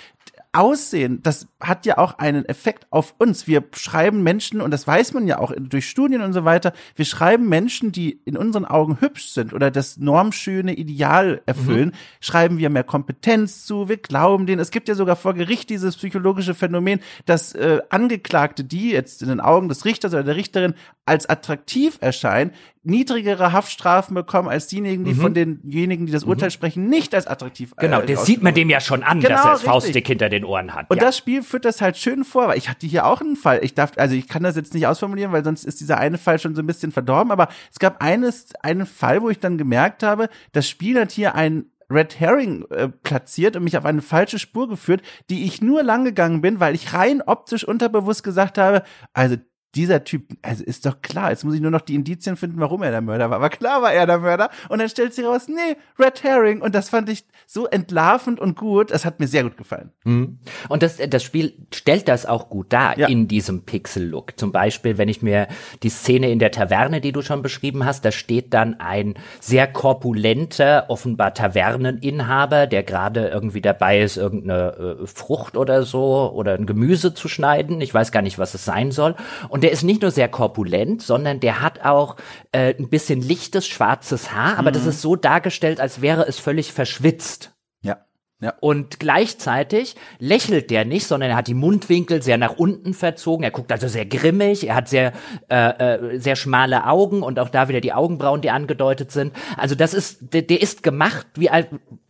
Aussehen, 0.51 1.21
das 1.21 1.47
hat 1.59 1.85
ja 1.85 1.99
auch 1.99 2.17
einen 2.17 2.43
Effekt 2.45 2.87
auf 2.89 3.13
uns. 3.19 3.45
Wir 3.45 3.63
schreiben 3.73 4.23
Menschen, 4.23 4.61
und 4.61 4.71
das 4.71 4.87
weiß 4.87 5.13
man 5.13 5.27
ja 5.27 5.37
auch 5.37 5.53
durch 5.57 5.87
Studien 5.87 6.21
und 6.21 6.33
so 6.33 6.43
weiter, 6.43 6.73
wir 6.95 7.05
schreiben 7.05 7.47
Menschen, 7.47 7.91
die 7.91 8.19
in 8.25 8.35
unseren 8.35 8.65
Augen 8.65 8.99
hübsch 8.99 9.27
sind 9.27 9.53
oder 9.53 9.69
das 9.69 9.97
normschöne 9.97 10.73
Ideal 10.73 11.41
erfüllen, 11.45 11.89
mhm. 11.89 11.93
schreiben 12.19 12.57
wir 12.57 12.71
mehr 12.71 12.83
Kompetenz 12.83 13.65
zu, 13.65 13.89
wir 13.89 13.97
glauben 13.97 14.47
denen. 14.47 14.59
Es 14.59 14.71
gibt 14.71 14.87
ja 14.87 14.95
sogar 14.95 15.15
vor 15.15 15.35
Gericht 15.35 15.69
dieses 15.69 15.97
psychologische 15.97 16.55
Phänomen, 16.55 16.99
dass 17.25 17.53
äh, 17.53 17.81
Angeklagte, 17.89 18.63
die 18.63 18.89
jetzt 18.89 19.21
in 19.21 19.29
den 19.29 19.41
Augen 19.41 19.69
des 19.69 19.85
Richters 19.85 20.13
oder 20.13 20.23
der 20.23 20.35
Richterin 20.35 20.73
als 21.05 21.29
attraktiv 21.29 21.99
erscheinen, 22.01 22.51
niedrigere 22.89 23.51
Haftstrafen 23.51 24.15
bekommen 24.15 24.49
als 24.49 24.67
diejenigen, 24.67 25.05
die 25.05 25.13
mhm. 25.13 25.21
von 25.21 25.33
denjenigen, 25.33 26.05
die 26.05 26.11
das 26.11 26.23
Urteil 26.23 26.49
mhm. 26.49 26.53
sprechen, 26.53 26.89
nicht 26.89 27.13
als 27.15 27.27
attraktiv 27.27 27.73
Genau, 27.77 28.01
äh, 28.01 28.05
das 28.05 28.25
sieht 28.25 28.41
man 28.41 28.53
dem 28.53 28.69
ja 28.69 28.81
schon 28.81 29.03
an, 29.03 29.19
genau, 29.19 29.35
dass 29.35 29.45
er 29.45 29.51
das 29.51 29.61
Faustdick 29.63 30.07
hinter 30.07 30.29
den 30.29 30.43
Ohren 30.43 30.73
hat. 30.73 30.89
Und 30.89 30.97
ja. 30.97 31.03
das 31.03 31.17
Spiel 31.17 31.43
führt 31.43 31.65
das 31.65 31.81
halt 31.81 31.97
schön 31.97 32.23
vor, 32.23 32.49
weil 32.49 32.57
ich 32.57 32.69
hatte 32.69 32.87
hier 32.87 33.05
auch 33.05 33.21
einen 33.21 33.35
Fall. 33.35 33.59
Ich 33.63 33.73
darf, 33.73 33.91
also 33.97 34.15
ich 34.15 34.27
kann 34.27 34.43
das 34.43 34.55
jetzt 34.55 34.73
nicht 34.73 34.87
ausformulieren, 34.87 35.31
weil 35.31 35.43
sonst 35.43 35.63
ist 35.65 35.79
dieser 35.79 35.97
eine 35.97 36.17
Fall 36.17 36.39
schon 36.39 36.55
so 36.55 36.61
ein 36.61 36.67
bisschen 36.67 36.91
verdorben, 36.91 37.31
aber 37.31 37.47
es 37.71 37.79
gab 37.79 38.03
eines, 38.03 38.53
einen 38.61 38.85
Fall, 38.85 39.21
wo 39.21 39.29
ich 39.29 39.39
dann 39.39 39.57
gemerkt 39.57 40.03
habe, 40.03 40.29
das 40.51 40.67
Spiel 40.67 40.99
hat 40.99 41.11
hier 41.11 41.35
ein 41.35 41.65
Red 41.91 42.19
Herring 42.19 42.65
äh, 42.69 42.87
platziert 42.87 43.55
und 43.55 43.63
mich 43.63 43.77
auf 43.77 43.85
eine 43.85 44.01
falsche 44.01 44.37
Spur 44.37 44.69
geführt, 44.69 45.01
die 45.29 45.45
ich 45.45 45.61
nur 45.61 45.81
lang 45.81 46.05
gegangen 46.05 46.41
bin, 46.41 46.59
weil 46.59 46.75
ich 46.75 46.93
rein 46.93 47.21
optisch 47.25 47.63
unterbewusst 47.63 48.23
gesagt 48.23 48.57
habe, 48.57 48.83
also 49.13 49.37
dieser 49.75 50.03
Typ, 50.03 50.23
also 50.41 50.63
ist 50.63 50.85
doch 50.85 51.01
klar, 51.01 51.29
jetzt 51.29 51.43
muss 51.43 51.53
ich 51.53 51.61
nur 51.61 51.69
noch 51.69 51.81
die 51.81 51.93
Indizien 51.93 52.37
finden, 52.37 52.59
warum 52.59 52.81
er 52.81 52.89
der 52.89 53.01
Mörder 53.01 53.29
war. 53.29 53.37
Aber 53.37 53.49
klar 53.49 53.81
war 53.81 53.93
er 53.93 54.07
der 54.07 54.17
Mörder. 54.17 54.49
Und 54.67 54.79
dann 54.79 54.89
stellt 54.89 55.13
sich 55.13 55.25
raus, 55.25 55.47
nee, 55.47 55.77
Red 55.99 56.23
Herring. 56.23 56.61
Und 56.61 56.73
das 56.73 56.89
fand 56.89 57.07
ich 57.09 57.23
so 57.45 57.67
entlarvend 57.67 58.39
und 58.39 58.57
gut. 58.57 58.89
Das 58.89 59.05
hat 59.05 59.19
mir 59.19 59.27
sehr 59.27 59.43
gut 59.43 59.57
gefallen. 59.57 59.91
Mhm. 60.05 60.39
Und 60.69 60.81
das, 60.81 60.97
das 60.97 61.23
Spiel 61.23 61.53
stellt 61.73 62.07
das 62.07 62.25
auch 62.25 62.49
gut 62.49 62.73
dar 62.73 62.97
ja. 62.97 63.07
in 63.07 63.27
diesem 63.27 63.63
Pixel-Look. 63.63 64.39
Zum 64.39 64.51
Beispiel, 64.51 64.97
wenn 64.97 65.07
ich 65.07 65.21
mir 65.21 65.47
die 65.83 65.89
Szene 65.89 66.31
in 66.31 66.39
der 66.39 66.51
Taverne, 66.51 66.99
die 66.99 67.11
du 67.11 67.21
schon 67.21 67.43
beschrieben 67.43 67.85
hast, 67.85 68.03
da 68.05 68.11
steht 68.11 68.55
dann 68.55 68.79
ein 68.79 69.15
sehr 69.39 69.67
korpulenter, 69.67 70.85
offenbar 70.89 71.35
Taverneninhaber, 71.35 72.65
der 72.65 72.81
gerade 72.81 73.27
irgendwie 73.27 73.61
dabei 73.61 74.01
ist, 74.01 74.17
irgendeine 74.17 74.97
äh, 75.01 75.07
Frucht 75.07 75.55
oder 75.55 75.83
so 75.83 76.31
oder 76.33 76.55
ein 76.55 76.65
Gemüse 76.65 77.13
zu 77.13 77.27
schneiden. 77.27 77.81
Ich 77.81 77.93
weiß 77.93 78.11
gar 78.11 78.23
nicht, 78.23 78.39
was 78.39 78.55
es 78.55 78.65
sein 78.65 78.91
soll. 78.91 79.15
Und 79.47 79.58
und 79.59 79.63
der 79.63 79.73
ist 79.73 79.83
nicht 79.83 80.03
nur 80.03 80.11
sehr 80.11 80.29
korpulent, 80.29 81.01
sondern 81.01 81.41
der 81.41 81.61
hat 81.61 81.83
auch 81.83 82.15
äh, 82.53 82.73
ein 82.79 82.87
bisschen 82.87 83.21
lichtes, 83.21 83.67
schwarzes 83.67 84.31
Haar, 84.31 84.57
aber 84.57 84.69
mhm. 84.69 84.75
das 84.75 84.85
ist 84.85 85.01
so 85.01 85.17
dargestellt, 85.17 85.81
als 85.81 85.99
wäre 85.99 86.25
es 86.25 86.39
völlig 86.39 86.71
verschwitzt. 86.71 87.51
Ja. 87.81 88.05
Ja. 88.39 88.53
Und 88.61 89.01
gleichzeitig 89.01 89.97
lächelt 90.17 90.71
der 90.71 90.85
nicht, 90.85 91.07
sondern 91.07 91.31
er 91.31 91.35
hat 91.35 91.47
die 91.47 91.55
Mundwinkel 91.55 92.21
sehr 92.21 92.37
nach 92.37 92.55
unten 92.55 92.93
verzogen. 92.93 93.43
Er 93.43 93.51
guckt 93.51 93.69
also 93.73 93.89
sehr 93.89 94.05
grimmig. 94.05 94.65
Er 94.65 94.75
hat 94.75 94.87
sehr 94.87 95.11
äh, 95.49 95.57
äh, 95.57 96.19
sehr 96.19 96.37
schmale 96.37 96.87
Augen 96.87 97.21
und 97.21 97.37
auch 97.37 97.49
da 97.49 97.67
wieder 97.67 97.81
die 97.81 97.91
Augenbrauen, 97.91 98.39
die 98.39 98.51
angedeutet 98.51 99.11
sind. 99.11 99.33
Also 99.57 99.75
das 99.75 99.93
ist 99.93 100.33
der, 100.33 100.43
der 100.43 100.61
ist 100.61 100.83
gemacht 100.83 101.27
wie 101.35 101.49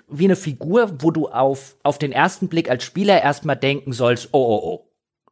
wie 0.07 0.25
eine 0.25 0.35
Figur, 0.35 0.91
wo 0.99 1.09
du 1.09 1.29
auf 1.29 1.77
auf 1.81 1.97
den 1.97 2.11
ersten 2.11 2.47
Blick 2.47 2.69
als 2.69 2.83
Spieler 2.83 3.19
erstmal 3.23 3.55
denken 3.55 3.91
sollst, 3.91 4.29
oh 4.33 4.37
oh 4.37 4.61
oh, 4.63 4.88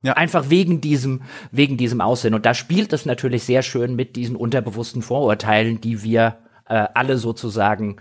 ja. 0.07 0.13
Einfach 0.13 0.49
wegen 0.49 0.81
diesem, 0.81 1.21
wegen 1.51 1.77
diesem 1.77 2.01
Aussehen. 2.01 2.33
Und 2.33 2.45
da 2.45 2.53
spielt 2.53 2.93
es 2.93 3.05
natürlich 3.05 3.43
sehr 3.43 3.61
schön 3.61 3.95
mit 3.95 4.15
diesen 4.15 4.35
unterbewussten 4.35 5.01
Vorurteilen, 5.01 5.81
die 5.81 6.03
wir 6.03 6.37
äh, 6.67 6.85
alle 6.93 7.17
sozusagen 7.17 7.97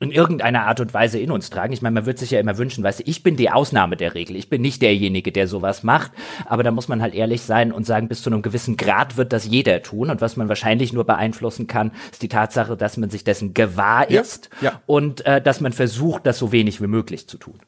in 0.00 0.12
irgendeiner 0.12 0.66
Art 0.66 0.78
und 0.78 0.94
Weise 0.94 1.18
in 1.18 1.32
uns 1.32 1.50
tragen. 1.50 1.72
Ich 1.72 1.82
meine, 1.82 1.94
man 1.94 2.06
wird 2.06 2.18
sich 2.18 2.30
ja 2.30 2.38
immer 2.38 2.56
wünschen, 2.56 2.84
weißt 2.84 3.00
du, 3.00 3.04
ich 3.06 3.24
bin 3.24 3.36
die 3.36 3.50
Ausnahme 3.50 3.96
der 3.96 4.14
Regel. 4.14 4.36
Ich 4.36 4.48
bin 4.48 4.62
nicht 4.62 4.80
derjenige, 4.80 5.32
der 5.32 5.48
sowas 5.48 5.82
macht. 5.82 6.12
Aber 6.46 6.62
da 6.62 6.70
muss 6.70 6.86
man 6.86 7.02
halt 7.02 7.14
ehrlich 7.14 7.42
sein 7.42 7.72
und 7.72 7.84
sagen, 7.84 8.06
bis 8.06 8.22
zu 8.22 8.30
einem 8.30 8.42
gewissen 8.42 8.76
Grad 8.76 9.16
wird 9.16 9.32
das 9.32 9.46
jeder 9.46 9.82
tun. 9.82 10.10
Und 10.10 10.20
was 10.20 10.36
man 10.36 10.48
wahrscheinlich 10.48 10.92
nur 10.92 11.04
beeinflussen 11.04 11.66
kann, 11.66 11.90
ist 12.12 12.22
die 12.22 12.28
Tatsache, 12.28 12.76
dass 12.76 12.96
man 12.96 13.10
sich 13.10 13.24
dessen 13.24 13.54
gewahr 13.54 14.08
ist 14.08 14.50
ja, 14.60 14.70
ja. 14.70 14.82
und 14.86 15.26
äh, 15.26 15.42
dass 15.42 15.60
man 15.60 15.72
versucht, 15.72 16.26
das 16.26 16.38
so 16.38 16.52
wenig 16.52 16.80
wie 16.80 16.86
möglich 16.86 17.28
zu 17.28 17.36
tun. 17.36 17.58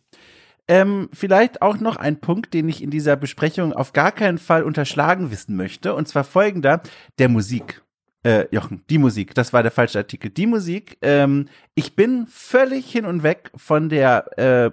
Ähm, 0.70 1.08
vielleicht 1.12 1.62
auch 1.62 1.80
noch 1.80 1.96
ein 1.96 2.20
Punkt, 2.20 2.54
den 2.54 2.68
ich 2.68 2.80
in 2.80 2.90
dieser 2.90 3.16
Besprechung 3.16 3.72
auf 3.72 3.92
gar 3.92 4.12
keinen 4.12 4.38
Fall 4.38 4.62
unterschlagen 4.62 5.32
wissen 5.32 5.56
möchte, 5.56 5.96
und 5.96 6.06
zwar 6.06 6.22
folgender, 6.22 6.80
der 7.18 7.28
Musik. 7.28 7.82
Äh, 8.22 8.48
Jochen, 8.50 8.82
die 8.90 8.98
Musik, 8.98 9.34
das 9.34 9.54
war 9.54 9.62
der 9.62 9.72
falsche 9.72 9.96
Artikel. 9.96 10.30
Die 10.30 10.46
Musik, 10.46 10.98
ähm, 11.00 11.46
ich 11.74 11.96
bin 11.96 12.26
völlig 12.26 12.84
hin 12.90 13.06
und 13.06 13.22
weg 13.22 13.50
von 13.56 13.88
der, 13.88 14.26
äh, 14.38 14.70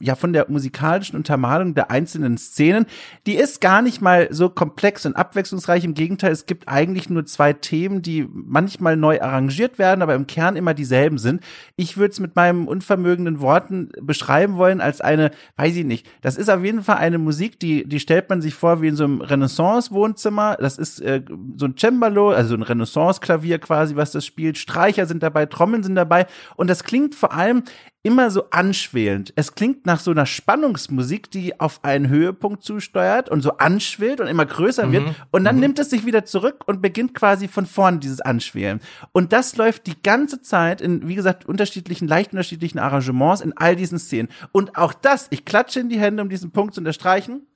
ja, 0.00 0.16
von 0.16 0.32
der 0.32 0.46
musikalischen 0.50 1.16
Untermalung 1.16 1.76
der 1.76 1.92
einzelnen 1.92 2.36
Szenen. 2.36 2.86
Die 3.28 3.36
ist 3.36 3.60
gar 3.60 3.80
nicht 3.80 4.00
mal 4.00 4.26
so 4.32 4.48
komplex 4.48 5.06
und 5.06 5.14
abwechslungsreich. 5.14 5.84
Im 5.84 5.94
Gegenteil, 5.94 6.32
es 6.32 6.46
gibt 6.46 6.66
eigentlich 6.66 7.08
nur 7.08 7.24
zwei 7.26 7.52
Themen, 7.52 8.02
die 8.02 8.26
manchmal 8.32 8.96
neu 8.96 9.20
arrangiert 9.20 9.78
werden, 9.78 10.02
aber 10.02 10.16
im 10.16 10.26
Kern 10.26 10.56
immer 10.56 10.74
dieselben 10.74 11.18
sind. 11.18 11.44
Ich 11.76 11.96
würde 11.96 12.10
es 12.10 12.18
mit 12.18 12.34
meinen 12.34 12.66
unvermögenden 12.66 13.38
Worten 13.38 13.90
beschreiben 14.02 14.56
wollen 14.56 14.80
als 14.80 15.00
eine, 15.00 15.30
weiß 15.56 15.76
ich 15.76 15.84
nicht, 15.84 16.08
das 16.22 16.36
ist 16.36 16.50
auf 16.50 16.64
jeden 16.64 16.82
Fall 16.82 16.96
eine 16.96 17.18
Musik, 17.18 17.60
die, 17.60 17.88
die 17.88 18.00
stellt 18.00 18.28
man 18.28 18.42
sich 18.42 18.54
vor 18.54 18.82
wie 18.82 18.88
in 18.88 18.96
so 18.96 19.04
einem 19.04 19.20
Renaissance-Wohnzimmer. 19.20 20.56
Das 20.58 20.78
ist 20.78 21.00
äh, 21.00 21.22
so 21.56 21.66
ein 21.66 21.76
Cembalo, 21.78 22.30
also 22.30 22.54
ein 22.54 22.63
Renaissance-Klavier 22.68 23.58
quasi, 23.58 23.96
was 23.96 24.12
das 24.12 24.26
spielt. 24.26 24.58
Streicher 24.58 25.06
sind 25.06 25.22
dabei, 25.22 25.46
Trommeln 25.46 25.82
sind 25.82 25.94
dabei. 25.94 26.26
Und 26.56 26.68
das 26.68 26.84
klingt 26.84 27.14
vor 27.14 27.32
allem 27.32 27.64
immer 28.04 28.30
so 28.30 28.50
anschwellend. 28.50 29.32
Es 29.34 29.54
klingt 29.54 29.86
nach 29.86 29.98
so 29.98 30.10
einer 30.10 30.26
Spannungsmusik, 30.26 31.30
die 31.30 31.58
auf 31.58 31.82
einen 31.84 32.08
Höhepunkt 32.08 32.62
zusteuert 32.62 33.30
und 33.30 33.40
so 33.40 33.56
anschwillt 33.56 34.20
und 34.20 34.26
immer 34.26 34.44
größer 34.44 34.86
mhm. 34.86 34.92
wird. 34.92 35.04
Und 35.30 35.44
dann 35.44 35.56
mhm. 35.56 35.62
nimmt 35.62 35.78
es 35.78 35.88
sich 35.88 36.04
wieder 36.04 36.26
zurück 36.26 36.64
und 36.66 36.82
beginnt 36.82 37.14
quasi 37.14 37.48
von 37.48 37.64
vorn 37.64 38.00
dieses 38.00 38.20
Anschwelen. 38.20 38.80
Und 39.12 39.32
das 39.32 39.56
läuft 39.56 39.86
die 39.86 40.00
ganze 40.02 40.42
Zeit 40.42 40.82
in, 40.82 41.08
wie 41.08 41.14
gesagt, 41.14 41.46
unterschiedlichen, 41.46 42.06
leicht 42.06 42.32
unterschiedlichen 42.32 42.78
Arrangements 42.78 43.40
in 43.40 43.56
all 43.56 43.74
diesen 43.74 43.98
Szenen. 43.98 44.28
Und 44.52 44.76
auch 44.76 44.92
das, 44.92 45.28
ich 45.30 45.46
klatsche 45.46 45.80
in 45.80 45.88
die 45.88 45.98
Hände, 45.98 46.22
um 46.22 46.28
diesen 46.28 46.50
Punkt 46.50 46.74
zu 46.74 46.82
unterstreichen 46.82 47.46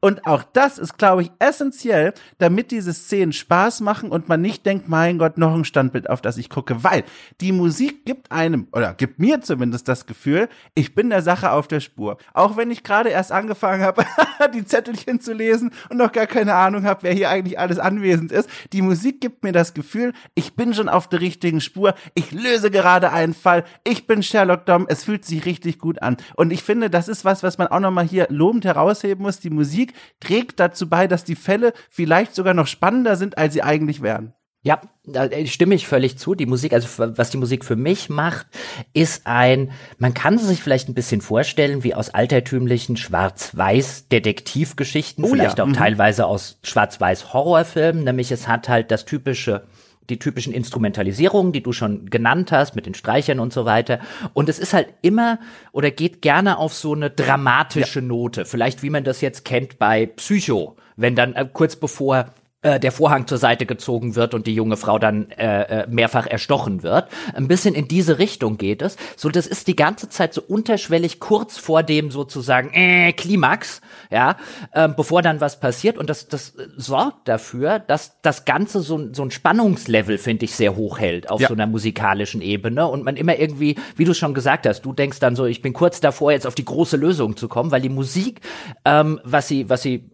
und 0.00 0.26
auch 0.26 0.42
das 0.42 0.78
ist, 0.78 0.96
glaube 0.96 1.22
ich, 1.22 1.30
essentiell, 1.38 2.14
damit 2.38 2.70
diese 2.70 2.94
Szenen 2.94 3.32
Spaß 3.32 3.80
machen 3.80 4.10
und 4.10 4.28
man 4.28 4.40
nicht 4.40 4.64
denkt, 4.64 4.88
mein 4.88 5.18
Gott, 5.18 5.36
noch 5.36 5.54
ein 5.54 5.66
Standbild, 5.66 6.08
auf 6.08 6.22
das 6.22 6.38
ich 6.38 6.48
gucke, 6.48 6.82
weil 6.82 7.04
die 7.42 7.52
Musik 7.52 8.06
gibt 8.06 8.32
einem, 8.32 8.66
oder 8.72 8.94
gibt 8.94 9.18
mir 9.18 9.42
zumindest 9.42 9.88
das 9.88 10.06
Gefühl, 10.06 10.48
ich 10.74 10.94
bin 10.94 11.10
der 11.10 11.20
Sache 11.20 11.52
auf 11.52 11.68
der 11.68 11.80
Spur. 11.80 12.16
Auch 12.32 12.56
wenn 12.56 12.70
ich 12.70 12.82
gerade 12.82 13.10
erst 13.10 13.30
angefangen 13.30 13.82
habe, 13.82 14.04
die 14.54 14.64
Zettelchen 14.64 15.20
zu 15.20 15.34
lesen 15.34 15.70
und 15.90 15.98
noch 15.98 16.12
gar 16.12 16.26
keine 16.26 16.54
Ahnung 16.54 16.84
habe, 16.84 17.02
wer 17.02 17.12
hier 17.12 17.28
eigentlich 17.28 17.58
alles 17.58 17.78
anwesend 17.78 18.32
ist. 18.32 18.48
Die 18.72 18.82
Musik 18.82 19.20
gibt 19.20 19.44
mir 19.44 19.52
das 19.52 19.74
Gefühl, 19.74 20.14
ich 20.34 20.54
bin 20.54 20.72
schon 20.72 20.88
auf 20.88 21.08
der 21.08 21.20
richtigen 21.20 21.60
Spur, 21.60 21.94
ich 22.14 22.32
löse 22.32 22.70
gerade 22.70 23.12
einen 23.12 23.34
Fall, 23.34 23.64
ich 23.84 24.06
bin 24.06 24.22
Sherlock 24.22 24.64
Dom, 24.64 24.86
es 24.88 25.04
fühlt 25.04 25.26
sich 25.26 25.44
richtig 25.44 25.78
gut 25.78 26.00
an. 26.00 26.16
Und 26.36 26.52
ich 26.52 26.62
finde, 26.62 26.88
das 26.88 27.08
ist 27.08 27.26
was, 27.26 27.42
was 27.42 27.58
man 27.58 27.68
auch 27.68 27.80
nochmal 27.80 28.06
hier 28.06 28.26
lobend 28.30 28.64
herausheben 28.64 29.22
muss. 29.22 29.40
Die 29.40 29.50
Musik 29.50 29.89
Musik 29.90 30.20
trägt 30.20 30.60
dazu 30.60 30.88
bei, 30.88 31.06
dass 31.06 31.24
die 31.24 31.36
Fälle 31.36 31.72
vielleicht 31.88 32.34
sogar 32.34 32.54
noch 32.54 32.66
spannender 32.66 33.16
sind, 33.16 33.38
als 33.38 33.54
sie 33.54 33.62
eigentlich 33.62 34.02
wären. 34.02 34.34
Ja, 34.62 34.82
da 35.04 35.26
stimme 35.46 35.74
ich 35.74 35.86
völlig 35.86 36.18
zu. 36.18 36.34
Die 36.34 36.44
Musik, 36.44 36.74
also 36.74 36.86
was 37.16 37.30
die 37.30 37.38
Musik 37.38 37.64
für 37.64 37.76
mich 37.76 38.10
macht, 38.10 38.46
ist 38.92 39.26
ein, 39.26 39.72
man 39.96 40.12
kann 40.12 40.36
sich 40.36 40.62
vielleicht 40.62 40.90
ein 40.90 40.94
bisschen 40.94 41.22
vorstellen, 41.22 41.82
wie 41.82 41.94
aus 41.94 42.10
altertümlichen 42.10 42.98
Schwarz-Weiß-Detektivgeschichten, 42.98 45.24
oh, 45.24 45.28
vielleicht 45.28 45.56
ja. 45.56 45.64
auch 45.64 45.68
mhm. 45.68 45.72
teilweise 45.72 46.26
aus 46.26 46.58
Schwarz-Weiß-Horrorfilmen, 46.62 48.04
nämlich 48.04 48.30
es 48.32 48.48
hat 48.48 48.68
halt 48.68 48.90
das 48.90 49.06
typische 49.06 49.64
die 50.10 50.18
typischen 50.18 50.52
Instrumentalisierungen, 50.52 51.52
die 51.52 51.62
du 51.62 51.72
schon 51.72 52.10
genannt 52.10 52.52
hast, 52.52 52.76
mit 52.76 52.86
den 52.86 52.94
Streichern 52.94 53.40
und 53.40 53.52
so 53.52 53.64
weiter. 53.64 54.00
Und 54.34 54.48
es 54.48 54.58
ist 54.58 54.74
halt 54.74 54.88
immer 55.02 55.38
oder 55.72 55.90
geht 55.90 56.22
gerne 56.22 56.58
auf 56.58 56.74
so 56.74 56.94
eine 56.94 57.10
dramatische 57.10 58.00
ja. 58.00 58.06
Note. 58.06 58.44
Vielleicht 58.44 58.82
wie 58.82 58.90
man 58.90 59.04
das 59.04 59.20
jetzt 59.20 59.44
kennt 59.44 59.78
bei 59.78 60.06
Psycho, 60.06 60.76
wenn 60.96 61.16
dann 61.16 61.34
äh, 61.34 61.46
kurz 61.50 61.76
bevor 61.76 62.26
der 62.62 62.92
Vorhang 62.92 63.26
zur 63.26 63.38
Seite 63.38 63.64
gezogen 63.64 64.16
wird 64.16 64.34
und 64.34 64.46
die 64.46 64.54
junge 64.54 64.76
Frau 64.76 64.98
dann 64.98 65.30
äh, 65.30 65.62
äh, 65.62 65.86
mehrfach 65.88 66.26
erstochen 66.26 66.82
wird. 66.82 67.08
Ein 67.34 67.48
bisschen 67.48 67.74
in 67.74 67.88
diese 67.88 68.18
Richtung 68.18 68.58
geht 68.58 68.82
es. 68.82 68.96
So, 69.16 69.30
das 69.30 69.46
ist 69.46 69.66
die 69.66 69.76
ganze 69.76 70.10
Zeit 70.10 70.34
so 70.34 70.42
unterschwellig 70.42 71.20
kurz 71.20 71.56
vor 71.56 71.82
dem 71.82 72.10
sozusagen 72.10 72.70
äh, 72.74 73.12
Klimax, 73.12 73.80
ja, 74.10 74.36
äh, 74.72 74.88
bevor 74.88 75.22
dann 75.22 75.40
was 75.40 75.58
passiert. 75.58 75.96
Und 75.96 76.10
das, 76.10 76.28
das 76.28 76.54
sorgt 76.76 77.28
dafür, 77.28 77.78
dass 77.78 78.20
das 78.20 78.44
Ganze 78.44 78.80
so, 78.80 79.12
so 79.12 79.22
ein 79.22 79.30
Spannungslevel, 79.30 80.18
finde 80.18 80.44
ich, 80.44 80.54
sehr 80.54 80.76
hoch 80.76 80.98
hält 80.98 81.30
auf 81.30 81.40
ja. 81.40 81.48
so 81.48 81.54
einer 81.54 81.66
musikalischen 81.66 82.42
Ebene. 82.42 82.86
Und 82.86 83.04
man 83.04 83.16
immer 83.16 83.38
irgendwie, 83.38 83.76
wie 83.96 84.04
du 84.04 84.12
schon 84.12 84.34
gesagt 84.34 84.66
hast, 84.66 84.82
du 84.82 84.92
denkst 84.92 85.18
dann 85.18 85.34
so, 85.34 85.46
ich 85.46 85.62
bin 85.62 85.72
kurz 85.72 86.00
davor, 86.00 86.32
jetzt 86.32 86.46
auf 86.46 86.54
die 86.54 86.64
große 86.64 86.98
Lösung 86.98 87.36
zu 87.36 87.48
kommen, 87.48 87.70
weil 87.70 87.80
die 87.80 87.88
Musik, 87.88 88.40
ähm, 88.84 89.18
was 89.24 89.48
sie, 89.48 89.70
was 89.70 89.82
sie 89.82 90.10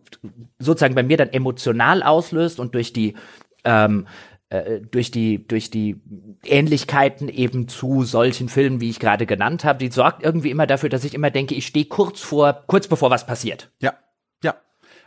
sozusagen 0.58 0.94
bei 0.94 1.02
mir 1.02 1.16
dann 1.16 1.32
emotional 1.32 2.02
auslöst 2.02 2.60
und 2.60 2.74
durch 2.74 2.92
die 2.92 3.14
ähm, 3.64 4.06
äh, 4.48 4.80
durch 4.80 5.10
die 5.10 5.46
durch 5.46 5.70
die 5.70 6.00
Ähnlichkeiten 6.44 7.28
eben 7.28 7.66
zu 7.68 8.04
solchen 8.04 8.48
Filmen, 8.48 8.80
wie 8.80 8.90
ich 8.90 9.00
gerade 9.00 9.26
genannt 9.26 9.64
habe, 9.64 9.80
die 9.80 9.90
sorgt 9.90 10.22
irgendwie 10.22 10.50
immer 10.50 10.66
dafür, 10.66 10.88
dass 10.88 11.04
ich 11.04 11.14
immer 11.14 11.30
denke, 11.30 11.54
ich 11.54 11.66
stehe 11.66 11.86
kurz 11.86 12.20
vor 12.20 12.62
kurz 12.66 12.86
bevor 12.86 13.10
was 13.10 13.26
passiert. 13.26 13.70
Ja, 13.80 13.94
ja. 14.44 14.54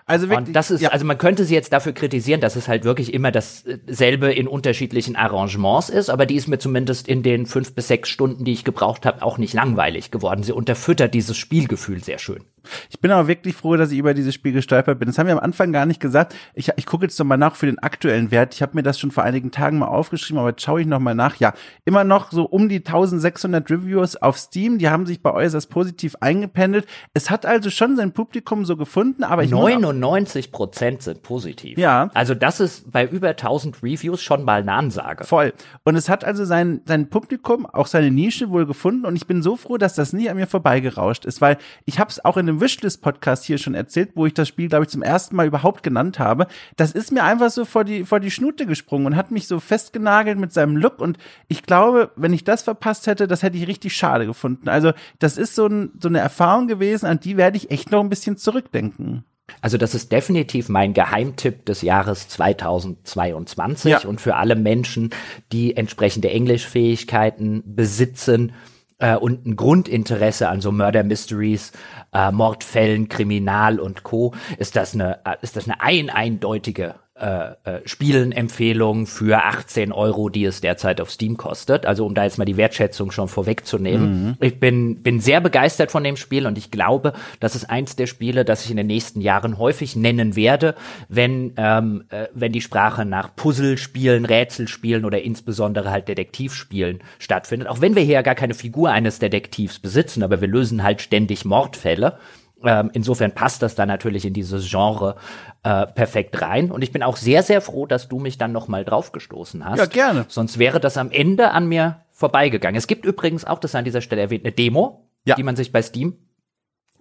Also 0.05 0.27
wirklich, 0.27 0.47
und 0.47 0.55
das 0.55 0.71
ist, 0.71 0.81
ja. 0.81 0.89
also 0.89 1.05
man 1.05 1.17
könnte 1.17 1.45
sie 1.45 1.53
jetzt 1.53 1.71
dafür 1.71 1.93
kritisieren, 1.93 2.41
dass 2.41 2.55
es 2.55 2.67
halt 2.67 2.83
wirklich 2.83 3.13
immer 3.13 3.31
dasselbe 3.31 4.33
in 4.33 4.47
unterschiedlichen 4.47 5.15
Arrangements 5.15 5.89
ist, 5.89 6.09
aber 6.09 6.25
die 6.25 6.35
ist 6.35 6.47
mir 6.47 6.57
zumindest 6.57 7.07
in 7.07 7.23
den 7.23 7.45
fünf 7.45 7.75
bis 7.75 7.87
sechs 7.87 8.09
Stunden, 8.09 8.43
die 8.43 8.51
ich 8.51 8.65
gebraucht 8.65 9.05
habe, 9.05 9.21
auch 9.21 9.37
nicht 9.37 9.53
langweilig 9.53 10.11
geworden. 10.11 10.43
Sie 10.43 10.51
unterfüttert 10.51 11.13
dieses 11.13 11.37
Spielgefühl 11.37 12.03
sehr 12.03 12.17
schön. 12.17 12.43
Ich 12.89 12.99
bin 12.99 13.11
aber 13.11 13.27
wirklich 13.27 13.55
froh, 13.55 13.75
dass 13.75 13.91
ich 13.91 13.97
über 13.97 14.13
dieses 14.13 14.33
Spiel 14.33 14.51
gestolpert 14.51 14.99
bin. 14.99 15.07
Das 15.07 15.17
haben 15.17 15.27
wir 15.27 15.33
am 15.33 15.39
Anfang 15.39 15.71
gar 15.71 15.85
nicht 15.85 15.99
gesagt. 15.99 16.35
Ich, 16.53 16.71
ich 16.75 16.85
gucke 16.85 17.05
jetzt 17.05 17.17
noch 17.19 17.25
mal 17.25 17.37
nach 17.37 17.55
für 17.55 17.65
den 17.65 17.79
aktuellen 17.79 18.31
Wert. 18.31 18.53
Ich 18.53 18.61
habe 18.61 18.75
mir 18.75 18.83
das 18.83 18.99
schon 18.99 19.11
vor 19.11 19.23
einigen 19.23 19.51
Tagen 19.51 19.79
mal 19.79 19.87
aufgeschrieben, 19.87 20.39
aber 20.39 20.49
jetzt 20.49 20.61
schaue 20.61 20.81
ich 20.81 20.87
noch 20.87 20.99
mal 20.99 21.15
nach. 21.15 21.35
Ja, 21.37 21.53
immer 21.85 22.03
noch 22.03 22.31
so 22.31 22.43
um 22.45 22.69
die 22.69 22.77
1600 22.77 23.69
Reviews 23.69 24.15
auf 24.15 24.37
Steam. 24.37 24.77
Die 24.77 24.89
haben 24.89 25.05
sich 25.05 25.21
bei 25.21 25.31
äußerst 25.31 25.69
positiv 25.69 26.15
eingependelt. 26.19 26.87
Es 27.13 27.29
hat 27.29 27.45
also 27.45 27.69
schon 27.69 27.95
sein 27.95 28.13
Publikum 28.13 28.65
so 28.65 28.77
gefunden, 28.77 29.23
aber 29.23 29.43
ich 29.43 29.51
99 29.51 30.51
Prozent 30.51 31.01
sind 31.01 31.23
positiv. 31.23 31.77
Ja. 31.77 32.09
Also 32.13 32.35
das 32.35 32.59
ist 32.59 32.91
bei 32.91 33.05
über 33.05 33.29
1000 33.29 33.83
Reviews 33.83 34.21
schon 34.21 34.43
mal 34.43 34.61
eine 34.61 34.73
Ansage. 34.73 35.23
Voll. 35.23 35.53
Und 35.83 35.95
es 35.95 36.09
hat 36.09 36.23
also 36.23 36.45
sein, 36.45 36.81
sein 36.85 37.09
Publikum, 37.09 37.65
auch 37.65 37.87
seine 37.87 38.11
Nische 38.11 38.49
wohl 38.49 38.65
gefunden. 38.65 39.05
Und 39.05 39.15
ich 39.15 39.27
bin 39.27 39.41
so 39.41 39.55
froh, 39.55 39.77
dass 39.77 39.95
das 39.95 40.13
nie 40.13 40.29
an 40.29 40.37
mir 40.37 40.47
vorbeigerauscht 40.47 41.25
ist, 41.25 41.41
weil 41.41 41.57
ich 41.85 41.99
habe 41.99 42.09
es 42.09 42.23
auch 42.23 42.37
in 42.37 42.47
einem 42.49 42.61
Wishlist-Podcast 42.61 43.45
hier 43.45 43.57
schon 43.57 43.75
erzählt, 43.75 44.11
wo 44.15 44.25
ich 44.25 44.33
das 44.33 44.47
Spiel, 44.47 44.67
glaube 44.67 44.85
ich, 44.85 44.89
zum 44.89 45.01
ersten 45.01 45.35
Mal 45.35 45.47
überhaupt 45.47 45.83
genannt 45.83 46.19
habe. 46.19 46.47
Das 46.75 46.91
ist 46.91 47.11
mir 47.11 47.23
einfach 47.23 47.49
so 47.49 47.65
vor 47.65 47.83
die, 47.83 48.03
vor 48.03 48.19
die 48.19 48.31
Schnute 48.31 48.65
gesprungen 48.65 49.05
und 49.05 49.15
hat 49.15 49.31
mich 49.31 49.47
so 49.47 49.59
festgenagelt 49.59 50.37
mit 50.37 50.51
seinem 50.51 50.75
Look. 50.75 50.99
Und 50.99 51.17
ich 51.47 51.63
glaube, 51.63 52.11
wenn 52.15 52.33
ich 52.33 52.43
das 52.43 52.63
verpasst 52.63 53.07
hätte, 53.07 53.27
das 53.27 53.43
hätte 53.43 53.57
ich 53.57 53.67
richtig 53.67 53.95
schade 53.95 54.25
gefunden. 54.25 54.69
Also, 54.69 54.91
das 55.19 55.37
ist 55.37 55.55
so, 55.55 55.67
ein, 55.67 55.91
so 56.01 56.09
eine 56.09 56.19
Erfahrung 56.19 56.67
gewesen, 56.67 57.05
an 57.05 57.19
die 57.19 57.37
werde 57.37 57.57
ich 57.57 57.71
echt 57.71 57.91
noch 57.91 58.01
ein 58.01 58.09
bisschen 58.09 58.37
zurückdenken. 58.37 59.23
Also 59.61 59.77
das 59.77 59.95
ist 59.95 60.11
definitiv 60.11 60.69
mein 60.69 60.93
Geheimtipp 60.93 61.65
des 61.65 61.81
Jahres 61.81 62.27
2022 62.29 63.91
ja. 63.91 63.99
und 64.01 64.21
für 64.21 64.35
alle 64.35 64.55
Menschen, 64.55 65.09
die 65.51 65.75
entsprechende 65.75 66.29
Englischfähigkeiten 66.29 67.63
besitzen 67.65 68.53
äh, 68.99 69.15
und 69.15 69.45
ein 69.45 69.55
Grundinteresse 69.55 70.49
an 70.49 70.61
so 70.61 70.71
Murder 70.71 71.03
Mysteries, 71.03 71.71
äh, 72.13 72.31
Mordfällen, 72.31 73.09
Kriminal 73.09 73.79
und 73.79 74.03
Co. 74.03 74.33
ist 74.57 74.75
das 74.75 74.93
eine 74.93 75.19
äh, 75.25 75.35
ist 75.41 75.55
das 75.55 75.65
eine 75.65 75.81
ein 75.81 76.09
eindeutige 76.09 76.95
äh, 77.19 77.51
äh, 77.63 77.81
Spielenempfehlung 77.85 79.05
für 79.05 79.43
18 79.43 79.91
Euro, 79.91 80.29
die 80.29 80.45
es 80.45 80.61
derzeit 80.61 81.01
auf 81.01 81.11
Steam 81.11 81.37
kostet. 81.37 81.85
Also 81.85 82.05
um 82.05 82.15
da 82.15 82.23
jetzt 82.23 82.37
mal 82.37 82.45
die 82.45 82.57
Wertschätzung 82.57 83.11
schon 83.11 83.27
vorwegzunehmen. 83.27 84.25
Mhm. 84.25 84.37
Ich 84.39 84.59
bin, 84.59 85.01
bin 85.03 85.19
sehr 85.19 85.41
begeistert 85.41 85.91
von 85.91 86.03
dem 86.03 86.15
Spiel 86.15 86.47
und 86.47 86.57
ich 86.57 86.71
glaube, 86.71 87.13
das 87.39 87.55
ist 87.55 87.69
eins 87.69 87.95
der 87.95 88.07
Spiele, 88.07 88.45
das 88.45 88.63
ich 88.65 88.71
in 88.71 88.77
den 88.77 88.87
nächsten 88.87 89.21
Jahren 89.21 89.57
häufig 89.57 89.95
nennen 89.95 90.35
werde, 90.35 90.75
wenn, 91.07 91.53
ähm, 91.57 92.05
äh, 92.09 92.27
wenn 92.33 92.51
die 92.51 92.61
Sprache 92.61 93.05
nach 93.05 93.35
Puzzlespielen, 93.35 94.25
Rätselspielen 94.25 95.03
oder 95.05 95.21
insbesondere 95.21 95.91
halt 95.91 96.07
Detektivspielen 96.07 96.99
stattfindet. 97.19 97.67
Auch 97.67 97.81
wenn 97.81 97.95
wir 97.95 98.03
hier 98.03 98.15
ja 98.15 98.21
gar 98.21 98.35
keine 98.35 98.53
Figur 98.53 98.91
eines 98.91 99.19
Detektivs 99.19 99.79
besitzen, 99.79 100.23
aber 100.23 100.41
wir 100.41 100.47
lösen 100.47 100.83
halt 100.83 101.01
ständig 101.01 101.45
Mordfälle. 101.45 102.17
Ähm, 102.63 102.89
insofern 102.93 103.33
passt 103.33 103.61
das 103.61 103.75
da 103.75 103.85
natürlich 103.85 104.25
in 104.25 104.33
dieses 104.33 104.69
Genre 104.69 105.15
äh, 105.63 105.87
perfekt 105.87 106.41
rein. 106.41 106.71
Und 106.71 106.81
ich 106.81 106.91
bin 106.91 107.03
auch 107.03 107.17
sehr, 107.17 107.43
sehr 107.43 107.61
froh, 107.61 107.85
dass 107.85 108.07
du 108.07 108.19
mich 108.19 108.37
dann 108.37 108.51
noch 108.51 108.67
mal 108.67 108.83
draufgestoßen 108.83 109.65
hast. 109.65 109.77
Ja, 109.77 109.85
gerne. 109.85 110.25
Sonst 110.27 110.59
wäre 110.59 110.79
das 110.79 110.97
am 110.97 111.11
Ende 111.11 111.51
an 111.51 111.67
mir 111.67 112.01
vorbeigegangen. 112.11 112.77
Es 112.77 112.87
gibt 112.87 113.05
übrigens 113.05 113.45
auch, 113.45 113.59
das 113.59 113.75
an 113.75 113.85
dieser 113.85 114.01
Stelle 114.01 114.21
erwähnt, 114.21 114.45
eine 114.45 114.51
Demo, 114.51 115.09
ja. 115.25 115.35
die 115.35 115.43
man 115.43 115.55
sich 115.55 115.71
bei 115.71 115.81
Steam 115.81 116.17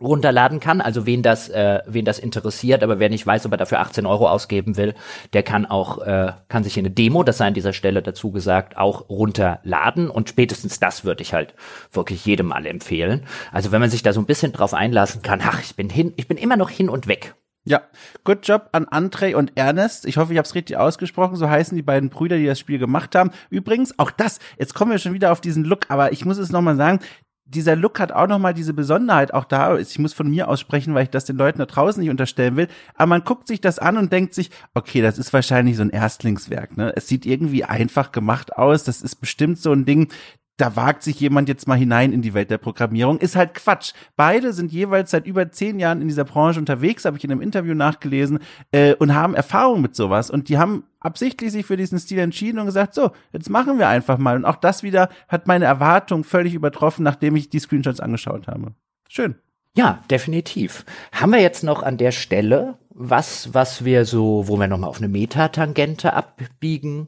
runterladen 0.01 0.61
kann. 0.61 0.81
Also 0.81 1.07
wen 1.07 1.23
das, 1.23 1.49
äh, 1.49 1.81
wen 1.87 2.05
das 2.05 2.19
interessiert, 2.19 2.83
aber 2.83 2.99
wer 2.99 3.09
nicht 3.09 3.27
weiß, 3.27 3.47
ob 3.47 3.53
er 3.53 3.59
dafür 3.59 3.81
18 3.81 4.07
Euro 4.07 4.29
ausgeben 4.29 4.77
will, 4.77 4.95
der 5.33 5.43
kann 5.43 5.67
auch, 5.67 5.99
äh, 5.99 6.33
kann 6.49 6.65
sich 6.65 6.79
eine 6.79 6.91
Demo, 6.91 7.23
das 7.23 7.39
sei 7.39 7.47
an 7.47 7.55
dieser 7.55 7.73
Stelle 7.73 8.03
dazu 8.03 8.31
gesagt, 8.31 8.77
auch 8.77 9.09
runterladen. 9.09 10.11
Und 10.11 10.29
spätestens 10.29 10.81
das 10.81 11.05
würde 11.05 11.23
ich 11.23 11.35
halt 11.35 11.55
wirklich 11.93 12.25
jedem 12.25 12.47
mal 12.47 12.67
empfehlen. 12.67 13.25
Also 13.53 13.73
wenn 13.73 13.81
man 13.81 13.91
sich 13.91 14.03
da 14.03 14.13
so 14.13 14.21
ein 14.21 14.27
bisschen 14.27 14.53
drauf 14.53 14.75
einlassen 14.75 15.23
kann, 15.23 15.41
ach, 15.43 15.61
ich 15.61 15.77
bin 15.77 15.91
hin, 15.91 16.13
ich 16.17 16.29
bin 16.29 16.37
immer 16.37 16.57
noch 16.57 16.71
hin 16.71 16.89
und 16.89 17.07
weg. 17.09 17.35
Ja, 17.65 17.83
good 18.25 18.47
job 18.49 18.71
an 18.73 18.87
Andrei 18.87 19.37
und 19.37 19.53
Ernest. 19.57 20.07
Ich 20.07 20.17
hoffe, 20.17 20.33
ich 20.33 20.39
habe 20.39 20.47
es 20.47 20.55
richtig 20.55 20.79
ausgesprochen. 20.79 21.37
So 21.37 21.51
heißen 21.51 21.77
die 21.77 21.83
beiden 21.83 22.09
Brüder, 22.09 22.39
die 22.39 22.47
das 22.47 22.59
Spiel 22.59 22.79
gemacht 22.79 23.15
haben. 23.15 23.31
Übrigens, 23.51 23.99
auch 23.99 24.11
das, 24.11 24.39
jetzt 24.59 24.75
kommen 24.75 24.91
wir 24.91 24.99
schon 24.99 25.13
wieder 25.13 25.33
auf 25.33 25.43
diesen 25.43 25.65
Look, 25.65 25.91
aber 25.91 26.13
ich 26.13 26.25
muss 26.25 26.39
es 26.39 26.51
nochmal 26.51 26.77
sagen, 26.77 27.01
dieser 27.49 27.77
Look 27.77 27.99
hat 27.99 28.13
auch 28.13 28.27
nochmal 28.27 28.53
diese 28.53 28.75
Besonderheit 28.75 29.33
auch 29.33 29.45
da. 29.45 29.79
Ich 29.79 29.99
muss 29.99 30.13
von 30.13 30.29
mir 30.29 30.49
aussprechen, 30.49 30.95
weil 30.95 31.05
ich 31.05 31.11
das 31.11 31.25
den 31.25 31.37
Leuten 31.37 31.59
da 31.59 31.67
draußen 31.67 32.01
nicht 32.01 32.11
unterstellen 32.11 32.57
will. 32.57 32.69
Aber 32.95 33.07
man 33.07 33.25
guckt 33.25 33.49
sich 33.49 33.61
das 33.61 33.79
an 33.79 33.97
und 33.97 34.13
denkt 34.13 34.35
sich, 34.35 34.51
okay, 34.75 35.01
das 35.01 35.19
ist 35.19 35.33
wahrscheinlich 35.33 35.77
so 35.77 35.83
ein 35.83 35.91
Erstlingswerk. 35.91 36.77
Ne? 36.77 36.93
Es 36.95 37.09
sieht 37.09 37.25
irgendwie 37.25 37.65
einfach 37.65 38.13
gemacht 38.13 38.57
aus. 38.57 38.85
Das 38.85 39.01
ist 39.01 39.17
bestimmt 39.17 39.59
so 39.59 39.73
ein 39.73 39.87
Ding, 39.87 40.13
da 40.59 40.75
wagt 40.75 41.05
sich 41.05 41.19
jemand 41.21 41.49
jetzt 41.49 41.69
mal 41.69 41.79
hinein 41.79 42.13
in 42.13 42.21
die 42.21 42.35
Welt 42.35 42.51
der 42.51 42.59
Programmierung, 42.59 43.19
ist 43.19 43.37
halt 43.37 43.55
Quatsch. 43.55 43.93
Beide 44.17 44.53
sind 44.53 44.73
jeweils 44.73 45.13
seit 45.13 45.27
über 45.27 45.51
zehn 45.51 45.79
Jahren 45.79 46.03
in 46.03 46.09
dieser 46.09 46.25
Branche 46.25 46.59
unterwegs, 46.59 47.05
habe 47.05 47.17
ich 47.17 47.25
in 47.25 47.31
einem 47.31 47.41
Interview 47.41 47.75
nachgelesen, 47.75 48.41
äh, 48.73 48.95
und 48.95 49.15
haben 49.15 49.35
Erfahrung 49.35 49.81
mit 49.81 49.95
sowas. 49.95 50.31
Und 50.31 50.49
die 50.49 50.59
haben 50.59 50.83
absichtlich 50.99 51.53
sich 51.53 51.65
für 51.65 51.77
diesen 51.77 51.99
Stil 51.99 52.19
entschieden 52.19 52.59
und 52.59 52.67
gesagt, 52.67 52.95
so, 52.95 53.13
jetzt 53.33 53.49
machen 53.49 53.79
wir 53.79 53.89
einfach 53.89 54.19
mal. 54.19 54.37
Und 54.37 54.45
auch 54.45 54.57
das 54.57 54.83
wieder 54.83 55.09
hat 55.29 55.47
meine 55.47 55.65
Erwartung 55.65 56.25
völlig 56.25 56.55
übertroffen, 56.55 57.05
nachdem 57.05 57.37
ich 57.37 57.49
die 57.49 57.61
Screenshots 57.61 58.01
angeschaut 58.01 58.49
habe. 58.49 58.75
Schön. 59.09 59.37
Ja, 59.77 60.03
definitiv. 60.11 60.85
Haben 61.13 61.33
wir 61.33 61.41
jetzt 61.41 61.63
noch 61.63 61.85
an 61.85 61.99
der 61.99 62.11
Stelle 62.11 62.79
was, 63.01 63.55
was 63.55 63.85
wir 63.85 64.05
so, 64.05 64.49
wo 64.49 64.57
wir 64.57 64.67
nochmal 64.67 64.91
auf 64.91 64.99
eine 64.99 65.07
Metatangente 65.07 66.15
abbiegen 66.15 67.07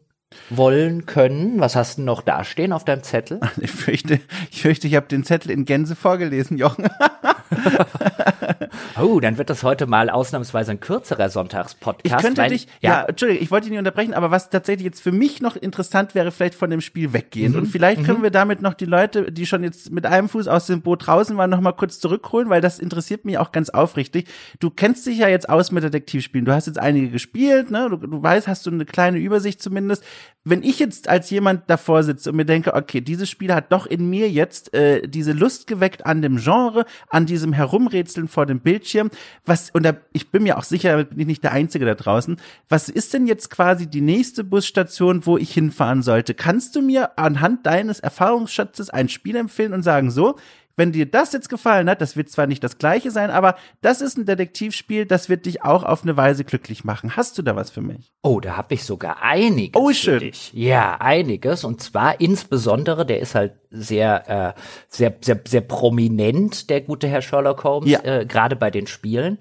wollen 0.48 1.06
können. 1.06 1.60
Was 1.60 1.76
hast 1.76 1.98
du 1.98 2.02
noch 2.02 2.22
dastehen 2.22 2.72
auf 2.72 2.84
deinem 2.84 3.02
Zettel? 3.02 3.40
Ich 3.60 3.70
fürchte, 3.70 4.20
ich 4.50 4.62
fürchte, 4.62 4.86
ich 4.86 4.94
habe 4.94 5.06
den 5.06 5.24
Zettel 5.24 5.50
in 5.50 5.64
Gänse 5.64 5.94
vorgelesen, 5.94 6.56
Jochen. 6.56 6.88
oh, 9.00 9.20
dann 9.20 9.38
wird 9.38 9.50
das 9.50 9.62
heute 9.62 9.86
mal 9.86 10.10
ausnahmsweise 10.10 10.72
ein 10.72 10.80
kürzerer 10.80 11.28
Sonntagspodcast. 11.28 12.04
Ich 12.04 12.16
könnte 12.16 12.42
weil, 12.42 12.50
dich, 12.50 12.66
ja, 12.80 12.90
ja, 12.90 13.04
Entschuldigung, 13.04 13.42
ich 13.42 13.50
wollte 13.50 13.64
dich 13.64 13.70
nicht 13.70 13.78
unterbrechen, 13.78 14.14
aber 14.14 14.30
was 14.30 14.50
tatsächlich 14.50 14.84
jetzt 14.84 15.00
für 15.00 15.12
mich 15.12 15.40
noch 15.40 15.56
interessant 15.56 16.14
wäre, 16.14 16.30
vielleicht 16.30 16.54
von 16.54 16.70
dem 16.70 16.80
Spiel 16.80 17.12
weggehen. 17.12 17.52
Mhm. 17.52 17.58
Und 17.58 17.66
vielleicht 17.66 18.04
können 18.04 18.18
mhm. 18.18 18.24
wir 18.24 18.30
damit 18.30 18.62
noch 18.62 18.74
die 18.74 18.84
Leute, 18.84 19.32
die 19.32 19.46
schon 19.46 19.62
jetzt 19.62 19.90
mit 19.90 20.06
einem 20.06 20.28
Fuß 20.28 20.48
aus 20.48 20.66
dem 20.66 20.82
Boot 20.82 21.06
draußen 21.06 21.36
waren, 21.36 21.50
noch 21.50 21.60
mal 21.60 21.72
kurz 21.72 22.00
zurückholen, 22.00 22.48
weil 22.50 22.60
das 22.60 22.78
interessiert 22.78 23.24
mich 23.24 23.38
auch 23.38 23.52
ganz 23.52 23.70
aufrichtig. 23.70 24.28
Du 24.58 24.70
kennst 24.70 25.06
dich 25.06 25.18
ja 25.18 25.28
jetzt 25.28 25.48
aus 25.48 25.70
mit 25.72 25.84
Detektivspielen. 25.84 26.44
Du 26.44 26.52
hast 26.52 26.66
jetzt 26.66 26.78
einige 26.78 27.10
gespielt, 27.10 27.70
ne? 27.70 27.88
Du, 27.90 27.96
du 27.96 28.22
weißt, 28.22 28.48
hast 28.48 28.66
du 28.66 28.70
eine 28.70 28.84
kleine 28.84 29.18
Übersicht 29.18 29.62
zumindest 29.62 30.04
wenn 30.42 30.62
ich 30.62 30.78
jetzt 30.78 31.08
als 31.08 31.28
jemand 31.28 31.68
davor 31.68 32.02
sitze 32.02 32.30
und 32.30 32.36
mir 32.36 32.46
denke, 32.46 32.74
okay, 32.74 33.02
dieses 33.02 33.28
Spiel 33.28 33.52
hat 33.52 33.72
doch 33.72 33.86
in 33.86 34.08
mir 34.08 34.30
jetzt 34.30 34.72
äh, 34.72 35.06
diese 35.06 35.32
Lust 35.32 35.66
geweckt 35.66 36.06
an 36.06 36.22
dem 36.22 36.38
Genre, 36.38 36.86
an 37.08 37.26
diesem 37.26 37.52
Herumrätseln 37.52 38.26
vor 38.26 38.46
dem 38.46 38.60
Bildschirm, 38.70 39.10
was, 39.44 39.70
und 39.70 39.82
da, 39.82 39.96
ich 40.12 40.30
bin 40.30 40.44
mir 40.44 40.56
auch 40.56 40.62
sicher, 40.62 40.90
damit 40.90 41.10
bin 41.10 41.20
ich 41.20 41.26
nicht 41.26 41.42
der 41.42 41.50
Einzige 41.50 41.84
da 41.86 41.96
draußen, 41.96 42.36
was 42.68 42.88
ist 42.88 43.12
denn 43.14 43.26
jetzt 43.26 43.50
quasi 43.50 43.88
die 43.88 44.00
nächste 44.00 44.44
Busstation, 44.44 45.26
wo 45.26 45.36
ich 45.36 45.52
hinfahren 45.52 46.02
sollte? 46.02 46.34
Kannst 46.34 46.76
du 46.76 46.82
mir 46.82 47.18
anhand 47.18 47.66
deines 47.66 47.98
Erfahrungsschatzes 47.98 48.90
ein 48.90 49.08
Spiel 49.08 49.34
empfehlen 49.34 49.72
und 49.72 49.82
sagen, 49.82 50.12
so, 50.12 50.36
wenn 50.76 50.92
dir 50.92 51.04
das 51.04 51.32
jetzt 51.32 51.48
gefallen 51.48 51.90
hat, 51.90 52.00
das 52.00 52.16
wird 52.16 52.30
zwar 52.30 52.46
nicht 52.46 52.62
das 52.62 52.78
gleiche 52.78 53.10
sein, 53.10 53.30
aber 53.30 53.56
das 53.82 54.00
ist 54.00 54.16
ein 54.16 54.24
Detektivspiel, 54.24 55.04
das 55.04 55.28
wird 55.28 55.46
dich 55.46 55.62
auch 55.62 55.82
auf 55.82 56.04
eine 56.04 56.16
Weise 56.16 56.44
glücklich 56.44 56.84
machen. 56.84 57.16
Hast 57.16 57.36
du 57.36 57.42
da 57.42 57.56
was 57.56 57.70
für 57.70 57.82
mich? 57.82 58.12
Oh, 58.22 58.40
da 58.40 58.56
habe 58.56 58.74
ich 58.74 58.84
sogar 58.84 59.20
einiges. 59.20 59.74
Oh, 59.74 59.92
schön. 59.92 60.30
Ja, 60.52 60.96
einiges. 60.98 61.64
Und 61.64 61.82
zwar 61.82 62.20
insbesondere, 62.20 63.04
der 63.04 63.20
ist 63.20 63.34
halt 63.34 63.59
sehr, 63.70 64.54
äh, 64.56 64.60
sehr, 64.88 65.14
sehr, 65.20 65.40
sehr 65.46 65.60
prominent, 65.60 66.70
der 66.70 66.80
gute 66.80 67.06
Herr 67.06 67.22
Sherlock 67.22 67.62
Holmes, 67.64 67.90
ja. 67.90 68.00
äh, 68.02 68.26
gerade 68.26 68.56
bei 68.56 68.70
den 68.70 68.86
Spielen. 68.86 69.38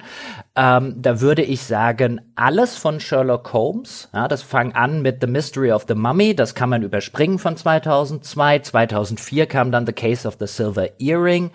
Ähm, 0.55 0.95
da 0.97 1.19
würde 1.19 1.41
ich 1.41 1.63
sagen, 1.63 2.21
alles 2.35 2.75
von 2.75 2.99
Sherlock 2.99 3.51
Holmes. 3.53 4.09
Ja, 4.13 4.27
das 4.27 4.43
fang 4.43 4.73
an 4.73 5.01
mit 5.01 5.17
The 5.21 5.27
Mystery 5.27 5.71
of 5.71 5.85
the 5.87 5.95
Mummy, 5.95 6.35
das 6.35 6.53
kann 6.53 6.69
man 6.69 6.83
überspringen 6.83 7.39
von 7.39 7.57
2002. 7.57 8.59
2004 8.59 9.47
kam 9.47 9.71
dann 9.71 9.85
The 9.85 9.93
Case 9.93 10.27
of 10.27 10.37
the 10.39 10.47
Silver 10.47 10.99
Earring. 10.99 11.51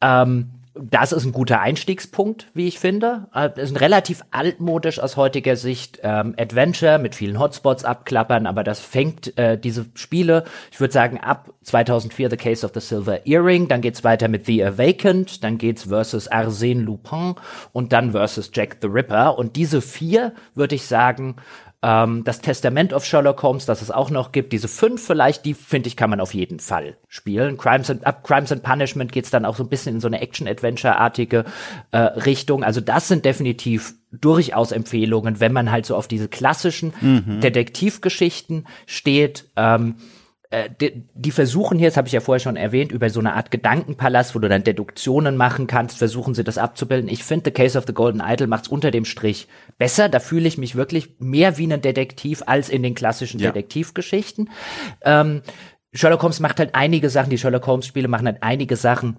Ähm, 0.00 0.50
das 0.74 1.12
ist 1.12 1.24
ein 1.24 1.32
guter 1.32 1.60
Einstiegspunkt, 1.60 2.48
wie 2.52 2.66
ich 2.66 2.80
finde. 2.80 3.28
Das 3.32 3.56
äh, 3.56 3.62
ist 3.62 3.72
ein 3.72 3.76
relativ 3.76 4.22
altmodisch 4.32 4.98
aus 4.98 5.16
heutiger 5.16 5.54
Sicht 5.54 6.00
ähm, 6.02 6.34
Adventure 6.36 6.98
mit 6.98 7.14
vielen 7.14 7.38
Hotspots 7.38 7.84
abklappern, 7.84 8.46
aber 8.46 8.64
das 8.64 8.80
fängt 8.80 9.38
äh, 9.38 9.56
diese 9.56 9.86
Spiele, 9.94 10.44
ich 10.72 10.80
würde 10.80 10.92
sagen, 10.92 11.20
ab 11.20 11.50
2004 11.62 12.30
The 12.30 12.36
Case 12.36 12.66
of 12.66 12.72
the 12.74 12.80
Silver 12.80 13.24
Earring, 13.26 13.68
dann 13.68 13.82
geht's 13.82 14.02
weiter 14.02 14.26
mit 14.26 14.46
The 14.46 14.64
Awakened, 14.64 15.44
dann 15.44 15.58
geht's 15.58 15.84
versus 15.84 16.30
Arsène 16.30 16.82
Lupin 16.82 17.36
und 17.72 17.92
dann 17.92 18.10
versus 18.10 18.50
Jack 18.52 18.78
the 18.82 18.88
Ripper. 18.88 19.38
Und 19.38 19.54
diese 19.54 19.80
vier, 19.80 20.32
würde 20.54 20.74
ich 20.74 20.86
sagen, 20.86 21.36
Ähm, 21.84 22.24
das 22.24 22.40
Testament 22.40 22.94
of 22.94 23.04
Sherlock 23.04 23.42
Holmes, 23.42 23.66
das 23.66 23.82
es 23.82 23.90
auch 23.90 24.08
noch 24.08 24.32
gibt, 24.32 24.54
diese 24.54 24.68
fünf 24.68 25.06
vielleicht, 25.06 25.44
die 25.44 25.52
finde 25.52 25.88
ich, 25.88 25.96
kann 25.96 26.08
man 26.08 26.18
auf 26.18 26.32
jeden 26.32 26.58
Fall 26.58 26.96
spielen. 27.08 27.58
Crimes 27.58 27.90
and, 27.90 28.06
ab 28.06 28.24
Crimes 28.24 28.50
and 28.52 28.62
Punishment 28.62 29.12
geht's 29.12 29.30
dann 29.30 29.44
auch 29.44 29.54
so 29.54 29.62
ein 29.62 29.68
bisschen 29.68 29.96
in 29.96 30.00
so 30.00 30.06
eine 30.06 30.22
Action-Adventure-artige 30.22 31.44
äh, 31.90 31.98
Richtung. 31.98 32.64
Also 32.64 32.80
das 32.80 33.08
sind 33.08 33.26
definitiv 33.26 33.92
durchaus 34.10 34.72
Empfehlungen, 34.72 35.40
wenn 35.40 35.52
man 35.52 35.70
halt 35.70 35.84
so 35.84 35.94
auf 35.94 36.08
diese 36.08 36.28
klassischen 36.28 36.94
mhm. 37.02 37.40
Detektivgeschichten 37.40 38.66
steht. 38.86 39.44
Ähm, 39.56 39.96
äh, 39.98 40.13
die, 40.80 41.04
die, 41.14 41.30
versuchen 41.30 41.78
hier, 41.78 41.88
das 41.88 41.96
habe 41.96 42.06
ich 42.06 42.12
ja 42.12 42.20
vorher 42.20 42.40
schon 42.40 42.56
erwähnt, 42.56 42.92
über 42.92 43.10
so 43.10 43.18
eine 43.18 43.34
Art 43.34 43.50
Gedankenpalast, 43.50 44.34
wo 44.34 44.38
du 44.38 44.48
dann 44.48 44.62
Deduktionen 44.62 45.36
machen 45.36 45.66
kannst, 45.66 45.98
versuchen 45.98 46.34
sie 46.34 46.44
das 46.44 46.58
abzubilden. 46.58 47.08
Ich 47.08 47.24
finde, 47.24 47.46
The 47.46 47.50
Case 47.50 47.76
of 47.76 47.84
the 47.86 47.94
Golden 47.94 48.22
Idol 48.24 48.46
macht's 48.46 48.68
unter 48.68 48.90
dem 48.90 49.04
Strich 49.04 49.48
besser. 49.78 50.08
Da 50.08 50.20
fühle 50.20 50.46
ich 50.46 50.58
mich 50.58 50.76
wirklich 50.76 51.16
mehr 51.18 51.58
wie 51.58 51.66
ein 51.66 51.80
Detektiv 51.80 52.42
als 52.46 52.68
in 52.68 52.82
den 52.82 52.94
klassischen 52.94 53.40
ja. 53.40 53.50
Detektivgeschichten. 53.50 54.50
Ähm, 55.02 55.42
Sherlock 55.92 56.22
Holmes 56.22 56.40
macht 56.40 56.58
halt 56.58 56.74
einige 56.74 57.10
Sachen, 57.10 57.30
die 57.30 57.38
Sherlock 57.38 57.66
Holmes 57.66 57.86
Spiele 57.86 58.08
machen 58.08 58.26
halt 58.26 58.42
einige 58.42 58.76
Sachen, 58.76 59.18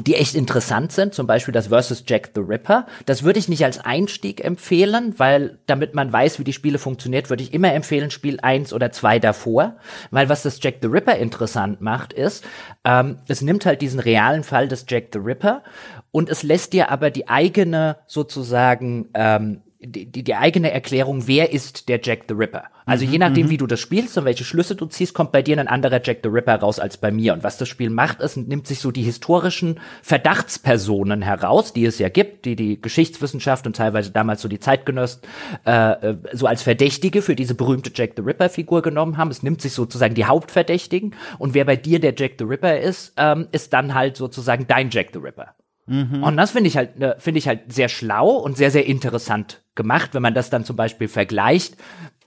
die 0.00 0.14
echt 0.14 0.34
interessant 0.34 0.92
sind, 0.92 1.14
zum 1.14 1.26
Beispiel 1.26 1.52
das 1.52 1.68
Versus 1.68 2.04
Jack 2.06 2.30
the 2.34 2.40
Ripper. 2.40 2.86
Das 3.06 3.22
würde 3.22 3.38
ich 3.38 3.48
nicht 3.48 3.64
als 3.64 3.78
Einstieg 3.78 4.44
empfehlen, 4.44 5.14
weil 5.18 5.58
damit 5.66 5.94
man 5.94 6.12
weiß, 6.12 6.38
wie 6.38 6.44
die 6.44 6.52
Spiele 6.52 6.78
funktioniert, 6.78 7.30
würde 7.30 7.42
ich 7.42 7.52
immer 7.52 7.72
empfehlen, 7.72 8.10
Spiel 8.10 8.38
eins 8.40 8.72
oder 8.72 8.92
zwei 8.92 9.18
davor. 9.18 9.76
Weil 10.10 10.28
was 10.28 10.42
das 10.42 10.58
Jack 10.62 10.76
the 10.82 10.88
Ripper 10.88 11.16
interessant 11.16 11.80
macht, 11.80 12.12
ist, 12.12 12.44
ähm, 12.84 13.18
es 13.28 13.42
nimmt 13.42 13.66
halt 13.66 13.82
diesen 13.82 14.00
realen 14.00 14.44
Fall 14.44 14.68
des 14.68 14.84
Jack 14.88 15.08
the 15.12 15.18
Ripper 15.18 15.62
und 16.10 16.28
es 16.28 16.42
lässt 16.42 16.72
dir 16.72 16.90
aber 16.90 17.10
die 17.10 17.28
eigene 17.28 17.96
sozusagen 18.06 19.08
ähm, 19.14 19.62
die, 19.80 20.10
die, 20.10 20.34
eigene 20.34 20.72
Erklärung, 20.72 21.28
wer 21.28 21.52
ist 21.52 21.88
der 21.88 22.00
Jack 22.02 22.24
the 22.28 22.34
Ripper. 22.34 22.64
Also 22.84 23.04
mhm, 23.04 23.12
je 23.12 23.18
nachdem, 23.18 23.46
mhm. 23.46 23.50
wie 23.50 23.56
du 23.58 23.66
das 23.68 23.78
spielst 23.78 24.18
und 24.18 24.24
welche 24.24 24.42
Schlüsse 24.42 24.74
du 24.74 24.86
ziehst, 24.86 25.14
kommt 25.14 25.30
bei 25.30 25.40
dir 25.40 25.56
ein 25.56 25.68
anderer 25.68 26.00
Jack 26.02 26.18
the 26.24 26.28
Ripper 26.28 26.56
raus 26.56 26.80
als 26.80 26.96
bei 26.96 27.12
mir. 27.12 27.32
Und 27.32 27.44
was 27.44 27.58
das 27.58 27.68
Spiel 27.68 27.88
macht, 27.88 28.20
ist, 28.20 28.36
nimmt 28.36 28.66
sich 28.66 28.80
so 28.80 28.90
die 28.90 29.02
historischen 29.02 29.78
Verdachtspersonen 30.02 31.22
heraus, 31.22 31.72
die 31.72 31.84
es 31.84 32.00
ja 32.00 32.08
gibt, 32.08 32.44
die 32.44 32.56
die 32.56 32.80
Geschichtswissenschaft 32.80 33.68
und 33.68 33.76
teilweise 33.76 34.10
damals 34.10 34.42
so 34.42 34.48
die 34.48 34.58
Zeitgenossen 34.58 35.22
äh, 35.64 35.92
äh, 35.92 36.16
so 36.32 36.46
als 36.46 36.62
Verdächtige 36.62 37.22
für 37.22 37.36
diese 37.36 37.54
berühmte 37.54 37.92
Jack 37.94 38.12
the 38.16 38.22
Ripper-Figur 38.22 38.82
genommen 38.82 39.16
haben. 39.16 39.30
Es 39.30 39.44
nimmt 39.44 39.62
sich 39.62 39.74
sozusagen 39.74 40.14
die 40.14 40.24
Hauptverdächtigen 40.24 41.14
und 41.38 41.54
wer 41.54 41.64
bei 41.64 41.76
dir 41.76 42.00
der 42.00 42.14
Jack 42.16 42.32
the 42.38 42.44
Ripper 42.44 42.80
ist, 42.80 43.12
ähm, 43.16 43.46
ist 43.52 43.72
dann 43.72 43.94
halt 43.94 44.16
sozusagen 44.16 44.66
dein 44.66 44.90
Jack 44.90 45.10
the 45.12 45.20
Ripper. 45.20 45.54
Mhm. 45.88 46.22
Und 46.22 46.36
das 46.36 46.52
finde 46.52 46.68
ich 46.68 46.76
halt, 46.76 47.00
äh, 47.00 47.18
finde 47.18 47.38
ich 47.38 47.48
halt 47.48 47.72
sehr 47.72 47.88
schlau 47.88 48.30
und 48.30 48.56
sehr, 48.56 48.70
sehr 48.70 48.86
interessant 48.86 49.62
gemacht, 49.74 50.14
wenn 50.14 50.22
man 50.22 50.34
das 50.34 50.50
dann 50.50 50.64
zum 50.64 50.76
Beispiel 50.76 51.08
vergleicht 51.08 51.76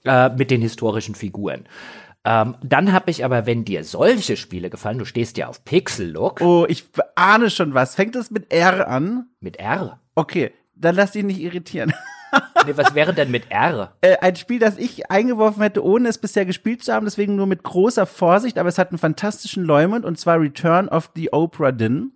äh, 0.06 0.30
mit 0.30 0.52
den 0.52 0.62
historischen 0.62 1.16
Figuren. 1.16 1.66
Ähm, 2.24 2.56
dann 2.64 2.92
habe 2.94 3.10
ich 3.10 3.26
aber, 3.26 3.46
wenn 3.46 3.66
dir 3.66 3.84
solche 3.84 4.38
Spiele 4.38 4.70
gefallen, 4.70 5.00
du 5.00 5.06
stehst 5.06 5.38
ja 5.38 5.48
auf 5.48 5.64
Pixel-Look. 5.66 6.42
Oh, 6.42 6.66
ich 6.68 6.86
ahne 7.16 7.50
schon 7.50 7.74
was. 7.74 7.96
Fängt 7.96 8.16
es 8.16 8.30
mit 8.30 8.54
R 8.54 8.88
an? 8.88 9.28
Mit 9.40 9.58
R? 9.58 10.00
Okay, 10.14 10.52
dann 10.76 10.96
lass 10.96 11.12
dich 11.12 11.24
nicht 11.24 11.40
irritieren. 11.40 11.94
nee, 12.66 12.74
was 12.76 12.94
wäre 12.94 13.14
denn 13.14 13.32
mit 13.32 13.50
R? 13.50 13.94
Äh, 14.02 14.18
ein 14.18 14.36
Spiel, 14.36 14.60
das 14.60 14.78
ich 14.78 15.10
eingeworfen 15.10 15.64
hätte, 15.64 15.84
ohne 15.84 16.10
es 16.10 16.20
bisher 16.20 16.46
gespielt 16.46 16.84
zu 16.84 16.94
haben, 16.94 17.06
deswegen 17.06 17.36
nur 17.36 17.48
mit 17.48 17.64
großer 17.64 18.06
Vorsicht, 18.06 18.58
aber 18.58 18.70
es 18.70 18.78
hat 18.78 18.92
einen 18.92 19.00
fantastischen 19.00 19.64
Leumund 19.64 20.06
und 20.06 20.20
zwar 20.20 20.40
Return 20.40 20.90
of 20.90 21.12
the 21.16 21.34
Oprah 21.34 21.72
Din. 21.72 22.12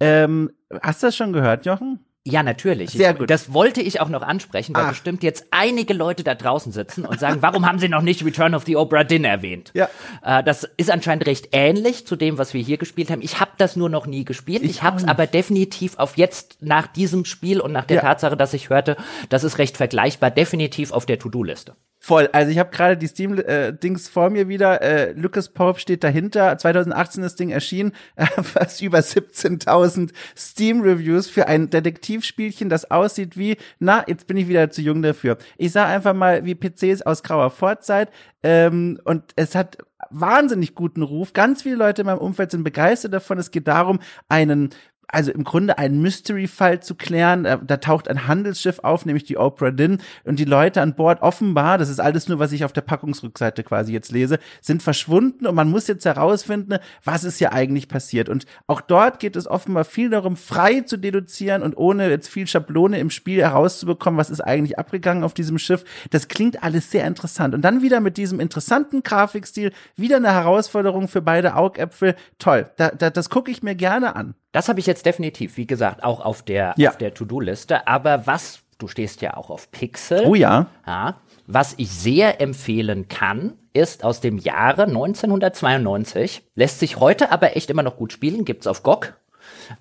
Ähm, 0.00 0.50
hast 0.82 1.02
du 1.02 1.08
das 1.08 1.16
schon 1.16 1.32
gehört, 1.32 1.66
Jochen? 1.66 2.00
Ja, 2.28 2.42
natürlich. 2.42 2.90
Sehr 2.90 3.14
gut. 3.14 3.30
Das 3.30 3.52
wollte 3.52 3.80
ich 3.80 4.00
auch 4.00 4.08
noch 4.08 4.22
ansprechen, 4.22 4.74
weil 4.74 4.86
Ach. 4.86 4.88
bestimmt 4.88 5.22
jetzt 5.22 5.46
einige 5.52 5.94
Leute 5.94 6.24
da 6.24 6.34
draußen 6.34 6.72
sitzen 6.72 7.04
und 7.06 7.20
sagen, 7.20 7.40
warum 7.40 7.64
haben 7.64 7.78
sie 7.78 7.88
noch 7.88 8.02
nicht 8.02 8.24
Return 8.24 8.56
of 8.56 8.64
the 8.64 8.74
Obra 8.74 9.04
Dinn 9.04 9.24
erwähnt? 9.24 9.70
Ja. 9.74 9.88
Äh, 10.24 10.42
das 10.42 10.64
ist 10.76 10.90
anscheinend 10.90 11.24
recht 11.26 11.50
ähnlich 11.52 12.04
zu 12.04 12.16
dem, 12.16 12.36
was 12.36 12.52
wir 12.52 12.60
hier 12.60 12.78
gespielt 12.78 13.12
haben. 13.12 13.22
Ich 13.22 13.38
habe 13.38 13.52
das 13.58 13.76
nur 13.76 13.88
noch 13.88 14.06
nie 14.06 14.24
gespielt. 14.24 14.64
Ich, 14.64 14.70
ich 14.70 14.82
habe 14.82 14.96
es 14.96 15.04
aber 15.06 15.28
definitiv 15.28 15.98
auf 15.98 16.16
jetzt 16.16 16.56
nach 16.60 16.88
diesem 16.88 17.24
Spiel 17.24 17.60
und 17.60 17.70
nach 17.70 17.84
der 17.84 17.98
ja. 17.98 18.02
Tatsache, 18.02 18.36
dass 18.36 18.54
ich 18.54 18.70
hörte, 18.70 18.96
das 19.28 19.44
ist 19.44 19.58
recht 19.58 19.76
vergleichbar, 19.76 20.32
definitiv 20.32 20.90
auf 20.90 21.06
der 21.06 21.20
To-Do-Liste. 21.20 21.76
Voll. 22.06 22.28
Also 22.30 22.52
ich 22.52 22.60
habe 22.60 22.70
gerade 22.70 22.96
die 22.96 23.08
Steam-Dings 23.08 24.06
äh, 24.06 24.12
vor 24.12 24.30
mir 24.30 24.46
wieder. 24.46 24.80
Äh, 24.80 25.10
Lucas 25.14 25.48
Pope 25.48 25.80
steht 25.80 26.04
dahinter. 26.04 26.56
2018 26.56 27.20
das 27.20 27.34
Ding 27.34 27.50
erschienen. 27.50 27.90
Äh, 28.14 28.26
fast 28.44 28.80
über 28.80 28.98
17.000 28.98 30.12
Steam-Reviews 30.36 31.28
für 31.28 31.48
ein 31.48 31.68
Detektivspielchen, 31.68 32.70
das 32.70 32.90
aussieht 32.90 33.36
wie, 33.36 33.56
na, 33.78 34.04
jetzt 34.06 34.26
bin 34.26 34.36
ich 34.36 34.48
wieder 34.48 34.70
zu 34.70 34.80
jung 34.82 35.02
dafür. 35.02 35.36
Ich 35.58 35.72
sah 35.72 35.84
einfach 35.84 36.14
mal 36.14 36.44
wie 36.44 36.54
PCs 36.54 37.02
aus 37.02 37.22
grauer 37.22 37.50
Vorzeit. 37.50 38.10
Ähm, 38.42 39.00
und 39.04 39.32
es 39.34 39.54
hat 39.56 39.78
wahnsinnig 40.10 40.74
guten 40.74 41.02
Ruf. 41.02 41.32
Ganz 41.32 41.62
viele 41.62 41.76
Leute 41.76 42.02
in 42.02 42.06
meinem 42.06 42.18
Umfeld 42.18 42.52
sind 42.52 42.62
begeistert 42.62 43.12
davon. 43.12 43.38
Es 43.38 43.50
geht 43.50 43.66
darum, 43.66 43.98
einen 44.28 44.70
also 45.08 45.30
im 45.30 45.44
Grunde 45.44 45.78
einen 45.78 46.00
Mystery-Fall 46.00 46.80
zu 46.80 46.94
klären. 46.94 47.44
Da, 47.44 47.56
da, 47.56 47.76
taucht 47.76 48.08
ein 48.08 48.26
Handelsschiff 48.26 48.80
auf, 48.80 49.06
nämlich 49.06 49.24
die 49.24 49.36
Oprah 49.36 49.70
Din. 49.70 49.98
Und 50.24 50.38
die 50.38 50.44
Leute 50.44 50.82
an 50.82 50.94
Bord 50.94 51.22
offenbar, 51.22 51.78
das 51.78 51.88
ist 51.88 52.00
alles 52.00 52.28
nur, 52.28 52.38
was 52.38 52.52
ich 52.52 52.64
auf 52.64 52.72
der 52.72 52.80
Packungsrückseite 52.80 53.62
quasi 53.62 53.92
jetzt 53.92 54.12
lese, 54.12 54.38
sind 54.60 54.82
verschwunden 54.82 55.46
und 55.46 55.54
man 55.54 55.70
muss 55.70 55.86
jetzt 55.86 56.04
herausfinden, 56.04 56.78
was 57.04 57.24
ist 57.24 57.38
hier 57.38 57.52
eigentlich 57.52 57.88
passiert. 57.88 58.28
Und 58.28 58.46
auch 58.66 58.80
dort 58.80 59.20
geht 59.20 59.36
es 59.36 59.46
offenbar 59.46 59.84
viel 59.84 60.10
darum, 60.10 60.36
frei 60.36 60.80
zu 60.80 60.96
deduzieren 60.96 61.62
und 61.62 61.76
ohne 61.76 62.08
jetzt 62.08 62.28
viel 62.28 62.46
Schablone 62.46 62.98
im 62.98 63.10
Spiel 63.10 63.40
herauszubekommen, 63.40 64.18
was 64.18 64.30
ist 64.30 64.40
eigentlich 64.40 64.78
abgegangen 64.78 65.24
auf 65.24 65.34
diesem 65.34 65.58
Schiff. 65.58 65.84
Das 66.10 66.28
klingt 66.28 66.62
alles 66.62 66.90
sehr 66.90 67.06
interessant. 67.06 67.54
Und 67.54 67.62
dann 67.62 67.82
wieder 67.82 68.00
mit 68.00 68.16
diesem 68.16 68.40
interessanten 68.40 69.02
Grafikstil, 69.02 69.72
wieder 69.96 70.16
eine 70.16 70.32
Herausforderung 70.32 71.08
für 71.08 71.22
beide 71.22 71.54
Augäpfel. 71.54 72.16
Toll. 72.38 72.70
Da, 72.76 72.90
da, 72.90 73.10
das 73.10 73.30
gucke 73.30 73.50
ich 73.50 73.62
mir 73.62 73.74
gerne 73.74 74.16
an. 74.16 74.34
Das 74.56 74.70
habe 74.70 74.80
ich 74.80 74.86
jetzt 74.86 74.95
definitiv, 75.02 75.56
wie 75.56 75.66
gesagt, 75.66 76.02
auch 76.02 76.20
auf 76.20 76.42
der, 76.42 76.74
ja. 76.76 76.92
der 76.92 77.12
To-Do-Liste. 77.14 77.86
Aber 77.86 78.26
was, 78.26 78.60
du 78.78 78.88
stehst 78.88 79.22
ja 79.22 79.36
auch 79.36 79.50
auf 79.50 79.70
Pixel. 79.70 80.24
Oh 80.24 80.34
ja. 80.34 80.66
ja. 80.86 81.16
Was 81.46 81.74
ich 81.76 81.90
sehr 81.90 82.40
empfehlen 82.40 83.08
kann, 83.08 83.54
ist 83.72 84.04
aus 84.04 84.20
dem 84.20 84.38
Jahre 84.38 84.84
1992, 84.84 86.42
lässt 86.54 86.80
sich 86.80 86.98
heute 86.98 87.30
aber 87.30 87.56
echt 87.56 87.70
immer 87.70 87.82
noch 87.82 87.96
gut 87.96 88.12
spielen, 88.12 88.44
gibt's 88.44 88.66
auf 88.66 88.82
GOG, 88.82 89.14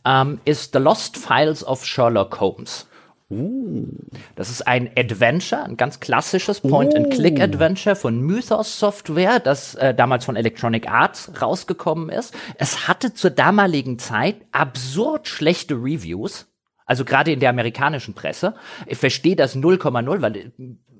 ähm, 0.03 0.39
ist 0.45 0.73
The 0.73 0.79
Lost 0.79 1.17
Files 1.17 1.65
of 1.65 1.85
Sherlock 1.85 2.39
Holmes. 2.39 2.87
Uh. 3.29 3.87
Das 4.35 4.49
ist 4.49 4.67
ein 4.67 4.91
Adventure, 4.95 5.63
ein 5.63 5.77
ganz 5.77 5.99
klassisches 5.99 6.61
Point-and-Click-Adventure 6.61 7.95
von 7.95 8.19
Mythos 8.21 8.79
Software, 8.79 9.39
das 9.39 9.73
äh, 9.75 9.95
damals 9.95 10.25
von 10.25 10.35
Electronic 10.35 10.87
Arts 10.87 11.31
rausgekommen 11.41 12.09
ist. 12.09 12.35
Es 12.59 12.87
hatte 12.87 13.13
zur 13.13 13.31
damaligen 13.31 13.97
Zeit 13.97 14.37
absurd 14.51 15.27
schlechte 15.27 15.73
Reviews. 15.75 16.47
Also 16.85 17.03
gerade 17.03 17.31
in 17.31 17.39
der 17.39 17.49
amerikanischen 17.49 18.13
Presse. 18.13 18.53
Ich 18.85 18.99
verstehe 18.99 19.35
das 19.35 19.55
0,0, 19.55 20.21
weil 20.21 20.35
äh, 20.35 20.51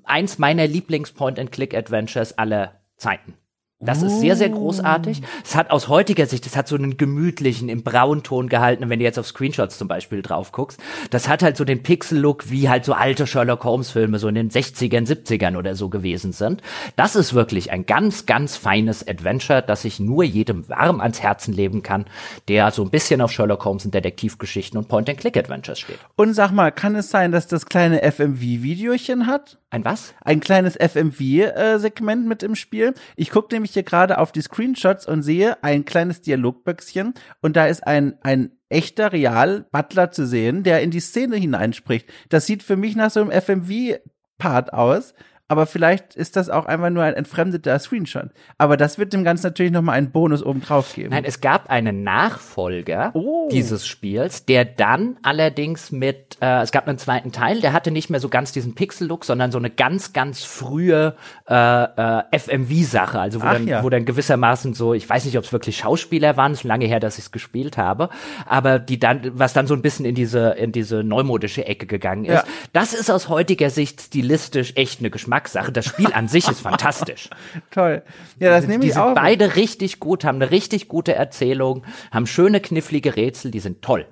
eins 0.02 0.38
meiner 0.38 0.66
Lieblings-Point-and-Click-Adventures 0.66 2.38
aller 2.38 2.80
Zeiten. 2.96 3.34
Das 3.78 4.00
ist 4.00 4.20
sehr, 4.20 4.36
sehr 4.36 4.48
großartig. 4.48 5.20
Es 5.44 5.54
hat 5.54 5.70
aus 5.70 5.88
heutiger 5.88 6.24
Sicht, 6.24 6.46
es 6.46 6.56
hat 6.56 6.66
so 6.66 6.76
einen 6.76 6.96
gemütlichen, 6.96 7.68
im 7.68 7.82
Braunton 7.82 8.48
gehalten, 8.48 8.88
wenn 8.88 9.00
du 9.00 9.04
jetzt 9.04 9.18
auf 9.18 9.26
Screenshots 9.26 9.76
zum 9.76 9.86
Beispiel 9.86 10.22
drauf 10.22 10.50
guckst. 10.50 10.80
Das 11.10 11.28
hat 11.28 11.42
halt 11.42 11.58
so 11.58 11.64
den 11.66 11.82
Pixel-Look, 11.82 12.50
wie 12.50 12.70
halt 12.70 12.86
so 12.86 12.94
alte 12.94 13.26
Sherlock 13.26 13.64
Holmes-Filme 13.64 14.18
so 14.18 14.28
in 14.28 14.34
den 14.34 14.50
60ern, 14.50 15.06
70ern 15.06 15.58
oder 15.58 15.74
so 15.74 15.90
gewesen 15.90 16.32
sind. 16.32 16.62
Das 16.96 17.16
ist 17.16 17.34
wirklich 17.34 17.70
ein 17.70 17.84
ganz, 17.84 18.24
ganz 18.24 18.56
feines 18.56 19.06
Adventure, 19.06 19.60
das 19.60 19.84
ich 19.84 20.00
nur 20.00 20.24
jedem 20.24 20.66
warm 20.70 21.02
ans 21.02 21.20
Herzen 21.20 21.52
leben 21.52 21.82
kann, 21.82 22.06
der 22.48 22.70
so 22.70 22.82
ein 22.82 22.90
bisschen 22.90 23.20
auf 23.20 23.30
Sherlock 23.30 23.62
Holmes 23.66 23.84
und 23.84 23.92
Detektivgeschichten 23.92 24.78
und 24.78 24.88
Point-and-Click-Adventures 24.88 25.80
steht. 25.80 25.98
Und 26.16 26.32
sag 26.32 26.50
mal, 26.50 26.72
kann 26.72 26.96
es 26.96 27.10
sein, 27.10 27.30
dass 27.30 27.46
das 27.46 27.66
kleine 27.66 28.00
FMV-Videochen 28.10 29.26
hat? 29.26 29.58
Ein 29.68 29.84
was? 29.84 30.14
Ein 30.24 30.40
kleines 30.40 30.76
FMV-Segment 30.76 32.24
äh, 32.24 32.28
mit 32.28 32.42
im 32.42 32.54
Spiel. 32.54 32.94
Ich 33.16 33.30
gucke 33.30 33.54
nämlich 33.54 33.65
hier 33.72 33.82
gerade 33.82 34.18
auf 34.18 34.32
die 34.32 34.42
Screenshots 34.42 35.06
und 35.06 35.22
sehe 35.22 35.62
ein 35.62 35.84
kleines 35.84 36.20
Dialogböckchen 36.20 37.14
und 37.40 37.56
da 37.56 37.66
ist 37.66 37.86
ein, 37.86 38.18
ein 38.22 38.52
echter 38.68 39.12
Real 39.12 39.66
Butler 39.70 40.10
zu 40.10 40.26
sehen, 40.26 40.62
der 40.62 40.82
in 40.82 40.90
die 40.90 41.00
Szene 41.00 41.36
hineinspricht. 41.36 42.08
Das 42.28 42.46
sieht 42.46 42.62
für 42.62 42.76
mich 42.76 42.96
nach 42.96 43.10
so 43.10 43.20
einem 43.20 43.30
FMV-Part 43.30 44.72
aus 44.72 45.14
aber 45.48 45.66
vielleicht 45.66 46.16
ist 46.16 46.34
das 46.34 46.50
auch 46.50 46.66
einfach 46.66 46.90
nur 46.90 47.04
ein 47.04 47.14
entfremdeter 47.14 47.78
Screenshot. 47.78 48.30
Aber 48.58 48.76
das 48.76 48.98
wird 48.98 49.12
dem 49.12 49.22
Ganzen 49.22 49.46
natürlich 49.46 49.70
nochmal 49.70 49.96
einen 49.96 50.10
Bonus 50.10 50.42
oben 50.42 50.60
drauf 50.60 50.94
geben. 50.94 51.10
Nein, 51.10 51.24
es 51.24 51.40
gab 51.40 51.70
einen 51.70 52.02
Nachfolger 52.02 53.12
oh. 53.14 53.48
dieses 53.52 53.86
Spiels, 53.86 54.44
der 54.44 54.64
dann 54.64 55.18
allerdings 55.22 55.92
mit, 55.92 56.38
äh, 56.40 56.62
es 56.62 56.72
gab 56.72 56.88
einen 56.88 56.98
zweiten 56.98 57.30
Teil, 57.30 57.60
der 57.60 57.72
hatte 57.72 57.92
nicht 57.92 58.10
mehr 58.10 58.18
so 58.18 58.28
ganz 58.28 58.50
diesen 58.50 58.74
Pixel-Look, 58.74 59.24
sondern 59.24 59.52
so 59.52 59.58
eine 59.58 59.70
ganz, 59.70 60.12
ganz 60.12 60.42
frühe 60.42 61.14
äh, 61.48 61.54
äh, 61.54 62.22
FMV-Sache, 62.36 63.20
also 63.20 63.40
wo 63.40 63.46
dann, 63.46 63.68
ja. 63.68 63.84
wo 63.84 63.90
dann 63.90 64.04
gewissermaßen 64.04 64.74
so, 64.74 64.94
ich 64.94 65.08
weiß 65.08 65.26
nicht, 65.26 65.38
ob 65.38 65.44
es 65.44 65.52
wirklich 65.52 65.76
Schauspieler 65.76 66.36
waren, 66.36 66.52
es 66.52 66.58
ist 66.58 66.64
lange 66.64 66.86
her, 66.86 66.98
dass 66.98 67.18
ich 67.18 67.26
es 67.26 67.30
gespielt 67.30 67.76
habe, 67.76 68.08
aber 68.46 68.80
die 68.80 68.98
dann, 68.98 69.20
was 69.34 69.52
dann 69.52 69.68
so 69.68 69.74
ein 69.74 69.82
bisschen 69.82 70.06
in 70.06 70.16
diese, 70.16 70.50
in 70.50 70.72
diese 70.72 71.04
neumodische 71.04 71.66
Ecke 71.66 71.86
gegangen 71.86 72.24
ist. 72.24 72.34
Ja. 72.34 72.44
Das 72.72 72.94
ist 72.94 73.10
aus 73.10 73.28
heutiger 73.28 73.70
Sicht 73.70 74.00
stilistisch 74.00 74.72
echt 74.74 74.98
eine 74.98 75.10
Geschmack 75.10 75.35
Geschmackssache. 75.36 75.72
Das 75.72 75.84
Spiel 75.86 76.12
an 76.12 76.28
sich 76.28 76.48
ist 76.48 76.60
fantastisch. 76.62 77.28
Toll. 77.70 78.02
Ja, 78.38 78.50
das 78.50 78.66
nehme 78.66 78.80
die 78.80 78.88
ich 78.88 78.94
sind 78.94 79.02
auch. 79.02 79.14
beide 79.14 79.56
richtig 79.56 80.00
gut, 80.00 80.24
haben 80.24 80.36
eine 80.36 80.50
richtig 80.50 80.88
gute 80.88 81.14
Erzählung, 81.14 81.84
haben 82.10 82.26
schöne 82.26 82.60
knifflige 82.60 83.16
Rätsel, 83.16 83.50
die 83.50 83.60
sind 83.60 83.82
toll. 83.82 84.06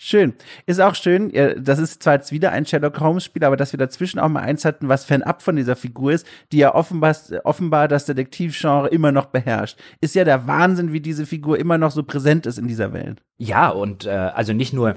Schön. 0.00 0.34
Ist 0.64 0.80
auch 0.80 0.94
schön, 0.94 1.32
das 1.60 1.80
ist 1.80 2.04
zwar 2.04 2.14
jetzt 2.14 2.30
wieder 2.30 2.52
ein 2.52 2.64
Sherlock 2.64 3.00
Holmes 3.00 3.24
Spiel, 3.24 3.42
aber 3.42 3.56
dass 3.56 3.72
wir 3.72 3.78
dazwischen 3.78 4.20
auch 4.20 4.28
mal 4.28 4.42
eins 4.42 4.64
hatten, 4.64 4.88
was 4.88 5.04
fernab 5.04 5.42
von 5.42 5.56
dieser 5.56 5.74
Figur 5.74 6.12
ist, 6.12 6.24
die 6.52 6.58
ja 6.58 6.72
offenbar, 6.72 7.16
offenbar 7.42 7.88
das 7.88 8.06
Detektivgenre 8.06 8.88
immer 8.90 9.10
noch 9.10 9.26
beherrscht. 9.26 9.76
Ist 10.00 10.14
ja 10.14 10.22
der 10.22 10.46
Wahnsinn, 10.46 10.92
wie 10.92 11.00
diese 11.00 11.26
Figur 11.26 11.58
immer 11.58 11.78
noch 11.78 11.90
so 11.90 12.04
präsent 12.04 12.46
ist 12.46 12.58
in 12.60 12.68
dieser 12.68 12.92
Welt. 12.92 13.22
Ja, 13.38 13.70
und 13.70 14.06
äh, 14.06 14.10
also 14.10 14.52
nicht 14.52 14.72
nur, 14.72 14.94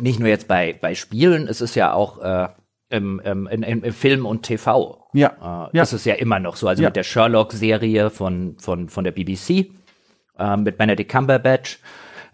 nicht 0.00 0.20
nur 0.20 0.30
jetzt 0.30 0.48
bei, 0.48 0.72
bei 0.72 0.94
Spielen, 0.94 1.46
es 1.46 1.60
ist 1.60 1.74
ja 1.74 1.92
auch 1.92 2.18
äh, 2.22 2.48
im, 2.94 3.20
im, 3.20 3.46
in, 3.46 3.62
im 3.82 3.92
Film 3.92 4.26
und 4.26 4.42
TV. 4.42 5.06
Ja. 5.12 5.28
Äh, 5.28 5.76
ja. 5.76 5.82
Das 5.82 5.92
ist 5.92 6.06
ja 6.06 6.14
immer 6.14 6.38
noch 6.38 6.56
so. 6.56 6.68
Also 6.68 6.82
Ja. 6.82 6.88
mit 6.88 6.96
der 6.96 7.02
Sherlock-Serie 7.02 8.10
von, 8.10 8.56
von, 8.58 8.88
von 8.88 9.04
der 9.04 9.12
BBC, 9.12 9.70
äh, 10.38 10.56
mit 10.56 10.78
Benedict 10.78 11.10
Cumberbatch, 11.10 11.80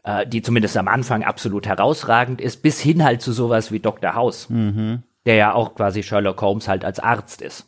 äh, 0.05 0.27
die 0.27 0.43
zumindest 0.43 0.77
am 0.77 0.89
Anfang 0.89 1.25
absolut 1.25 1.67
herausragend 1.67 2.41
ist, 2.41 2.63
bis 2.63 2.81
hin 2.81 3.05
halt 3.05 3.23
zu 3.23 3.33
sowas 3.33 3.73
wie 3.73 3.81
Dr. 3.81 4.15
House, 4.15 4.49
Mhm. 4.51 5.03
der 5.27 5.35
ja 5.37 5.53
auch 5.55 5.75
quasi 5.75 6.03
Sherlock 6.03 6.41
Holmes 6.43 6.69
halt 6.69 6.85
als 6.85 6.99
Arzt 7.01 7.43
ist. 7.43 7.67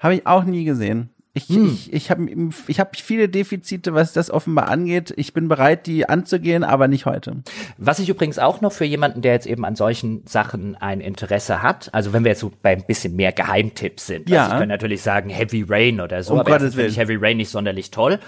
Habe 0.00 0.14
ich 0.16 0.26
auch 0.26 0.44
nie 0.44 0.64
gesehen. 0.64 1.10
Ich, 1.34 1.48
Hm. 1.48 1.64
ich, 1.72 1.90
ich 1.94 2.10
habe 2.10 2.28
ich 2.66 2.78
hab 2.78 2.94
viele 2.94 3.26
Defizite, 3.26 3.94
was 3.94 4.12
das 4.12 4.30
offenbar 4.30 4.68
angeht. 4.68 5.14
Ich 5.16 5.32
bin 5.32 5.48
bereit, 5.48 5.86
die 5.86 6.06
anzugehen, 6.06 6.62
aber 6.62 6.88
nicht 6.88 7.06
heute. 7.06 7.42
Was 7.78 7.98
ich 8.00 8.10
übrigens 8.10 8.38
auch 8.38 8.60
noch 8.60 8.72
für 8.72 8.84
jemanden, 8.84 9.22
der 9.22 9.32
jetzt 9.32 9.46
eben 9.46 9.64
an 9.64 9.74
solchen 9.74 10.26
Sachen 10.26 10.76
ein 10.76 11.00
Interesse 11.00 11.62
hat, 11.62 11.88
also 11.94 12.12
wenn 12.12 12.22
wir 12.24 12.32
jetzt 12.32 12.40
so 12.40 12.52
bei 12.60 12.72
ein 12.72 12.84
bisschen 12.86 13.16
mehr 13.16 13.32
Geheimtipps 13.32 14.06
sind, 14.06 14.28
Ja. 14.28 14.42
also 14.42 14.54
ich 14.56 14.60
kann 14.60 14.68
natürlich 14.68 15.00
sagen 15.00 15.30
Heavy 15.30 15.64
Rain 15.66 16.00
oder 16.02 16.22
so, 16.22 16.34
Um 16.34 16.40
aber 16.40 16.60
finde 16.60 16.84
ich. 16.86 16.98
Heavy 16.98 17.16
Rain 17.16 17.38
nicht 17.38 17.48
sonderlich 17.50 17.90
toll 17.90 18.18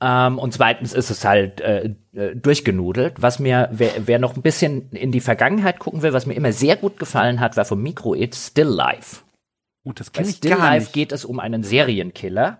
ähm, 0.00 0.38
und 0.38 0.54
zweitens 0.54 0.92
ist 0.92 1.10
es 1.10 1.24
halt 1.24 1.60
äh, 1.60 1.90
äh, 2.14 2.36
durchgenudelt. 2.36 3.14
Was 3.20 3.40
mir, 3.40 3.68
wer, 3.72 3.90
wer 4.06 4.20
noch 4.20 4.36
ein 4.36 4.42
bisschen 4.42 4.90
in 4.92 5.10
die 5.10 5.20
Vergangenheit 5.20 5.80
gucken 5.80 6.02
will, 6.02 6.12
was 6.12 6.24
mir 6.26 6.34
immer 6.34 6.52
sehr 6.52 6.76
gut 6.76 7.00
gefallen 7.00 7.40
hat, 7.40 7.56
war 7.56 7.64
vom 7.64 7.82
Micro-It 7.82 8.36
Still 8.36 8.68
Life. 8.68 9.22
Gut, 9.84 10.00
das 10.00 10.12
kenne 10.12 10.28
ich 10.28 10.36
Still 10.36 10.50
gar 10.50 10.58
Life 10.60 10.86
nicht. 10.86 10.92
geht 10.92 11.12
es 11.12 11.24
um 11.24 11.38
einen 11.38 11.62
Serienkiller 11.62 12.58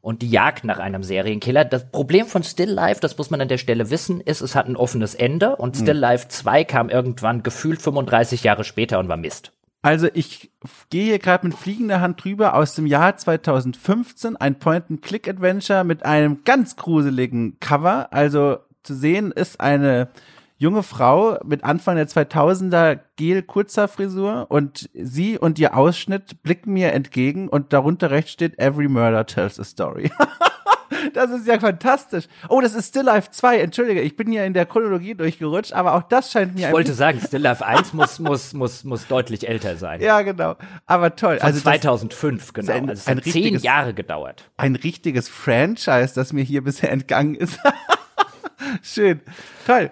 und 0.00 0.22
die 0.22 0.30
Jagd 0.30 0.64
nach 0.64 0.78
einem 0.80 1.04
Serienkiller. 1.04 1.64
Das 1.64 1.88
Problem 1.90 2.26
von 2.26 2.42
Still 2.42 2.70
Life, 2.70 3.00
das 3.00 3.16
muss 3.16 3.30
man 3.30 3.40
an 3.40 3.48
der 3.48 3.58
Stelle 3.58 3.90
wissen, 3.90 4.20
ist, 4.20 4.40
es 4.40 4.54
hat 4.56 4.66
ein 4.66 4.76
offenes 4.76 5.14
Ende 5.14 5.56
und 5.56 5.76
Hm. 5.76 5.82
Still 5.82 5.96
Life 5.98 6.28
2 6.28 6.64
kam 6.64 6.88
irgendwann 6.88 7.42
gefühlt 7.44 7.80
35 7.80 8.42
Jahre 8.42 8.64
später 8.64 8.98
und 8.98 9.08
war 9.08 9.16
Mist. 9.16 9.52
Also 9.84 10.08
ich 10.14 10.50
gehe 10.90 11.04
hier 11.06 11.18
gerade 11.18 11.46
mit 11.46 11.56
fliegender 11.56 12.00
Hand 12.00 12.22
drüber 12.22 12.54
aus 12.54 12.74
dem 12.74 12.86
Jahr 12.86 13.16
2015, 13.16 14.36
ein 14.36 14.58
Point-and-Click-Adventure 14.58 15.82
mit 15.84 16.04
einem 16.04 16.44
ganz 16.44 16.76
gruseligen 16.76 17.58
Cover. 17.60 18.12
Also 18.12 18.58
zu 18.84 18.94
sehen 18.94 19.32
ist 19.32 19.60
eine 19.60 20.08
junge 20.62 20.82
Frau 20.84 21.38
mit 21.44 21.64
Anfang 21.64 21.96
der 21.96 22.08
2000er 22.08 23.00
gel 23.16 23.42
kurzer 23.42 23.88
Frisur 23.88 24.46
und 24.48 24.88
sie 24.94 25.36
und 25.36 25.58
ihr 25.58 25.76
Ausschnitt 25.76 26.42
blicken 26.42 26.72
mir 26.72 26.92
entgegen 26.92 27.48
und 27.48 27.72
darunter 27.72 28.10
rechts 28.10 28.30
steht 28.32 28.58
Every 28.58 28.88
Murder 28.88 29.26
tells 29.26 29.58
a 29.60 29.64
story. 29.64 30.10
Das 31.14 31.30
ist 31.32 31.48
ja 31.48 31.58
fantastisch. 31.58 32.26
Oh, 32.48 32.60
das 32.60 32.74
ist 32.74 32.90
Still 32.90 33.02
Life 33.02 33.30
2. 33.32 33.58
Entschuldige, 33.58 34.00
ich 34.02 34.14
bin 34.16 34.30
hier 34.30 34.44
in 34.44 34.54
der 34.54 34.66
Chronologie 34.66 35.14
durchgerutscht, 35.14 35.72
aber 35.72 35.94
auch 35.94 36.04
das 36.04 36.30
scheint 36.30 36.54
mir 36.54 36.68
Ich 36.68 36.72
wollte 36.72 36.92
sagen, 36.92 37.20
Still 37.20 37.40
Life 37.40 37.64
1 37.64 37.92
muss, 37.92 38.20
muss, 38.20 38.52
muss, 38.52 38.84
muss 38.84 39.08
deutlich 39.08 39.48
älter 39.48 39.76
sein. 39.76 40.00
Ja, 40.00 40.22
genau. 40.22 40.54
Aber 40.86 41.16
toll. 41.16 41.38
Von 41.38 41.46
also 41.46 41.56
das- 41.56 41.64
2005, 41.64 42.52
genau. 42.52 42.72
ein- 42.72 42.88
also 42.88 43.00
es 43.00 43.08
ein 43.08 43.16
hat 43.16 43.24
zehn 43.24 43.58
Jahre 43.58 43.94
gedauert. 43.94 44.48
ein 44.56 44.76
richtiges 44.76 45.28
Franchise, 45.28 46.12
das 46.14 46.32
mir 46.32 46.44
hier 46.44 46.62
bisher 46.62 46.92
entgangen 46.92 47.34
ist. 47.34 47.58
Schön. 48.82 49.20
Toll. 49.66 49.90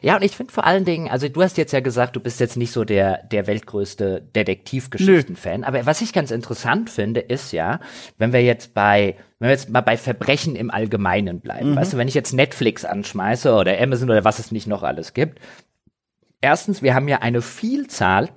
Ja, 0.00 0.16
und 0.16 0.22
ich 0.22 0.36
finde 0.36 0.52
vor 0.52 0.64
allen 0.64 0.84
Dingen, 0.84 1.08
also 1.08 1.28
du 1.28 1.42
hast 1.42 1.56
jetzt 1.58 1.72
ja 1.72 1.80
gesagt, 1.80 2.16
du 2.16 2.20
bist 2.20 2.40
jetzt 2.40 2.56
nicht 2.56 2.72
so 2.72 2.84
der, 2.84 3.22
der 3.24 3.46
weltgrößte 3.46 4.22
Detektivgeschichten-Fan, 4.34 5.64
aber 5.64 5.86
was 5.86 6.00
ich 6.00 6.12
ganz 6.12 6.30
interessant 6.30 6.90
finde, 6.90 7.20
ist 7.20 7.52
ja, 7.52 7.80
wenn 8.18 8.32
wir 8.32 8.42
jetzt 8.42 8.74
bei, 8.74 9.16
wenn 9.38 9.48
wir 9.48 9.54
jetzt 9.54 9.70
mal 9.70 9.80
bei 9.80 9.96
Verbrechen 9.96 10.56
im 10.56 10.70
Allgemeinen 10.70 11.40
bleiben, 11.40 11.76
weißt 11.76 11.94
du, 11.94 11.96
wenn 11.96 12.08
ich 12.08 12.14
jetzt 12.14 12.32
Netflix 12.32 12.84
anschmeiße 12.84 13.52
oder 13.54 13.80
Amazon 13.80 14.10
oder 14.10 14.24
was 14.24 14.38
es 14.38 14.52
nicht 14.52 14.66
noch 14.66 14.82
alles 14.82 15.14
gibt, 15.14 15.40
erstens, 16.40 16.82
wir 16.82 16.94
haben 16.94 17.08
ja 17.08 17.18
eine 17.18 17.42
Vielzahl 17.42 18.30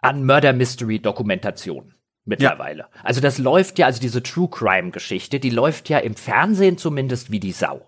an 0.00 0.24
Murder 0.24 0.52
Mystery 0.52 1.00
Dokumentationen 1.00 1.94
mittlerweile. 2.24 2.86
Also 3.02 3.20
das 3.20 3.38
läuft 3.38 3.78
ja, 3.78 3.86
also 3.86 4.00
diese 4.00 4.22
True 4.22 4.48
Crime 4.48 4.90
Geschichte, 4.90 5.40
die 5.40 5.50
läuft 5.50 5.88
ja 5.88 5.98
im 5.98 6.14
Fernsehen 6.14 6.78
zumindest 6.78 7.32
wie 7.32 7.40
die 7.40 7.52
Sau. 7.52 7.86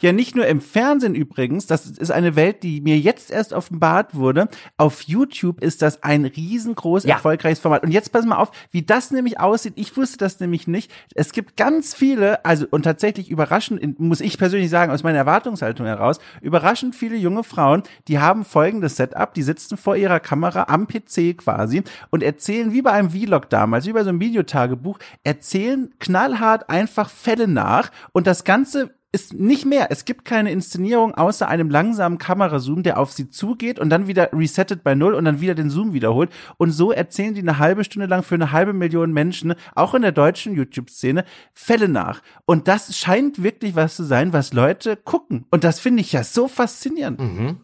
Ja, 0.00 0.12
nicht 0.12 0.34
nur 0.34 0.46
im 0.46 0.60
Fernsehen 0.60 1.14
übrigens, 1.14 1.66
das 1.66 1.86
ist 1.86 2.10
eine 2.10 2.36
Welt, 2.36 2.62
die 2.62 2.80
mir 2.80 2.98
jetzt 2.98 3.30
erst 3.30 3.52
offenbart 3.52 4.14
wurde. 4.14 4.48
Auf 4.76 5.02
YouTube 5.02 5.60
ist 5.62 5.82
das 5.82 6.02
ein 6.02 6.24
riesengroß 6.24 7.04
Ja. 7.04 7.16
erfolgreiches 7.16 7.58
Format. 7.60 7.82
Und 7.82 7.90
jetzt 7.90 8.12
pass 8.12 8.24
mal 8.24 8.36
auf, 8.36 8.50
wie 8.70 8.82
das 8.82 9.10
nämlich 9.10 9.40
aussieht. 9.40 9.74
Ich 9.76 9.96
wusste 9.96 10.18
das 10.18 10.40
nämlich 10.40 10.66
nicht. 10.66 10.90
Es 11.14 11.32
gibt 11.32 11.56
ganz 11.56 11.94
viele, 11.94 12.44
also 12.44 12.66
und 12.70 12.82
tatsächlich 12.82 13.30
überraschend, 13.30 14.00
muss 14.00 14.20
ich 14.20 14.38
persönlich 14.38 14.70
sagen, 14.70 14.90
aus 14.92 15.02
meiner 15.02 15.18
Erwartungshaltung 15.18 15.86
heraus, 15.86 16.18
überraschend 16.40 16.94
viele 16.94 17.16
junge 17.16 17.44
Frauen, 17.44 17.82
die 18.08 18.18
haben 18.18 18.44
folgendes 18.44 18.96
Setup, 18.96 19.34
die 19.34 19.42
sitzen 19.42 19.76
vor 19.76 19.96
ihrer 19.96 20.20
Kamera 20.20 20.66
am 20.68 20.86
PC 20.86 21.36
quasi 21.36 21.82
und 22.10 22.22
erzählen, 22.22 22.72
wie 22.72 22.82
bei 22.82 22.92
einem 22.92 23.10
Vlog 23.10 23.50
damals, 23.50 23.86
wie 23.86 23.92
bei 23.92 24.02
so 24.02 24.08
einem 24.08 24.20
Videotagebuch, 24.20 24.98
erzählen 25.24 25.92
knallhart 25.98 26.70
einfach 26.70 27.10
Fälle 27.10 27.48
nach 27.48 27.90
und 28.12 28.26
das 28.26 28.44
Ganze 28.44 28.94
ist 29.12 29.34
nicht 29.34 29.66
mehr. 29.66 29.88
Es 29.90 30.04
gibt 30.04 30.24
keine 30.24 30.52
Inszenierung 30.52 31.14
außer 31.14 31.48
einem 31.48 31.68
langsamen 31.68 32.18
Kamerazoom, 32.18 32.82
der 32.82 32.98
auf 32.98 33.12
sie 33.12 33.28
zugeht 33.28 33.78
und 33.78 33.90
dann 33.90 34.06
wieder 34.06 34.30
resettet 34.32 34.84
bei 34.84 34.94
Null 34.94 35.14
und 35.14 35.24
dann 35.24 35.40
wieder 35.40 35.54
den 35.54 35.70
Zoom 35.70 35.92
wiederholt. 35.92 36.30
Und 36.58 36.70
so 36.70 36.92
erzählen 36.92 37.34
die 37.34 37.40
eine 37.40 37.58
halbe 37.58 37.82
Stunde 37.84 38.06
lang 38.06 38.22
für 38.22 38.36
eine 38.36 38.52
halbe 38.52 38.72
Million 38.72 39.12
Menschen, 39.12 39.54
auch 39.74 39.94
in 39.94 40.02
der 40.02 40.12
deutschen 40.12 40.54
YouTube-Szene, 40.54 41.24
Fälle 41.52 41.88
nach. 41.88 42.22
Und 42.44 42.68
das 42.68 42.96
scheint 42.96 43.42
wirklich 43.42 43.74
was 43.74 43.96
zu 43.96 44.04
sein, 44.04 44.32
was 44.32 44.52
Leute 44.52 44.96
gucken. 44.96 45.44
Und 45.50 45.64
das 45.64 45.80
finde 45.80 46.02
ich 46.02 46.12
ja 46.12 46.22
so 46.22 46.46
faszinierend. 46.46 47.20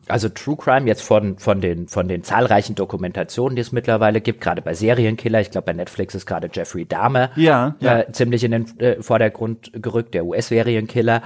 Also 0.08 0.28
True 0.28 0.56
Crime 0.56 0.86
jetzt 0.86 1.02
von, 1.02 1.38
von, 1.38 1.60
den, 1.60 1.86
von 1.86 2.08
den 2.08 2.24
zahlreichen 2.24 2.74
Dokumentationen, 2.74 3.54
die 3.54 3.62
es 3.62 3.70
mittlerweile 3.70 4.20
gibt, 4.20 4.40
gerade 4.40 4.62
bei 4.62 4.74
Serienkiller, 4.74 5.40
ich 5.40 5.50
glaube 5.52 5.66
bei 5.66 5.72
Netflix 5.72 6.14
ist 6.14 6.26
gerade 6.26 6.50
Jeffrey 6.52 6.86
Dahmer 6.86 7.30
Ja, 7.36 7.76
ja. 7.80 8.00
Äh, 8.00 8.12
ziemlich 8.12 8.42
in 8.44 8.50
den 8.50 8.80
äh, 8.80 9.02
Vordergrund 9.02 9.70
gerückt, 9.74 10.14
der 10.14 10.26
US-Serienkiller, 10.26 11.22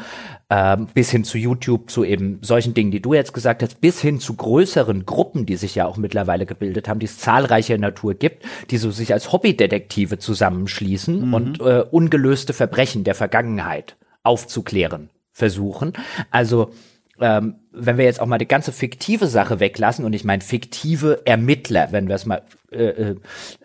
ähm, 0.50 0.88
bis 0.92 1.10
hin 1.10 1.24
zu 1.24 1.38
YouTube, 1.38 1.90
zu 1.90 2.04
eben 2.04 2.38
solchen 2.42 2.74
Dingen, 2.74 2.90
die 2.90 3.00
du 3.00 3.14
jetzt 3.14 3.32
gesagt 3.32 3.62
hast, 3.62 3.80
bis 3.80 4.00
hin 4.00 4.20
zu 4.20 4.34
größeren 4.34 5.06
Gruppen, 5.06 5.46
die 5.46 5.56
sich 5.56 5.74
ja 5.74 5.86
auch 5.86 5.96
mittlerweile 5.96 6.46
gebildet 6.46 6.88
haben, 6.88 6.98
die 6.98 7.06
es 7.06 7.18
zahlreicher 7.18 7.78
Natur 7.78 8.14
gibt, 8.14 8.44
die 8.70 8.76
so 8.76 8.90
sich 8.90 9.12
als 9.12 9.32
Hobbydetektive 9.32 10.18
zusammenschließen 10.18 11.32
und 11.32 11.60
äh, 11.60 11.84
ungelöste 11.90 12.52
Verbrechen 12.52 13.04
der 13.04 13.14
Vergangenheit 13.14 13.96
aufzuklären 14.22 15.10
versuchen. 15.32 15.92
Also 16.30 16.72
ähm, 17.20 17.56
wenn 17.72 17.98
wir 17.98 18.04
jetzt 18.04 18.20
auch 18.20 18.26
mal 18.26 18.38
die 18.38 18.48
ganze 18.48 18.72
fiktive 18.72 19.26
Sache 19.26 19.60
weglassen 19.60 20.04
und 20.04 20.12
ich 20.12 20.24
meine 20.24 20.42
fiktive 20.42 21.22
Ermittler, 21.24 21.88
wenn 21.92 22.08
wir 22.08 22.14
es 22.14 22.26
mal 22.26 22.42
äh, 22.72 22.84
äh, 22.84 23.16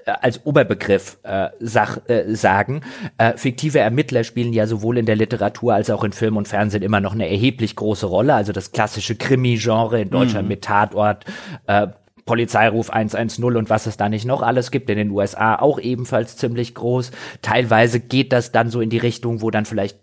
als 0.06 0.46
Oberbegriff 0.46 1.18
äh, 1.24 1.50
sach, 1.60 1.98
äh, 2.08 2.36
sagen, 2.36 2.82
äh, 3.18 3.38
fiktive 3.38 3.80
Ermittler 3.80 4.24
spielen 4.24 4.54
ja 4.54 4.68
sowohl 4.68 4.98
in 4.98 5.06
der 5.06 5.16
Literatur 5.16 5.74
als 5.74 5.90
auch 5.90 6.04
in 6.04 6.12
Film 6.12 6.38
und 6.38 6.48
Fernsehen 6.48 6.84
immer 6.84 7.00
noch 7.00 7.14
eine 7.14 7.30
erheblich 7.30 7.76
große 7.76 8.06
Rolle. 8.06 8.34
Also 8.34 8.52
das 8.52 8.72
klassische 8.72 9.16
Krimi-Genre 9.16 10.02
in 10.02 10.10
Deutschland 10.10 10.48
mit 10.48 10.64
Tatort, 10.64 11.26
äh, 11.68 11.88
Polizeiruf 12.26 12.90
110 12.90 13.44
und 13.44 13.70
was 13.70 13.86
es 13.86 13.98
da 13.98 14.10
nicht 14.10 14.26
noch 14.26 14.42
alles 14.42 14.72
gibt, 14.72 14.90
in 14.90 14.98
den 14.98 15.12
USA 15.12 15.56
auch 15.58 15.80
ebenfalls 15.80 16.38
ziemlich 16.38 16.74
groß. 16.74 17.12
Teilweise 17.42 18.00
geht 18.00 18.34
das 18.34 18.52
dann 18.52 18.72
so 18.72 18.82
in 18.82 18.90
die 18.90 18.98
Richtung, 18.98 19.42
wo 19.42 19.52
dann 19.52 19.66
vielleicht 19.66 20.00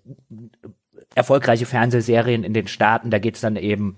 erfolgreiche 1.15 1.67
Fernsehserien 1.67 2.45
in 2.45 2.55
den 2.55 2.69
Staaten, 2.69 3.11
da 3.11 3.19
geht's 3.19 3.41
dann 3.41 3.57
eben 3.57 3.97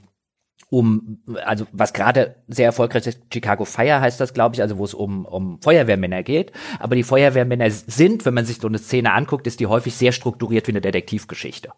um, 0.70 1.18
also 1.44 1.66
was 1.72 1.92
gerade 1.92 2.36
sehr 2.48 2.66
erfolgreich 2.66 3.06
ist, 3.06 3.20
Chicago 3.32 3.64
Fire 3.64 4.00
heißt 4.00 4.20
das, 4.20 4.34
glaube 4.34 4.56
ich, 4.56 4.62
also 4.62 4.78
wo 4.78 4.84
es 4.84 4.94
um, 4.94 5.24
um 5.24 5.60
Feuerwehrmänner 5.60 6.22
geht. 6.22 6.52
Aber 6.80 6.96
die 6.96 7.04
Feuerwehrmänner 7.04 7.70
sind, 7.70 8.24
wenn 8.24 8.34
man 8.34 8.44
sich 8.44 8.58
so 8.58 8.66
eine 8.66 8.78
Szene 8.78 9.12
anguckt, 9.12 9.46
ist 9.46 9.60
die 9.60 9.66
häufig 9.66 9.94
sehr 9.94 10.12
strukturiert 10.12 10.66
wie 10.66 10.72
eine 10.72 10.80
Detektivgeschichte. 10.80 11.70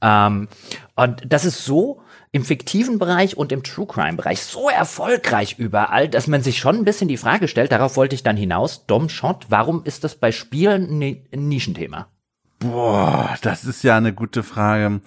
Ähm, 0.00 0.48
und 0.94 1.22
das 1.26 1.44
ist 1.44 1.64
so 1.64 2.00
im 2.30 2.44
fiktiven 2.44 2.98
Bereich 2.98 3.36
und 3.36 3.50
im 3.50 3.62
True 3.62 3.86
Crime 3.86 4.16
Bereich 4.16 4.42
so 4.42 4.68
erfolgreich 4.68 5.58
überall, 5.58 6.08
dass 6.08 6.26
man 6.26 6.42
sich 6.42 6.58
schon 6.58 6.76
ein 6.76 6.84
bisschen 6.84 7.08
die 7.08 7.16
Frage 7.16 7.48
stellt, 7.48 7.72
darauf 7.72 7.96
wollte 7.96 8.14
ich 8.14 8.22
dann 8.22 8.36
hinaus, 8.36 8.86
Dom 8.86 9.08
Schott, 9.08 9.46
warum 9.48 9.82
ist 9.84 10.04
das 10.04 10.14
bei 10.14 10.30
Spielen 10.30 11.02
ein 11.02 11.48
Nischenthema? 11.48 12.08
Boah, 12.58 13.36
das 13.42 13.64
ist 13.64 13.84
ja 13.84 13.96
eine 13.96 14.12
gute 14.12 14.42
Frage. 14.42 15.00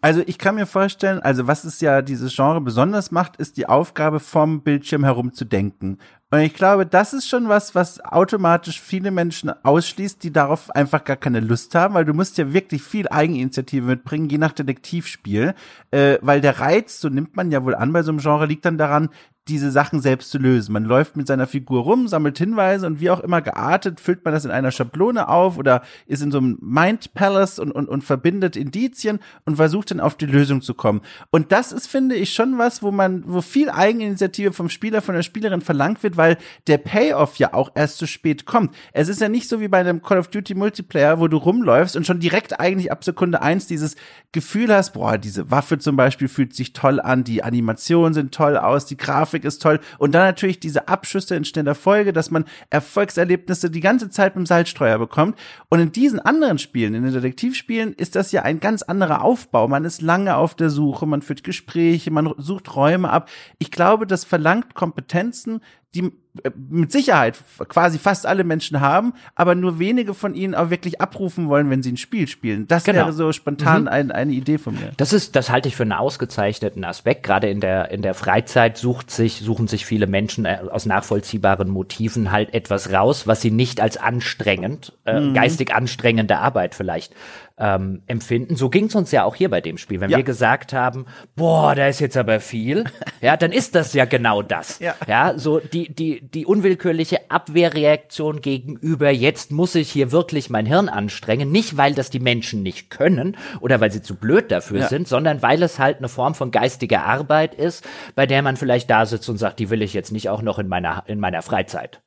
Also 0.00 0.22
ich 0.26 0.38
kann 0.38 0.54
mir 0.54 0.66
vorstellen, 0.66 1.18
also 1.20 1.46
was 1.46 1.64
es 1.64 1.80
ja 1.80 2.02
dieses 2.02 2.34
Genre 2.34 2.60
besonders 2.60 3.10
macht, 3.10 3.36
ist 3.36 3.56
die 3.56 3.68
Aufgabe 3.68 4.20
vom 4.20 4.60
Bildschirm 4.60 5.02
herum 5.04 5.32
zu 5.32 5.44
denken. 5.44 5.98
Und 6.30 6.40
ich 6.40 6.52
glaube, 6.52 6.84
das 6.84 7.14
ist 7.14 7.26
schon 7.26 7.48
was, 7.48 7.74
was 7.74 8.04
automatisch 8.04 8.80
viele 8.80 9.10
Menschen 9.10 9.50
ausschließt, 9.64 10.22
die 10.22 10.30
darauf 10.30 10.70
einfach 10.70 11.04
gar 11.04 11.16
keine 11.16 11.40
Lust 11.40 11.74
haben, 11.74 11.94
weil 11.94 12.04
du 12.04 12.12
musst 12.12 12.36
ja 12.36 12.52
wirklich 12.52 12.82
viel 12.82 13.08
Eigeninitiative 13.08 13.86
mitbringen, 13.86 14.28
je 14.28 14.36
nach 14.36 14.52
Detektivspiel, 14.52 15.54
äh, 15.90 16.18
weil 16.20 16.42
der 16.42 16.60
Reiz, 16.60 17.00
so 17.00 17.08
nimmt 17.08 17.34
man 17.34 17.50
ja 17.50 17.64
wohl 17.64 17.74
an 17.74 17.92
bei 17.92 18.02
so 18.02 18.10
einem 18.10 18.20
Genre, 18.20 18.44
liegt 18.44 18.66
dann 18.66 18.76
daran, 18.76 19.08
diese 19.48 19.70
Sachen 19.70 20.00
selbst 20.00 20.30
zu 20.30 20.38
lösen. 20.38 20.72
Man 20.72 20.84
läuft 20.84 21.16
mit 21.16 21.26
seiner 21.26 21.46
Figur 21.46 21.82
rum, 21.82 22.08
sammelt 22.08 22.38
Hinweise 22.38 22.86
und 22.86 23.00
wie 23.00 23.10
auch 23.10 23.20
immer 23.20 23.40
geartet, 23.40 24.00
füllt 24.00 24.24
man 24.24 24.34
das 24.34 24.44
in 24.44 24.50
einer 24.50 24.70
Schablone 24.70 25.28
auf 25.28 25.58
oder 25.58 25.82
ist 26.06 26.22
in 26.22 26.30
so 26.30 26.38
einem 26.38 26.58
Mind 26.60 27.14
Palace 27.14 27.58
und, 27.58 27.72
und, 27.72 27.88
und 27.88 28.04
verbindet 28.04 28.56
Indizien 28.56 29.18
und 29.44 29.56
versucht 29.56 29.90
dann 29.90 30.00
auf 30.00 30.16
die 30.16 30.26
Lösung 30.26 30.62
zu 30.62 30.74
kommen. 30.74 31.00
Und 31.30 31.52
das 31.52 31.72
ist, 31.72 31.86
finde 31.86 32.14
ich, 32.14 32.34
schon 32.34 32.58
was, 32.58 32.82
wo 32.82 32.90
man, 32.90 33.24
wo 33.26 33.40
viel 33.40 33.70
Eigeninitiative 33.70 34.52
vom 34.52 34.68
Spieler, 34.68 35.02
von 35.02 35.14
der 35.14 35.22
Spielerin 35.22 35.60
verlangt 35.60 36.02
wird, 36.02 36.16
weil 36.16 36.38
der 36.66 36.78
Payoff 36.78 37.36
ja 37.36 37.54
auch 37.54 37.72
erst 37.74 37.98
zu 37.98 38.06
spät 38.06 38.44
kommt. 38.44 38.74
Es 38.92 39.08
ist 39.08 39.20
ja 39.20 39.28
nicht 39.28 39.48
so 39.48 39.60
wie 39.60 39.68
bei 39.68 39.78
einem 39.78 40.02
Call 40.02 40.18
of 40.18 40.28
Duty 40.28 40.54
Multiplayer, 40.54 41.20
wo 41.20 41.28
du 41.28 41.36
rumläufst 41.36 41.96
und 41.96 42.06
schon 42.06 42.20
direkt 42.20 42.60
eigentlich 42.60 42.92
ab 42.92 43.04
Sekunde 43.04 43.42
eins 43.42 43.66
dieses 43.66 43.96
Gefühl 44.32 44.74
hast, 44.74 44.92
boah, 44.92 45.16
diese 45.18 45.50
Waffe 45.50 45.78
zum 45.78 45.96
Beispiel 45.96 46.28
fühlt 46.28 46.54
sich 46.54 46.72
toll 46.72 47.00
an, 47.00 47.24
die 47.24 47.42
Animationen 47.42 48.12
sind 48.12 48.34
toll 48.34 48.56
aus, 48.56 48.86
die 48.86 48.96
Grafik 48.96 49.37
ist 49.44 49.62
toll. 49.62 49.80
Und 49.98 50.12
dann 50.12 50.22
natürlich 50.22 50.60
diese 50.60 50.88
Abschüsse 50.88 51.36
in 51.36 51.44
schneller 51.44 51.74
Folge, 51.74 52.12
dass 52.12 52.30
man 52.30 52.44
Erfolgserlebnisse 52.70 53.70
die 53.70 53.80
ganze 53.80 54.10
Zeit 54.10 54.36
mit 54.36 54.44
dem 54.44 54.46
Salzstreuer 54.46 54.98
bekommt. 54.98 55.38
Und 55.68 55.80
in 55.80 55.92
diesen 55.92 56.20
anderen 56.20 56.58
Spielen, 56.58 56.94
in 56.94 57.04
den 57.04 57.12
Detektivspielen, 57.12 57.92
ist 57.94 58.16
das 58.16 58.32
ja 58.32 58.42
ein 58.42 58.60
ganz 58.60 58.82
anderer 58.82 59.22
Aufbau. 59.22 59.68
Man 59.68 59.84
ist 59.84 60.02
lange 60.02 60.36
auf 60.36 60.54
der 60.54 60.70
Suche, 60.70 61.06
man 61.06 61.22
führt 61.22 61.44
Gespräche, 61.44 62.10
man 62.10 62.32
sucht 62.38 62.74
Räume 62.76 63.10
ab. 63.10 63.28
Ich 63.58 63.70
glaube, 63.70 64.06
das 64.06 64.24
verlangt 64.24 64.74
Kompetenzen, 64.74 65.60
die 65.94 66.12
äh, 66.44 66.50
mit 66.68 66.92
Sicherheit 66.92 67.38
quasi 67.68 67.98
fast 67.98 68.26
alle 68.26 68.44
Menschen 68.44 68.80
haben, 68.80 69.14
aber 69.34 69.54
nur 69.54 69.78
wenige 69.78 70.14
von 70.14 70.34
ihnen 70.34 70.54
auch 70.54 70.70
wirklich 70.70 71.00
abrufen 71.00 71.48
wollen, 71.48 71.70
wenn 71.70 71.82
sie 71.82 71.92
ein 71.92 71.96
Spiel 71.96 72.28
spielen. 72.28 72.66
Das 72.66 72.84
genau. 72.84 72.98
wäre 72.98 73.12
so 73.12 73.32
spontan 73.32 73.82
mhm. 73.82 73.88
ein, 73.88 74.10
eine 74.10 74.32
Idee 74.32 74.58
von 74.58 74.74
mir. 74.74 74.92
Das 74.98 75.12
ist, 75.12 75.34
das 75.34 75.50
halte 75.50 75.68
ich 75.68 75.76
für 75.76 75.84
einen 75.84 75.92
ausgezeichneten 75.92 76.84
Aspekt. 76.84 77.22
Gerade 77.22 77.48
in 77.48 77.60
der, 77.60 77.90
in 77.90 78.02
der 78.02 78.14
Freizeit 78.14 78.76
sucht 78.76 79.10
sich, 79.10 79.40
suchen 79.40 79.66
sich 79.66 79.86
viele 79.86 80.06
Menschen 80.06 80.44
äh, 80.44 80.58
aus 80.70 80.84
nachvollziehbaren 80.86 81.68
Motiven 81.68 82.30
halt 82.30 82.52
etwas 82.52 82.92
raus, 82.92 83.26
was 83.26 83.40
sie 83.40 83.50
nicht 83.50 83.80
als 83.80 83.96
anstrengend, 83.96 84.92
äh, 85.06 85.20
mhm. 85.20 85.34
geistig 85.34 85.74
anstrengende 85.74 86.38
Arbeit 86.38 86.74
vielleicht 86.74 87.14
ähm, 87.58 88.02
empfinden. 88.06 88.56
So 88.56 88.70
ging 88.70 88.86
es 88.86 88.94
uns 88.94 89.10
ja 89.10 89.24
auch 89.24 89.34
hier 89.34 89.50
bei 89.50 89.60
dem 89.60 89.78
Spiel. 89.78 90.00
Wenn 90.00 90.10
ja. 90.10 90.18
wir 90.18 90.24
gesagt 90.24 90.72
haben, 90.72 91.06
boah, 91.34 91.74
da 91.74 91.88
ist 91.88 92.00
jetzt 92.00 92.16
aber 92.16 92.40
viel, 92.40 92.84
ja, 93.20 93.36
dann 93.36 93.52
ist 93.52 93.74
das 93.74 93.92
ja 93.94 94.04
genau 94.04 94.42
das. 94.42 94.78
Ja, 94.78 94.94
ja 95.06 95.34
so 95.36 95.58
die, 95.58 95.92
die, 95.92 96.20
die 96.20 96.46
unwillkürliche 96.46 97.30
Abwehrreaktion 97.30 98.40
gegenüber, 98.40 99.10
jetzt 99.10 99.50
muss 99.50 99.74
ich 99.74 99.90
hier 99.90 100.12
wirklich 100.12 100.50
mein 100.50 100.66
Hirn 100.66 100.88
anstrengen, 100.88 101.50
nicht 101.50 101.76
weil 101.76 101.94
das 101.94 102.10
die 102.10 102.20
Menschen 102.20 102.62
nicht 102.62 102.90
können 102.90 103.36
oder 103.60 103.80
weil 103.80 103.90
sie 103.90 104.02
zu 104.02 104.14
blöd 104.14 104.50
dafür 104.50 104.80
ja. 104.80 104.88
sind, 104.88 105.08
sondern 105.08 105.42
weil 105.42 105.62
es 105.62 105.78
halt 105.78 105.98
eine 105.98 106.08
Form 106.08 106.34
von 106.34 106.50
geistiger 106.50 107.04
Arbeit 107.04 107.54
ist, 107.54 107.86
bei 108.14 108.26
der 108.26 108.42
man 108.42 108.56
vielleicht 108.56 108.88
da 108.90 109.04
sitzt 109.06 109.28
und 109.28 109.38
sagt, 109.38 109.58
die 109.58 109.70
will 109.70 109.82
ich 109.82 109.94
jetzt 109.94 110.12
nicht 110.12 110.28
auch 110.28 110.42
noch 110.42 110.58
in 110.58 110.68
meiner, 110.68 111.02
in 111.06 111.18
meiner 111.18 111.42
Freizeit 111.42 112.00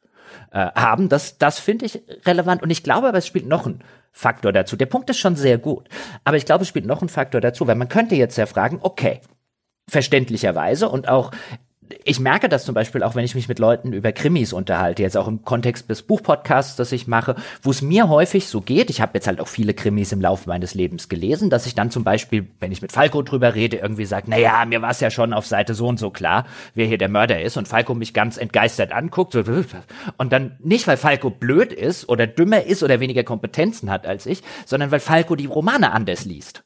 äh, 0.52 0.68
haben. 0.76 1.10
Das, 1.10 1.38
das 1.38 1.60
finde 1.60 1.86
ich 1.86 2.02
relevant. 2.26 2.64
Und 2.64 2.69
ich 2.69 2.84
glaube 2.84 3.07
aber, 3.07 3.18
es 3.18 3.28
spielt 3.28 3.48
noch 3.48 3.65
ein 3.65 3.84
Faktor 4.11 4.51
dazu. 4.51 4.75
Der 4.75 4.85
Punkt 4.85 5.09
ist 5.09 5.19
schon 5.19 5.35
sehr 5.35 5.57
gut. 5.57 5.88
Aber 6.23 6.38
ich 6.38 6.45
glaube, 6.45 6.63
es 6.63 6.67
spielt 6.67 6.85
noch 6.85 7.01
ein 7.01 7.09
Faktor 7.09 7.41
dazu, 7.41 7.67
weil 7.67 7.75
man 7.75 7.89
könnte 7.89 8.15
jetzt 8.15 8.38
ja 8.38 8.45
fragen, 8.45 8.79
okay, 8.81 9.21
verständlicherweise 9.89 10.89
und 10.89 11.07
auch 11.07 11.31
ich 12.03 12.19
merke 12.19 12.49
das 12.49 12.65
zum 12.65 12.76
Beispiel 12.76 13.03
auch, 13.03 13.15
wenn 13.15 13.26
ich 13.26 13.35
mich 13.35 13.47
mit 13.47 13.59
Leuten 13.59 13.93
über 13.93 14.11
Krimis 14.11 14.53
unterhalte, 14.53 15.01
jetzt 15.01 15.18
auch 15.18 15.27
im 15.27 15.43
Kontext 15.43 15.89
des 15.89 16.01
Buchpodcasts, 16.01 16.76
das 16.76 16.91
ich 16.91 17.07
mache, 17.07 17.35
wo 17.61 17.72
es 17.72 17.81
mir 17.81 18.09
häufig 18.09 18.47
so 18.47 18.61
geht, 18.61 18.89
ich 18.89 19.01
habe 19.01 19.11
jetzt 19.15 19.27
halt 19.27 19.39
auch 19.39 19.47
viele 19.47 19.73
Krimis 19.73 20.11
im 20.11 20.22
Laufe 20.22 20.49
meines 20.49 20.73
Lebens 20.73 21.09
gelesen, 21.09 21.49
dass 21.49 21.65
ich 21.65 21.76
dann 21.76 21.91
zum 21.91 22.03
Beispiel, 22.03 22.47
wenn 22.59 22.72
ich 22.72 22.81
mit 22.81 22.91
Falco 22.91 23.22
drüber 23.22 23.55
rede, 23.55 23.77
irgendwie 23.77 24.05
sage, 24.05 24.30
naja, 24.30 24.65
mir 24.65 24.81
war 24.81 24.91
es 24.91 24.99
ja 24.99 25.11
schon 25.11 25.34
auf 25.34 25.45
Seite 25.45 25.73
so 25.73 25.88
und 25.88 25.99
so 25.99 26.09
klar, 26.09 26.45
wer 26.76 26.85
hier 26.85 26.97
der 26.97 27.09
Mörder 27.09 27.41
ist 27.41 27.57
und 27.57 27.68
Falco 27.68 27.93
mich 27.93 28.13
ganz 28.13 28.38
entgeistert 28.38 28.91
anguckt 28.91 29.34
so, 29.34 29.43
und 30.18 30.31
dann 30.34 30.57
nicht, 30.59 30.88
weil 30.88 30.97
Falco 30.97 31.30
blöd 31.30 31.73
ist 31.73 32.09
oder 32.09 32.27
dümmer 32.27 32.63
ist 32.63 32.84
oder 32.84 32.99
weniger 32.99 33.23
Kompetenzen 33.23 33.89
hat 33.89 34.05
als 34.05 34.26
ich, 34.26 34.41
sondern 34.65 34.91
weil 34.91 34.99
Falco 34.99 35.35
die 35.35 35.45
Romane 35.45 35.91
anders 35.91 36.26
liest. 36.26 36.63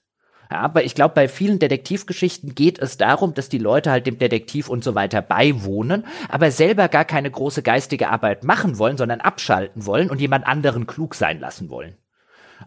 Aber 0.50 0.84
ich 0.84 0.96
glaube, 0.96 1.16
bei 1.16 1.28
vielen 1.28 1.60
Detektivgeschichten 1.60 2.56
geht 2.56 2.80
es 2.80 2.98
darum, 2.98 3.34
dass 3.34 3.50
die 3.50 3.58
Leute 3.58 3.92
halt 3.92 4.08
dem 4.08 4.18
Detektiv 4.18 4.70
und 4.70 4.84
so 4.84 4.96
weiter 4.96 5.22
beiwohnen, 5.22 6.06
aber 6.30 6.52
selber 6.52 6.88
gar 6.88 7.06
keine 7.06 7.32
große 7.32 7.64
geistige 7.64 8.10
Arbeit 8.10 8.44
machen 8.44 8.78
wollen, 8.78 8.98
sondern 8.98 9.22
abschalten 9.22 9.86
wollen 9.86 10.10
und 10.10 10.22
jemand 10.22 10.48
anderen 10.48 10.88
klug 10.88 11.16
sein 11.16 11.40
lassen 11.40 11.70
wollen. 11.70 11.96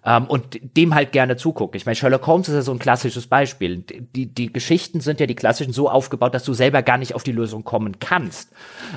Ähm, 0.08 0.24
und 0.24 0.58
dem 0.62 0.94
halt 0.94 1.12
gerne 1.12 1.36
zugucken. 1.36 1.76
Ich 1.76 1.84
meine, 1.84 1.94
Sherlock 1.94 2.26
Holmes 2.26 2.48
ist 2.48 2.54
ja 2.54 2.62
so 2.62 2.72
ein 2.72 2.78
klassisches 2.78 3.26
Beispiel. 3.26 3.84
Die, 3.86 4.32
die 4.32 4.50
Geschichten 4.50 5.00
sind 5.00 5.20
ja 5.20 5.26
die 5.26 5.34
klassischen 5.34 5.74
so 5.74 5.90
aufgebaut, 5.90 6.32
dass 6.32 6.44
du 6.44 6.54
selber 6.54 6.82
gar 6.82 6.96
nicht 6.96 7.14
auf 7.14 7.24
die 7.24 7.32
Lösung 7.32 7.62
kommen 7.62 7.98
kannst. 7.98 8.50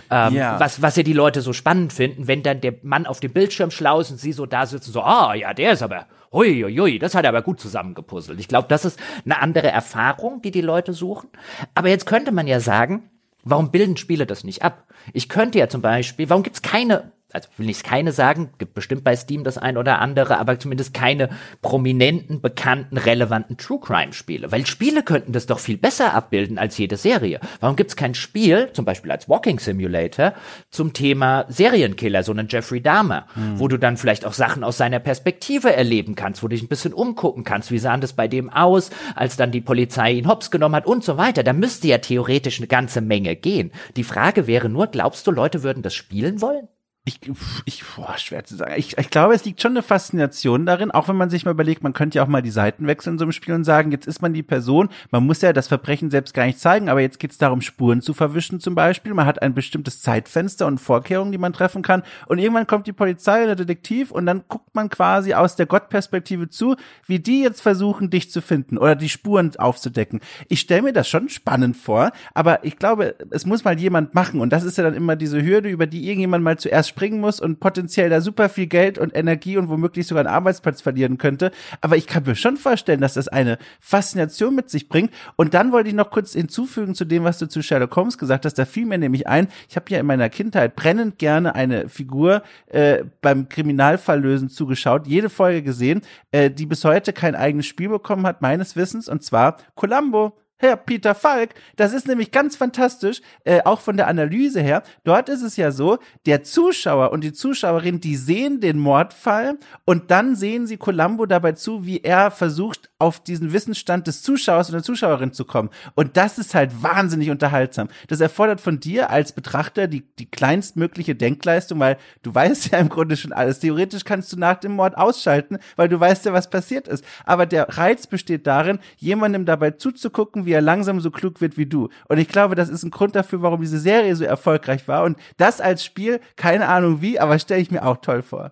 Ähm, 0.09 0.35
ja. 0.35 0.57
was, 0.57 0.81
was 0.81 0.95
ja 0.95 1.03
die 1.03 1.11
Leute 1.11 1.41
so 1.41 1.51
spannend 1.51 1.91
finden, 1.91 2.27
wenn 2.29 2.43
dann 2.43 2.61
der 2.61 2.75
Mann 2.83 3.05
auf 3.05 3.19
dem 3.19 3.33
Bildschirm 3.33 3.71
schlau 3.71 3.99
ist 3.99 4.11
und 4.11 4.21
sie 4.21 4.31
so 4.31 4.45
da 4.45 4.65
sitzen, 4.65 4.93
so, 4.93 5.01
ah, 5.01 5.33
ja, 5.33 5.53
der 5.53 5.73
ist 5.73 5.83
aber, 5.83 6.05
hui, 6.31 6.61
hui, 6.61 6.77
hui, 6.77 6.97
das 6.97 7.13
hat 7.13 7.25
er 7.25 7.29
aber 7.29 7.41
gut 7.41 7.59
zusammengepuzzelt. 7.59 8.39
Ich 8.39 8.47
glaube, 8.47 8.69
das 8.69 8.85
ist 8.85 8.97
eine 9.25 9.41
andere 9.41 9.67
Erfahrung, 9.67 10.41
die 10.41 10.51
die 10.51 10.61
Leute 10.61 10.93
suchen. 10.93 11.27
Aber 11.75 11.89
jetzt 11.89 12.05
könnte 12.05 12.31
man 12.31 12.47
ja 12.47 12.61
sagen, 12.61 13.09
warum 13.43 13.69
bilden 13.69 13.97
Spiele 13.97 14.25
das 14.25 14.45
nicht 14.45 14.63
ab? 14.63 14.88
Ich 15.11 15.27
könnte 15.27 15.59
ja 15.59 15.67
zum 15.67 15.81
Beispiel, 15.81 16.29
warum 16.29 16.43
gibt's 16.43 16.61
keine 16.61 17.11
also 17.33 17.49
will 17.57 17.69
ich 17.69 17.83
keine 17.83 18.11
sagen, 18.11 18.49
gibt 18.57 18.73
bestimmt 18.73 19.03
bei 19.03 19.15
Steam 19.15 19.43
das 19.43 19.57
ein 19.57 19.77
oder 19.77 19.99
andere, 19.99 20.37
aber 20.37 20.59
zumindest 20.59 20.93
keine 20.93 21.29
prominenten, 21.61 22.41
bekannten, 22.41 22.97
relevanten 22.97 23.57
True 23.57 23.79
Crime 23.79 24.13
Spiele. 24.13 24.51
Weil 24.51 24.65
Spiele 24.65 25.03
könnten 25.03 25.31
das 25.31 25.45
doch 25.45 25.59
viel 25.59 25.77
besser 25.77 26.13
abbilden 26.13 26.57
als 26.57 26.77
jede 26.77 26.97
Serie. 26.97 27.39
Warum 27.59 27.75
gibt 27.75 27.91
es 27.91 27.95
kein 27.95 28.13
Spiel, 28.13 28.69
zum 28.73 28.85
Beispiel 28.85 29.11
als 29.11 29.29
Walking 29.29 29.59
Simulator, 29.59 30.33
zum 30.69 30.93
Thema 30.93 31.45
Serienkiller, 31.47 32.23
so 32.23 32.31
einen 32.31 32.47
Jeffrey 32.49 32.81
Dahmer, 32.81 33.27
hm. 33.33 33.59
wo 33.59 33.67
du 33.67 33.77
dann 33.77 33.97
vielleicht 33.97 34.25
auch 34.25 34.33
Sachen 34.33 34.63
aus 34.63 34.77
seiner 34.77 34.99
Perspektive 34.99 35.73
erleben 35.73 36.15
kannst, 36.15 36.43
wo 36.43 36.47
du 36.47 36.55
dich 36.55 36.63
ein 36.63 36.69
bisschen 36.69 36.93
umgucken 36.93 37.43
kannst, 37.43 37.71
wie 37.71 37.79
sah 37.79 37.97
das 37.97 38.13
bei 38.13 38.27
dem 38.27 38.49
aus, 38.49 38.89
als 39.15 39.37
dann 39.37 39.51
die 39.51 39.61
Polizei 39.61 40.13
ihn 40.13 40.27
hops 40.27 40.51
genommen 40.51 40.75
hat 40.75 40.85
und 40.85 41.03
so 41.03 41.17
weiter. 41.17 41.43
Da 41.43 41.53
müsste 41.53 41.87
ja 41.87 41.97
theoretisch 41.99 42.59
eine 42.59 42.67
ganze 42.67 43.01
Menge 43.01 43.35
gehen. 43.35 43.71
Die 43.95 44.03
Frage 44.03 44.47
wäre 44.47 44.69
nur, 44.69 44.87
glaubst 44.87 45.27
du, 45.27 45.31
Leute 45.31 45.63
würden 45.63 45.83
das 45.83 45.93
spielen 45.93 46.41
wollen? 46.41 46.67
Ich, 47.03 47.19
ich, 47.65 47.84
boah, 47.95 48.15
schwer 48.19 48.44
zu 48.44 48.56
sagen. 48.56 48.76
Ich, 48.78 48.95
ich 48.95 49.10
glaube, 49.10 49.34
es 49.34 49.44
liegt 49.44 49.60
schon 49.60 49.72
eine 49.72 49.82
Faszination 49.82 50.68
darin, 50.68 50.91
auch 50.91 51.07
wenn 51.07 51.15
man 51.15 51.32
sich 51.32 51.45
mal 51.45 51.52
überlegt, 51.52 51.82
man 51.82 51.94
könnte 51.94 52.18
ja 52.18 52.23
auch 52.23 52.28
mal 52.28 52.44
die 52.44 52.52
Seiten 52.52 52.86
wechseln 52.86 53.14
in 53.14 53.18
so 53.18 53.26
einem 53.26 53.32
Spiel 53.32 53.56
und 53.56 53.64
sagen, 53.64 53.91
jetzt 53.91 54.06
ist 54.06 54.22
man 54.22 54.36
die 54.36 54.44
Person, 54.44 54.88
man 55.10 55.26
muss 55.26 55.41
ja 55.41 55.52
das 55.52 55.68
Verbrechen 55.68 56.11
selbst 56.11 56.36
gar 56.36 56.45
nicht 56.45 56.60
zeigen, 56.60 56.90
aber 56.90 57.02
jetzt 57.02 57.19
geht 57.19 57.32
es 57.32 57.40
darum, 57.40 57.61
Spuren 57.61 58.02
zu 58.02 58.14
verwischen 58.14 58.60
zum 58.60 58.76
Beispiel. 58.76 59.15
Man 59.15 59.26
hat 59.26 59.41
ein 59.41 59.56
bestimmtes 59.56 60.03
Zeitfenster 60.03 60.68
und 60.68 60.78
Vorkehrungen, 60.78 61.32
die 61.32 61.40
man 61.40 61.53
treffen 61.53 61.82
kann. 61.82 62.03
Und 62.28 62.38
irgendwann 62.38 62.68
kommt 62.68 62.86
die 62.86 62.94
Polizei 62.94 63.45
oder 63.45 63.56
der 63.56 63.65
Detektiv 63.65 64.11
und 64.11 64.28
dann 64.28 64.44
guckt 64.48 64.76
man 64.76 64.90
quasi 64.90 65.34
aus 65.34 65.56
der 65.56 65.65
Gottperspektive 65.65 66.49
zu, 66.49 66.76
wie 67.07 67.18
die 67.18 67.41
jetzt 67.41 67.61
versuchen, 67.61 68.11
dich 68.11 68.30
zu 68.30 68.44
finden 68.44 68.78
oder 68.78 68.95
die 68.95 69.10
Spuren 69.10 69.52
aufzudecken. 69.57 70.19
Ich 70.49 70.60
stelle 70.60 70.84
mir 70.84 70.94
das 70.94 71.10
schon 71.10 71.30
spannend 71.30 71.78
vor, 71.78 72.11
aber 72.36 72.64
ich 72.64 72.78
glaube, 72.78 73.15
es 73.32 73.48
muss 73.48 73.64
mal 73.64 73.80
jemand 73.80 74.14
machen. 74.14 74.40
Und 74.40 74.53
das 74.53 74.64
ist 74.64 74.78
ja 74.78 74.84
dann 74.84 74.94
immer 74.94 75.15
diese 75.15 75.44
Hürde, 75.44 75.68
über 75.68 75.88
die 75.88 76.06
irgendjemand 76.07 76.44
mal 76.44 76.60
zuerst 76.60 76.90
springen 76.91 77.19
muss 77.19 77.39
und 77.39 77.59
potenziell 77.59 78.09
da 78.09 78.22
super 78.22 78.49
viel 78.49 78.68
Geld 78.68 78.97
und 78.97 79.15
Energie 79.15 79.57
und 79.57 79.69
womöglich 79.69 80.05
sogar 80.05 80.26
einen 80.26 80.34
Arbeitsplatz 80.34 80.81
verlieren 80.81 81.18
könnte. 81.18 81.51
Aber 81.81 81.97
ich 81.97 82.05
kann 82.05 82.23
mir 82.23 82.35
schon 82.35 82.57
vorstellen, 82.57 83.01
dass 83.01 83.15
das 83.15 83.27
eine 83.27 83.57
Faszination 83.80 84.53
mit 84.53 84.69
sich 84.69 84.89
bringt. 84.89 85.11
Und 85.38 85.53
dann 85.53 85.72
wollte 85.72 85.89
ich 85.89 85.95
noch 85.95 86.11
kurz 86.11 86.34
hinzufügen 86.34 86.93
zu 86.93 87.05
dem, 87.05 87.23
was 87.23 87.39
du 87.39 87.47
zu 87.47 87.61
Sherlock 87.61 87.95
Holmes 87.95 88.18
gesagt 88.18 88.45
hast. 88.45 88.55
Da 88.55 88.65
fiel 88.65 88.85
mir 88.85 88.97
nämlich 88.97 89.27
ein, 89.27 89.47
ich 89.69 89.76
habe 89.76 89.85
ja 89.89 89.99
in 89.99 90.05
meiner 90.05 90.30
Kindheit 90.30 90.76
brennend 90.76 91.18
gerne 91.18 91.55
eine 91.55 91.89
Figur 91.89 92.43
äh, 92.68 93.03
beim 93.22 93.49
Kriminalfalllösen 93.49 94.49
zugeschaut, 94.49 95.07
jede 95.07 95.30
Folge 95.30 95.63
gesehen, 95.63 96.01
äh, 96.31 96.51
die 96.51 96.65
bis 96.65 96.84
heute 96.84 97.13
kein 97.13 97.35
eigenes 97.35 97.65
Spiel 97.65 97.89
bekommen 97.89 98.27
hat, 98.27 98.41
meines 98.41 98.76
Wissens, 98.76 99.07
und 99.07 99.23
zwar 99.23 99.57
Columbo. 99.76 100.40
Herr 100.61 100.77
Peter 100.77 101.15
Falk. 101.15 101.55
Das 101.75 101.91
ist 101.91 102.07
nämlich 102.07 102.31
ganz 102.31 102.55
fantastisch, 102.55 103.21
äh, 103.45 103.63
auch 103.63 103.81
von 103.81 103.97
der 103.97 104.07
Analyse 104.07 104.61
her. 104.61 104.83
Dort 105.03 105.27
ist 105.27 105.41
es 105.41 105.57
ja 105.57 105.71
so, 105.71 105.97
der 106.27 106.43
Zuschauer 106.43 107.11
und 107.11 107.23
die 107.23 107.33
Zuschauerin, 107.33 107.99
die 107.99 108.15
sehen 108.15 108.61
den 108.61 108.77
Mordfall 108.77 109.57
und 109.85 110.11
dann 110.11 110.35
sehen 110.35 110.67
sie 110.67 110.77
Columbo 110.77 111.25
dabei 111.25 111.53
zu, 111.53 111.83
wie 111.88 112.01
er 112.01 112.29
versucht, 112.29 112.91
auf 112.99 113.19
diesen 113.19 113.53
Wissensstand 113.53 114.05
des 114.05 114.21
Zuschauers 114.21 114.69
oder 114.69 114.83
Zuschauerin 114.83 115.33
zu 115.33 115.45
kommen. 115.45 115.71
Und 115.95 116.15
das 116.15 116.38
ist 116.38 116.53
halt 116.53 116.83
wahnsinnig 116.83 117.31
unterhaltsam. 117.31 117.88
Das 118.07 118.21
erfordert 118.21 118.61
von 118.61 118.79
dir 118.79 119.09
als 119.09 119.31
Betrachter 119.31 119.88
die, 119.88 120.03
die 120.19 120.29
kleinstmögliche 120.29 121.15
Denkleistung, 121.15 121.79
weil 121.79 121.97
du 122.21 122.35
weißt 122.35 122.71
ja 122.71 122.77
im 122.77 122.89
Grunde 122.89 123.17
schon 123.17 123.33
alles. 123.33 123.57
Theoretisch 123.59 124.03
kannst 124.05 124.31
du 124.31 124.38
nach 124.38 124.57
dem 124.57 124.73
Mord 124.73 124.95
ausschalten, 124.95 125.57
weil 125.75 125.89
du 125.89 125.99
weißt 125.99 126.25
ja, 126.25 126.33
was 126.33 126.51
passiert 126.51 126.88
ist. 126.88 127.03
Aber 127.25 127.47
der 127.47 127.77
Reiz 127.77 128.05
besteht 128.05 128.45
darin, 128.45 128.77
jemandem 128.97 129.45
dabei 129.45 129.71
zuzugucken, 129.71 130.45
wie 130.45 130.51
er 130.52 130.61
langsam 130.61 130.99
so 130.99 131.11
klug 131.11 131.41
wird 131.41 131.57
wie 131.57 131.65
du. 131.65 131.90
Und 132.07 132.18
ich 132.18 132.28
glaube, 132.28 132.56
das 132.56 132.69
ist 132.69 132.84
ein 132.84 132.91
Grund 132.91 133.15
dafür, 133.15 133.41
warum 133.41 133.61
diese 133.61 133.80
Serie 133.80 134.15
so 134.15 134.23
erfolgreich 134.23 134.88
war. 134.88 135.03
Und 135.03 135.18
das 135.38 135.61
als 135.61 135.84
Spiel, 135.84 136.19
keine 136.36 136.68
Ahnung 136.68 137.02
wie, 137.02 137.19
aber 137.19 137.38
stelle 137.40 137.61
ich 137.61 137.72
mir 137.72 137.86
auch 137.86 137.98
toll 137.98 138.22
vor. 138.22 138.52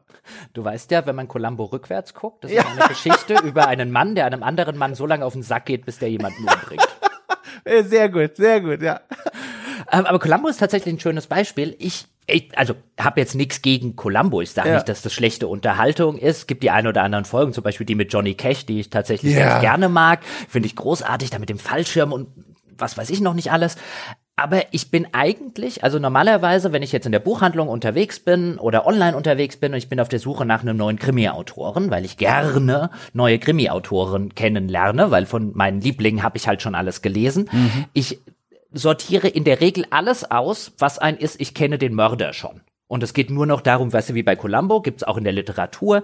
Du 0.54 0.64
weißt 0.64 0.92
ja, 0.92 1.06
wenn 1.06 1.16
man 1.16 1.28
Columbo 1.28 1.66
rückwärts 1.66 2.14
guckt, 2.14 2.44
das 2.44 2.52
ist 2.52 2.58
ja. 2.58 2.66
eine 2.66 2.88
Geschichte 2.88 3.36
über 3.44 3.68
einen 3.68 3.92
Mann, 3.92 4.16
der 4.16 4.26
einem 4.26 4.44
anderen 4.44 4.78
Mann 4.78 4.96
so 4.96 5.06
lange 5.06 5.26
auf 5.26 5.34
den 5.34 5.44
Sack 5.44 5.66
geht, 5.66 5.86
bis 5.86 6.00
der 6.00 6.10
jemanden 6.10 6.44
umbringt. 6.44 6.88
Sehr 7.84 8.10
gut, 8.10 8.38
sehr 8.38 8.62
gut, 8.62 8.82
ja. 8.82 9.02
Ähm, 9.92 10.06
aber 10.06 10.18
Columbo 10.18 10.48
ist 10.48 10.60
tatsächlich 10.60 10.96
ein 10.96 11.00
schönes 11.00 11.28
Beispiel. 11.28 11.76
Ich, 11.78 12.08
ich 12.32 12.58
also 12.58 12.76
habe 13.00 13.20
jetzt 13.20 13.36
nichts 13.36 13.62
gegen 13.62 13.96
Columbo. 13.96 14.42
Ich 14.42 14.52
sage 14.52 14.70
ja. 14.70 14.76
nicht, 14.76 14.90
dass 14.90 15.02
das 15.02 15.14
schlechte 15.14 15.48
Unterhaltung 15.48 16.18
ist. 16.18 16.38
Es 16.38 16.48
gibt 16.48 16.64
die 16.64 16.72
ein 16.72 16.88
oder 16.88 17.04
anderen 17.04 17.26
Folgen, 17.26 17.54
zum 17.54 17.64
Beispiel 17.64 17.86
die 17.86 17.96
mit 17.96 18.12
Johnny 18.14 18.34
Cash, 18.34 18.66
die 18.66 18.80
ich 18.80 18.90
tatsächlich 18.90 19.34
sehr 19.34 19.60
gerne 19.60 19.90
mag. 19.90 20.22
Finde 20.48 20.68
ich 20.68 20.76
großartig, 20.76 21.30
da 21.30 21.40
mit 21.40 21.50
dem 21.50 21.60
Fallschirm 21.60 22.12
und 22.12 22.28
was 22.78 22.98
weiß 22.98 23.10
ich 23.10 23.22
noch 23.22 23.34
nicht 23.34 23.52
alles. 23.52 23.78
Aber 24.40 24.62
ich 24.72 24.90
bin 24.90 25.06
eigentlich, 25.12 25.84
also 25.84 26.00
normalerweise, 26.00 26.72
wenn 26.72 26.82
ich 26.82 26.94
jetzt 26.94 27.06
in 27.06 27.12
der 27.12 27.20
Buchhandlung 27.20 27.68
unterwegs 27.68 28.22
bin 28.22 28.58
oder 28.58 28.88
online 28.88 29.18
unterwegs 29.18 29.58
bin 29.58 29.74
und 29.74 29.78
ich 29.78 29.90
bin 29.90 30.00
auf 30.00 30.08
der 30.08 30.20
Suche 30.20 30.46
nach 30.46 30.62
einem 30.62 30.78
neuen 30.78 30.98
Krimi-Autoren, 30.98 31.92
weil 31.92 32.06
ich 32.06 32.16
gerne 32.16 32.90
neue 33.12 33.38
Krimi-Autoren 33.38 34.34
kennenlerne, 34.36 35.12
weil 35.12 35.26
von 35.26 35.52
meinen 35.58 35.82
Lieblingen 35.82 36.24
habe 36.24 36.38
ich 36.38 36.48
halt 36.48 36.62
schon 36.62 36.74
alles 36.74 37.02
gelesen. 37.02 37.50
Mhm. 37.52 37.86
Ich 37.92 38.22
sortiere 38.72 39.28
in 39.28 39.44
der 39.44 39.62
Regel 39.62 39.86
alles 39.90 40.30
aus, 40.30 40.74
was 40.78 41.00
ein 41.00 41.18
ist, 41.18 41.40
ich 41.40 41.54
kenne 41.54 41.78
den 41.78 41.94
Mörder 41.94 42.34
schon. 42.34 42.62
Und 42.88 43.04
es 43.04 43.14
geht 43.14 43.30
nur 43.30 43.46
noch 43.46 43.62
darum, 43.62 43.94
weißt 43.94 44.10
du, 44.10 44.14
wie 44.16 44.24
bei 44.24 44.36
Columbo, 44.36 44.82
gibt's 44.82 45.04
auch 45.04 45.18
in 45.18 45.24
der 45.24 45.34
Literatur 45.34 46.04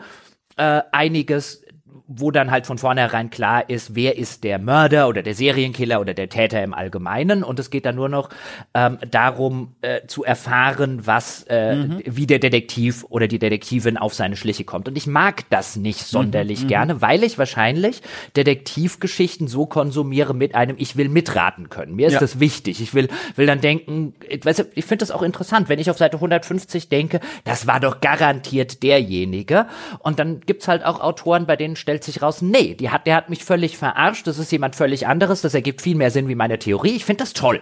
äh, 0.58 0.82
einiges, 0.92 1.65
wo 2.08 2.30
dann 2.30 2.52
halt 2.52 2.68
von 2.68 2.78
vornherein 2.78 3.30
klar 3.30 3.70
ist, 3.70 3.96
wer 3.96 4.18
ist 4.18 4.44
der 4.44 4.60
Mörder 4.60 5.08
oder 5.08 5.24
der 5.24 5.34
Serienkiller 5.34 6.00
oder 6.00 6.14
der 6.14 6.30
Täter 6.30 6.64
im 6.64 6.74
Allgemeinen. 6.74 7.44
Und 7.44 7.60
es 7.60 7.72
geht 7.72 7.86
dann 7.86 7.96
nur 7.96 8.10
noch 8.10 8.30
ähm, 8.76 9.00
darum 9.10 9.76
äh, 9.82 10.06
zu 10.06 10.24
erfahren, 10.24 11.08
was, 11.08 11.46
äh, 11.50 11.76
mhm. 11.76 12.04
wie 12.06 12.28
der 12.28 12.40
Detektiv 12.40 13.06
oder 13.10 13.28
die 13.28 13.40
Detektivin 13.40 13.98
auf 13.98 14.14
seine 14.14 14.36
Schliche 14.36 14.66
kommt. 14.66 14.88
Und 14.88 14.98
ich 14.98 15.08
mag 15.08 15.50
das 15.50 15.78
nicht 15.78 16.02
mhm, 16.02 16.06
sonderlich 16.06 16.64
mhm. 16.64 16.68
gerne, 16.68 17.02
weil 17.02 17.24
ich 17.24 17.40
wahrscheinlich 17.40 18.04
Detektivgeschichten 18.36 19.48
so 19.48 19.66
konsumiere 19.66 20.36
mit 20.36 20.54
einem, 20.54 20.76
ich 20.78 20.98
will 20.98 21.10
mitraten 21.10 21.70
können. 21.70 21.96
Mir 21.96 22.08
ist 22.08 22.14
ja. 22.14 22.20
das 22.20 22.40
wichtig. 22.40 22.82
Ich 22.82 22.94
will, 22.94 23.08
will 23.36 23.48
dann 23.48 23.62
denken, 23.62 24.14
ich, 24.30 24.46
weißt 24.46 24.60
du, 24.60 24.64
ich 24.76 24.86
finde 24.86 25.04
das 25.04 25.12
auch 25.12 25.24
interessant, 25.24 25.70
wenn 25.70 25.80
ich 25.80 25.90
auf 25.90 25.98
Seite 25.98 26.18
150 26.18 26.88
denke, 26.90 27.20
das 27.46 27.66
war 27.66 27.80
doch 27.80 28.00
garantiert 28.00 28.84
derjenige. 28.84 29.66
Und 30.00 30.20
dann 30.20 30.42
gibt's 30.42 30.68
halt 30.68 30.86
auch 30.86 31.00
Autoren, 31.00 31.48
bei 31.48 31.56
denen 31.56 31.76
stellt 31.76 31.95
sich 32.04 32.22
raus, 32.22 32.42
nee, 32.42 32.76
die 32.76 32.90
hat, 32.90 33.08
der 33.08 33.16
hat 33.16 33.30
mich 33.30 33.44
völlig 33.44 33.78
verarscht, 33.78 34.28
das 34.28 34.38
ist 34.38 34.52
jemand 34.52 34.76
völlig 34.76 35.08
anderes, 35.08 35.42
das 35.42 35.54
ergibt 35.54 35.82
viel 35.82 35.96
mehr 35.96 36.12
Sinn 36.12 36.28
wie 36.28 36.36
meine 36.36 36.60
Theorie. 36.60 36.96
Ich 36.96 37.06
finde 37.06 37.24
das 37.24 37.34
toll. 37.34 37.62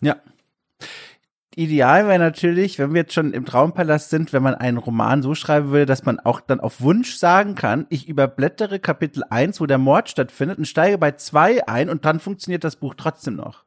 Ja. 0.00 0.16
Ideal 1.56 2.08
wäre 2.08 2.18
natürlich, 2.18 2.78
wenn 2.78 2.94
wir 2.94 3.02
jetzt 3.02 3.14
schon 3.14 3.32
im 3.32 3.44
Traumpalast 3.44 4.10
sind, 4.10 4.32
wenn 4.32 4.42
man 4.42 4.56
einen 4.56 4.78
Roman 4.78 5.22
so 5.22 5.36
schreiben 5.36 5.70
würde, 5.70 5.86
dass 5.86 6.04
man 6.04 6.18
auch 6.18 6.40
dann 6.40 6.58
auf 6.58 6.80
Wunsch 6.80 7.14
sagen 7.14 7.54
kann, 7.54 7.86
ich 7.90 8.08
überblättere 8.08 8.80
Kapitel 8.80 9.22
1, 9.28 9.60
wo 9.60 9.66
der 9.66 9.78
Mord 9.78 10.08
stattfindet 10.08 10.58
und 10.58 10.64
steige 10.66 10.98
bei 10.98 11.12
2 11.12 11.68
ein 11.68 11.90
und 11.90 12.04
dann 12.04 12.18
funktioniert 12.18 12.64
das 12.64 12.76
Buch 12.76 12.94
trotzdem 12.96 13.36
noch. 13.36 13.64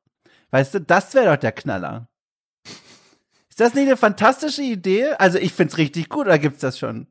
Weißt 0.52 0.73
du, 0.73 0.81
das 0.81 1.14
wäre 1.14 1.34
doch 1.34 1.38
der 1.38 1.53
Knaller. 1.53 2.10
Ist 3.49 3.61
das 3.61 3.73
nicht 3.73 3.88
eine 3.88 3.98
fantastische 3.98 4.64
Idee? 4.64 5.11
Also 5.18 5.38
ich 5.38 5.53
find's 5.53 5.77
richtig 5.77 6.10
gut, 6.10 6.27
oder 6.27 6.39
gibt's 6.39 6.61
das 6.61 6.77
schon? 6.77 7.07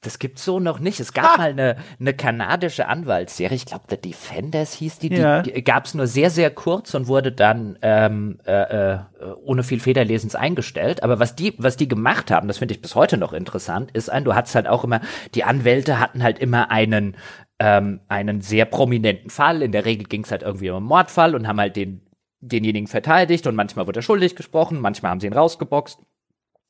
Das 0.00 0.18
gibt's 0.18 0.44
so 0.44 0.60
noch 0.60 0.78
nicht. 0.78 1.00
Es 1.00 1.12
gab 1.12 1.34
ah. 1.34 1.36
mal 1.38 1.50
eine, 1.50 1.76
eine 1.98 2.14
kanadische 2.14 2.86
Anwaltsserie, 2.86 3.56
ich 3.56 3.66
glaube, 3.66 3.84
The 3.90 4.00
Defenders 4.00 4.74
hieß 4.74 4.98
die, 4.98 5.08
die 5.10 5.16
ja. 5.16 5.42
gab's 5.42 5.94
nur 5.94 6.06
sehr, 6.06 6.30
sehr 6.30 6.50
kurz 6.50 6.94
und 6.94 7.06
wurde 7.06 7.32
dann 7.32 7.78
ähm, 7.82 8.38
äh, 8.46 8.92
äh, 8.92 8.98
ohne 9.44 9.62
viel 9.62 9.80
Federlesens 9.80 10.34
eingestellt. 10.34 11.02
Aber 11.02 11.18
was 11.18 11.34
die, 11.34 11.54
was 11.58 11.76
die 11.76 11.88
gemacht 11.88 12.30
haben, 12.30 12.48
das 12.48 12.58
finde 12.58 12.74
ich 12.74 12.82
bis 12.82 12.94
heute 12.94 13.16
noch 13.16 13.32
interessant, 13.32 13.90
ist 13.92 14.10
ein, 14.10 14.24
du 14.24 14.34
hattest 14.34 14.54
halt 14.54 14.66
auch 14.66 14.84
immer, 14.84 15.00
die 15.34 15.44
Anwälte 15.44 16.00
hatten 16.00 16.22
halt 16.22 16.38
immer 16.38 16.70
einen, 16.70 17.16
ähm, 17.58 18.00
einen 18.08 18.40
sehr 18.40 18.64
prominenten 18.64 19.30
Fall. 19.30 19.62
In 19.62 19.72
der 19.72 19.84
Regel 19.84 20.06
ging's 20.06 20.30
halt 20.30 20.42
irgendwie 20.42 20.70
um 20.70 20.76
einen 20.76 20.86
Mordfall 20.86 21.34
und 21.34 21.48
haben 21.48 21.60
halt 21.60 21.76
den, 21.76 22.02
denjenigen 22.40 22.86
verteidigt 22.86 23.46
und 23.46 23.54
manchmal 23.54 23.86
wurde 23.86 24.00
er 24.00 24.02
schuldig 24.02 24.36
gesprochen, 24.36 24.80
manchmal 24.80 25.10
haben 25.10 25.20
sie 25.20 25.26
ihn 25.26 25.32
rausgeboxt. 25.32 26.00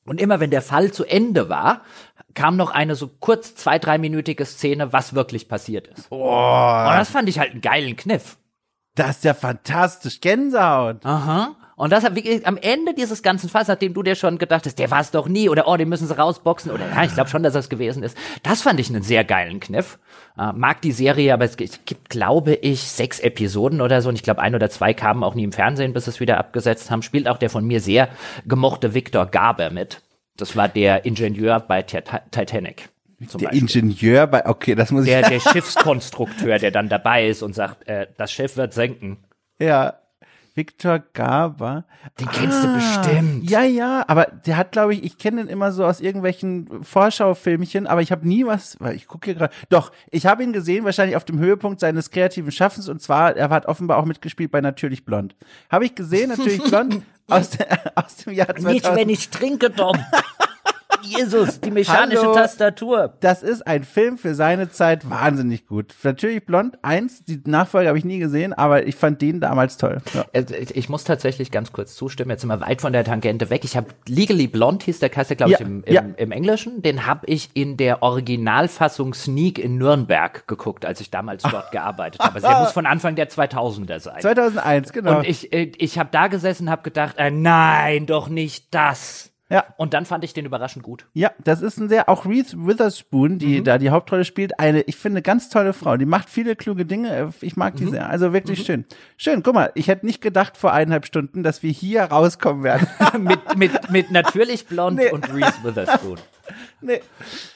Und 0.05 0.21
immer 0.21 0.41
wenn 0.41 0.51
der 0.51 0.63
Fall 0.63 0.91
zu 0.91 1.05
Ende 1.05 1.51
war, 1.51 1.83
kam 2.35 2.57
noch 2.57 2.71
eine 2.71 2.95
so 2.95 3.09
kurz 3.21 3.55
zwei, 3.55 3.79
dreiminütige 3.79 4.45
Szene, 4.45 4.93
was 4.93 5.15
wirklich 5.15 5.49
passiert 5.49 5.89
ist. 5.89 6.11
Boah. 6.11 6.89
Und 6.91 6.99
das 6.99 7.11
fand 7.11 7.29
ich 7.29 7.39
halt 7.39 7.53
einen 7.53 7.61
geilen 7.61 7.97
Kniff. 7.97 8.37
Das 8.95 9.19
ist 9.19 9.25
ja 9.25 9.35
fantastisch. 9.35 10.21
Gänsehaut. 10.21 11.05
Aha. 11.05 11.55
Und 11.79 11.93
das 11.93 12.03
wirklich 12.03 12.45
am 12.45 12.57
Ende 12.57 12.93
dieses 12.93 13.23
ganzen 13.23 13.49
Falls, 13.49 13.69
nachdem 13.69 13.95
du 13.95 14.03
dir 14.03 14.17
schon 14.17 14.39
gedacht 14.39 14.67
hast, 14.67 14.81
der 14.81 14.91
war 14.91 15.01
es 15.01 15.13
doch 15.13 15.29
nie 15.29 15.49
oder 15.49 15.69
oh, 15.69 15.77
den 15.77 15.89
müssen 15.89 16.09
sie 16.09 16.19
rausboxen 16.19 16.73
oder 16.73 16.89
ja, 16.91 17.05
ich 17.05 17.15
glaube 17.15 17.31
schon, 17.31 17.45
dass 17.45 17.53
das 17.53 17.69
gewesen 17.69 18.03
ist. 18.03 18.19
Das 18.43 18.63
fand 18.63 18.81
ich 18.81 18.91
einen 18.91 19.05
sehr 19.05 19.23
geilen 19.23 19.61
Kniff. 19.61 20.01
Äh, 20.37 20.53
mag 20.55 20.83
die 20.83 20.91
Serie, 20.91 21.33
aber 21.33 21.45
es 21.45 21.57
gibt, 21.57 22.11
glaube 22.11 22.55
ich, 22.55 22.83
sechs 22.83 23.21
Episoden 23.21 23.81
oder 23.81 24.03
so 24.03 24.09
und 24.09 24.17
ich 24.17 24.25
glaube, 24.25 24.41
ein 24.41 24.57
oder 24.57 24.71
zwei 24.71 24.93
kamen 24.93 25.23
auch 25.23 25.37
nie 25.37 25.45
im 25.45 25.53
Fernsehen, 25.53 25.93
bis 25.93 26.09
es 26.09 26.19
wieder 26.19 26.39
abgesetzt 26.39 26.91
haben. 26.91 27.03
Spielt 27.03 27.29
auch 27.29 27.39
der 27.39 27.49
von 27.49 27.65
mir 27.65 27.81
sehr 27.81 28.09
gemochte 28.45 28.93
Victor 28.93 29.27
Gaber 29.27 29.71
mit. 29.71 30.03
Das 30.39 30.57
war 30.57 30.69
der 30.69 31.05
Ingenieur 31.05 31.61
bei 31.61 31.83
Titanic. 31.83 32.89
der 33.19 33.27
Beispiel. 33.27 33.59
Ingenieur 33.59 34.27
bei, 34.29 34.47
okay, 34.47 34.75
das 34.75 34.91
muss 34.93 35.05
der, 35.05 35.21
ich. 35.31 35.43
Der 35.43 35.51
Schiffskonstrukteur, 35.53 36.59
der 36.59 36.71
dann 36.71 36.89
dabei 36.89 37.29
ist 37.29 37.43
und 37.43 37.55
sagt, 37.55 37.87
äh, 37.89 38.07
das 38.17 38.33
Schiff 38.33 38.57
wird 38.57 38.73
senken. 38.73 39.19
Ja. 39.59 39.99
Victor 40.55 40.99
Gaber. 41.13 41.85
Den 42.19 42.29
kennst 42.31 42.65
ah, 42.65 42.67
du 42.67 42.75
bestimmt. 42.75 43.49
Ja, 43.49 43.63
ja, 43.63 44.05
aber 44.09 44.25
der 44.25 44.57
hat, 44.57 44.73
glaube 44.73 44.93
ich, 44.93 45.05
ich 45.05 45.17
kenne 45.17 45.43
ihn 45.43 45.47
immer 45.47 45.71
so 45.71 45.85
aus 45.85 46.01
irgendwelchen 46.01 46.83
Vorschaufilmchen, 46.83 47.87
aber 47.87 48.03
ich 48.03 48.11
habe 48.11 48.27
nie 48.27 48.45
was, 48.45 48.77
weil 48.81 48.97
ich 48.97 49.07
gucke 49.07 49.27
hier 49.27 49.35
gerade. 49.35 49.55
Doch, 49.69 49.93
ich 50.11 50.27
habe 50.27 50.43
ihn 50.43 50.53
gesehen, 50.53 50.85
wahrscheinlich 50.85 51.17
auf 51.17 51.25
dem 51.25 51.39
Höhepunkt 51.39 51.79
seines 51.79 52.11
kreativen 52.11 52.51
Schaffens 52.51 52.89
und 52.89 53.01
zwar, 53.01 53.37
er 53.37 53.51
hat 53.51 53.67
offenbar 53.67 53.99
auch 53.99 54.05
mitgespielt 54.05 54.51
bei 54.51 54.61
Natürlich 54.61 55.05
Blond. 55.05 55.37
Habe 55.71 55.85
ich 55.85 55.95
gesehen, 55.95 56.31
Natürlich 56.31 56.63
Blond 56.65 57.03
aus, 57.29 57.51
der, 57.51 57.93
aus 57.95 58.17
dem 58.17 58.33
Jahr 58.33 58.49
2000. 58.49 58.73
Nicht, 58.73 58.95
wenn 58.95 59.09
ich 59.09 59.29
trinke, 59.31 59.73
Tom. 59.73 59.97
Jesus, 61.03 61.61
die 61.61 61.71
mechanische 61.71 62.23
Hallo, 62.23 62.35
Tastatur. 62.35 63.15
Das 63.21 63.43
ist 63.43 63.67
ein 63.67 63.85
Film 63.85 64.19
für 64.19 64.35
seine 64.35 64.71
Zeit 64.71 65.09
wahnsinnig 65.09 65.67
gut. 65.67 65.95
Natürlich 66.03 66.45
Blond 66.45 66.79
1, 66.83 67.25
die 67.25 67.41
Nachfolge 67.45 67.89
habe 67.89 67.99
ich 67.99 68.05
nie 68.05 68.19
gesehen, 68.19 68.53
aber 68.53 68.87
ich 68.87 68.97
fand 68.97 69.23
den 69.23 69.41
damals 69.41 69.77
toll. 69.77 69.99
Ja. 70.15 70.25
Äh, 70.33 70.45
ich 70.75 70.89
muss 70.89 71.05
tatsächlich 71.05 71.51
ganz 71.51 71.73
kurz 71.73 71.95
zustimmen, 71.95 72.31
jetzt 72.31 72.43
sind 72.43 72.51
wir 72.51 72.61
weit 72.61 72.81
von 72.81 72.93
der 72.93 73.05
Tangente 73.05 73.51
weg. 73.51 73.65
Ich 73.65 73.77
habe 73.77 73.89
Legally 74.07 74.47
Blond 74.47 74.83
hieß 74.83 74.99
der 74.99 75.11
Kasse, 75.11 75.37
glaube 75.37 75.53
ich, 75.53 75.61
im, 75.61 75.83
im, 75.85 75.95
ja. 75.95 76.03
im, 76.17 76.33
Englischen. 76.33 76.83
Den 76.83 77.07
habe 77.07 77.27
ich 77.27 77.51
in 77.55 77.77
der 77.77 78.03
Originalfassung 78.03 79.15
Sneak 79.15 79.59
in 79.59 79.79
Nürnberg 79.79 80.47
geguckt, 80.47 80.85
als 80.85 81.01
ich 81.01 81.11
damals 81.11 81.43
dort 81.43 81.71
gearbeitet 81.73 82.21
habe. 82.21 82.37
Also 82.37 82.49
der 82.49 82.61
muss 82.61 82.73
von 82.73 82.87
Anfang 82.87 83.15
der 83.15 83.29
2000er 83.29 84.01
sein. 84.01 84.21
2001, 84.21 84.93
genau. 84.93 85.19
Und 85.19 85.29
ich, 85.29 85.53
äh, 85.53 85.73
ich 85.79 85.99
habe 85.99 86.11
da 86.13 86.29
gesessen, 86.29 86.71
habe 86.71 86.83
gedacht, 86.83 87.17
äh, 87.19 87.31
nein, 87.31 88.07
doch 88.07 88.29
nicht 88.29 88.67
das. 88.73 89.28
Ja. 89.51 89.65
Und 89.79 89.95
dann 89.95 90.05
fand 90.05 90.25
ich 90.25 90.35
den 90.35 90.45
überraschend 90.45 90.85
gut. 90.85 91.07
Ja, 91.15 91.31
das 91.43 91.63
ist 91.63 91.79
ein 91.79 91.89
sehr, 91.89 92.09
auch 92.09 92.27
Reese 92.27 92.57
Witherspoon, 92.67 93.39
die 93.39 93.61
mhm. 93.61 93.65
da 93.65 93.79
die 93.79 93.91
Hauptrolle 93.91 94.25
spielt, 94.25 94.61
eine, 94.61 94.83
ich 94.83 94.97
finde, 94.97 95.23
ganz 95.23 95.49
tolle 95.49 95.73
Frau. 95.73 95.97
Die 95.97 96.05
macht 96.05 96.29
viele 96.29 96.55
kluge 96.55 96.85
Dinge. 96.85 97.31
Ich 97.41 97.57
mag 97.57 97.77
die 97.77 97.87
mhm. 97.87 97.91
sehr. 97.91 98.11
Also 98.11 98.33
wirklich 98.35 98.61
mhm. 98.61 98.65
schön. 98.65 98.85
Schön, 99.17 99.43
guck 99.43 99.55
mal, 99.55 99.73
ich 99.75 99.89
hätte 99.89 100.05
nicht 100.05 100.21
gedacht 100.21 100.57
vor 100.59 100.73
eineinhalb 100.73 101.07
Stunden, 101.07 101.43
dass 101.43 101.63
wir 101.63 101.71
hier 101.71 102.05
rauskommen 102.05 102.63
werden. 102.63 102.87
mit, 103.19 103.57
mit, 103.57 103.91
mit 103.91 104.11
natürlich 104.11 104.67
blond 104.67 104.99
nee. 104.99 105.11
und 105.11 105.33
Reese 105.33 105.63
Witherspoon. 105.63 106.19
Nee. 106.81 107.03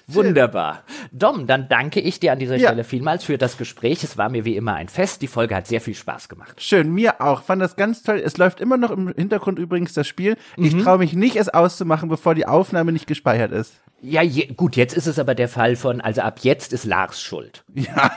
Wunderbar. 0.07 0.83
Dom, 1.13 1.47
dann 1.47 1.69
danke 1.69 2.01
ich 2.01 2.21
dir 2.21 2.33
an 2.33 2.39
dieser 2.39 2.57
ja. 2.57 2.69
Stelle 2.69 2.85
vielmals 2.85 3.25
für 3.25 3.39
das 3.39 3.57
Gespräch. 3.57 4.05
Es 4.05 4.19
war 4.19 4.29
mir 4.29 4.45
wie 4.45 4.57
immer 4.57 4.75
ein 4.75 4.89
Fest. 4.89 5.23
Die 5.23 5.27
Folge 5.27 5.55
hat 5.55 5.67
sehr 5.67 5.81
viel 5.81 5.95
Spaß 5.95 6.29
gemacht. 6.29 6.63
Schön, 6.63 6.93
mir 6.93 7.21
auch. 7.21 7.43
Fand 7.43 7.63
das 7.63 7.77
ganz 7.77 8.03
toll. 8.03 8.21
Es 8.25 8.37
läuft 8.39 8.61
immer 8.61 8.77
noch 8.77 8.91
im 8.91 9.13
Hintergrund 9.15 9.59
übrigens 9.59 9.93
das 9.93 10.07
Spiel. 10.07 10.37
Ich 10.57 10.75
mhm. 10.75 10.83
traue 10.83 10.99
mich 10.99 11.15
nicht, 11.15 11.37
es 11.37 11.49
auszumachen, 11.49 12.09
bevor 12.09 12.35
die 12.35 12.47
Aufnahme 12.47 12.93
nicht 12.93 13.07
gespeichert 13.07 13.53
ist. 13.53 13.75
Ja, 14.05 14.21
je, 14.21 14.47
gut, 14.47 14.75
jetzt 14.75 14.97
ist 14.97 15.07
es 15.07 15.21
aber 15.21 15.37
der 15.37 15.49
Fall 15.49 15.77
von, 15.77 16.01
also 16.01 16.23
ab 16.23 16.41
jetzt 16.43 16.73
ist 16.73 16.85
Lars 16.85 17.23
schuld. 17.23 17.63
Ja, 17.73 18.11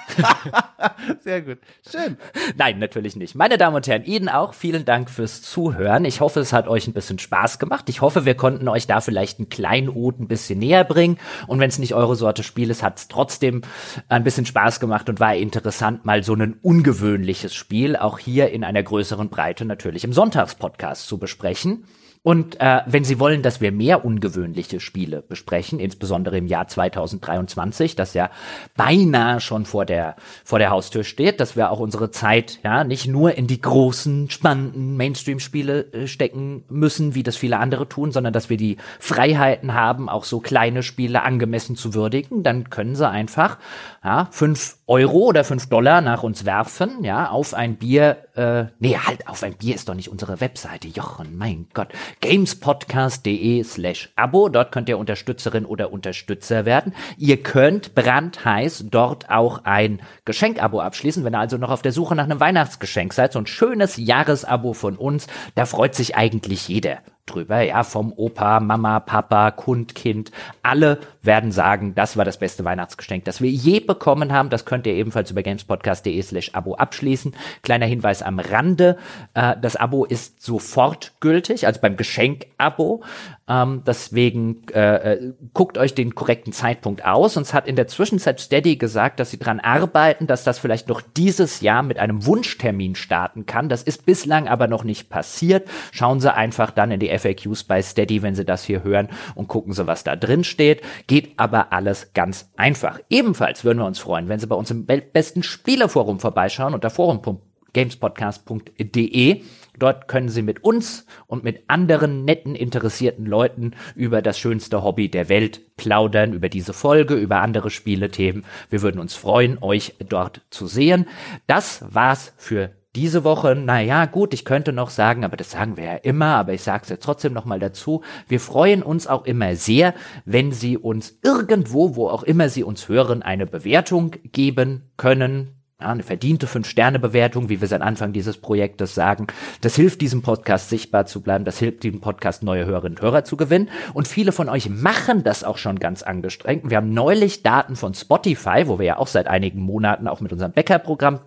sehr 1.19 1.43
gut. 1.43 1.59
Schön. 1.87 2.17
Nein, 2.57 2.79
natürlich 2.79 3.15
nicht. 3.15 3.35
Meine 3.35 3.59
Damen 3.59 3.75
und 3.75 3.85
Herren, 3.85 4.03
Ihnen 4.03 4.27
auch 4.27 4.55
vielen 4.55 4.83
Dank 4.83 5.11
fürs 5.11 5.43
Zuhören. 5.43 6.03
Ich 6.05 6.21
hoffe, 6.21 6.39
es 6.39 6.53
hat 6.53 6.67
euch 6.67 6.87
ein 6.87 6.93
bisschen 6.93 7.19
Spaß 7.19 7.59
gemacht. 7.59 7.87
Ich 7.87 8.01
hoffe, 8.01 8.25
wir 8.25 8.33
konnten 8.33 8.67
euch 8.67 8.87
da 8.87 8.99
vielleicht 8.99 9.37
einen 9.37 9.49
kleinen 9.49 9.89
Ode 9.89 10.23
ein 10.23 10.27
bisschen 10.27 10.57
näher 10.57 10.85
bringen. 10.85 11.19
Und 11.45 11.59
wenn 11.59 11.69
es 11.69 11.77
nicht 11.77 11.84
eure 11.93 12.15
Sorte 12.15 12.43
Spiel 12.43 12.69
ist, 12.69 12.83
hat 12.83 12.97
es 12.97 13.07
trotzdem 13.07 13.61
ein 14.09 14.23
bisschen 14.23 14.45
Spaß 14.45 14.79
gemacht 14.79 15.09
und 15.09 15.19
war 15.19 15.35
interessant, 15.35 16.05
mal 16.05 16.23
so 16.23 16.33
ein 16.33 16.57
ungewöhnliches 16.61 17.53
Spiel 17.53 17.95
auch 17.95 18.19
hier 18.19 18.51
in 18.51 18.63
einer 18.63 18.83
größeren 18.83 19.29
Breite 19.29 19.65
natürlich 19.65 20.03
im 20.03 20.13
Sonntagspodcast 20.13 21.07
zu 21.07 21.17
besprechen. 21.17 21.85
Und 22.25 22.59
äh, 22.59 22.81
wenn 22.87 23.03
Sie 23.03 23.19
wollen, 23.19 23.43
dass 23.43 23.61
wir 23.61 23.71
mehr 23.71 24.03
ungewöhnliche 24.03 24.79
Spiele 24.79 25.21
besprechen, 25.21 25.79
insbesondere 25.79 26.39
im 26.39 26.47
Jahr 26.47 26.67
2023, 26.67 27.95
das 27.95 28.15
ja 28.15 28.31
beinahe 28.75 29.39
schon 29.39 29.65
vor 29.65 29.85
der 29.85 30.15
vor 30.43 30.57
der 30.57 30.71
Haustür 30.71 31.03
steht, 31.03 31.39
dass 31.39 31.55
wir 31.55 31.69
auch 31.69 31.79
unsere 31.79 32.09
Zeit 32.09 32.57
ja 32.63 32.83
nicht 32.83 33.05
nur 33.05 33.37
in 33.37 33.45
die 33.45 33.61
großen 33.61 34.31
spannenden 34.31 34.97
Mainstream-Spiele 34.97 35.93
äh, 35.93 36.07
stecken 36.07 36.63
müssen, 36.67 37.13
wie 37.13 37.21
das 37.21 37.37
viele 37.37 37.59
andere 37.59 37.87
tun, 37.87 38.11
sondern 38.11 38.33
dass 38.33 38.49
wir 38.49 38.57
die 38.57 38.77
Freiheiten 38.99 39.75
haben, 39.75 40.09
auch 40.09 40.23
so 40.23 40.39
kleine 40.39 40.81
Spiele 40.81 41.21
angemessen 41.21 41.75
zu 41.75 41.93
würdigen, 41.93 42.41
dann 42.41 42.71
können 42.71 42.95
Sie 42.95 43.07
einfach 43.07 43.59
ja, 44.03 44.29
fünf 44.31 44.79
Euro 44.87 45.17
oder 45.17 45.43
fünf 45.43 45.67
Dollar 45.67 46.01
nach 46.01 46.21
uns 46.21 46.45
werfen, 46.45 47.03
ja, 47.03 47.29
auf 47.31 47.55
ein 47.55 47.77
Bier, 47.77 48.17
äh, 48.35 48.65
nee, 48.77 48.95
halt, 48.95 49.27
auf 49.27 49.41
ein 49.41 49.55
Bier 49.55 49.73
ist 49.73 49.89
doch 49.89 49.95
nicht 49.95 50.09
unsere 50.09 50.41
Webseite, 50.41 50.87
Jochen, 50.87 51.35
mein 51.35 51.65
Gott, 51.73 51.87
gamespodcast.de 52.21 53.63
slash 53.63 54.11
Abo, 54.15 54.47
dort 54.47 54.71
könnt 54.71 54.87
ihr 54.87 54.99
Unterstützerin 54.99 55.65
oder 55.65 55.91
Unterstützer 55.91 56.65
werden. 56.65 56.93
Ihr 57.17 57.41
könnt 57.41 57.95
brandheiß 57.95 58.85
dort 58.91 59.27
auch 59.31 59.63
ein 59.63 60.03
Geschenkabo 60.23 60.79
abschließen, 60.81 61.23
wenn 61.23 61.33
ihr 61.33 61.39
also 61.39 61.57
noch 61.57 61.71
auf 61.71 61.81
der 61.81 61.91
Suche 61.91 62.13
nach 62.15 62.25
einem 62.25 62.39
Weihnachtsgeschenk 62.39 63.11
seid, 63.13 63.33
so 63.33 63.39
ein 63.39 63.47
schönes 63.47 63.97
Jahresabo 63.97 64.73
von 64.73 64.97
uns, 64.97 65.25
da 65.55 65.65
freut 65.65 65.95
sich 65.95 66.15
eigentlich 66.15 66.67
jeder 66.67 66.99
drüber, 67.25 67.61
ja, 67.61 67.83
vom 67.83 68.13
Opa, 68.15 68.59
Mama, 68.59 68.99
Papa, 68.99 69.51
Kund, 69.51 69.95
Kind, 69.95 70.31
alle 70.61 70.99
werden 71.21 71.51
sagen, 71.51 71.95
das 71.95 72.17
war 72.17 72.25
das 72.25 72.37
beste 72.37 72.63
Weihnachtsgeschenk, 72.63 73.25
das 73.25 73.41
wir 73.41 73.49
je 73.49 73.79
bekommen 73.79 74.31
haben. 74.31 74.49
Das 74.49 74.65
könnt 74.65 74.85
ihr 74.85 74.93
ebenfalls 74.93 75.31
über 75.31 75.41
gamespodcast.de 75.41 76.21
slash 76.21 76.51
Abo 76.53 76.75
abschließen. 76.75 77.35
Kleiner 77.63 77.87
Hinweis 77.87 78.21
am 78.21 78.39
Rande, 78.39 78.97
äh, 79.33 79.55
das 79.59 79.75
Abo 79.75 80.05
ist 80.05 80.41
sofort 80.41 81.13
gültig, 81.19 81.65
also 81.65 81.81
beim 81.81 81.97
Geschenk-Abo. 81.97 83.03
Ähm, 83.47 83.83
deswegen 83.85 84.63
äh, 84.73 85.13
äh, 85.13 85.33
guckt 85.53 85.77
euch 85.77 85.93
den 85.93 86.15
korrekten 86.15 86.51
Zeitpunkt 86.51 87.05
aus. 87.05 87.37
Uns 87.37 87.53
hat 87.53 87.67
in 87.67 87.75
der 87.75 87.87
Zwischenzeit 87.87 88.39
Steady 88.39 88.77
gesagt, 88.77 89.19
dass 89.19 89.29
sie 89.29 89.37
dran 89.37 89.59
arbeiten, 89.59 90.25
dass 90.25 90.43
das 90.43 90.57
vielleicht 90.57 90.87
noch 90.87 91.03
dieses 91.15 91.61
Jahr 91.61 91.83
mit 91.83 91.99
einem 91.99 92.25
Wunschtermin 92.25 92.95
starten 92.95 93.45
kann. 93.45 93.69
Das 93.69 93.83
ist 93.83 94.07
bislang 94.07 94.47
aber 94.47 94.67
noch 94.67 94.83
nicht 94.83 95.09
passiert. 95.09 95.67
Schauen 95.91 96.19
Sie 96.19 96.33
einfach 96.33 96.71
dann 96.71 96.89
in 96.89 96.99
die 96.99 97.15
FAQs 97.15 97.65
bei 97.65 97.83
Steady, 97.83 98.23
wenn 98.23 98.33
Sie 98.33 98.45
das 98.45 98.63
hier 98.63 98.83
hören 98.83 99.09
und 99.35 99.47
gucken 99.47 99.73
Sie, 99.73 99.85
was 99.85 100.03
da 100.03 100.15
drin 100.15 100.43
steht. 100.43 100.81
Geht 101.05 101.33
aber 101.37 101.71
alles 101.71 102.13
ganz 102.13 102.49
einfach. 102.57 102.99
Ebenfalls 103.11 103.63
würden 103.63 103.77
wir 103.77 103.85
uns 103.85 103.99
freuen, 103.99 104.27
wenn 104.27 104.39
Sie 104.39 104.47
bei 104.47 104.55
uns 104.55 104.71
im 104.71 104.87
besten 104.87 105.43
Spieleforum 105.43 106.19
vorbeischauen 106.19 106.73
unter 106.73 106.89
forum.gamespodcast.de 106.89 109.43
Dort 109.79 110.07
können 110.07 110.29
Sie 110.29 110.41
mit 110.41 110.63
uns 110.63 111.05
und 111.27 111.43
mit 111.43 111.63
anderen 111.67 112.25
netten, 112.25 112.55
interessierten 112.55 113.25
Leuten 113.25 113.71
über 113.95 114.21
das 114.21 114.39
schönste 114.39 114.83
Hobby 114.83 115.09
der 115.09 115.29
Welt 115.29 115.75
plaudern, 115.77 116.33
über 116.33 116.49
diese 116.49 116.73
Folge, 116.73 117.15
über 117.15 117.41
andere 117.41 117.69
Spielethemen. 117.69 118.45
Wir 118.69 118.81
würden 118.81 118.99
uns 118.99 119.15
freuen, 119.15 119.57
euch 119.61 119.95
dort 120.07 120.41
zu 120.49 120.67
sehen. 120.67 121.07
Das 121.47 121.83
war's 121.89 122.33
für 122.37 122.71
diese 122.95 123.25
Woche, 123.25 123.55
naja, 123.55 124.05
gut, 124.05 124.33
ich 124.33 124.45
könnte 124.45 124.71
noch 124.71 124.89
sagen, 124.89 125.25
aber 125.25 125.35
das 125.35 125.51
sagen 125.51 125.75
wir 125.75 125.83
ja 125.83 125.95
immer, 125.95 126.35
aber 126.35 126.53
ich 126.53 126.63
sage 126.63 126.83
es 126.83 126.89
jetzt 126.89 127.03
trotzdem 127.03 127.33
nochmal 127.33 127.59
dazu. 127.59 128.03
Wir 128.29 128.39
freuen 128.39 128.83
uns 128.83 129.05
auch 129.05 129.25
immer 129.25 129.55
sehr, 129.57 129.93
wenn 130.23 130.53
Sie 130.53 130.77
uns 130.77 131.19
irgendwo, 131.21 131.97
wo 131.97 132.07
auch 132.07 132.23
immer 132.23 132.47
Sie 132.47 132.63
uns 132.63 132.87
hören, 132.87 133.21
eine 133.21 133.45
Bewertung 133.45 134.11
geben 134.31 134.89
können 134.95 135.54
ja, 135.81 135.89
eine 135.89 136.03
verdiente 136.03 136.47
Fünf-Sterne-Bewertung, 136.47 137.49
wie 137.49 137.59
wir 137.59 137.67
seit 137.67 137.81
Anfang 137.81 138.13
dieses 138.13 138.37
Projektes 138.37 138.95
sagen. 138.95 139.27
Das 139.59 139.75
hilft 139.75 139.99
diesem 139.99 140.21
Podcast 140.21 140.69
sichtbar 140.69 141.05
zu 141.05 141.21
bleiben, 141.21 141.43
das 141.43 141.59
hilft 141.59 141.83
diesem 141.83 141.99
Podcast 141.99 142.43
neue 142.43 142.65
Hörerinnen 142.65 142.97
und 142.97 143.01
Hörer 143.01 143.25
zu 143.25 143.35
gewinnen. 143.35 143.69
Und 143.93 144.07
viele 144.07 144.31
von 144.31 144.47
euch 144.47 144.69
machen 144.69 145.23
das 145.23 145.43
auch 145.43 145.57
schon 145.57 145.77
ganz 145.77 146.01
angestrengt. 146.01 146.69
Wir 146.69 146.77
haben 146.77 146.93
neulich 146.93 147.43
Daten 147.43 147.75
von 147.75 147.93
Spotify, 147.93 148.67
wo 148.67 148.79
wir 148.79 148.85
ja 148.85 148.97
auch 148.97 149.07
seit 149.07 149.27
einigen 149.27 149.59
Monaten 149.59 150.07
auch 150.07 150.21
mit 150.21 150.31
unserem 150.31 150.53
Bäckerprogramm 150.53 151.19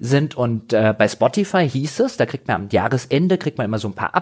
sind. 0.00 0.34
Und 0.34 0.74
äh, 0.74 0.94
bei 0.96 1.08
Spotify 1.08 1.66
hieß 1.66 2.00
es, 2.00 2.18
da 2.18 2.26
kriegt 2.26 2.46
man 2.46 2.56
am 2.56 2.68
Jahresende, 2.70 3.38
kriegt 3.38 3.56
man 3.56 3.64
immer 3.64 3.78
so 3.78 3.88
ein 3.88 3.94
paar 3.94 4.12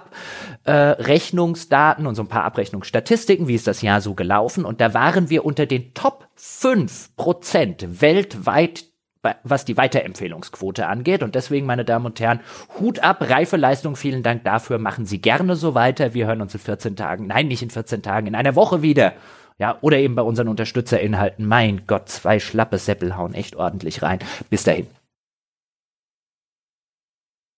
Abrechnungsdaten 0.65 2.05
äh, 2.05 2.09
und 2.09 2.15
so 2.15 2.23
ein 2.23 2.29
paar 2.29 2.45
Abrechnungsstatistiken, 2.45 3.49
wie 3.49 3.57
ist 3.57 3.67
das 3.67 3.83
Jahr 3.83 4.01
so 4.01 4.15
gelaufen. 4.15 4.65
Und 4.65 4.81
da 4.81 4.95
waren 4.95 5.29
wir 5.29 5.45
unter 5.45 5.67
den 5.67 5.93
Top 5.93 6.29
5 6.37 7.17
Prozent 7.17 8.01
weltweit 8.01 8.92
was 9.45 9.65
die 9.65 9.77
Weiterempfehlungsquote 9.77 10.87
angeht. 10.87 11.23
Und 11.23 11.35
deswegen, 11.35 11.67
meine 11.67 11.85
Damen 11.85 12.07
und 12.07 12.21
Herren, 12.21 12.41
Hut 12.81 13.01
ab, 13.01 13.29
reife 13.29 13.57
Leistung, 13.57 13.97
vielen 13.97 14.23
Dank 14.23 14.45
dafür. 14.45 14.79
Machen 14.79 15.07
Sie 15.07 15.21
gerne 15.21 15.57
so 15.57 15.75
weiter. 15.75 16.15
Wir 16.15 16.27
hören 16.27 16.41
uns 16.41 16.55
in 16.55 16.61
14 16.61 16.97
Tagen, 16.97 17.27
nein, 17.27 17.49
nicht 17.49 17.63
in 17.63 17.71
14 17.71 18.03
Tagen, 18.03 18.27
in 18.27 18.35
einer 18.35 18.55
Woche 18.55 18.83
wieder. 18.83 19.13
Ja, 19.59 19.79
oder 19.81 19.99
eben 19.99 20.15
bei 20.15 20.23
unseren 20.23 20.49
Unterstützerinhalten. 20.49 21.47
Mein 21.47 21.83
Gott, 21.87 22.09
zwei 22.09 22.41
schlappe 22.41 22.79
Seppel 22.79 23.17
hauen 23.17 23.35
echt 23.35 23.55
ordentlich 23.55 24.03
rein. 24.03 24.19
Bis 24.51 24.65
dahin. 24.65 24.87